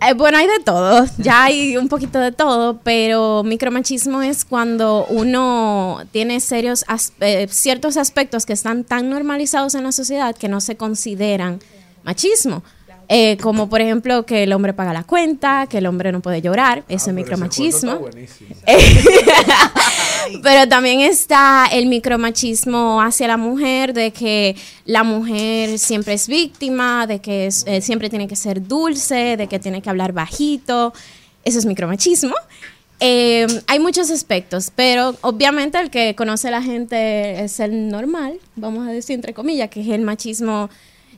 Eh, 0.01 0.13
bueno, 0.13 0.37
hay 0.37 0.47
de 0.47 0.59
todo, 0.65 1.05
ya 1.17 1.43
hay 1.45 1.77
un 1.77 1.87
poquito 1.87 2.19
de 2.19 2.31
todo, 2.31 2.77
pero 2.83 3.43
micromachismo 3.43 4.21
es 4.21 4.43
cuando 4.43 5.05
uno 5.05 6.01
tiene 6.11 6.39
serios 6.41 6.83
as- 6.87 7.13
eh, 7.21 7.47
ciertos 7.49 7.95
aspectos 7.95 8.45
que 8.45 8.53
están 8.53 8.83
tan 8.83 9.09
normalizados 9.09 9.75
en 9.75 9.83
la 9.83 9.91
sociedad 9.93 10.35
que 10.35 10.49
no 10.49 10.59
se 10.61 10.75
consideran 10.75 11.59
machismo. 12.03 12.63
Eh, 13.09 13.37
como 13.41 13.69
por 13.69 13.81
ejemplo 13.81 14.25
que 14.25 14.43
el 14.43 14.53
hombre 14.53 14.73
paga 14.73 14.93
la 14.93 15.03
cuenta, 15.03 15.67
que 15.67 15.77
el 15.77 15.85
hombre 15.85 16.11
no 16.11 16.21
puede 16.21 16.41
llorar, 16.41 16.83
eso 16.89 17.09
es 17.09 17.15
micromachismo. 17.15 17.99
Pero 20.41 20.67
también 20.67 21.01
está 21.01 21.67
el 21.71 21.87
micromachismo 21.87 23.01
hacia 23.01 23.27
la 23.27 23.37
mujer, 23.37 23.93
de 23.93 24.11
que 24.11 24.55
la 24.85 25.03
mujer 25.03 25.79
siempre 25.79 26.13
es 26.13 26.27
víctima, 26.27 27.07
de 27.07 27.19
que 27.19 27.47
eh, 27.47 27.81
siempre 27.81 28.09
tiene 28.09 28.27
que 28.27 28.35
ser 28.35 28.67
dulce, 28.67 29.37
de 29.37 29.47
que 29.47 29.59
tiene 29.59 29.81
que 29.81 29.89
hablar 29.89 30.13
bajito. 30.13 30.93
Eso 31.43 31.59
es 31.59 31.65
micromachismo. 31.65 32.35
Eh, 32.99 33.47
hay 33.67 33.79
muchos 33.79 34.09
aspectos, 34.11 34.71
pero 34.73 35.15
obviamente 35.21 35.77
el 35.79 35.89
que 35.89 36.15
conoce 36.15 36.47
a 36.47 36.51
la 36.51 36.61
gente 36.61 37.43
es 37.43 37.59
el 37.59 37.89
normal, 37.89 38.39
vamos 38.55 38.87
a 38.87 38.91
decir 38.91 39.15
entre 39.15 39.33
comillas, 39.33 39.69
que 39.69 39.81
es 39.81 39.89
el 39.89 40.01
machismo 40.01 40.69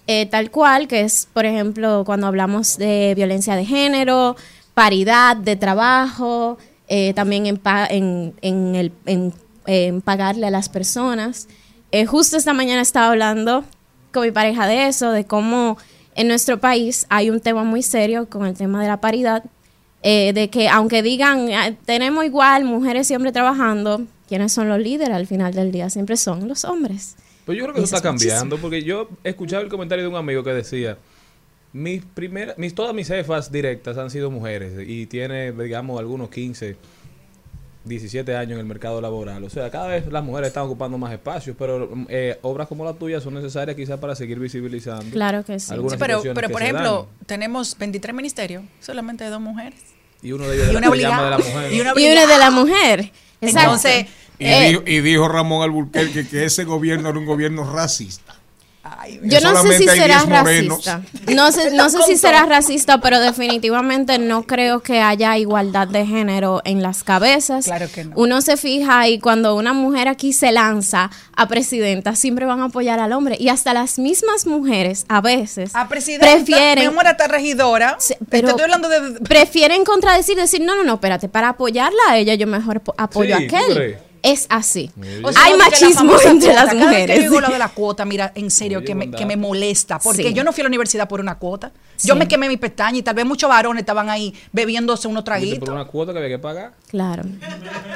eh, 0.08 0.26
tal 0.26 0.50
cual, 0.52 0.88
que 0.88 1.02
es, 1.02 1.28
por 1.32 1.46
ejemplo, 1.46 2.04
cuando 2.06 2.28
hablamos 2.28 2.78
de 2.78 3.14
violencia 3.16 3.56
de 3.56 3.66
género, 3.66 4.36
paridad 4.74 5.36
de 5.36 5.56
trabajo, 5.56 6.58
eh, 6.88 7.14
también 7.14 7.46
en, 7.46 7.58
pa- 7.58 7.88
en, 7.88 8.34
en 8.42 8.76
el, 8.76 8.92
en, 9.06 9.34
en 9.66 10.02
pagarle 10.02 10.48
a 10.48 10.52
las 10.52 10.70
personas. 10.70 11.48
Eh, 11.92 12.06
justo 12.06 12.38
esta 12.38 12.54
mañana 12.54 12.82
estaba 12.82 13.10
hablando 13.10 13.64
con 14.12 14.24
mi 14.24 14.32
pareja 14.32 14.68
de 14.68 14.88
eso, 14.88 15.12
de 15.12 15.26
cómo 15.26 15.78
en 16.16 16.28
nuestro 16.28 16.60
país 16.60 17.06
hay 17.10 17.30
un 17.30 17.40
tema 17.42 17.64
muy 17.64 17.82
serio 17.82 18.30
con 18.30 18.46
el 18.46 18.56
tema 18.56 18.82
de 18.82 18.88
la 18.88 19.02
paridad, 19.02 19.44
eh, 20.04 20.32
de 20.34 20.50
que 20.50 20.70
aunque 20.70 21.02
digan, 21.02 21.50
"Ah, 21.52 21.72
tenemos 21.86 22.24
igual 22.26 22.64
mujeres 22.66 23.10
y 23.12 23.16
hombres 23.16 23.34
trabajando, 23.34 24.04
¿quiénes 24.28 24.54
son 24.54 24.70
los 24.70 24.80
líderes 24.80 25.14
al 25.16 25.28
final 25.28 25.54
del 25.54 25.72
día? 25.72 25.90
Siempre 25.90 26.16
son 26.18 26.48
los 26.48 26.64
hombres. 26.66 27.16
Pues 27.46 27.58
yo 27.58 27.64
creo 27.66 27.74
que 27.76 27.82
eso 27.82 27.88
Eso 27.88 27.96
está 27.98 28.10
es 28.10 28.12
cambiando, 28.12 28.58
porque 28.58 28.84
yo 28.84 29.10
escuchaba 29.24 29.62
el 29.64 29.70
comentario 29.70 30.04
de 30.06 30.10
un 30.10 30.16
amigo 30.16 30.44
que 30.44 30.52
decía, 30.52 30.98
mis 31.76 32.06
primeras, 32.06 32.58
mis, 32.58 32.74
todas 32.74 32.96
mis 32.96 33.10
jefas 33.10 33.52
directas 33.52 33.98
han 33.98 34.10
sido 34.10 34.32
mujeres 34.32 34.74
y 34.88 35.08
tiene, 35.08 35.52
digamos, 35.52 36.00
algunos 36.00 36.30
15 36.30 36.78
17 37.84 38.36
años 38.36 38.54
en 38.54 38.60
el 38.60 38.66
mercado 38.66 39.00
laboral. 39.00 39.44
O 39.44 39.50
sea, 39.50 39.70
cada 39.70 39.88
vez 39.88 40.08
las 40.08 40.24
mujeres 40.24 40.48
están 40.48 40.64
ocupando 40.64 40.98
más 40.98 41.14
espacios, 41.14 41.56
pero 41.60 41.90
eh, 42.10 42.40
obras 42.42 42.68
como 42.68 42.84
la 42.84 42.94
tuya 42.94 43.22
son 43.22 43.36
necesarias 43.36 43.76
quizás 43.76 44.00
para 44.00 44.16
seguir 44.16 44.40
visibilizando. 44.40 45.06
Claro 45.12 45.44
que 45.44 45.60
sí. 45.60 45.72
algunas 45.72 45.94
Sí, 45.94 46.00
pero, 46.00 46.22
pero 46.34 46.48
que 46.48 46.54
por 46.54 46.64
ejemplo, 46.64 47.08
tenemos 47.26 47.78
23 47.78 48.16
ministerios, 48.16 48.64
solamente 48.80 49.26
hay 49.26 49.30
dos 49.30 49.42
mujeres. 49.42 49.80
y 50.24 50.32
uno 50.32 50.48
de 50.48 50.56
ellos 50.56 50.68
y 50.72 50.76
una 50.78 50.90
de 50.90 50.98
la 51.02 51.38
mujer. 51.38 51.74
Y 51.74 51.82
una 51.82 51.94
Y 51.96 52.04
de 52.04 52.38
la 52.40 52.52
mujer. 52.52 53.12
Exacto. 53.42 53.60
Entonces, 53.76 54.06
Y, 54.40 54.46
Eh, 54.46 54.68
dijo, 54.70 54.84
y 54.86 55.00
dijo 55.02 55.28
Ramón 55.28 55.62
Alburquerque 55.62 56.28
que 56.28 56.46
ese 56.46 56.64
gobierno 56.64 57.10
era 57.10 57.20
un 57.20 57.26
gobierno 57.26 57.72
racista. 57.72 58.35
Yo 59.24 59.40
no 59.42 59.62
sé 59.62 59.78
si 59.78 59.88
será 59.88 60.24
10 60.24 60.28
morenos. 60.28 60.86
racista. 60.86 61.02
No 61.34 61.52
sé, 61.52 61.72
no 61.76 61.90
sé 61.90 61.98
si 62.04 62.18
será 62.18 62.46
racista, 62.46 63.00
pero 63.02 63.20
definitivamente 63.20 64.18
no 64.20 64.44
creo 64.44 64.82
que 64.82 65.02
haya 65.02 65.38
igualdad 65.38 65.88
de 65.88 66.06
género 66.06 66.62
en 66.66 66.82
las 66.82 67.04
cabezas. 67.04 67.66
Claro 67.66 67.88
que 67.94 68.06
no. 68.06 68.12
Uno 68.16 68.42
se 68.42 68.58
fija 68.58 69.08
y 69.08 69.20
cuando 69.20 69.56
una 69.56 69.74
mujer 69.74 70.08
aquí 70.08 70.34
se 70.34 70.52
lanza 70.52 71.10
a 71.36 71.48
presidenta, 71.48 72.16
siempre 72.16 72.46
van 72.46 72.62
a 72.62 72.66
apoyar 72.66 73.00
al 73.00 73.14
hombre. 73.14 73.36
Y 73.40 73.50
hasta 73.50 73.74
las 73.74 74.00
mismas 74.00 74.46
mujeres 74.46 75.06
a 75.10 75.22
veces 75.22 75.76
a 75.76 75.88
presidenta, 75.88 76.26
prefieren 76.36 76.94
mi 76.94 77.00
hasta 77.06 77.28
regidora. 77.28 77.98
pero- 78.30 78.48
te 78.48 78.52
estoy 78.52 78.64
hablando 78.64 78.90
de... 78.90 79.20
prefieren 79.22 79.84
contradecir, 79.86 80.36
decir, 80.36 80.62
no, 80.62 80.76
no, 80.76 80.84
no, 80.84 80.94
espérate, 80.96 81.30
para 81.30 81.50
apoyarla 81.50 82.00
a 82.10 82.18
ella 82.18 82.34
yo 82.36 82.48
mejor 82.48 82.82
po- 82.82 82.96
apoyo 82.98 83.38
Sí, 83.38 83.46
a 83.46 83.48
¿tú 83.50 83.56
aquel. 83.56 83.76
crees? 83.76 83.98
Es 84.26 84.48
así. 84.50 84.90
O 85.24 85.32
sea, 85.32 85.44
Hay 85.44 85.52
la 85.52 85.58
machismo 85.66 86.14
entre 86.20 86.32
cuota, 86.50 86.54
las 86.54 86.66
Cada 86.66 86.66
vez 86.66 86.72
que 86.74 86.78
mujeres. 86.86 87.16
yo 87.18 87.22
digo 87.22 87.42
lo 87.42 87.48
de 87.50 87.60
la 87.60 87.70
cuota, 87.70 88.06
mira, 88.06 88.32
en 88.36 88.50
serio, 88.50 88.84
que 88.84 88.96
me, 88.96 89.12
que 89.12 89.26
me 89.26 89.38
molesta. 89.38 90.00
Porque 90.00 90.24
Sí. 90.24 90.34
yo 90.34 90.44
no 90.44 90.52
fui 90.52 90.62
a 90.62 90.64
la 90.64 90.70
universidad 90.70 91.08
por 91.08 91.20
una 91.20 91.36
cuota. 91.36 91.72
Yo 92.04 92.14
Sí. 92.16 92.20
me 92.20 92.28
quemé 92.28 92.50
mi 92.50 92.58
pestaña 92.58 92.98
y 92.98 93.04
tal 93.04 93.14
vez 93.16 93.26
muchos 93.26 93.48
varones 93.50 93.82
estaban 93.82 94.10
ahí 94.10 94.34
bebiéndose 94.52 95.08
unos 95.08 95.24
Dice, 95.24 95.32
por 95.32 95.40
traguitos. 95.40 95.70
una 95.70 95.86
cuota 95.86 96.12
que 96.12 96.18
había 96.20 96.30
que 96.38 96.40
pagar. 96.40 96.72
Claro. 96.90 97.24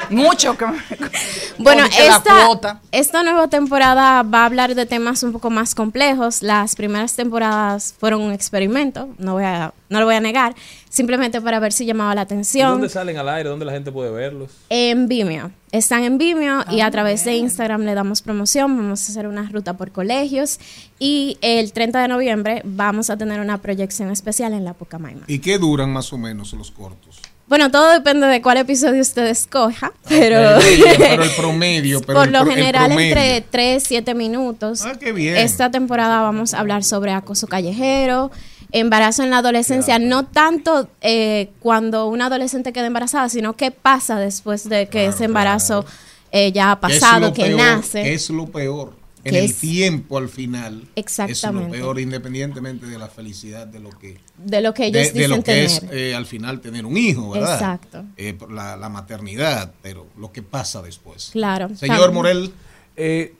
Mucho. 0.09 0.55
que- 0.57 0.65
Bueno, 1.57 1.83
esta, 1.85 2.45
cuota. 2.45 2.79
esta 2.91 3.23
nueva 3.23 3.47
temporada 3.49 4.23
va 4.23 4.43
a 4.43 4.45
hablar 4.45 4.75
de 4.75 4.85
temas 4.85 5.23
un 5.23 5.33
poco 5.33 5.49
más 5.49 5.75
complejos. 5.75 6.41
Las 6.41 6.75
primeras 6.75 7.15
temporadas 7.15 7.93
fueron 7.99 8.21
un 8.21 8.31
experimento, 8.31 9.09
no 9.17 9.33
voy 9.33 9.43
a, 9.43 9.73
no 9.89 9.99
lo 9.99 10.05
voy 10.05 10.15
a 10.15 10.19
negar, 10.21 10.55
simplemente 10.89 11.39
para 11.41 11.59
ver 11.59 11.71
si 11.71 11.85
llamaba 11.85 12.13
la 12.15 12.21
¿Y 12.21 12.23
atención. 12.23 12.71
dónde 12.71 12.89
salen 12.89 13.17
al 13.17 13.29
aire? 13.29 13.49
¿Dónde 13.49 13.65
la 13.65 13.71
gente 13.71 13.91
puede 13.91 14.11
verlos? 14.11 14.51
En 14.69 15.07
Vimeo. 15.07 15.51
Están 15.71 16.03
en 16.03 16.17
Vimeo 16.17 16.63
y 16.71 16.81
a 16.81 16.89
través 16.89 17.23
de 17.25 17.35
Instagram 17.35 17.83
le 17.83 17.93
damos 17.93 18.21
promoción. 18.23 18.75
Vamos 18.75 19.07
a 19.07 19.11
hacer 19.11 19.27
una 19.27 19.43
ruta 19.51 19.77
por 19.77 19.91
colegios. 19.91 20.59
Y 20.97 21.37
el 21.41 21.71
30 21.73 22.01
de 22.01 22.07
noviembre 22.07 22.61
vamos 22.65 23.09
a 23.09 23.17
tener 23.17 23.39
una 23.39 23.59
proyección 23.59 24.09
especial 24.11 24.53
en 24.53 24.65
la 24.65 24.73
Pucamaima. 24.73 25.25
¿Y 25.27 25.39
qué 25.39 25.57
duran 25.59 25.91
más 25.93 26.11
o 26.11 26.17
menos 26.17 26.53
los 26.53 26.71
cortos? 26.71 27.19
Bueno, 27.47 27.71
todo 27.71 27.91
depende 27.91 28.27
de 28.27 28.43
cuál 28.43 28.57
episodio 28.57 29.01
usted 29.01 29.25
escoja, 29.25 29.91
pero, 30.07 30.59
pero 30.99 31.23
el 31.23 31.29
promedio, 31.37 31.99
pero 32.01 32.19
por 32.19 32.27
el 32.27 32.33
lo 32.33 32.43
pro- 32.43 32.51
general 32.53 32.91
entre 32.91 33.41
3 33.41 33.83
7 33.83 34.13
minutos. 34.13 34.83
Ah, 34.85 34.93
qué 34.99 35.11
bien. 35.11 35.35
Esta 35.35 35.71
temporada 35.71 36.21
vamos 36.21 36.53
a 36.53 36.59
hablar 36.59 36.83
sobre 36.83 37.11
acoso 37.11 37.47
callejero, 37.47 38.29
embarazo 38.71 39.23
en 39.23 39.29
la 39.31 39.39
adolescencia, 39.39 39.97
no 39.99 40.25
tanto 40.27 40.89
eh, 41.01 41.49
cuando 41.59 42.07
una 42.07 42.27
adolescente 42.27 42.71
queda 42.73 42.85
embarazada, 42.87 43.29
sino 43.29 43.55
qué 43.55 43.71
pasa 43.71 44.19
después 44.19 44.67
de 44.69 44.87
que 44.87 45.07
ese 45.07 45.25
embarazo 45.25 45.85
eh, 46.31 46.51
ya 46.51 46.71
ha 46.71 46.79
¿Qué 46.79 46.93
es 46.93 46.99
pasado, 46.99 47.33
que 47.33 47.43
peor? 47.45 47.57
nace. 47.57 48.03
¿Qué 48.03 48.13
es 48.13 48.29
lo 48.29 48.45
peor? 48.47 48.93
En 49.23 49.33
¿Qué 49.33 49.39
el 49.39 49.45
es? 49.45 49.57
tiempo 49.57 50.17
al 50.17 50.29
final. 50.29 50.87
Exactamente. 50.95 51.75
Es 51.75 51.81
lo 51.81 51.87
peor, 51.87 51.99
independientemente 51.99 52.85
de 52.85 52.97
la 52.97 53.07
felicidad 53.09 53.67
de 53.67 53.79
lo 53.81 53.89
que 53.89 54.17
de 54.37 54.61
lo 54.61 54.73
que 54.73 54.83
de, 54.91 55.01
ellos 55.01 55.13
de 55.13 55.19
dicen 55.19 55.29
lo 55.31 55.35
que 55.37 55.41
tener. 55.43 55.65
es 55.65 55.83
eh, 55.91 56.15
al 56.15 56.25
final 56.25 56.61
tener 56.61 56.85
un 56.85 56.95
hijo, 56.95 57.31
¿verdad? 57.31 57.53
Exacto. 57.55 58.05
Eh, 58.15 58.37
la, 58.49 58.77
la 58.77 58.87
maternidad, 58.87 59.73
pero 59.81 60.07
lo 60.17 60.31
que 60.31 60.41
pasa 60.41 60.81
después. 60.81 61.29
Claro. 61.33 61.67
Señor 61.75 61.97
También. 61.97 62.13
Morel, 62.13 62.53
Eh, 62.95 63.33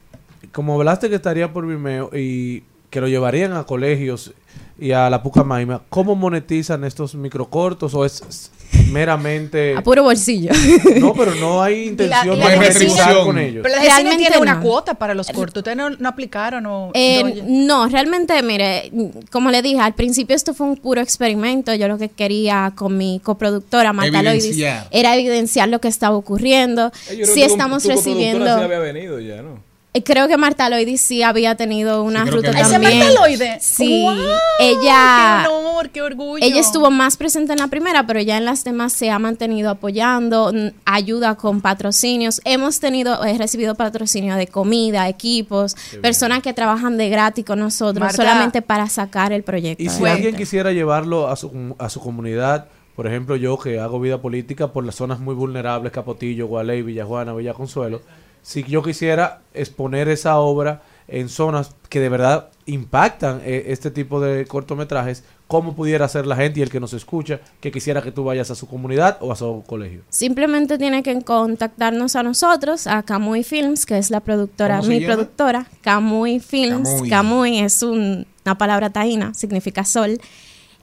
como 0.51 0.73
hablaste 0.75 1.07
que 1.09 1.15
estaría 1.15 1.53
por 1.53 1.65
Vimeo 1.65 2.09
y 2.13 2.63
que 2.89 2.99
lo 2.99 3.07
llevarían 3.07 3.53
a 3.53 3.63
colegios 3.65 4.33
y 4.79 4.91
a 4.91 5.09
la 5.09 5.21
Pucamaima, 5.21 5.81
¿cómo 5.89 6.15
monetizan 6.15 6.83
estos 6.83 7.15
microcortos 7.15 7.93
o 7.93 8.05
es 8.05 8.51
meramente... 8.91 9.75
A 9.75 9.81
puro 9.83 10.03
bolsillo. 10.03 10.51
No, 10.99 11.13
pero 11.13 11.33
no 11.35 11.61
hay 11.61 11.87
intención 11.87 12.37
y 12.37 12.39
la 12.39 12.49
de 12.49 13.15
con 13.25 13.37
ellos. 13.37 13.63
Pero 13.63 13.75
la 13.75 13.81
Realmente 13.81 14.17
tiene 14.17 14.37
una 14.37 14.59
cuota 14.59 14.93
para 14.95 15.13
los 15.13 15.27
cortos. 15.27 15.61
Ustedes 15.61 15.77
no, 15.77 15.89
no 15.89 16.09
aplicaron 16.09 16.65
o... 16.65 16.91
Eh, 16.93 17.23
no- 17.23 17.85
no, 17.85 17.87
realmente, 17.89 18.41
mire, 18.43 18.91
como 19.31 19.51
le 19.51 19.61
dije, 19.61 19.79
al 19.79 19.93
principio 19.93 20.35
esto 20.35 20.53
fue 20.53 20.67
un 20.67 20.77
puro 20.77 21.01
experimento. 21.01 21.73
Yo 21.75 21.87
lo 21.87 21.97
que 21.97 22.09
quería 22.09 22.73
con 22.75 22.97
mi 22.97 23.19
coproductora 23.23 23.93
Marta 23.93 24.21
Loidis 24.23 24.57
era 24.91 25.15
evidenciar 25.15 25.69
lo 25.69 25.79
que 25.79 25.87
estaba 25.87 26.15
ocurriendo. 26.15 26.91
Eh, 27.09 27.25
Si 27.25 27.41
estamos 27.43 27.85
recibiendo, 27.85 28.45
sí 28.45 28.63
había 28.63 28.79
venido 28.79 29.19
ya, 29.19 29.41
¿no? 29.41 29.68
Eh, 29.91 30.03
creo 30.03 30.27
que 30.27 30.37
Marta 30.37 30.69
Loidis 30.69 31.01
sí 31.01 31.23
había 31.23 31.55
tenido 31.55 32.03
una 32.03 32.23
que 32.23 32.31
ruta 32.31 32.49
había 32.49 32.61
¿Ese 32.61 32.71
también. 32.73 32.99
Marta 32.99 33.21
Loide? 33.21 33.57
Sí, 33.59 34.05
ella. 34.59 35.43
¡Qué 35.43 35.49
honor, 35.49 35.89
qué 35.89 36.01
orgullo! 36.03 36.45
Ella 36.45 36.59
estuvo 36.59 36.91
más 36.91 37.17
presente 37.17 37.53
en 37.53 37.59
la 37.59 37.69
primera, 37.69 38.05
pero 38.05 38.21
ya 38.21 38.37
en 38.37 38.45
las 38.45 38.63
demás 38.63 38.93
se 38.93 39.09
ha 39.09 39.17
mantenido 39.17 39.71
apoyando, 39.71 40.53
ayuda 40.85 41.35
con 41.35 41.61
patrocinios. 41.61 42.39
Hemos 42.45 42.79
tenido, 42.79 43.23
he 43.25 43.37
recibido 43.37 43.73
patrocinio 43.73 44.35
de 44.35 44.45
comida, 44.45 45.09
equipos, 45.09 45.75
personas 46.01 46.43
que 46.43 46.53
trabajan 46.53 46.97
de 46.97 47.09
gratis 47.09 47.43
con 47.43 47.57
nosotros 47.57 47.99
Marta. 47.99 48.17
solamente 48.17 48.61
para 48.61 48.87
sacar 48.89 49.33
el 49.33 49.41
proyecto. 49.41 49.81
Y 49.81 49.89
si 49.89 49.95
adelante. 49.95 50.11
alguien 50.17 50.35
quisiera 50.35 50.71
llevarlo 50.71 51.29
a 51.29 51.35
su, 51.35 51.75
a 51.79 51.89
su 51.89 51.99
comunidad, 51.99 52.67
por 52.95 53.07
ejemplo 53.07 53.35
yo 53.37 53.57
que 53.57 53.79
hago 53.79 53.99
vida 53.99 54.21
política 54.21 54.71
por 54.71 54.85
las 54.85 54.93
zonas 54.95 55.19
muy 55.19 55.33
vulnerables, 55.33 55.91
Capotillo, 55.91 56.45
Gualey, 56.45 56.83
Villajuana, 56.83 57.33
Villa 57.33 57.55
Consuelo, 57.55 58.01
si 58.41 58.63
yo 58.63 58.81
quisiera 58.83 59.41
exponer 59.53 60.07
esa 60.09 60.37
obra 60.39 60.81
en 61.07 61.27
zonas 61.29 61.71
que 61.89 61.99
de 61.99 62.09
verdad 62.09 62.49
impactan 62.67 63.41
eh, 63.43 63.65
este 63.67 63.89
tipo 63.89 64.19
de 64.21 64.45
cortometrajes, 64.45 65.23
¿cómo 65.47 65.75
pudiera 65.75 66.05
hacer 66.05 66.27
la 66.27 66.35
gente 66.35 66.59
y 66.59 66.63
el 66.63 66.69
que 66.69 66.79
nos 66.79 66.93
escucha 66.93 67.39
que 67.59 67.71
quisiera 67.71 68.03
que 68.03 68.11
tú 68.11 68.23
vayas 68.23 68.51
a 68.51 68.55
su 68.55 68.67
comunidad 68.67 69.17
o 69.21 69.31
a 69.31 69.35
su 69.35 69.63
colegio? 69.65 70.01
Simplemente 70.09 70.77
tiene 70.77 71.01
que 71.01 71.19
contactarnos 71.23 72.15
a 72.15 72.21
nosotros, 72.21 72.85
a 72.85 73.01
Camuy 73.01 73.43
Films, 73.43 73.87
que 73.87 73.97
es 73.97 74.11
la 74.11 74.19
productora, 74.19 74.77
¿Cómo 74.77 74.83
se 74.87 74.89
mi 74.89 74.99
llama? 75.01 75.13
productora. 75.15 75.65
Camuy 75.81 76.39
Films. 76.39 76.87
Camuy. 76.89 77.09
Camuy 77.09 77.59
es 77.59 77.81
un- 77.81 78.27
una 78.45 78.57
palabra 78.57 78.91
taína, 78.91 79.33
significa 79.33 79.83
sol. 79.85 80.19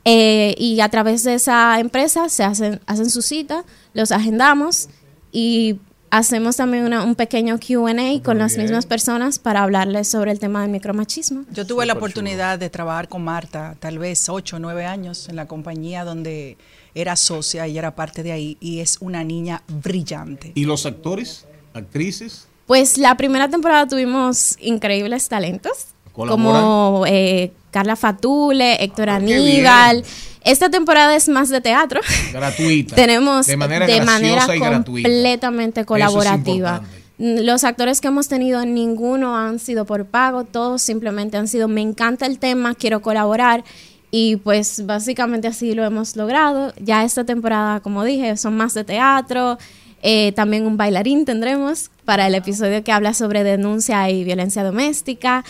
Eh, 0.04 0.54
y 0.58 0.80
a 0.80 0.88
través 0.88 1.24
de 1.24 1.34
esa 1.34 1.78
empresa 1.80 2.28
se 2.28 2.44
hacen, 2.44 2.80
hacen 2.86 3.10
su 3.10 3.22
cita, 3.22 3.64
los 3.92 4.12
agendamos 4.12 4.88
y 5.32 5.80
hacemos 6.10 6.56
también 6.56 6.84
una- 6.84 7.04
un 7.04 7.14
pequeño 7.14 7.58
QA 7.58 8.22
con 8.22 8.38
las 8.38 8.56
mismas 8.56 8.86
personas 8.86 9.38
para 9.38 9.62
hablarles 9.62 10.08
sobre 10.08 10.30
el 10.32 10.38
tema 10.38 10.62
del 10.62 10.70
micromachismo. 10.70 11.44
Yo 11.52 11.66
tuve 11.66 11.84
la 11.86 11.94
oportunidad 11.94 12.58
de 12.58 12.70
trabajar 12.70 13.08
con 13.08 13.24
Marta, 13.24 13.76
tal 13.80 13.98
vez 13.98 14.28
ocho 14.28 14.56
o 14.56 14.58
nueve 14.58 14.86
años, 14.86 15.28
en 15.28 15.36
la 15.36 15.46
compañía 15.46 16.04
donde 16.04 16.56
era 16.94 17.16
socia, 17.16 17.66
ella 17.66 17.80
era 17.80 17.94
parte 17.94 18.22
de 18.22 18.32
ahí, 18.32 18.56
y 18.60 18.80
es 18.80 18.98
una 19.00 19.22
niña 19.24 19.62
brillante. 19.68 20.52
¿y 20.54 20.64
los 20.64 20.86
actores, 20.86 21.46
actrices? 21.74 22.46
Pues 22.66 22.98
la 22.98 23.16
primera 23.16 23.48
temporada 23.48 23.86
tuvimos 23.86 24.56
increíbles 24.60 25.28
talentos, 25.28 25.88
¿Colaboran? 26.12 26.62
como 26.62 27.04
eh, 27.06 27.52
Carla 27.76 27.94
Fatule, 27.94 28.82
Héctor 28.82 29.10
Ah, 29.10 29.16
Aníbal. 29.16 30.02
Esta 30.42 30.70
temporada 30.70 31.14
es 31.14 31.28
más 31.28 31.50
de 31.50 31.60
teatro. 31.60 32.00
Gratuita. 32.32 32.94
Tenemos 32.96 33.46
de 33.46 33.58
manera, 33.58 33.86
de 33.86 34.00
manera 34.00 34.46
y 34.56 34.58
completamente 34.58 35.84
colaborativa. 35.84 36.80
Los 37.18 37.64
actores 37.64 38.00
que 38.00 38.08
hemos 38.08 38.28
tenido, 38.28 38.64
ninguno 38.64 39.36
han 39.36 39.58
sido 39.58 39.84
por 39.84 40.06
pago, 40.06 40.44
todos 40.44 40.80
simplemente 40.80 41.36
han 41.36 41.48
sido, 41.48 41.68
me 41.68 41.82
encanta 41.82 42.24
el 42.24 42.38
tema, 42.38 42.74
quiero 42.74 43.02
colaborar. 43.02 43.62
Y 44.10 44.36
pues 44.36 44.86
básicamente 44.86 45.46
así 45.46 45.74
lo 45.74 45.84
hemos 45.84 46.16
logrado. 46.16 46.72
Ya 46.80 47.04
esta 47.04 47.24
temporada, 47.24 47.80
como 47.80 48.04
dije, 48.04 48.38
son 48.38 48.56
más 48.56 48.72
de 48.72 48.84
teatro. 48.84 49.58
Eh, 50.02 50.32
también 50.32 50.64
un 50.64 50.78
bailarín 50.78 51.26
tendremos 51.26 51.90
para 52.06 52.26
el 52.26 52.34
episodio 52.36 52.82
que 52.82 52.92
habla 52.92 53.12
sobre 53.12 53.44
denuncia 53.44 54.08
y 54.08 54.24
violencia 54.24 54.64
doméstica. 54.64 55.44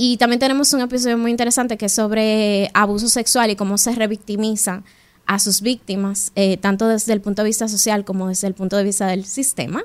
Y 0.00 0.16
también 0.16 0.38
tenemos 0.38 0.72
un 0.72 0.80
episodio 0.80 1.18
muy 1.18 1.32
interesante 1.32 1.76
que 1.76 1.86
es 1.86 1.92
sobre 1.92 2.70
abuso 2.72 3.08
sexual 3.08 3.50
y 3.50 3.56
cómo 3.56 3.76
se 3.78 3.92
revictimizan 3.96 4.84
a 5.26 5.40
sus 5.40 5.60
víctimas, 5.60 6.30
eh, 6.36 6.56
tanto 6.56 6.86
desde 6.86 7.12
el 7.12 7.20
punto 7.20 7.42
de 7.42 7.48
vista 7.48 7.66
social 7.66 8.04
como 8.04 8.28
desde 8.28 8.46
el 8.46 8.54
punto 8.54 8.76
de 8.76 8.84
vista 8.84 9.08
del 9.08 9.24
sistema. 9.26 9.82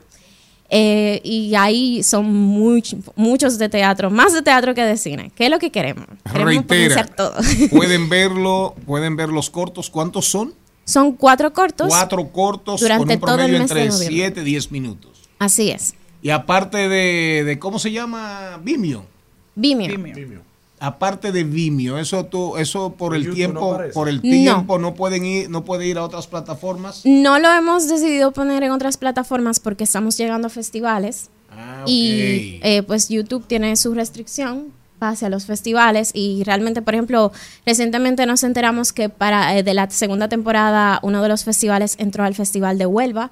Eh, 0.69 1.19
y 1.23 1.56
ahí 1.56 2.03
son 2.03 2.26
much- 2.31 2.95
muchos 3.15 3.57
de 3.57 3.69
teatro, 3.69 4.11
más 4.11 4.34
de 4.34 4.44
teatro 4.44 4.76
que 4.76 4.84
de 4.84 4.98
cine. 4.98 5.31
¿Qué 5.35 5.45
es 5.45 5.49
lo 5.52 5.57
que 5.57 5.72
queremos? 5.72 6.06
Queremos 6.31 6.45
Reitera, 6.45 7.06
todo. 7.06 7.35
pueden 7.72 8.07
verlo, 8.07 8.76
pueden 8.85 9.15
ver 9.15 9.30
los 9.30 9.49
cortos. 9.49 9.90
¿Cuántos 9.90 10.27
son? 10.27 10.53
Son 10.85 11.14
cuatro 11.14 11.52
cortos. 11.53 11.88
Cuatro 11.90 12.31
cortos 12.31 12.81
durante 12.81 13.19
con 13.19 13.30
un 13.31 13.35
todo 13.38 13.45
el 13.45 13.52
mes 13.53 13.61
entre 13.61 13.85
noviembre. 13.88 14.07
7 14.15 14.41
y 14.41 14.44
10 14.44 14.72
minutos. 14.72 15.11
Así 15.40 15.72
es. 15.72 15.95
Y 16.22 16.30
aparte 16.30 16.88
de, 16.88 17.44
de 17.45 17.57
¿cómo 17.60 17.80
se 17.80 17.91
llama? 17.91 18.60
Vimeo. 18.64 19.06
Vimeo. 19.55 19.88
Vimeo. 19.97 20.41
aparte 20.80 21.31
de 21.31 21.43
Vimeo, 21.45 21.97
eso 21.97 22.25
tú, 22.25 22.57
eso 22.57 22.91
por 22.93 23.15
el 23.15 23.21
YouTube 23.23 23.31
no 23.31 23.35
tiempo, 23.38 23.73
aparece. 23.75 23.93
por 23.93 24.09
el 24.09 24.15
No. 24.17 24.21
tiempo 24.21 24.80
no 24.80 24.93
pueden 24.95 25.25
ir, 25.25 25.49
no 25.49 25.63
puede 25.63 25.88
ir 25.88 25.97
a 25.97 26.03
otras 26.03 26.27
plataformas. 26.27 27.01
No 27.05 27.39
lo 27.39 27.49
hemos 27.51 27.88
decidido 27.88 28.31
poner 28.34 28.63
en 28.63 28.71
otras 28.71 28.97
plataformas 28.97 29.59
porque 29.61 29.85
estamos 29.85 30.17
llegando 30.17 30.47
a 30.47 30.49
festivales 30.49 31.30
Ah, 31.55 31.84
y 31.85 32.59
eh, 32.63 32.84
pues 32.84 33.07
YouTube 33.09 33.45
tiene 33.47 33.75
su 33.77 33.93
restricción 33.93 34.73
hacia 34.99 35.30
los 35.30 35.45
festivales 35.45 36.11
y 36.13 36.43
realmente, 36.45 36.81
por 36.81 36.95
ejemplo, 36.95 37.31
recientemente 37.65 38.25
nos 38.25 38.43
enteramos 38.43 38.91
que 38.91 39.07
para 39.09 39.55
eh, 39.57 39.61
de 39.63 39.73
la 39.73 39.89
segunda 39.89 40.27
temporada 40.30 40.99
uno 41.03 41.21
de 41.21 41.30
los 41.30 41.43
festivales 41.43 41.95
entró 41.99 42.23
al 42.23 42.34
Festival 42.35 42.77
de 42.77 42.85
Huelva 42.88 43.30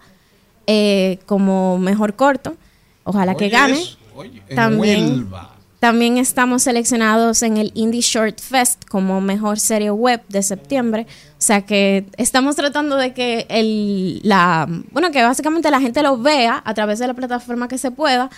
eh, 0.67 1.19
como 1.25 1.77
mejor 1.79 2.13
corto. 2.15 2.55
Ojalá 3.03 3.35
que 3.35 3.49
gane. 3.49 3.81
eso, 3.81 3.97
oye, 4.15 4.41
en 4.49 4.55
También, 4.55 5.09
Huelva. 5.09 5.50
También 5.81 6.19
estamos 6.19 6.61
seleccionados 6.61 7.41
en 7.41 7.57
el 7.57 7.71
Indie 7.73 8.01
Short 8.01 8.39
Fest 8.39 8.85
como 8.87 9.19
mejor 9.19 9.59
serie 9.59 9.89
web 9.89 10.21
de 10.29 10.43
septiembre. 10.43 11.07
O 11.31 11.41
sea 11.41 11.65
que 11.65 12.05
estamos 12.17 12.55
tratando 12.55 12.97
de 12.97 13.15
que 13.15 13.47
el, 13.49 14.21
la, 14.21 14.67
bueno, 14.91 15.09
que 15.09 15.23
básicamente 15.23 15.71
la 15.71 15.81
gente 15.81 16.03
lo 16.03 16.19
vea 16.19 16.61
a 16.63 16.73
través 16.75 16.99
de 16.99 17.07
la 17.07 17.15
plataforma 17.15 17.67
que 17.67 17.79
se 17.79 17.89
pueda, 17.89 18.29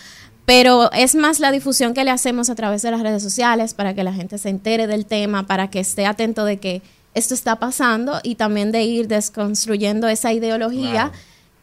pero 0.45 0.89
es 0.93 1.15
más 1.15 1.41
la 1.41 1.51
difusión 1.51 1.93
que 1.93 2.05
le 2.05 2.11
hacemos 2.11 2.49
a 2.49 2.55
través 2.55 2.81
de 2.81 2.91
las 2.91 3.01
redes 3.01 3.21
sociales 3.21 3.73
para 3.73 3.93
que 3.93 4.05
la 4.05 4.13
gente 4.13 4.37
se 4.37 4.47
entere 4.47 4.87
del 4.87 5.05
tema, 5.05 5.45
para 5.45 5.69
que 5.69 5.81
esté 5.81 6.05
atento 6.05 6.45
de 6.45 6.61
que 6.61 6.81
esto 7.13 7.33
está 7.33 7.57
pasando 7.57 8.21
y 8.23 8.35
también 8.35 8.71
de 8.71 8.83
ir 8.83 9.09
desconstruyendo 9.09 10.07
esa 10.07 10.31
ideología 10.31 11.11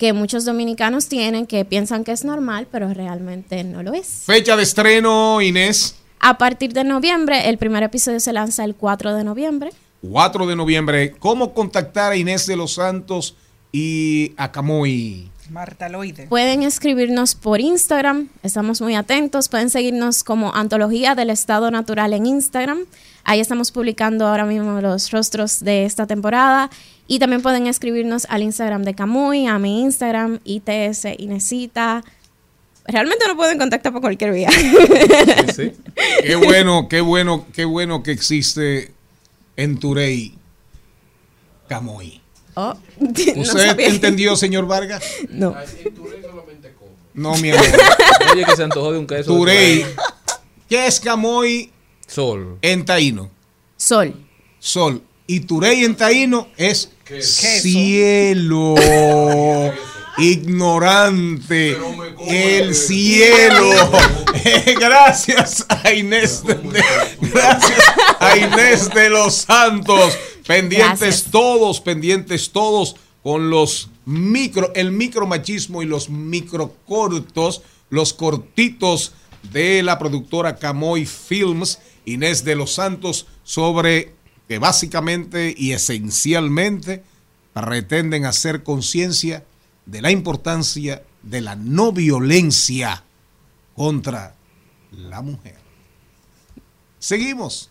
que 0.01 0.15
muchos 0.15 0.47
dominicanos 0.47 1.09
tienen 1.09 1.47
que 1.47 1.67
piensan 1.67 2.05
que 2.05 2.13
es 2.13 2.25
normal, 2.25 2.67
pero 2.73 2.93
realmente 2.95 3.63
no 3.65 3.83
lo 3.83 3.93
es. 3.93 4.23
Fecha 4.25 4.57
de 4.57 4.63
estreno, 4.63 5.43
Inés. 5.43 5.95
A 6.19 6.39
partir 6.39 6.73
de 6.73 6.85
noviembre, 6.85 7.51
el 7.51 7.59
primer 7.59 7.83
episodio 7.83 8.19
se 8.19 8.33
lanza 8.33 8.65
el 8.65 8.75
4 8.75 9.15
de 9.15 9.25
noviembre. 9.25 9.73
4 10.01 10.47
de 10.47 10.57
noviembre. 10.57 11.13
¿Cómo 11.19 11.53
contactar 11.53 12.13
a 12.13 12.17
Inés 12.17 12.47
de 12.47 12.57
los 12.57 12.73
Santos 12.75 13.37
y 13.73 14.33
a 14.39 14.51
Camoy? 14.51 15.31
Marta 15.51 15.91
Loide. 15.91 16.29
Pueden 16.29 16.63
escribirnos 16.63 17.35
por 17.35 17.61
Instagram, 17.61 18.29
estamos 18.43 18.81
muy 18.81 18.95
atentos. 18.95 19.49
Pueden 19.49 19.69
seguirnos 19.69 20.25
como 20.25 20.55
Antología 20.55 21.15
del 21.15 21.29
Estado 21.29 21.71
Natural 21.71 22.15
en 22.15 22.25
Instagram. 22.25 22.87
Ahí 23.25 23.41
estamos 23.41 23.71
publicando 23.71 24.27
ahora 24.27 24.47
mismo 24.47 24.81
los 24.81 25.11
rostros 25.11 25.61
de 25.61 25.85
esta 25.85 26.07
temporada. 26.07 26.71
Y 27.11 27.19
también 27.19 27.43
pueden 27.43 27.67
escribirnos 27.67 28.25
al 28.29 28.45
Instagram 28.45 28.85
de 28.85 28.95
Camuy, 28.95 29.49
a 29.49 29.59
mi 29.59 29.81
Instagram, 29.81 30.39
ITS 30.45 31.07
Inesita. 31.19 32.05
Realmente 32.85 33.25
no 33.27 33.35
pueden 33.35 33.59
contactar 33.59 33.91
por 33.91 34.01
cualquier 34.01 34.33
vía. 34.33 34.49
Qué 36.23 36.37
bueno, 36.37 36.87
qué 36.89 37.01
bueno, 37.01 37.47
qué 37.53 37.65
bueno 37.65 38.05
que 38.05 38.13
existe 38.13 38.95
en 39.57 39.81
Turey 39.81 40.39
Camoy. 41.69 42.21
Oh, 42.55 42.77
¿Usted 43.01 43.81
entendió, 43.81 44.37
señor 44.37 44.69
Vargas? 44.69 45.03
No. 45.31 45.57
No, 47.13 47.37
mi 47.39 47.51
amor. 47.51 47.67
Oye, 48.33 48.45
que 48.45 48.55
se 48.55 48.63
antojó 48.63 48.93
de 48.93 49.01
un 49.01 49.09
queso. 49.09 49.37
Turey. 49.37 49.85
¿Qué 50.69 50.87
es 50.87 51.01
Camoy 51.01 51.73
Sol. 52.07 52.59
en 52.63 52.85
taíno? 52.85 53.31
Sol. 53.77 54.15
Sol. 54.61 55.03
Y 55.31 55.39
Turey 55.39 55.85
en 55.85 55.95
taíno 55.95 56.49
es 56.57 56.91
cielo. 57.21 58.75
Ignorante. 60.19 61.77
El 62.27 62.75
cielo. 62.75 63.93
Gracias 64.81 65.65
a 65.69 65.93
Inés. 65.93 66.43
de- 66.45 66.83
gracias 67.21 67.79
a 68.19 68.37
Inés 68.37 68.93
de 68.93 69.09
los 69.09 69.37
Santos. 69.37 70.19
Pendientes 70.49 70.99
Gracias. 70.99 71.31
todos, 71.31 71.81
pendientes 71.81 72.51
todos 72.51 72.97
con 73.23 73.51
los 73.51 73.89
micro, 74.07 74.73
el 74.75 74.91
micromachismo 74.91 75.81
y 75.81 75.87
los 75.87 76.11
microcortos, 76.11 77.63
los 77.89 78.13
cortitos 78.15 79.13
de 79.53 79.85
la 79.85 79.97
productora 79.97 80.57
Camoy 80.57 81.07
Films, 81.07 81.79
Inés 82.05 82.43
de 82.43 82.57
los 82.57 82.73
Santos, 82.75 83.27
sobre 83.45 84.19
que 84.51 84.59
básicamente 84.59 85.55
y 85.57 85.75
esencialmente 85.75 87.05
pretenden 87.53 88.25
hacer 88.25 88.65
conciencia 88.65 89.45
de 89.87 90.03
la 90.03 90.11
importancia 90.11 91.05
de 91.23 91.41
la 91.41 91.55
no 91.55 91.93
violencia 91.93 93.05
contra 93.77 94.35
la 94.91 95.23
mujer. 95.23 95.55
Seguimos. 96.99 97.71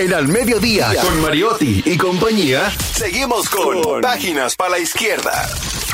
En 0.00 0.14
Al 0.14 0.28
Mediodía, 0.28 0.94
con 1.02 1.20
Mariotti 1.20 1.82
y 1.84 1.98
compañía, 1.98 2.70
seguimos 2.70 3.50
con 3.50 4.00
Páginas 4.00 4.56
para 4.56 4.70
la 4.70 4.78
Izquierda. 4.78 5.46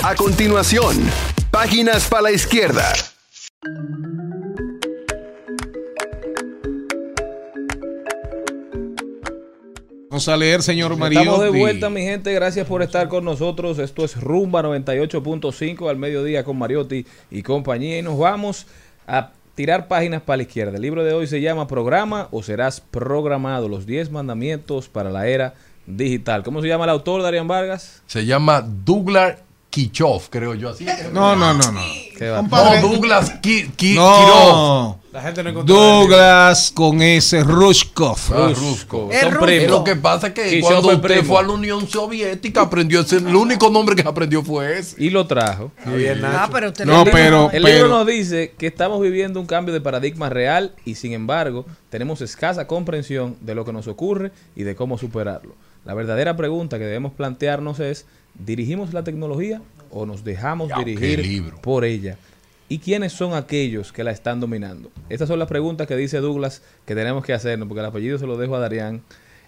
A 0.04 0.14
continuación, 0.14 1.10
Páginas 1.50 2.06
para 2.06 2.22
la 2.22 2.30
Izquierda. 2.30 2.92
Vamos 10.08 10.28
a 10.28 10.36
leer, 10.36 10.62
señor 10.62 10.92
Estamos 10.92 11.40
de 11.40 11.50
vuelta, 11.50 11.90
mi 11.90 12.02
gente. 12.02 12.32
Gracias 12.32 12.64
por 12.68 12.82
estar 12.82 13.08
con 13.08 13.24
nosotros. 13.24 13.80
Esto 13.80 14.04
es 14.04 14.16
Rumba 14.20 14.62
98.5 14.62 15.90
al 15.90 15.96
mediodía 15.96 16.44
con 16.44 16.56
Mariotti 16.56 17.04
y 17.32 17.42
compañía. 17.42 17.98
Y 17.98 18.02
nos 18.02 18.16
vamos 18.16 18.68
a 19.08 19.32
tirar 19.56 19.88
páginas 19.88 20.22
para 20.22 20.36
la 20.36 20.42
izquierda. 20.44 20.76
El 20.76 20.82
libro 20.82 21.02
de 21.02 21.12
hoy 21.12 21.26
se 21.26 21.40
llama 21.40 21.66
Programa 21.66 22.28
o 22.30 22.44
serás 22.44 22.80
programado. 22.80 23.68
Los 23.68 23.86
10 23.86 24.12
mandamientos 24.12 24.88
para 24.88 25.10
la 25.10 25.26
era 25.26 25.54
digital. 25.86 26.44
¿Cómo 26.44 26.62
se 26.62 26.68
llama 26.68 26.84
el 26.84 26.90
autor, 26.90 27.22
Darian 27.22 27.48
Vargas? 27.48 28.02
Se 28.06 28.24
llama 28.24 28.60
Douglas 28.64 29.38
Kichov, 29.70 30.28
creo 30.30 30.54
yo 30.54 30.70
así. 30.70 30.86
No, 31.12 31.34
no, 31.34 31.52
no, 31.54 31.72
no. 31.72 31.80
¿Qué 32.16 32.28
va? 32.30 32.38
Compadre. 32.38 32.80
No, 32.82 32.88
Douglas 32.88 33.30
Ki, 33.42 33.70
Ki- 33.76 33.94
No. 33.96 35.00
La 35.16 35.22
gente 35.22 35.42
no 35.42 35.48
encontró 35.48 35.74
Douglas 35.74 36.70
con 36.74 37.00
ese 37.00 37.42
Rushkov. 37.42 38.18
Ah, 38.34 38.52
primos. 39.40 39.70
Lo 39.70 39.82
que 39.82 39.96
pasa 39.96 40.26
es 40.26 40.32
que 40.34 40.60
cuando 40.60 40.88
usted 40.90 41.00
primo. 41.00 41.22
fue 41.22 41.38
a 41.38 41.42
la 41.42 41.52
Unión 41.54 41.88
Soviética 41.88 42.60
aprendió 42.60 43.00
ese, 43.00 43.16
el 43.16 43.34
único 43.34 43.70
nombre 43.70 43.96
que 43.96 44.06
aprendió 44.06 44.42
fue 44.42 44.78
ese. 44.78 45.02
Y 45.02 45.08
lo 45.08 45.26
trajo. 45.26 45.72
Bien, 45.86 46.20
Nacho. 46.20 46.36
Ah, 46.38 46.48
pero 46.52 46.68
usted 46.68 46.84
No, 46.84 47.02
lo- 47.02 47.10
pero, 47.10 47.50
El 47.50 47.62
libro 47.62 47.78
pero 47.84 47.88
nos 47.88 48.06
dice 48.06 48.52
que 48.58 48.66
estamos 48.66 49.00
viviendo 49.00 49.40
un 49.40 49.46
cambio 49.46 49.72
de 49.72 49.80
paradigma 49.80 50.28
real 50.28 50.74
y 50.84 50.96
sin 50.96 51.12
embargo 51.12 51.64
tenemos 51.88 52.20
escasa 52.20 52.66
comprensión 52.66 53.36
de 53.40 53.54
lo 53.54 53.64
que 53.64 53.72
nos 53.72 53.88
ocurre 53.88 54.32
y 54.54 54.64
de 54.64 54.76
cómo 54.76 54.98
superarlo. 54.98 55.54
La 55.86 55.94
verdadera 55.94 56.36
pregunta 56.36 56.76
que 56.78 56.84
debemos 56.84 57.12
plantearnos 57.14 57.80
es, 57.80 58.04
¿dirigimos 58.34 58.92
la 58.92 59.02
tecnología 59.02 59.62
o 59.90 60.04
nos 60.04 60.24
dejamos 60.24 60.68
Ya, 60.68 60.76
dirigir 60.76 61.20
libro. 61.20 61.58
por 61.62 61.86
ella? 61.86 62.18
¿Y 62.68 62.78
quiénes 62.78 63.12
son 63.12 63.34
aquellos 63.34 63.92
que 63.92 64.02
la 64.02 64.10
están 64.10 64.40
dominando? 64.40 64.90
Estas 65.08 65.28
son 65.28 65.38
las 65.38 65.48
preguntas 65.48 65.86
que 65.86 65.96
dice 65.96 66.18
Douglas 66.18 66.62
que 66.84 66.96
tenemos 66.96 67.24
que 67.24 67.32
hacernos, 67.32 67.68
porque 67.68 67.80
el 67.80 67.86
apellido 67.86 68.18
se 68.18 68.26
lo 68.26 68.36
dejo 68.36 68.56
a 68.56 68.60
Darían. 68.60 69.02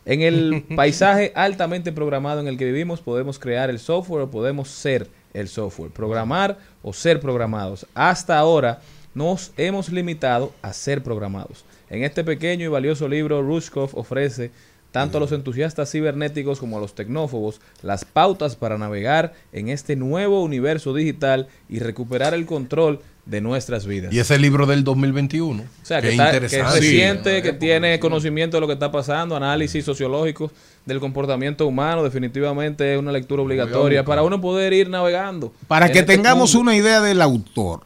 En 0.04 0.22
el 0.22 0.64
paisaje 0.76 1.32
altamente 1.34 1.90
programado 1.90 2.40
en 2.40 2.46
el 2.46 2.56
que 2.56 2.64
vivimos, 2.64 3.00
podemos 3.00 3.38
crear 3.40 3.70
el 3.70 3.80
software 3.80 4.22
o 4.22 4.30
podemos 4.30 4.68
ser 4.68 5.08
el 5.34 5.48
software, 5.48 5.90
programar 5.90 6.58
o 6.82 6.92
ser 6.92 7.18
programados. 7.18 7.86
Hasta 7.92 8.38
ahora 8.38 8.80
nos 9.14 9.52
hemos 9.56 9.90
limitado 9.90 10.52
a 10.62 10.72
ser 10.72 11.02
programados. 11.02 11.64
En 11.90 12.04
este 12.04 12.22
pequeño 12.22 12.66
y 12.66 12.68
valioso 12.68 13.08
libro, 13.08 13.42
Rushkov 13.42 13.90
ofrece 13.98 14.52
tanto 14.92 15.18
a 15.18 15.20
los 15.20 15.32
entusiastas 15.32 15.90
cibernéticos 15.90 16.58
como 16.58 16.78
a 16.78 16.80
los 16.80 16.94
tecnófobos 16.94 17.60
las 17.82 18.04
pautas 18.04 18.56
para 18.56 18.78
navegar 18.78 19.34
en 19.52 19.68
este 19.68 19.96
nuevo 19.96 20.42
universo 20.42 20.94
digital 20.94 21.48
y 21.68 21.78
recuperar 21.78 22.32
el 22.34 22.46
control 22.46 23.00
de 23.26 23.42
nuestras 23.42 23.84
vidas. 23.86 24.12
Y 24.14 24.18
ese 24.18 24.38
libro 24.38 24.64
del 24.64 24.84
2021. 24.84 25.62
O 25.62 25.66
sea, 25.84 26.00
que, 26.00 26.08
está- 26.12 26.30
que 26.40 26.46
es 26.46 26.72
reciente, 26.72 27.42
que 27.42 27.52
tiene 27.52 28.00
conocimiento 28.00 28.56
de 28.56 28.62
lo 28.62 28.66
que 28.66 28.72
está 28.72 28.90
pasando, 28.90 29.36
análisis 29.36 29.84
sociológicos 29.84 30.50
del 30.86 30.98
comportamiento 30.98 31.66
humano, 31.66 32.02
definitivamente 32.02 32.94
es 32.94 32.98
una 32.98 33.12
lectura 33.12 33.42
obligatoria 33.42 34.02
para 34.04 34.22
uno 34.22 34.40
poder 34.40 34.72
ir 34.72 34.88
navegando. 34.88 35.52
para 35.66 35.92
que 35.92 35.98
este 35.98 36.14
tengamos 36.16 36.54
mundo. 36.54 36.70
una 36.70 36.76
idea 36.76 37.02
del 37.02 37.20
autor, 37.20 37.82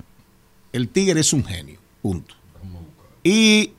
el 0.72 0.88
tigre 0.88 1.18
es 1.18 1.32
un 1.32 1.44
genio, 1.44 1.80
punto. 2.00 2.36
Y 3.24 3.72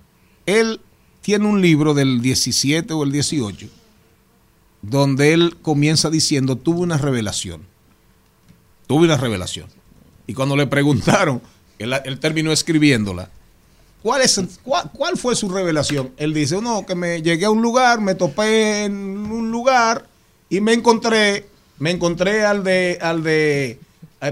él 0.46 0.82
tiene 1.24 1.48
un 1.48 1.62
libro 1.62 1.96
del 1.96 2.22
17 2.22 2.94
o 2.94 3.04
el 3.04 3.12
18 3.12 3.68
donde 4.84 5.34
él 5.34 5.56
comienza 5.62 6.10
diciendo, 6.10 6.58
tuve 6.58 6.82
una 6.82 6.98
revelación. 6.98 7.66
Tuve 8.86 9.06
una 9.06 9.18
revelación. 9.18 9.68
Y 10.28 10.34
cuando 10.34 10.56
le 10.56 10.68
preguntaron, 10.68 11.42
él, 11.80 12.20
terminó 12.20 12.52
escribiéndola. 12.52 13.30
¿Cuál, 14.04 14.22
es, 14.22 14.40
cuál, 14.62 14.92
cuál 14.92 15.18
fue 15.18 15.36
su 15.36 15.48
revelación? 15.48 16.12
Él 16.18 16.34
dice, 16.34 16.62
no, 16.62 16.86
que 16.86 16.96
me 16.96 17.22
llegué 17.22 17.46
a 17.46 17.50
un 17.50 17.62
lugar, 17.62 18.02
me 18.02 18.14
topé 18.14 18.84
en 18.84 18.94
un 18.94 19.50
lugar 19.50 20.06
y 20.50 20.60
me 20.60 20.74
encontré, 20.74 21.48
me 21.80 21.92
encontré 21.92 22.44
al 22.46 22.66
de, 22.66 23.00
al 23.02 23.24
de, 23.24 23.80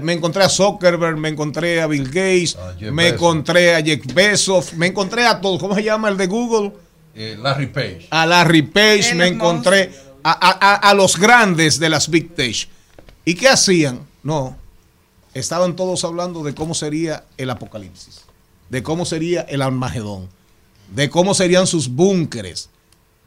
me 0.00 0.12
encontré 0.14 0.42
a 0.44 0.48
Zuckerberg, 0.48 1.16
me 1.16 1.28
encontré 1.28 1.82
a 1.82 1.86
Bill 1.86 2.06
Gates, 2.06 2.56
Jeff 2.78 2.90
me 2.92 3.04
Bezos. 3.04 3.14
encontré 3.16 3.74
a 3.74 3.82
Jeff 3.82 4.00
Bezos, 4.14 4.72
me 4.74 4.86
encontré 4.86 5.26
a 5.26 5.40
todos. 5.40 5.60
¿Cómo 5.60 5.74
se 5.74 5.82
llama 5.82 6.08
el 6.08 6.16
de 6.16 6.26
Google? 6.26 6.72
Eh, 7.14 7.36
Larry 7.40 7.66
Page. 7.66 8.06
a 8.10 8.24
Larry 8.24 8.62
Page, 8.62 9.14
me 9.14 9.26
encontré 9.26 9.92
a, 10.24 10.30
a- 10.32 10.72
a- 10.74 10.90
a 10.90 10.94
los 10.94 11.18
grandes 11.18 11.78
de 11.78 11.90
las 11.90 12.08
Big 12.08 12.34
Tech. 12.34 12.68
¿Y 13.24 13.34
qué 13.34 13.48
hacían? 13.48 14.00
No, 14.22 14.56
estaban 15.34 15.76
todos 15.76 16.04
hablando 16.04 16.42
de 16.42 16.54
cómo 16.54 16.74
sería 16.74 17.24
el 17.36 17.50
apocalipsis, 17.50 18.22
de 18.70 18.82
cómo 18.82 19.04
sería 19.04 19.42
el 19.42 19.60
Armagedón, 19.62 20.28
de 20.94 21.10
cómo 21.10 21.34
serían 21.34 21.66
sus 21.66 21.88
búnkeres 21.88 22.70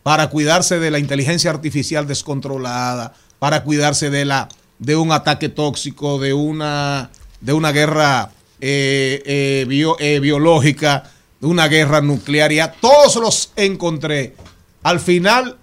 para 0.03 0.29
cuidarse 0.29 0.79
de 0.79 0.91
la 0.91 0.99
inteligencia 0.99 1.49
artificial 1.51 2.07
descontrolada, 2.07 3.13
para 3.39 3.63
cuidarse 3.63 4.09
de 4.09 4.25
la 4.25 4.49
de 4.79 4.95
un 4.95 5.11
ataque 5.11 5.49
tóxico, 5.49 6.19
de 6.19 6.33
una 6.33 7.09
de 7.41 7.53
una 7.53 7.71
guerra 7.71 8.31
eh, 8.61 9.21
eh, 9.25 9.65
bio- 9.67 9.97
eh, 9.99 10.19
biológica, 10.19 11.11
de 11.39 11.47
una 11.47 11.67
guerra 11.67 12.01
nuclear. 12.01 12.51
Y 12.51 12.59
a 12.59 12.71
todos 12.71 13.15
los 13.17 13.51
encontré. 13.55 14.35
Al 14.83 14.99
final, 14.99 15.57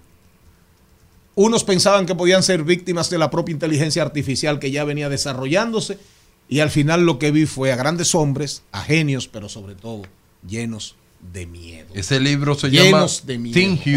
unos 1.35 1.63
pensaban 1.63 2.05
que 2.05 2.15
podían 2.15 2.43
ser 2.43 2.63
víctimas 2.63 3.09
de 3.09 3.17
la 3.17 3.29
propia 3.31 3.53
inteligencia 3.53 4.01
artificial 4.03 4.59
que 4.59 4.71
ya 4.71 4.83
venía 4.83 5.09
desarrollándose. 5.09 5.97
Y 6.47 6.59
al 6.59 6.69
final 6.69 7.05
lo 7.05 7.19
que 7.19 7.31
vi 7.31 7.45
fue 7.45 7.71
a 7.71 7.75
grandes 7.75 8.13
hombres, 8.15 8.63
a 8.71 8.81
genios, 8.81 9.27
pero 9.27 9.49
sobre 9.49 9.75
todo 9.75 10.03
llenos 10.47 10.95
de 11.33 11.45
miedo 11.45 11.87
Ese 11.93 12.19
libro 12.19 12.53
se 12.53 12.69
llama 12.69 12.83
llenos 12.85 13.25
de 13.25 13.37
miedo. 13.39 13.53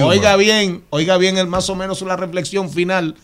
Oiga 0.06 0.36
bien, 0.36 0.84
oiga 0.90 1.18
bien 1.18 1.38
el 1.38 1.48
más 1.48 1.68
o 1.70 1.74
menos 1.74 2.00
la 2.02 2.16
reflexión 2.16 2.70
final. 2.70 3.16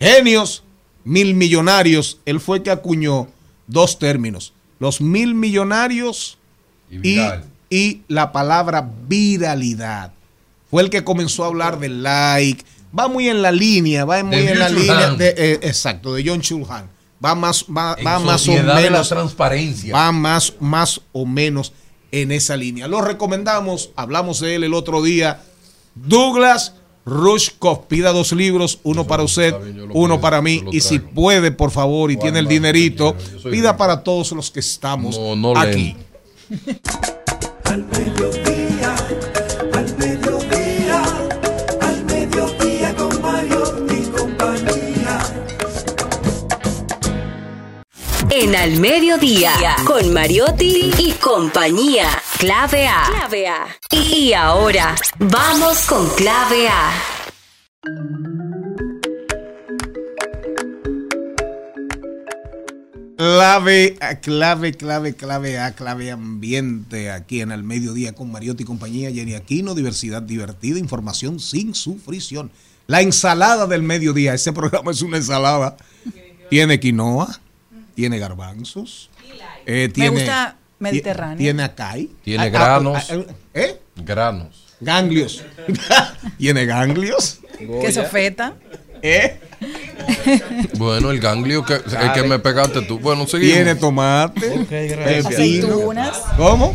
Genios, 0.00 0.64
mil 1.04 1.34
millonarios. 1.34 2.18
Él 2.24 2.40
fue 2.40 2.62
que 2.62 2.70
acuñó 2.70 3.28
dos 3.66 3.98
términos. 3.98 4.52
Los 4.78 5.00
mil 5.00 5.34
millonarios 5.34 6.38
Y 6.90 7.20
y, 7.70 8.02
la 8.08 8.32
palabra 8.32 8.90
viralidad. 9.06 10.12
Fue 10.70 10.82
el 10.82 10.90
que 10.90 11.04
comenzó 11.04 11.44
a 11.44 11.46
hablar 11.46 11.78
del 11.78 12.02
like. 12.02 12.64
Va 12.96 13.06
muy 13.06 13.28
en 13.28 13.42
la 13.42 13.52
línea, 13.52 14.04
va 14.04 14.22
muy 14.24 14.36
De 14.36 14.50
en 14.50 14.58
la 14.58 14.68
línea 14.68 15.10
de, 15.10 15.28
eh, 15.36 15.60
exacto, 15.62 16.14
de 16.14 16.24
John 16.26 16.40
Chulhan. 16.40 16.90
Va 17.24 17.36
más, 17.36 17.64
va, 17.64 17.96
va 18.04 18.18
más 18.18 18.48
o 18.48 18.52
menos 18.52 19.08
transparencia. 19.08 19.94
va 19.94 20.10
más, 20.10 20.54
más 20.58 21.00
o 21.12 21.26
menos 21.26 21.72
en 22.10 22.32
esa 22.32 22.56
línea. 22.56 22.88
Lo 22.88 23.02
recomendamos, 23.02 23.90
hablamos 23.94 24.40
de 24.40 24.56
él 24.56 24.64
el 24.64 24.74
otro 24.74 25.02
día. 25.02 25.42
Douglas 25.94 26.74
Rushkoff, 27.04 27.86
pida 27.88 28.12
dos 28.12 28.32
libros, 28.32 28.78
uno 28.82 29.06
para 29.06 29.22
usted, 29.22 29.54
bien, 29.62 29.90
uno 29.92 30.14
pido, 30.16 30.20
para 30.20 30.42
mí, 30.42 30.62
y 30.70 30.80
si 30.80 30.98
puede, 30.98 31.50
por 31.50 31.70
favor, 31.70 32.10
y 32.10 32.16
¿Cuál 32.16 32.24
tiene 32.24 32.38
el 32.40 32.48
dinerito, 32.48 33.16
pida 33.50 33.76
para 33.76 34.02
todos 34.02 34.32
los 34.32 34.50
que 34.50 34.60
estamos 34.60 35.18
No, 35.18 35.34
no 35.34 35.58
aquí. 35.58 35.96
Al 37.64 37.86
En 48.50 48.56
Al 48.56 48.80
Mediodía, 48.80 49.52
con 49.86 50.12
Mariotti 50.12 50.90
y 50.98 51.12
compañía. 51.12 52.08
Clave 52.36 52.88
A. 52.88 53.04
Clave 53.06 53.46
A. 53.46 53.66
Y 53.92 54.32
ahora, 54.32 54.96
vamos 55.20 55.82
con 55.82 56.08
Clave 56.16 56.68
A. 56.68 56.90
Clave, 63.16 63.96
a 64.00 64.18
clave, 64.18 64.72
clave, 64.72 65.14
clave 65.14 65.58
A, 65.60 65.72
clave 65.76 66.10
ambiente, 66.10 67.12
aquí 67.12 67.42
en 67.42 67.52
el 67.52 67.62
mediodía 67.62 68.14
con 68.14 68.32
Mariotti 68.32 68.64
y 68.64 68.66
compañía, 68.66 69.12
Jenny 69.12 69.34
Aquino, 69.34 69.76
diversidad 69.76 70.22
divertida, 70.22 70.80
información 70.80 71.38
sin 71.38 71.72
sufrición. 71.72 72.50
La 72.88 73.00
ensalada 73.00 73.68
del 73.68 73.84
mediodía, 73.84 74.34
este 74.34 74.52
programa 74.52 74.90
es 74.90 75.02
una 75.02 75.18
ensalada. 75.18 75.76
Tiene 76.48 76.80
quinoa, 76.80 77.40
tiene 77.94 78.18
garbanzos, 78.18 79.10
eh, 79.66 79.88
tiene, 79.92 80.10
gusta 80.10 80.56
mediterráneo. 80.78 81.38
Tiene 81.38 81.62
acai. 81.62 82.10
Tiene 82.22 82.44
Ah, 82.44 82.46
ah, 82.46 82.48
granos. 82.50 83.10
ah, 83.10 83.32
¿Eh? 83.54 83.80
Granos. 83.96 84.66
Ganglios. 84.80 85.44
tiene 86.38 86.64
ganglios. 86.66 87.40
Queso 87.82 88.04
feta. 88.04 88.54
¿Eh? 89.02 89.38
Bueno, 90.78 91.10
el 91.10 91.20
ganglio 91.20 91.64
que, 91.64 91.74
el 91.74 92.12
que 92.14 92.22
me 92.22 92.38
pegaste 92.38 92.82
tú. 92.82 92.98
Bueno, 92.98 93.26
seguimos. 93.26 93.54
Tiene 93.54 93.74
tomate. 93.74 94.50
Ok, 94.60 94.70
gracias. 94.70 95.26
pepino. 95.26 95.28
Aceitunas. 95.28 96.18
¿Cómo? 96.36 96.74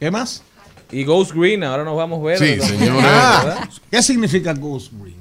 ¿Qué 0.00 0.10
más? 0.10 0.42
Y 0.92 1.04
Ghost 1.04 1.32
Green, 1.32 1.64
ahora 1.64 1.84
nos 1.84 1.96
vamos 1.96 2.20
a 2.20 2.22
ver. 2.24 2.38
Sí, 2.38 2.60
señores. 2.60 3.04
Ah, 3.06 3.68
¿Qué 3.90 4.02
significa 4.02 4.52
Ghost 4.54 4.92
Green? 4.92 5.16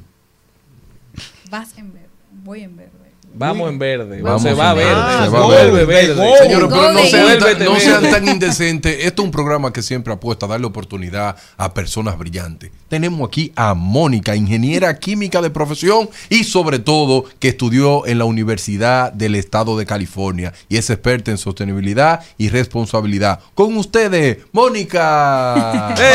Vas 1.49 1.77
en 1.77 1.91
verde. 1.93 2.07
Voy 2.43 2.61
en 2.61 2.75
verde. 2.77 2.91
Vamos 3.37 3.69
en 3.69 3.79
verde. 3.79 4.21
Vamos 4.21 4.41
se 4.41 4.49
en 4.51 4.59
va 4.59 4.73
verde. 4.73 4.89
verde. 4.89 5.01
Ah, 5.05 5.21
se 5.25 5.29
va 5.29 5.45
vuelve 5.45 5.85
verde. 5.85 6.31
Señores, 6.41 6.67
pero 6.69 6.93
no 6.93 6.99
sean, 7.05 7.39
tan, 7.39 7.59
no 7.65 7.71
verde. 7.73 7.79
sean 7.81 8.09
tan 8.09 8.27
indecentes. 8.27 9.05
Esto 9.05 9.21
es 9.21 9.25
un 9.25 9.31
programa 9.31 9.73
que 9.73 9.81
siempre 9.81 10.13
apuesta 10.13 10.45
a 10.45 10.49
darle 10.49 10.67
oportunidad 10.67 11.35
a 11.57 11.73
personas 11.73 12.17
brillantes. 12.17 12.71
Tenemos 12.87 13.27
aquí 13.27 13.51
a 13.55 13.73
Mónica, 13.73 14.35
ingeniera 14.35 14.97
química 14.99 15.41
de 15.41 15.49
profesión 15.49 16.09
y 16.29 16.43
sobre 16.45 16.79
todo 16.79 17.25
que 17.39 17.49
estudió 17.49 18.05
en 18.07 18.19
la 18.19 18.25
Universidad 18.25 19.11
del 19.11 19.35
Estado 19.35 19.77
de 19.77 19.85
California 19.85 20.53
y 20.69 20.77
es 20.77 20.89
experta 20.89 21.31
en 21.31 21.37
sostenibilidad 21.37 22.21
y 22.37 22.49
responsabilidad. 22.49 23.39
Con 23.53 23.75
ustedes, 23.77 24.37
Mónica. 24.53 25.93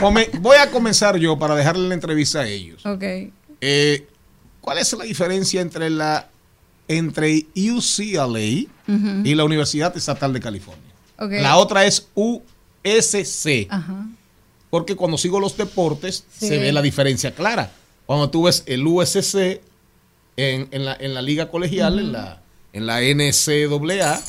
Come- 0.00 0.28
voy 0.40 0.56
a 0.56 0.70
comenzar 0.70 1.16
yo 1.16 1.38
para 1.38 1.54
dejarle 1.54 1.88
la 1.88 1.94
entrevista 1.94 2.40
a 2.40 2.46
ellos. 2.46 2.84
Ok. 2.86 3.02
Eh, 3.60 4.06
¿Cuál 4.60 4.78
es 4.78 4.92
la 4.92 5.04
diferencia 5.04 5.60
entre 5.60 5.90
la 5.90 6.28
entre 6.88 7.46
UCLA 7.54 8.40
y 9.24 9.34
la 9.34 9.44
Universidad 9.44 9.96
Estatal 9.96 10.32
de 10.32 10.40
California? 10.40 10.82
La 11.18 11.56
otra 11.56 11.84
es 11.86 12.08
USC. 12.14 13.66
Ajá. 13.70 14.08
Porque 14.70 14.96
cuando 14.96 15.16
sigo 15.18 15.38
los 15.40 15.56
deportes 15.56 16.24
Sí. 16.32 16.48
se 16.48 16.58
ve 16.58 16.72
la 16.72 16.82
diferencia 16.82 17.34
clara. 17.34 17.70
Cuando 18.06 18.30
tú 18.30 18.44
ves 18.44 18.64
el 18.66 18.86
USC 18.86 19.60
en, 20.36 20.68
en 20.70 20.84
la, 20.84 20.96
en 20.98 21.14
la 21.14 21.22
liga 21.22 21.48
colegial, 21.50 21.98
en, 21.98 22.12
la, 22.12 22.42
en 22.72 22.86
la 22.86 23.00
NCAA, 23.00 24.20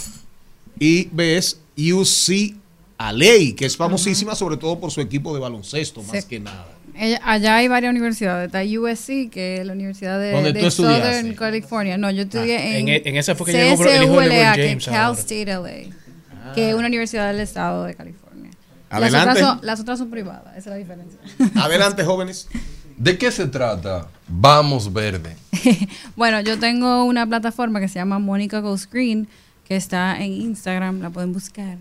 y 0.80 1.06
ves 1.12 1.60
UCLA, 1.78 3.56
que 3.56 3.66
es 3.66 3.78
famosísima 3.78 4.36
sobre 4.36 4.58
todo 4.58 4.80
por 4.80 4.92
su 4.92 5.02
equipo 5.02 5.34
de 5.34 5.40
baloncesto, 5.40 6.04
más 6.04 6.26
que 6.26 6.40
nada. 6.40 6.68
Ella- 6.96 7.22
allá 7.24 7.56
hay 7.58 7.68
varias 7.68 7.92
universidades. 7.92 8.48
Está 8.48 8.62
USC, 8.64 9.30
que 9.32 9.58
es 9.62 9.66
la 9.66 9.74
Universidad 9.74 10.20
de, 10.20 10.32
¿Dónde 10.32 10.54
de 10.54 10.60
tú 10.62 10.68
estudiaste? 10.68 11.04
Southern 11.14 11.36
California. 11.36 11.98
No, 11.98 12.12
yo 12.12 12.24
estudié 12.24 12.58
Ah, 12.58 12.78
en, 12.78 12.88
en 12.88 12.90
e- 12.90 13.02
en 13.06 13.16
esa 13.18 13.36
fue 13.36 13.46
que 13.48 13.54
llegó 13.54 13.84
que 13.84 13.90
James 14.00 14.86
Cal 14.86 14.96
ahora. 14.96 15.20
State 15.20 15.46
LA, 15.46 16.54
que 16.54 16.70
es 16.70 16.76
una 16.76 16.88
universidad 16.88 17.32
del 17.32 17.40
estado 17.42 17.86
de 17.86 17.96
California. 17.96 18.52
Las 18.90 19.02
Adelante. 19.02 19.30
otras, 19.32 19.40
son, 19.40 19.60
las 19.66 19.80
otras 19.80 20.00
son 20.00 20.10
privadas, 20.10 20.50
esa 20.58 20.60
es 20.60 20.66
la 20.68 20.76
diferencia. 20.76 21.20
Adelante, 21.64 22.04
jóvenes. 22.04 22.48
¿De 22.98 23.18
qué 23.18 23.32
se 23.32 23.48
trata? 23.48 24.08
Vamos 24.28 24.92
verde. 24.92 25.36
Bueno, 26.16 26.42
yo 26.42 26.60
tengo 26.60 27.06
una 27.06 27.26
plataforma 27.26 27.80
que 27.80 27.88
se 27.88 27.96
llama 27.96 28.20
Mónica 28.20 28.60
Go 28.60 28.78
Screen, 28.78 29.28
que 29.68 29.76
está 29.76 30.20
en 30.22 30.34
Instagram, 30.34 31.02
la 31.02 31.10
pueden 31.10 31.32
buscar, 31.34 31.78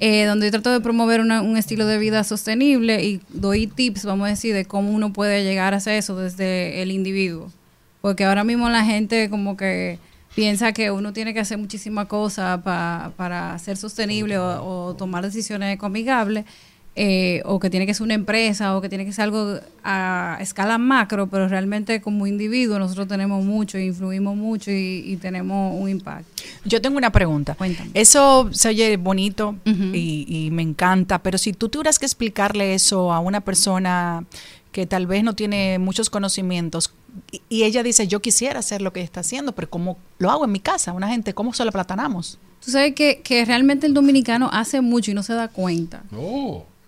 eh, 0.00 0.24
donde 0.24 0.46
yo 0.46 0.50
trato 0.50 0.72
de 0.72 0.80
promover 0.80 1.20
una- 1.20 1.42
un 1.42 1.56
estilo 1.56 1.86
de 1.86 1.98
vida 1.98 2.24
sostenible 2.24 3.04
y 3.04 3.20
doy 3.28 3.66
tips, 3.66 4.04
vamos 4.04 4.26
a 4.26 4.30
decir, 4.30 4.54
de 4.54 4.64
cómo 4.64 4.90
uno 4.90 5.12
puede 5.12 5.44
llegar 5.44 5.74
a 5.74 5.76
hacer 5.76 5.94
eso 5.94 6.16
desde 6.16 6.82
el 6.82 6.90
individuo. 6.90 7.50
Porque 8.00 8.24
ahora 8.24 8.42
mismo 8.44 8.68
la 8.70 8.84
gente 8.84 9.28
como 9.30 9.56
que 9.56 9.98
piensa 10.34 10.72
que 10.72 10.90
uno 10.90 11.12
tiene 11.12 11.34
que 11.34 11.40
hacer 11.40 11.58
muchísimas 11.58 12.06
cosas 12.06 12.60
pa- 12.62 13.12
para 13.16 13.58
ser 13.58 13.76
sostenible 13.76 14.38
o, 14.38 14.64
o 14.64 14.94
tomar 14.94 15.22
decisiones 15.24 15.74
ecoamigables 15.74 16.44
eh, 16.96 17.40
o 17.44 17.60
que 17.60 17.70
tiene 17.70 17.86
que 17.86 17.94
ser 17.94 18.02
una 18.02 18.14
empresa 18.14 18.76
o 18.76 18.80
que 18.80 18.88
tiene 18.88 19.04
que 19.04 19.12
ser 19.12 19.24
algo 19.24 19.60
a 19.84 20.38
escala 20.40 20.76
macro, 20.76 21.28
pero 21.28 21.48
realmente 21.48 22.00
como 22.00 22.26
individuo 22.26 22.78
nosotros 22.78 23.06
tenemos 23.06 23.44
mucho, 23.44 23.78
influimos 23.78 24.36
mucho 24.36 24.70
y, 24.70 25.04
y 25.06 25.16
tenemos 25.16 25.74
un 25.80 25.88
impacto. 25.88 26.28
Yo 26.64 26.82
tengo 26.82 26.98
una 26.98 27.10
pregunta. 27.10 27.56
Eso 27.94 28.50
se 28.52 28.68
oye 28.68 28.96
bonito 28.96 29.54
y, 29.64 30.26
y 30.28 30.50
me 30.50 30.62
encanta, 30.62 31.22
pero 31.22 31.38
si 31.38 31.52
tú 31.52 31.68
tuvieras 31.68 31.98
que 31.98 32.06
explicarle 32.06 32.74
eso 32.74 33.12
a 33.12 33.20
una 33.20 33.40
persona 33.40 34.24
que 34.72 34.86
tal 34.86 35.06
vez 35.06 35.24
no 35.24 35.34
tiene 35.34 35.78
muchos 35.78 36.10
conocimientos 36.10 36.92
y, 37.32 37.42
y 37.48 37.62
ella 37.64 37.82
dice, 37.82 38.06
yo 38.06 38.20
quisiera 38.20 38.60
hacer 38.60 38.82
lo 38.82 38.92
que 38.92 39.00
está 39.00 39.20
haciendo, 39.20 39.52
pero 39.52 39.70
¿cómo 39.70 39.96
lo 40.18 40.30
hago 40.30 40.44
en 40.44 40.52
mi 40.52 40.60
casa? 40.60 40.92
Una 40.92 41.08
gente, 41.08 41.34
¿cómo 41.34 41.52
se 41.54 41.64
lo 41.64 41.72
platanamos? 41.72 42.38
Tú 42.64 42.70
sabes 42.70 42.94
que, 42.94 43.20
que 43.22 43.44
realmente 43.44 43.86
el 43.86 43.94
dominicano 43.94 44.50
hace 44.52 44.80
mucho 44.80 45.10
y 45.10 45.14
no 45.14 45.22
se 45.22 45.32
da 45.32 45.48
cuenta. 45.48 46.02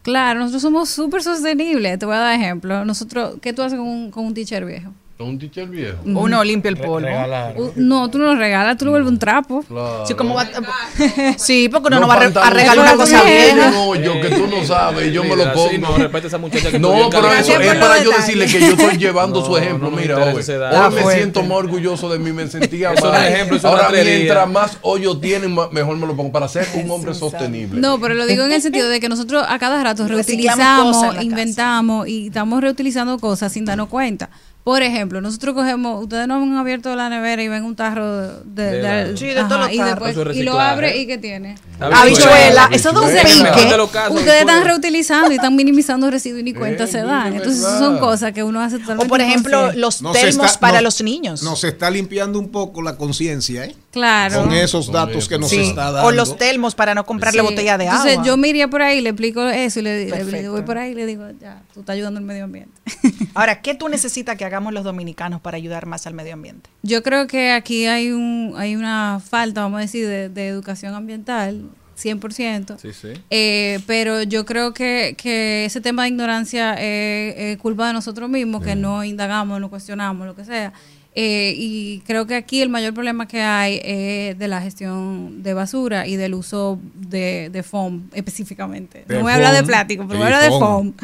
Claro, 0.03 0.41
nosotros 0.41 0.63
somos 0.63 0.89
súper 0.91 1.23
sostenibles. 1.23 1.99
Te 1.99 2.07
voy 2.07 2.17
a 2.17 2.19
dar 2.19 2.35
ejemplo. 2.41 2.85
Nosotros, 2.85 3.39
¿qué 3.41 3.53
tú 3.53 3.63
haces 3.63 3.79
con 3.79 3.87
un, 3.87 4.11
con 4.11 4.27
un 4.27 4.35
teacher 4.35 4.65
viejo? 4.65 4.93
Un 5.25 5.39
teacher 5.39 5.69
viejo. 5.69 5.99
Uno 6.05 6.45
limpia 6.45 6.69
el 6.69 6.77
polvo. 6.77 7.09
Uh, 7.57 7.73
No, 7.77 8.11
tú 8.11 8.19
no 8.19 8.27
lo 8.27 8.37
regalas, 8.37 8.77
tú 8.77 8.85
lo 8.87 8.91
vuelves 8.93 9.11
un 9.11 9.19
trapo. 9.19 9.63
Claro. 9.69 10.07
Sí, 10.07 10.15
¿cómo 10.15 10.35
va- 10.35 10.49
sí, 11.39 11.69
porque 11.69 11.89
uno 11.89 11.97
no, 12.01 12.07
Los 12.07 12.11
va 12.37 12.47
a, 12.47 12.51
regalar 12.51 12.79
una 12.79 12.97
cosa 12.97 13.23
vieja. 13.23 13.69
un 13.69 13.75
hoyo 13.75 14.21
que 14.21 14.29
tú 14.31 14.47
no 14.47 14.65
sabes 14.65 15.13
yo 15.13 15.25
me 15.25 15.37
lo 15.37 15.53
pongo. 15.53 15.69
sí, 15.69 15.79
no, 15.79 15.97
respeta 15.97 16.27
esa 16.27 16.39
muchacha 16.39 16.71
que 16.71 16.79
No, 16.79 17.09
pero 17.11 17.33
eso 17.33 17.61
es 17.61 17.75
para 17.77 18.03
yo 18.03 18.11
decirle 18.11 18.47
que 18.47 18.61
yo 18.61 18.67
estoy 18.73 18.97
llevando 18.97 19.41
No, 19.43 19.47
su 19.47 19.57
ejemplo. 19.57 19.91
no 19.91 19.97
Mira, 19.97 20.17
hoy, 20.19 20.35
me 20.35 21.13
siento 21.13 21.43
más 21.43 21.59
orgulloso 21.59 22.09
de 22.09 22.19
mí, 22.19 22.33
me 22.33 22.47
sentía 22.49 22.93
no 22.93 23.15
es 23.15 23.65
Ahora, 23.65 23.91
mientras 23.91 24.49
más 24.49 24.79
hoyo 24.83 25.19
tienen, 25.19 25.55
mejor 25.71 25.97
me 25.97 26.07
lo 26.07 26.17
pongo 26.17 26.33
para 26.33 26.49
ser 26.49 26.67
un 26.75 26.91
hombre 26.91 27.15
sostenible. 27.15 27.81
No, 27.81 28.01
pero 28.01 28.15
lo 28.15 28.27
digo 28.27 28.45
en 28.45 28.53
el 28.53 28.63
sentido 28.63 28.89
de 28.89 29.01
que 29.01 29.09
nosotros 29.09 29.45
a 29.49 29.59
cada 29.59 29.83
rato 29.83 30.07
reutilizamos, 30.07 31.23
inventamos 31.23 32.09
y 32.09 32.29
estamos 32.29 32.61
reutilizando 32.61 33.19
cosas 33.19 33.53
sin 33.53 33.65
darnos 33.65 33.89
cuenta. 33.89 34.31
Por 34.65 34.81
ejemplo, 34.83 35.21
nosotros 35.21 35.55
cogemos, 35.57 36.05
ustedes 36.05 36.29
no 36.29 36.37
han 36.37 36.57
abierto 36.57 36.95
la 36.95 37.09
nevera 37.09 37.43
y 37.43 37.49
ven 37.49 37.65
un 37.65 37.75
tarro 37.75 38.17
de, 38.17 38.33
De 38.45 38.63
de- 38.71 38.79
helado. 38.79 39.17
Sí, 39.17 39.27
de 39.27 39.35
todos 39.45 39.59
los 39.61 39.73
y 39.73 39.77
tarros. 39.79 39.89
después 39.95 40.11
Eso 40.13 40.31
es 40.31 40.37
y 40.37 40.43
lo 40.45 40.61
abre 40.61 40.97
y 40.99 41.07
qué 41.09 41.19
tiene. 41.19 41.57
Habichuela, 41.81 42.69
eso 42.73 42.91
un 42.93 43.01
mejor 43.13 43.55
pique. 43.55 43.71
de 43.71 43.77
los 43.77 43.91
casos, 43.91 44.17
Ustedes 44.19 44.41
están 44.43 44.65
reutilizando 44.65 45.33
y 45.33 45.35
están 45.35 45.57
minimizando 45.57 46.09
residuos 46.11 46.41
y 46.41 46.45
ni 46.45 46.55
cuenta 46.55 46.87
se 46.87 46.99
dan. 47.03 47.35
Entonces 47.35 47.61
verdad. 47.63 47.79
son 47.81 47.99
cosas 47.99 48.33
que 48.33 48.45
uno 48.45 48.61
hace 48.61 48.79
totalmente 48.79 49.07
O 49.07 49.09
por 49.09 49.21
ejemplo, 49.21 49.73
los 49.73 49.99
termos 50.13 50.47
está- 50.47 50.61
para 50.61 50.75
nos- 50.75 50.83
los 50.85 51.03
niños. 51.03 51.43
Nos 51.43 51.65
está 51.65 51.91
limpiando 51.91 52.39
un 52.39 52.51
poco 52.51 52.83
la 52.83 52.97
conciencia, 52.97 53.65
¿eh? 53.65 53.75
Claro. 53.91 54.43
Con 54.43 54.53
esos 54.53 54.91
datos 54.91 55.17
eso. 55.17 55.29
que 55.29 55.39
nos 55.39 55.51
Sí. 55.51 55.61
está 55.61 55.91
dando. 55.91 56.09
O 56.09 56.13
los 56.13 56.37
termos 56.37 56.75
para 56.75 56.95
no 56.95 57.05
comprarle 57.05 57.41
Sí. 57.41 57.47
botella 57.47 57.77
de 57.79 57.85
Entonces, 57.87 58.13
agua. 58.13 58.25
yo 58.25 58.37
me 58.37 58.49
iría 58.49 58.69
por 58.69 58.81
ahí, 58.81 59.01
le 59.01 59.11
explico 59.11 59.43
eso 59.49 59.81
y 59.81 59.83
le, 59.83 60.05
le- 60.09 60.49
voy 60.49 60.63
por 60.63 60.79
ahí 60.79 60.93
y 60.93 60.95
le 60.95 61.05
digo, 61.05 61.25
ya, 61.41 61.61
tú 61.73 61.81
estás 61.81 61.95
ayudando 61.95 62.19
al 62.19 62.25
medio 62.25 62.45
ambiente. 62.45 62.73
Ahora, 63.35 63.63
¿qué 63.63 63.75
tú 63.75 63.89
necesitas 63.89 64.37
que 64.37 64.45
hagamos 64.45 64.73
los 64.73 64.85
dominicanos 64.85 65.41
para 65.41 65.57
ayudar 65.57 65.87
más 65.87 66.07
al 66.07 66.15
medio 66.15 66.35
ambiente? 66.35 66.71
Yo 66.83 67.03
creo 67.03 67.27
que 67.27 67.53
aquí 67.53 67.87
hay 67.87 68.13
un 68.13 68.55
hay 68.57 68.77
una 68.77 69.21
falta, 69.25 69.63
vamos 69.63 69.79
a 69.79 69.83
decir, 69.83 70.07
de, 70.07 70.29
de 70.29 70.49
educación 70.49 70.95
ambiental, 70.95 71.71
100%. 72.03 72.79
Sí, 72.79 72.93
sí. 72.93 73.09
Eh, 73.31 73.81
pero 73.87 74.23
yo 74.23 74.45
creo 74.45 74.75
que, 74.75 75.15
que 75.17 75.65
ese 75.65 75.81
tema 75.81 76.03
de 76.03 76.09
ignorancia 76.11 76.75
es, 76.75 77.35
es 77.37 77.59
culpa 77.59 77.87
de 77.87 77.93
nosotros 77.93 78.29
mismos, 78.29 78.63
que 78.63 78.75
no 78.75 79.05
indagamos, 79.05 79.61
no 79.61 79.71
cuestionamos, 79.71 80.27
lo 80.27 80.35
que 80.35 80.45
sea. 80.45 80.73
Eh, 81.15 81.55
y 81.57 81.99
creo 82.07 82.27
que 82.27 82.35
aquí 82.35 82.63
el 82.63 82.71
mayor 82.71 82.95
problema 82.95 83.29
que 83.29 83.43
hay 83.43 83.81
es 83.85 84.39
de 84.39 84.49
la 84.49 84.63
gestión 84.63 85.43
de 85.43 85.53
basura 85.53 86.07
y 86.07 86.17
del 86.17 86.33
uso 86.33 86.79
de, 86.95 87.51
de 87.53 87.63
foam 87.63 88.09
específicamente. 88.15 89.05
De 89.07 89.17
no 89.17 89.23
voy 89.23 89.33
a 89.33 89.35
hablar 89.35 89.55
de 89.55 89.63
plástico, 89.63 90.07
pero 90.07 90.21
voy 90.21 90.33
a 90.33 90.37
hablar 90.37 90.51
de 90.51 90.59
foam. 90.59 90.95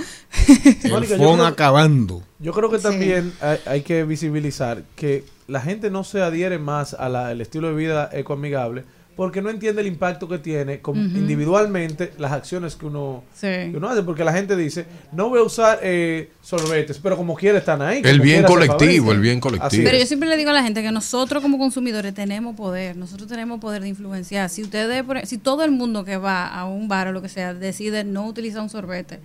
foam. 0.89 1.41
El 1.41 1.47
acabando. 1.47 2.23
Yo 2.39 2.53
creo 2.53 2.71
que 2.71 2.79
también 2.79 3.33
hay, 3.41 3.59
hay 3.67 3.83
que 3.83 4.05
visibilizar 4.05 4.83
que 4.97 5.25
la 5.47 5.61
gente 5.61 5.91
no 5.91 6.05
se 6.05 6.23
adhiere 6.23 6.59
más 6.59 6.95
al 6.95 7.41
estilo 7.41 7.69
de 7.69 7.75
vida 7.75 8.09
ecoamigable 8.13 8.85
porque 9.19 9.43
no 9.43 9.51
entiende 9.51 9.81
el 9.81 9.89
impacto 9.89 10.29
que 10.29 10.39
tiene 10.39 10.79
como 10.81 11.01
individualmente 11.03 12.13
las 12.19 12.31
acciones 12.31 12.77
que 12.77 12.87
uno, 12.87 13.25
Sí. 13.35 13.49
que 13.49 13.73
uno 13.75 13.89
hace. 13.89 14.05
Porque 14.05 14.23
la 14.23 14.33
gente 14.33 14.55
dice, 14.55 14.87
no 15.11 15.29
voy 15.29 15.41
a 15.41 15.43
usar 15.43 15.81
eh, 15.83 16.31
sorbetes, 16.41 17.01
pero 17.03 17.17
como 17.17 17.35
quiera 17.35 17.59
están 17.59 17.83
ahí. 17.83 18.01
El 18.05 18.21
bien 18.21 18.45
colectivo, 18.45 19.11
el 19.11 19.19
bien 19.21 19.41
colectivo. 19.41 19.83
Pero 19.85 19.99
yo 19.99 20.07
siempre 20.07 20.29
le 20.29 20.37
digo 20.37 20.51
a 20.51 20.53
la 20.53 20.63
gente 20.63 20.83
que 20.83 20.93
nosotros 20.93 21.43
como 21.43 21.59
consumidores 21.59 22.15
tenemos 22.15 22.55
poder, 22.55 22.97
nosotros 22.97 23.29
tenemos 23.29 23.59
poder 23.61 23.83
de 23.83 23.89
influenciar. 23.89 24.49
Si 24.51 24.63
ustedes, 24.63 25.03
por- 25.03 25.27
si 25.27 25.37
todo 25.39 25.65
el 25.65 25.73
mundo 25.73 26.05
que 26.05 26.17
va 26.17 26.47
a 26.47 26.65
un 26.67 26.87
bar 26.87 27.09
o 27.09 27.13
lo 27.13 27.21
que 27.21 27.29
sea 27.29 27.55
decide 27.55 28.05
no 28.05 28.25
utilizar 28.29 28.63
un 28.63 28.71
sorbete 28.71 29.19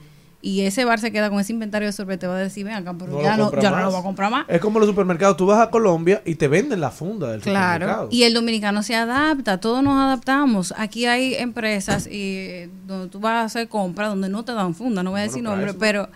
y 0.45 0.61
ese 0.61 0.83
bar 0.83 0.99
se 0.99 1.11
queda 1.13 1.29
con 1.29 1.39
ese 1.39 1.53
inventario 1.53 1.87
de 1.87 1.93
sorbete, 1.93 2.27
va 2.27 2.35
a 2.35 2.39
decir, 2.39 2.65
ven 2.65 2.73
acá, 2.75 2.93
pero 2.99 3.13
No 3.13 3.21
ya, 3.23 3.37
lo 3.37 3.49
no, 3.49 3.61
ya 3.61 3.71
no 3.71 3.79
lo 3.79 3.91
va 3.93 3.99
a 3.99 4.03
comprar 4.03 4.29
más. 4.29 4.45
Es 4.49 4.59
como 4.59 4.77
los 4.77 4.89
supermercados. 4.89 5.37
Tú 5.37 5.45
vas 5.45 5.59
a 5.65 5.69
Colombia 5.71 6.21
y 6.25 6.35
te 6.35 6.49
venden 6.49 6.81
la 6.81 6.91
funda 6.91 7.31
del 7.31 7.39
Claro, 7.39 7.85
supermercado. 7.85 8.09
y 8.11 8.23
el 8.23 8.33
dominicano 8.33 8.83
se 8.83 8.93
adapta, 8.93 9.59
todos 9.61 9.81
nos 9.81 9.95
adaptamos. 9.97 10.73
Aquí 10.77 11.05
hay 11.05 11.33
empresas 11.35 12.07
y 12.07 12.69
donde 12.85 13.07
tú 13.07 13.19
vas 13.21 13.35
a 13.35 13.43
hacer 13.45 13.69
compras 13.69 14.09
donde 14.09 14.27
no 14.27 14.43
te 14.43 14.51
dan 14.53 14.75
funda, 14.75 15.01
no 15.01 15.11
voy 15.11 15.21
a 15.21 15.23
decir 15.23 15.41
Bueno, 15.43 15.55
nombre, 15.55 15.73
pero 15.75 16.09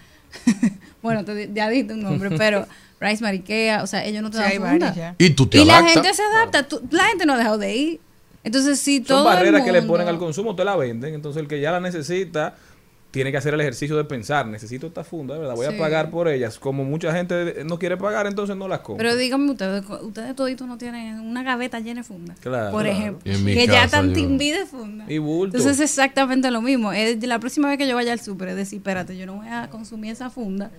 bueno, 1.01 1.23
te 1.25 1.49
ya 1.53 1.69
diste 1.69 1.93
un 1.93 2.01
nombre, 2.03 2.29
pero 2.37 2.67
Rice 2.99 3.23
Mariquea, 3.23 3.83
o 3.83 3.87
sea, 3.87 4.03
ellos 4.05 4.21
no 4.23 4.29
te 4.29 4.37
Sí, 4.37 4.43
dan 4.59 4.69
funda. 4.71 5.15
Y 5.17 5.29
tú 5.31 5.47
te 5.47 5.59
Y 5.59 5.65
la 5.65 5.83
gente 5.83 6.13
se 6.13 6.21
adapta, 6.23 6.67
tú- 6.67 6.81
la 6.91 7.03
gente 7.05 7.25
no 7.25 7.33
ha 7.33 7.37
dejado 7.37 7.57
de 7.57 7.75
ir. 7.75 7.99
Entonces, 8.43 8.79
si 8.79 8.97
Son 8.97 9.05
todo 9.07 9.23
barreras 9.25 9.59
el 9.59 9.65
que 9.65 9.71
le 9.73 9.81
ponen 9.81 10.07
al 10.07 10.17
consumo, 10.17 10.55
te 10.55 10.63
la 10.63 10.75
venden. 10.77 11.13
Entonces, 11.13 11.41
el 11.41 11.47
que 11.49 11.59
ya 11.59 11.71
la 11.71 11.79
necesita 11.81 12.55
tiene 13.18 13.31
que 13.31 13.38
hacer 13.38 13.56
el 13.56 13.61
ejercicio 13.61 13.98
de 13.98 14.03
pensar, 14.03 14.45
necesito 14.45 14.85
esta 14.85 15.03
funda, 15.03 15.35
¿verdad? 15.39 15.56
Voy 15.56 15.65
Sí. 15.65 15.73
a 15.73 15.77
pagar 15.80 16.11
por 16.11 16.27
ellas. 16.27 16.60
Como 16.60 16.84
mucha 16.85 17.11
gente 17.11 17.64
no 17.65 17.80
quiere 17.80 17.98
pagar, 17.98 18.27
entonces 18.27 18.56
no 18.56 18.68
las 18.68 18.81
compra. 18.81 19.03
Pero 19.03 19.18
díganme 19.18 19.49
ustedes, 19.49 19.84
ustedes 20.03 20.35
toditos 20.35 20.68
no 20.68 20.77
tienen 20.77 21.19
una 21.19 21.41
gaveta 21.41 21.80
llena 21.80 22.02
de 22.02 22.03
funda. 22.03 22.35
Claro, 22.39 22.72
por 22.72 22.84
claro. 22.84 22.95
ejemplo. 22.95 23.23
Que 23.23 23.65
ya 23.65 23.85
están 23.85 24.14
timbi 24.14 24.52
de 24.52 24.68
funda. 24.68 25.06
Y 25.07 25.18
bulto. 25.18 25.57
Entonces 25.57 25.80
es 25.80 25.89
exactamente 25.91 26.52
lo 26.52 26.61
mismo. 26.61 26.94
Es 26.94 27.22
la 27.26 27.39
próxima 27.39 27.69
vez 27.69 27.80
que 27.80 27.88
yo 27.88 27.95
vaya 27.95 28.14
al 28.14 28.19
súper, 28.19 28.49
es 28.49 28.56
decir, 28.56 28.77
espérate, 28.77 29.18
yo 29.18 29.26
no 29.26 29.38
voy 29.38 29.48
a 29.48 29.68
consumir 29.72 30.11
esa 30.11 30.30
funda 30.30 30.69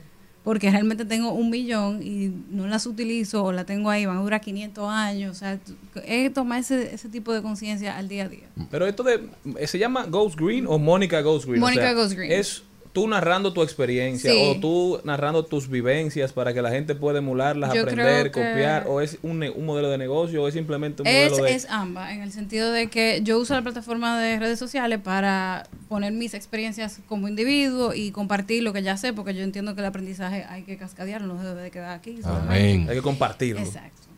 porque 0.49 0.71
realmente 0.71 1.05
tengo 1.05 1.33
un 1.33 1.51
millón 1.51 2.01
y 2.03 2.33
no 2.49 2.67
las 2.69 2.87
utilizo 2.87 3.45
o 3.45 3.53
la 3.53 3.67
tengo 3.67 3.91
ahí, 3.91 4.07
van 4.07 4.17
a 4.17 4.23
durar 4.23 4.41
500 4.41 4.89
años. 4.89 5.37
O 5.37 5.39
sea, 5.39 5.59
es 6.07 6.33
tomar 6.33 6.61
ese, 6.61 6.95
ese 6.95 7.11
tipo 7.11 7.35
de 7.35 7.43
conciencia 7.43 7.99
al 7.99 8.09
día 8.09 8.25
a 8.25 8.29
día. 8.31 8.49
Pero 8.71 8.87
esto 8.87 9.03
de 9.03 9.29
se 9.67 9.79
llama 9.79 10.07
Ghost 10.07 10.41
Green 10.41 10.65
o 10.67 10.79
Mónica 10.79 11.21
Ghost 11.21 11.45
Green. 11.45 11.63
O 11.63 11.67
Mónica 11.67 11.83
sea, 11.83 11.93
Ghost 11.93 12.15
Green. 12.15 12.33
Es 12.33 12.63
tú 12.93 13.07
narrando 13.09 13.53
tu 13.53 13.63
experiencia 13.63 14.31
Sí. 14.33 14.39
o 14.57 14.61
tú 14.61 15.01
narrando 15.05 15.45
tus 15.45 15.69
vivencias 15.69 16.33
para 16.33 16.53
que 16.55 16.63
la 16.63 16.71
gente 16.71 16.95
pueda 16.95 17.19
emularlas, 17.19 17.73
Yo 17.75 17.83
aprender, 17.83 18.31
copiar 18.31 18.87
o 18.89 19.01
es 19.01 19.19
un, 19.23 19.43
un 19.43 19.67
modelo 19.67 19.91
de 19.91 19.99
negocio 19.99 20.43
o 20.43 20.49
es 20.49 20.55
simplemente 20.55 21.03
un 21.03 21.09
Es, 21.09 21.31
modelo 21.31 21.45
de 21.47 21.55
es 21.55 21.67
ambas, 21.71 22.13
en 22.13 22.23
el 22.23 22.33
sentido 22.33 22.73
de 22.73 22.89
que 22.89 23.21
yo 23.23 23.39
uso 23.39 23.55
la 23.55 23.63
plataforma 23.63 24.21
de 24.21 24.39
redes 24.39 24.59
sociales 24.59 25.01
para 25.03 25.67
poner 25.89 26.13
mis 26.13 26.35
experiencias 26.35 27.01
como 27.09 27.29
individuo 27.29 27.95
y 27.95 28.11
compartir 28.11 28.63
lo 28.63 28.73
que 28.73 28.83
ya 28.83 28.97
sé, 28.97 29.13
porque 29.13 29.35
yo 29.35 29.43
entiendo 29.43 29.75
que 29.75 29.81
el 29.81 29.87
aprendizaje 29.87 30.45
hay 30.49 30.63
que 30.63 30.77
cascadearlo, 30.77 31.35
no 31.35 31.43
debe 31.45 31.63
de 31.63 31.71
quedar 31.71 31.97
aquí. 31.97 32.19
Amén. 32.25 32.87
hay 32.89 32.97
que 32.97 33.03
compartirlo. 33.03 33.63
Exacto. 33.63 34.09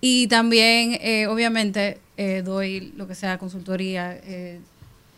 Y 0.00 0.28
también, 0.28 0.96
eh, 1.02 1.26
obviamente, 1.26 1.98
eh, 2.16 2.42
doy 2.42 2.92
lo 2.96 3.06
que 3.06 3.14
sea 3.14 3.36
consultoría, 3.36 4.18
eh, 4.24 4.58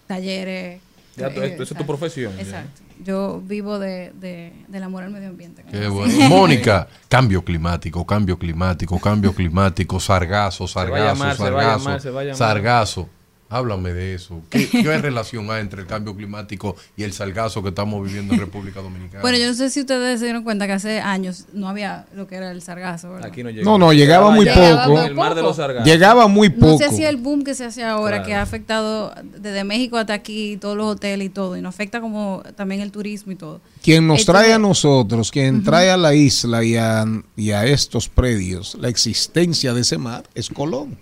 talleres. 0.09 0.81
Ya, 1.17 1.27
eh, 1.29 1.31
esa 1.31 1.45
es 1.45 1.57
tu 1.57 1.63
exacto. 1.63 1.87
profesión, 1.87 2.33
ya. 2.39 2.67
Yo 3.05 3.41
vivo 3.45 3.79
de, 3.79 4.12
de- 4.15 4.53
del 4.69 4.83
amor 4.83 5.03
al 5.05 5.11
medio 5.11 5.29
ambiente. 5.29 5.65
Qué 5.70 5.89
bueno. 5.89 6.12
Mónica, 6.29 6.89
cambio 7.09 7.45
climático, 7.45 8.05
cambio 8.07 8.39
climático, 8.39 8.99
cambio 9.01 9.35
climático, 9.35 9.99
sargazo, 10.01 10.66
sargazo, 10.69 11.16
sargazo, 11.37 11.91
sargazo. 12.35 13.09
Háblame 13.53 13.93
de 13.93 14.15
eso. 14.15 14.41
¿Qué, 14.51 14.69
qué 14.69 14.83
relación 14.99 15.51
hay 15.51 15.61
entre 15.61 15.83
el 15.83 15.87
cambio 15.87 16.15
climático 16.16 16.74
y 16.97 17.03
el 17.03 17.12
sargazo 17.12 17.62
que 17.62 17.69
estamos 17.69 18.03
viviendo 18.07 18.33
en 18.35 18.41
República 18.41 18.81
Dominicana? 18.81 19.20
Bueno, 19.20 19.37
yo 19.39 19.47
no 19.47 19.55
sé 19.55 19.69
si 19.70 19.81
ustedes 19.81 20.19
se 20.20 20.24
dieron 20.27 20.43
cuenta 20.43 20.66
que 20.66 20.73
hace 20.73 21.01
años 21.01 21.47
no 21.53 21.69
había 21.69 22.07
lo 22.15 22.27
que 22.27 22.37
era 22.37 22.51
el 22.51 22.62
sargazo. 22.62 23.11
¿verdad? 23.12 23.27
Aquí 23.31 23.43
no 23.43 23.51
llega. 23.51 23.65
No, 23.65 23.79
no, 23.79 23.93
llegaba 23.93 24.31
muy 24.31 24.45
Llegaba 24.47 24.87
poco. 24.87 25.03
El 25.03 25.15
mar 25.15 25.35
de 25.35 25.43
los 25.43 25.57
sargazos. 25.57 25.87
Llegaba 25.87 26.27
muy 26.29 26.49
No 26.49 26.57
poco. 26.59 26.79
se 26.79 26.85
hacía 26.87 27.09
el 27.11 27.16
boom 27.19 27.45
que 27.45 27.55
se 27.55 27.65
hace 27.65 27.85
ahora, 27.85 28.16
Claro. 28.19 28.27
que 28.27 28.35
ha 28.35 28.43
afectado 28.43 29.15
desde 29.23 29.65
México 29.65 29.97
hasta 29.99 30.15
aquí, 30.15 30.57
todos 30.61 30.77
los 30.77 30.87
hoteles 30.87 31.27
y 31.27 31.31
todo, 31.31 31.57
y 31.57 31.61
nos 31.61 31.74
afecta 31.74 32.01
como 32.01 32.43
también 32.57 32.81
el 32.81 32.91
turismo 32.91 33.33
y 33.33 33.37
todo. 33.37 33.61
Quien 33.83 34.07
nos 34.07 34.20
Entonces- 34.20 34.27
trae 34.45 34.53
a 34.55 34.59
nosotros, 34.59 35.31
quien 35.31 35.62
trae 35.62 35.91
a 35.91 35.97
la 35.97 36.15
isla 36.15 36.65
y 36.65 36.77
a, 36.77 37.05
y 37.37 37.51
a 37.51 37.66
estos 37.66 38.09
predios 38.09 38.77
la 38.81 38.89
existencia 38.89 39.74
de 39.74 39.81
ese 39.83 39.99
mar 39.99 40.24
es 40.35 40.49
Colón. 40.49 40.99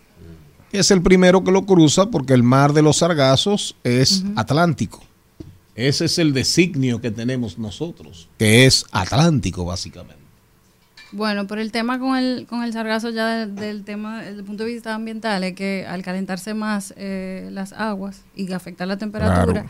Es 0.72 0.90
el 0.90 1.02
primero 1.02 1.42
que 1.42 1.50
lo 1.50 1.66
cruza 1.66 2.06
porque 2.06 2.32
el 2.32 2.42
mar 2.42 2.72
de 2.72 2.82
los 2.82 2.98
sargazos 2.98 3.76
es 3.82 4.24
Atlántico. 4.36 5.02
Ese 5.74 6.04
es 6.04 6.18
el 6.18 6.32
designio 6.32 7.00
que 7.00 7.10
tenemos 7.10 7.58
nosotros, 7.58 8.28
que 8.38 8.66
es 8.66 8.84
Atlántico 8.92 9.64
básicamente. 9.64 10.20
Bueno, 11.12 11.46
pero 11.48 11.60
el 11.60 11.72
tema 11.72 11.98
con 11.98 12.16
el, 12.16 12.46
con 12.46 12.62
el 12.62 12.72
sargazo 12.72 13.10
ya 13.10 13.26
del, 13.26 13.56
del 13.56 13.84
tema, 13.84 14.22
desde 14.22 14.38
el 14.38 14.44
punto 14.44 14.62
de 14.64 14.72
vista 14.72 14.94
ambiental, 14.94 15.42
es 15.42 15.54
que 15.54 15.84
al 15.88 16.02
calentarse 16.02 16.54
más 16.54 16.94
eh, 16.96 17.48
las 17.50 17.72
aguas 17.72 18.22
y 18.36 18.52
afectar 18.52 18.86
la 18.86 18.96
temperatura, 18.96 19.62
Claro. 19.62 19.68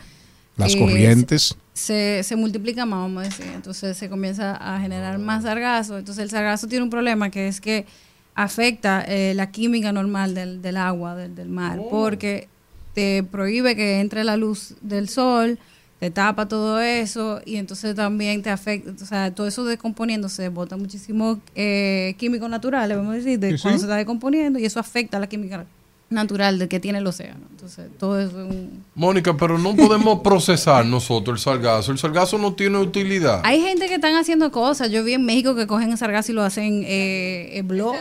Las 0.57 0.75
eh, 0.75 0.79
corrientes. 0.79 1.55
se, 1.73 2.21
se 2.23 2.35
multiplica 2.35 2.85
más, 2.85 2.99
vamos 2.99 3.23
a 3.23 3.29
decir. 3.29 3.47
Entonces 3.55 3.97
se 3.97 4.09
comienza 4.09 4.55
a 4.55 4.79
generar 4.81 5.17
más 5.17 5.43
sargazo. 5.43 5.97
Entonces 5.97 6.21
el 6.23 6.29
sargazo 6.29 6.67
tiene 6.67 6.83
un 6.83 6.89
problema 6.91 7.31
que 7.31 7.47
es 7.47 7.59
que 7.59 7.87
afecta 8.35 9.03
eh, 9.07 9.33
la 9.35 9.51
química 9.51 9.91
normal 9.91 10.33
del, 10.33 10.61
del 10.61 10.77
agua, 10.77 11.15
del, 11.15 11.35
del 11.35 11.49
mar, 11.49 11.79
porque 11.89 12.47
te 12.93 13.23
prohíbe 13.23 13.75
que 13.75 13.99
entre 13.99 14.23
la 14.23 14.37
luz 14.37 14.75
del 14.81 15.09
sol, 15.09 15.59
te 15.99 16.09
tapa 16.09 16.47
todo 16.47 16.81
eso 16.81 17.41
y 17.45 17.57
entonces 17.57 17.95
también 17.95 18.41
te 18.41 18.49
afecta, 18.49 18.91
o 18.91 19.05
sea, 19.05 19.35
todo 19.35 19.47
eso 19.47 19.63
descomponiéndose, 19.65 20.49
bota 20.49 20.75
muchísimo 20.75 21.39
eh, 21.53 22.15
químicos 22.17 22.49
naturales, 22.49 22.97
vamos 22.97 23.13
a 23.13 23.17
decir, 23.17 23.37
de 23.37 23.55
sí. 23.55 23.61
cuando 23.61 23.79
se 23.79 23.85
está 23.85 23.97
descomponiendo 23.97 24.57
y 24.57 24.65
eso 24.65 24.79
afecta 24.79 25.17
a 25.17 25.19
la 25.19 25.27
química 25.27 25.65
natural 26.11 26.59
de 26.59 26.67
que 26.67 26.79
tiene 26.79 26.99
el 26.99 27.07
océano. 27.07 27.39
Entonces, 27.51 27.87
todo 27.97 28.19
es 28.19 28.31
un... 28.33 28.83
Mónica, 28.95 29.35
pero 29.37 29.57
no 29.57 29.75
podemos 29.75 30.19
procesar 30.23 30.85
nosotros 30.85 31.39
el 31.39 31.43
sargazo. 31.43 31.91
El 31.91 31.97
sargazo 31.97 32.37
no 32.37 32.53
tiene 32.53 32.77
utilidad. 32.79 33.41
Hay 33.43 33.61
gente 33.61 33.87
que 33.87 33.95
están 33.95 34.15
haciendo 34.15 34.51
cosas. 34.51 34.89
Yo 34.91 35.03
vi 35.03 35.13
en 35.13 35.25
México 35.25 35.55
que 35.55 35.67
cogen 35.67 35.95
sargazo 35.97 36.31
y 36.31 36.35
lo 36.35 36.43
hacen 36.43 36.83
eh, 36.85 37.57
en 37.57 37.67
blog. 37.67 37.95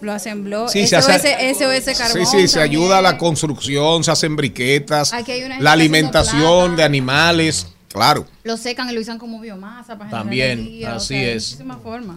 Lo 0.00 0.12
hacen 0.12 0.42
blog. 0.44 0.68
Sí, 0.68 0.86
se 0.86 1.00
SOS, 1.00 1.08
hace- 1.10 1.54
SOS 1.54 1.96
carbón. 1.96 2.26
Sí, 2.26 2.38
sí, 2.40 2.48
se 2.48 2.58
también. 2.58 2.82
ayuda 2.82 2.98
a 2.98 3.02
la 3.02 3.18
construcción, 3.18 4.02
se 4.02 4.10
hacen 4.10 4.34
briquetas, 4.34 5.12
Aquí 5.12 5.30
hay 5.30 5.40
una 5.44 5.54
gente 5.54 5.62
la 5.64 5.72
alimentación 5.72 6.74
de 6.74 6.82
animales, 6.82 7.68
claro. 7.88 8.26
Lo 8.42 8.56
secan 8.56 8.90
y 8.90 8.94
lo 8.94 9.00
usan 9.00 9.18
como 9.18 9.38
biomasa 9.40 9.96
para 9.96 10.10
También, 10.10 10.58
energía, 10.58 10.94
o 10.94 10.96
así 10.96 11.14
sea, 11.14 11.32
es. 11.34 11.58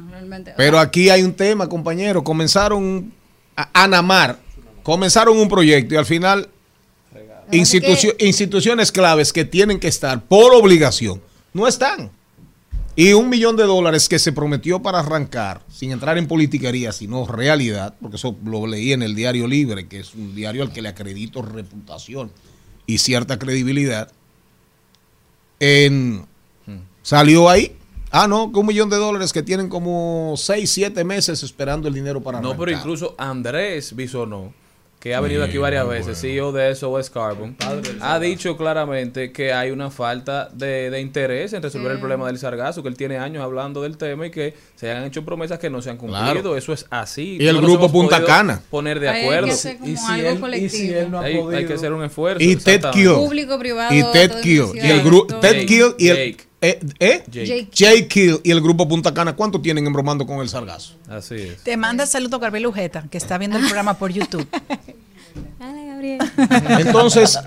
realmente. 0.09 0.53
Pero 0.57 0.79
aquí 0.79 1.11
hay 1.11 1.21
un 1.21 1.33
tema, 1.35 1.69
compañero. 1.69 2.23
Comenzaron 2.23 3.13
a 3.55 3.83
Anamar, 3.83 4.39
comenzaron 4.85 5.37
un 5.37 5.49
proyecto 5.49 5.95
y 5.95 5.97
al 5.97 6.05
final 6.05 6.47
institucio- 7.51 8.15
instituciones 8.19 8.91
claves 8.91 9.33
que 9.33 9.43
tienen 9.43 9.79
que 9.79 9.87
estar 9.87 10.23
por 10.23 10.53
obligación 10.53 11.21
no 11.53 11.67
están. 11.67 12.11
Y 12.97 13.11
un 13.11 13.27
millón 13.29 13.57
de 13.57 13.63
dólares 13.63 14.07
que 14.07 14.19
se 14.19 14.31
prometió 14.31 14.81
para 14.81 14.99
arrancar, 14.99 15.61
sin 15.69 15.91
entrar 15.91 16.17
en 16.17 16.27
politiquería, 16.27 16.93
sino 16.93 17.25
realidad, 17.27 17.93
porque 17.99 18.15
eso 18.15 18.37
lo 18.45 18.65
leí 18.67 18.93
en 18.93 19.01
el 19.01 19.15
Diario 19.15 19.47
Libre, 19.47 19.87
que 19.87 19.99
es 19.99 20.13
un 20.15 20.33
diario 20.33 20.63
al 20.63 20.71
que 20.71 20.81
le 20.81 20.87
acredito 20.89 21.41
reputación 21.41 22.31
y 22.85 22.99
cierta 22.99 23.37
credibilidad, 23.37 24.11
en, 25.59 26.25
salió 27.01 27.49
ahí. 27.49 27.75
Ah, 28.11 28.27
no, 28.29 28.51
que 28.53 28.59
un 28.59 28.65
millón 28.67 28.89
de 28.89 28.95
dólares 28.97 29.33
que 29.33 29.43
tienen 29.43 29.67
como 29.67 30.35
6, 30.37 30.69
7 30.71 31.03
meses 31.03 31.43
esperando 31.43 31.89
el 31.89 31.93
dinero 31.93 32.21
para 32.23 32.39
No, 32.39 32.49
arrancar. 32.49 32.65
pero 32.65 32.77
incluso 32.77 33.15
Andrés 33.17 33.93
Bisonó, 33.93 34.53
que 35.05 35.13
ha 35.13 35.21
venido 35.21 35.43
aquí 35.43 35.59
varias 35.59 35.87
veces, 35.87 36.19
CEO 36.19 36.51
de 36.51 36.73
SOS 36.73 37.11
Carbon, 37.11 37.55
ha 38.01 38.19
dicho 38.19 38.57
claramente 38.57 39.31
que 39.31 39.53
hay 39.53 39.69
una 39.69 39.91
falta 39.91 40.49
de, 40.51 40.89
de 40.89 40.99
interés 40.99 41.53
en 41.53 41.61
resolver 41.61 41.91
el 41.91 41.99
problema 41.99 42.25
del 42.25 42.39
sargazo, 42.39 42.81
que 42.81 42.89
él 42.89 42.97
tiene 42.97 43.19
años 43.19 43.43
hablando 43.43 43.83
del 43.83 43.97
tema 43.99 44.25
y 44.25 44.31
que 44.31 44.55
se 44.75 44.89
han 44.89 45.03
hecho 45.03 45.23
promesas 45.23 45.59
que 45.59 45.69
no 45.69 45.79
se 45.83 45.91
han 45.91 45.97
cumplido. 45.97 46.31
Claro. 46.33 46.57
Eso 46.57 46.73
es 46.73 46.87
así. 46.89 47.37
Y 47.39 47.45
el 47.47 47.57
No 47.57 47.61
grupo 47.61 47.91
Punta 47.91 48.23
Cana. 48.25 48.63
Poner 48.71 48.99
de 48.99 49.09
Hay 49.09 49.19
que 49.21 49.25
acuerdo. 49.27 49.51
hacer 49.53 49.77
como 49.77 49.91
Y 49.91 49.95
si 49.95 50.11
algo 50.11 50.17
él- 50.17 50.33
y 50.33 50.33
si 50.33 50.39
colectivo. 50.41 50.97
él 50.99 51.11
no 51.11 51.19
ha 51.19 51.23
hay, 51.23 51.37
hay 51.55 51.65
que 51.67 51.73
hacer 51.75 51.93
un 51.93 52.03
esfuerzo. 52.03 52.43
Y 52.43 52.55
Ted. 52.55 52.81
Kill. 52.91 53.13
Público, 53.13 53.59
privado, 53.59 53.93
Y 53.93 54.01
Ted 54.11 54.41
Kill. 54.41 54.65
Y 54.73 54.89
el 54.89 55.03
grupo. 55.03 55.35
Ted 55.35 55.67
Kill 55.67 55.93
y 55.99 56.07
el 56.07 56.17
Jake. 56.31 56.37
Eh, 56.69 56.79
¿eh? 56.99 57.23
Jake. 57.27 57.69
Jake 57.71 58.07
Kill 58.07 58.39
y 58.43 58.51
el 58.51 58.61
grupo 58.61 58.87
Punta 58.87 59.13
Cana, 59.13 59.35
¿cuánto 59.35 59.61
tienen 59.61 59.85
embromando 59.85 60.25
con 60.25 60.39
el 60.39 60.49
sargazo? 60.49 60.93
Así 61.07 61.35
es. 61.35 61.63
Te 61.63 61.77
manda 61.77 62.05
saludo 62.05 62.39
Carmelo 62.39 62.69
Ujeta, 62.69 63.05
que 63.09 63.17
está 63.17 63.37
viendo 63.37 63.57
el 63.57 63.65
programa 63.65 63.95
por 63.95 64.11
YouTube. 64.11 64.47
Entonces, 66.79 67.37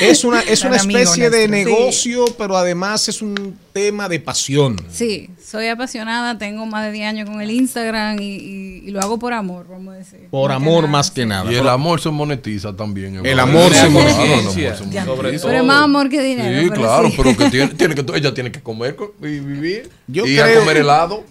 es 0.00 0.24
una, 0.24 0.40
es 0.40 0.64
una 0.64 0.76
especie 0.76 1.30
de 1.30 1.48
negocio, 1.48 2.24
pero 2.38 2.56
además 2.56 3.08
es 3.08 3.22
un 3.22 3.58
tema 3.72 4.08
de 4.08 4.20
pasión. 4.20 4.76
Sí, 4.90 5.30
soy 5.44 5.68
apasionada, 5.68 6.38
tengo 6.38 6.66
más 6.66 6.84
de 6.86 6.92
10 6.92 7.06
años 7.08 7.28
con 7.30 7.40
el 7.40 7.50
Instagram 7.50 8.18
y, 8.20 8.24
y- 8.24 8.82
y 8.84 8.90
lo 8.90 9.00
hago 9.00 9.18
por 9.18 9.32
amor, 9.32 9.66
vamos 9.68 9.94
a 9.94 9.98
decir. 9.98 10.28
Por 10.30 10.50
Más 10.50 10.58
que 10.58 10.64
amor 10.64 10.80
nada, 10.82 10.92
más 10.92 11.10
que 11.10 11.26
nada. 11.26 11.52
Y 11.52 11.54
el 11.56 11.68
amor 11.68 12.00
se 12.00 12.10
monetiza 12.10 12.74
también. 12.74 13.24
El 13.24 13.38
amor 13.38 13.72
se 13.74 13.88
monetiza. 13.88 14.76
Sobre. 15.04 15.38
Pero 15.38 15.52
es 15.58 15.64
más 15.64 15.82
amor 15.82 16.08
que 16.08 16.20
dinero. 16.22 16.60
Sí, 16.62 16.68
pero 16.70 16.80
claro, 16.82 17.08
sí. 17.10 17.14
pero 17.16 17.36
que 17.36 17.50
tiene, 17.50 17.74
tiene 17.74 17.94
que, 17.94 18.04
ella 18.16 18.34
tiene 18.34 18.50
que 18.50 18.60
comer 18.62 18.96
co- 18.96 19.14
y 19.20 19.38
vivir. 19.40 19.90
Yo 20.06 20.26
y 20.26 20.36
creo- 20.36 20.56
a 20.56 20.60
comer 20.60 20.76
helado. 20.78 21.24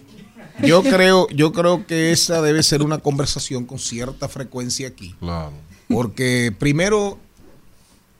Yo 0.62 0.82
creo, 0.82 1.26
yo 1.30 1.52
creo 1.52 1.86
que 1.86 2.12
esa 2.12 2.40
debe 2.42 2.62
ser 2.62 2.82
una 2.82 2.98
conversación 2.98 3.64
con 3.64 3.78
cierta 3.78 4.28
frecuencia 4.28 4.86
aquí. 4.86 5.14
Claro. 5.18 5.52
Porque 5.92 6.54
primero, 6.58 7.18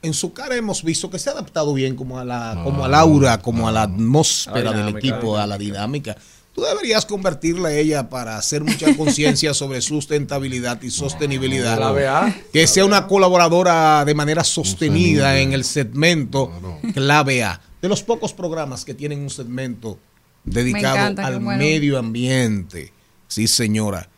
en 0.02 0.14
su 0.14 0.32
cara 0.32 0.56
hemos 0.56 0.82
visto 0.82 1.10
que 1.10 1.18
se 1.18 1.30
ha 1.30 1.32
adaptado 1.32 1.72
bien 1.74 1.96
como 1.96 2.18
a 2.18 2.24
la, 2.24 2.60
como 2.64 2.84
al 2.84 2.94
aura, 2.94 3.38
como 3.38 3.68
a 3.68 3.72
la 3.72 3.82
atmósfera 3.82 4.70
la 4.70 4.72
del 4.72 4.86
dinámica, 4.86 4.98
equipo, 5.08 5.36
a 5.36 5.46
la 5.46 5.58
dinámica. 5.58 6.16
Tú 6.54 6.60
deberías 6.60 7.06
convertirla 7.06 7.70
a 7.70 7.72
ella 7.72 8.10
para 8.10 8.36
hacer 8.36 8.62
mucha 8.62 8.94
conciencia 8.96 9.54
sobre 9.54 9.80
sustentabilidad 9.80 10.82
y 10.82 10.90
sostenibilidad. 10.90 11.76
Clave 11.76 12.08
A. 12.08 12.36
Que 12.52 12.66
sea 12.66 12.84
una 12.84 13.06
colaboradora 13.06 14.04
de 14.04 14.14
manera 14.14 14.44
sostenida 14.44 15.38
en 15.38 15.52
el 15.52 15.64
segmento 15.64 16.52
clave 16.92 17.42
A. 17.42 17.60
De 17.80 17.88
los 17.88 18.02
pocos 18.02 18.32
programas 18.32 18.84
que 18.84 18.94
tienen 18.94 19.20
un 19.20 19.30
segmento 19.30 19.98
dedicado 20.44 20.96
encanta, 20.96 21.26
al 21.26 21.40
bueno. 21.40 21.58
medio 21.58 21.98
ambiente. 21.98 22.92
Sí, 23.28 23.48
señora. 23.48 24.08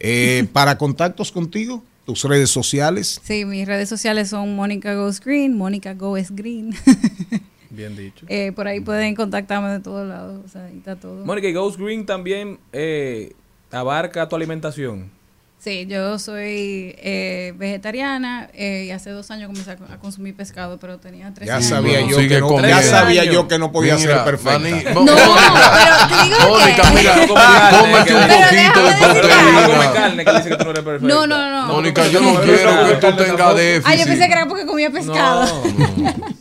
Eh, 0.00 0.48
para 0.52 0.76
contactos 0.76 1.30
contigo, 1.30 1.82
tus 2.04 2.24
redes 2.24 2.50
sociales. 2.50 3.20
Sí, 3.22 3.44
mis 3.44 3.66
redes 3.66 3.88
sociales 3.88 4.28
son 4.28 4.54
Mónica 4.56 4.94
Goes 4.94 5.20
Green, 5.20 5.56
Mónica 5.56 5.94
Goes 5.94 6.30
Green. 6.30 6.74
Bien 7.70 7.96
dicho. 7.96 8.24
Eh, 8.28 8.52
por 8.52 8.68
ahí 8.68 8.80
pueden 8.80 9.14
contactarme 9.14 9.68
de 9.70 9.80
todos 9.80 10.08
lados, 10.08 10.40
o 10.44 10.48
sea, 10.48 10.66
ahí 10.66 10.78
está 10.78 10.96
todo. 10.96 11.24
Mónica, 11.24 11.48
y 11.48 11.52
Ghost 11.52 11.78
Green 11.78 12.06
también 12.06 12.58
eh, 12.72 13.32
abarca 13.70 14.28
tu 14.28 14.36
alimentación. 14.36 15.10
Sí, 15.64 15.86
yo 15.88 16.18
soy 16.18 16.94
eh, 16.98 17.54
vegetariana 17.56 18.50
eh, 18.52 18.84
y 18.86 18.90
hace 18.90 19.08
dos 19.08 19.30
años 19.30 19.46
comencé 19.46 19.70
a, 19.70 19.94
a 19.94 19.98
consumir 19.98 20.36
pescado, 20.36 20.78
pero 20.78 20.98
tenía 20.98 21.32
tres 21.32 21.46
Ya 21.48 21.54
años. 21.56 21.68
sabía 21.70 22.02
yo 22.02 22.18
que 22.18 22.38
no, 22.38 22.60
ya 22.60 22.82
sabía 22.82 23.24
yo 23.24 23.48
que 23.48 23.58
no 23.58 23.72
podía 23.72 23.96
Mira, 23.96 24.16
ser 24.16 24.24
perfecta. 24.24 24.58
Mani- 24.58 24.84
No, 24.92 25.00
Mónica, 25.06 25.22
pero 25.72 26.18
te 26.18 26.24
digo 26.28 26.36
Mónica, 26.50 26.82
que- 26.82 26.94
mira, 26.98 27.16
No 27.16 27.28
cómete 27.78 28.14
un 28.14 28.20
poquito 28.28 28.44
de 28.44 28.56
déjame 28.56 28.90
decirte 28.90 29.28
No 29.54 29.64
proteína. 29.64 29.92
carne, 29.94 30.24
que 30.26 30.32
dice 30.34 30.48
que 30.50 30.56
tú 30.56 30.64
no 30.64 30.70
eres 30.72 30.84
perfecta. 30.84 31.14
No, 31.14 31.26
no, 31.26 31.50
no. 31.50 31.66
Mónica, 31.72 32.06
yo 32.08 32.20
no 32.20 32.40
quiero 32.42 32.86
que 32.86 32.94
tú 33.06 33.16
tengas 33.24 33.56
déficit. 33.56 33.86
Ah, 33.86 33.94
yo 33.94 34.04
pensé 34.04 34.26
que 34.26 34.32
era 34.32 34.46
porque 34.46 34.66
comía 34.66 34.90
pescado. 34.90 35.46
No, 35.46 36.34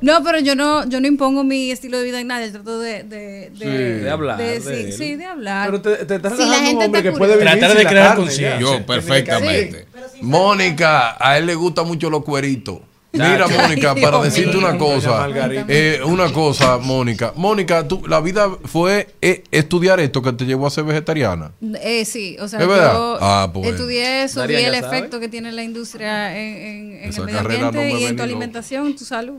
pero 0.00 0.38
yo 0.40 0.54
no, 0.54 0.88
yo 0.88 1.00
no 1.00 1.06
impongo 1.08 1.42
mi 1.44 1.70
estilo 1.70 1.98
de 1.98 2.04
vida 2.04 2.20
en 2.20 2.26
nadie. 2.28 2.50
Trato 2.50 2.78
de, 2.80 3.02
de, 3.02 3.50
de, 3.50 3.52
Sí, 3.58 3.64
de 4.04 4.10
hablar 4.10 4.38
de- 4.38 4.60
de 4.60 4.92
sí, 4.92 5.16
de 5.16 5.24
hablar. 5.24 5.66
Pero 5.70 5.82
te, 5.82 6.04
te 6.04 6.14
estás 6.16 6.36
Si 6.36 6.44
la 6.44 6.58
un 6.70 6.82
hombre 6.82 7.02
que 7.02 7.12
puede 7.12 7.36
vivir 7.36 7.48
Tratar 7.50 7.76
de 7.76 7.86
crear 7.86 8.08
carne, 8.08 8.24
conciencia. 8.24 8.54
ya. 8.54 8.60
Yo, 8.60 8.86
perfectamente. 8.86 9.86
Mónica, 10.22 11.16
a 11.18 11.38
él 11.38 11.46
le 11.46 11.54
gustan 11.54 11.86
mucho 11.86 12.10
los 12.10 12.24
cueritos. 12.24 12.78
Mira. 13.10 13.46
Mónica, 13.48 13.94
para 13.94 14.18
Dios 14.20 14.24
decirte 14.24 14.56
mío. 14.58 14.68
una 14.68 14.78
cosa, 14.78 15.28
eh, 15.68 16.00
una 16.04 16.30
cosa, 16.32 16.76
Mónica. 16.78 17.32
Mónica, 17.34 17.88
tú, 17.88 18.02
la 18.06 18.20
vida 18.20 18.48
fue 18.64 19.08
eh, 19.22 19.42
estudiar 19.50 19.98
esto 19.98 20.20
que 20.22 20.32
te 20.34 20.44
llevó 20.44 20.66
a 20.66 20.70
ser 20.70 20.84
vegetariana. 20.84 21.50
Eh, 21.80 22.04
sí, 22.04 22.36
o 22.38 22.46
sea, 22.46 22.60
¿Es 22.60 22.68
verdad? 22.68 22.92
yo 22.92 23.18
Ah, 23.20 23.50
pues. 23.52 23.66
estudié 23.70 24.24
eso, 24.24 24.46
vi 24.46 24.56
el 24.56 24.74
sabe. 24.74 24.86
efecto 24.98 25.18
que 25.20 25.28
tiene 25.28 25.50
la 25.52 25.62
industria 25.62 26.38
en, 26.38 26.56
en- 26.58 27.04
en 27.04 27.12
el 27.14 27.24
medio 27.24 27.32
no 27.32 27.38
ambiente 27.68 27.78
me 27.78 28.00
y 28.00 28.04
en 28.04 28.16
tu 28.16 28.22
alimentación, 28.22 28.94
tu 28.94 29.04
salud. 29.06 29.38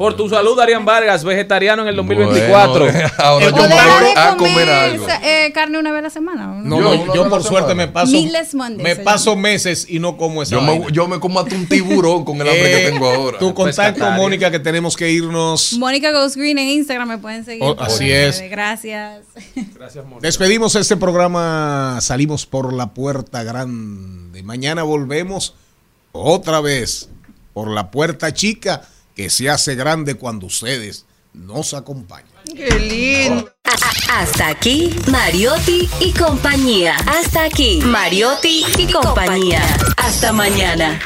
Por 0.00 0.16
tu 0.16 0.30
salud, 0.30 0.56
Darían 0.56 0.86
Vargas, 0.86 1.22
vegetariano 1.24 1.82
en 1.82 1.88
el 1.88 1.96
2024. 1.96 2.86
Bueno, 2.86 3.08
ahora 3.18 3.46
yo 3.48 3.52
voy 3.52 4.12
a 4.16 4.34
comer 4.34 4.70
algo. 4.70 5.06
eh, 5.22 5.52
carne 5.52 5.78
una 5.78 5.92
vez 5.92 5.98
a 5.98 6.02
la 6.04 6.08
semana. 6.08 6.52
¿o 6.52 6.54
No, 6.54 6.78
Yo, 6.80 7.04
no, 7.04 7.14
yo 7.14 7.28
por 7.28 7.42
suerte 7.44 7.72
semana. 7.72 7.86
me 7.86 7.92
paso, 7.92 8.12
Meatless 8.12 8.54
Monday 8.54 8.82
me 8.82 8.96
paso 8.96 9.36
meses 9.36 9.84
y 9.90 9.98
no 9.98 10.16
como 10.16 10.42
esa 10.42 10.52
Yo 10.52 10.62
me, 10.62 10.90
yo 10.90 11.06
me 11.06 11.20
como 11.20 11.38
hasta 11.38 11.54
un 11.54 11.66
tiburón 11.66 12.24
con 12.24 12.36
el 12.36 12.48
hambre 12.48 12.72
Eh, 12.72 12.86
que 12.86 12.90
tengo 12.92 13.10
ahora. 13.10 13.38
Tu 13.38 13.52
contacto. 13.52 14.10
Mónica, 14.12 14.50
que 14.50 14.58
tenemos 14.58 14.96
que 14.96 15.10
irnos. 15.10 15.74
Mónica 15.74 16.12
Ghost 16.12 16.36
Green 16.36 16.56
en 16.56 16.68
Instagram 16.68 17.06
me 17.06 17.18
pueden 17.18 17.44
seguir. 17.44 17.62
Oh, 17.62 17.76
así 17.78 18.10
es. 18.10 18.40
Gracias. 18.48 19.20
Gracias, 19.74 20.02
Mónica. 20.02 20.26
Despedimos 20.26 20.76
este 20.76 20.96
programa, 20.96 21.98
salimos 22.00 22.46
por 22.46 22.72
la 22.72 22.94
puerta 22.94 23.42
grande. 23.42 24.42
Mañana 24.44 24.82
volvemos 24.82 25.56
otra 26.12 26.62
vez 26.62 27.10
por 27.52 27.68
la 27.68 27.90
puerta 27.90 28.32
chica 28.32 28.80
que 29.20 29.28
se 29.28 29.50
hace 29.50 29.74
grande 29.74 30.14
cuando 30.14 30.46
ustedes 30.46 31.04
nos 31.34 31.74
acompañan. 31.74 32.30
Qué 32.56 32.70
lindo. 32.78 33.52
Hasta 34.10 34.48
aquí, 34.48 34.96
Mariotti 35.10 35.90
y 36.00 36.14
compañía. 36.14 36.96
Hasta 37.06 37.44
aquí, 37.44 37.82
Mariotti 37.84 38.64
y 38.78 38.90
compañía. 38.90 39.62
Hasta 39.98 40.32
mañana. 40.32 40.98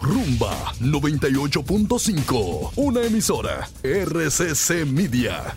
Rumba 0.00 0.72
98.5, 0.80 2.72
una 2.76 3.02
emisora 3.02 3.68
RCC 3.82 4.86
Media. 4.86 5.54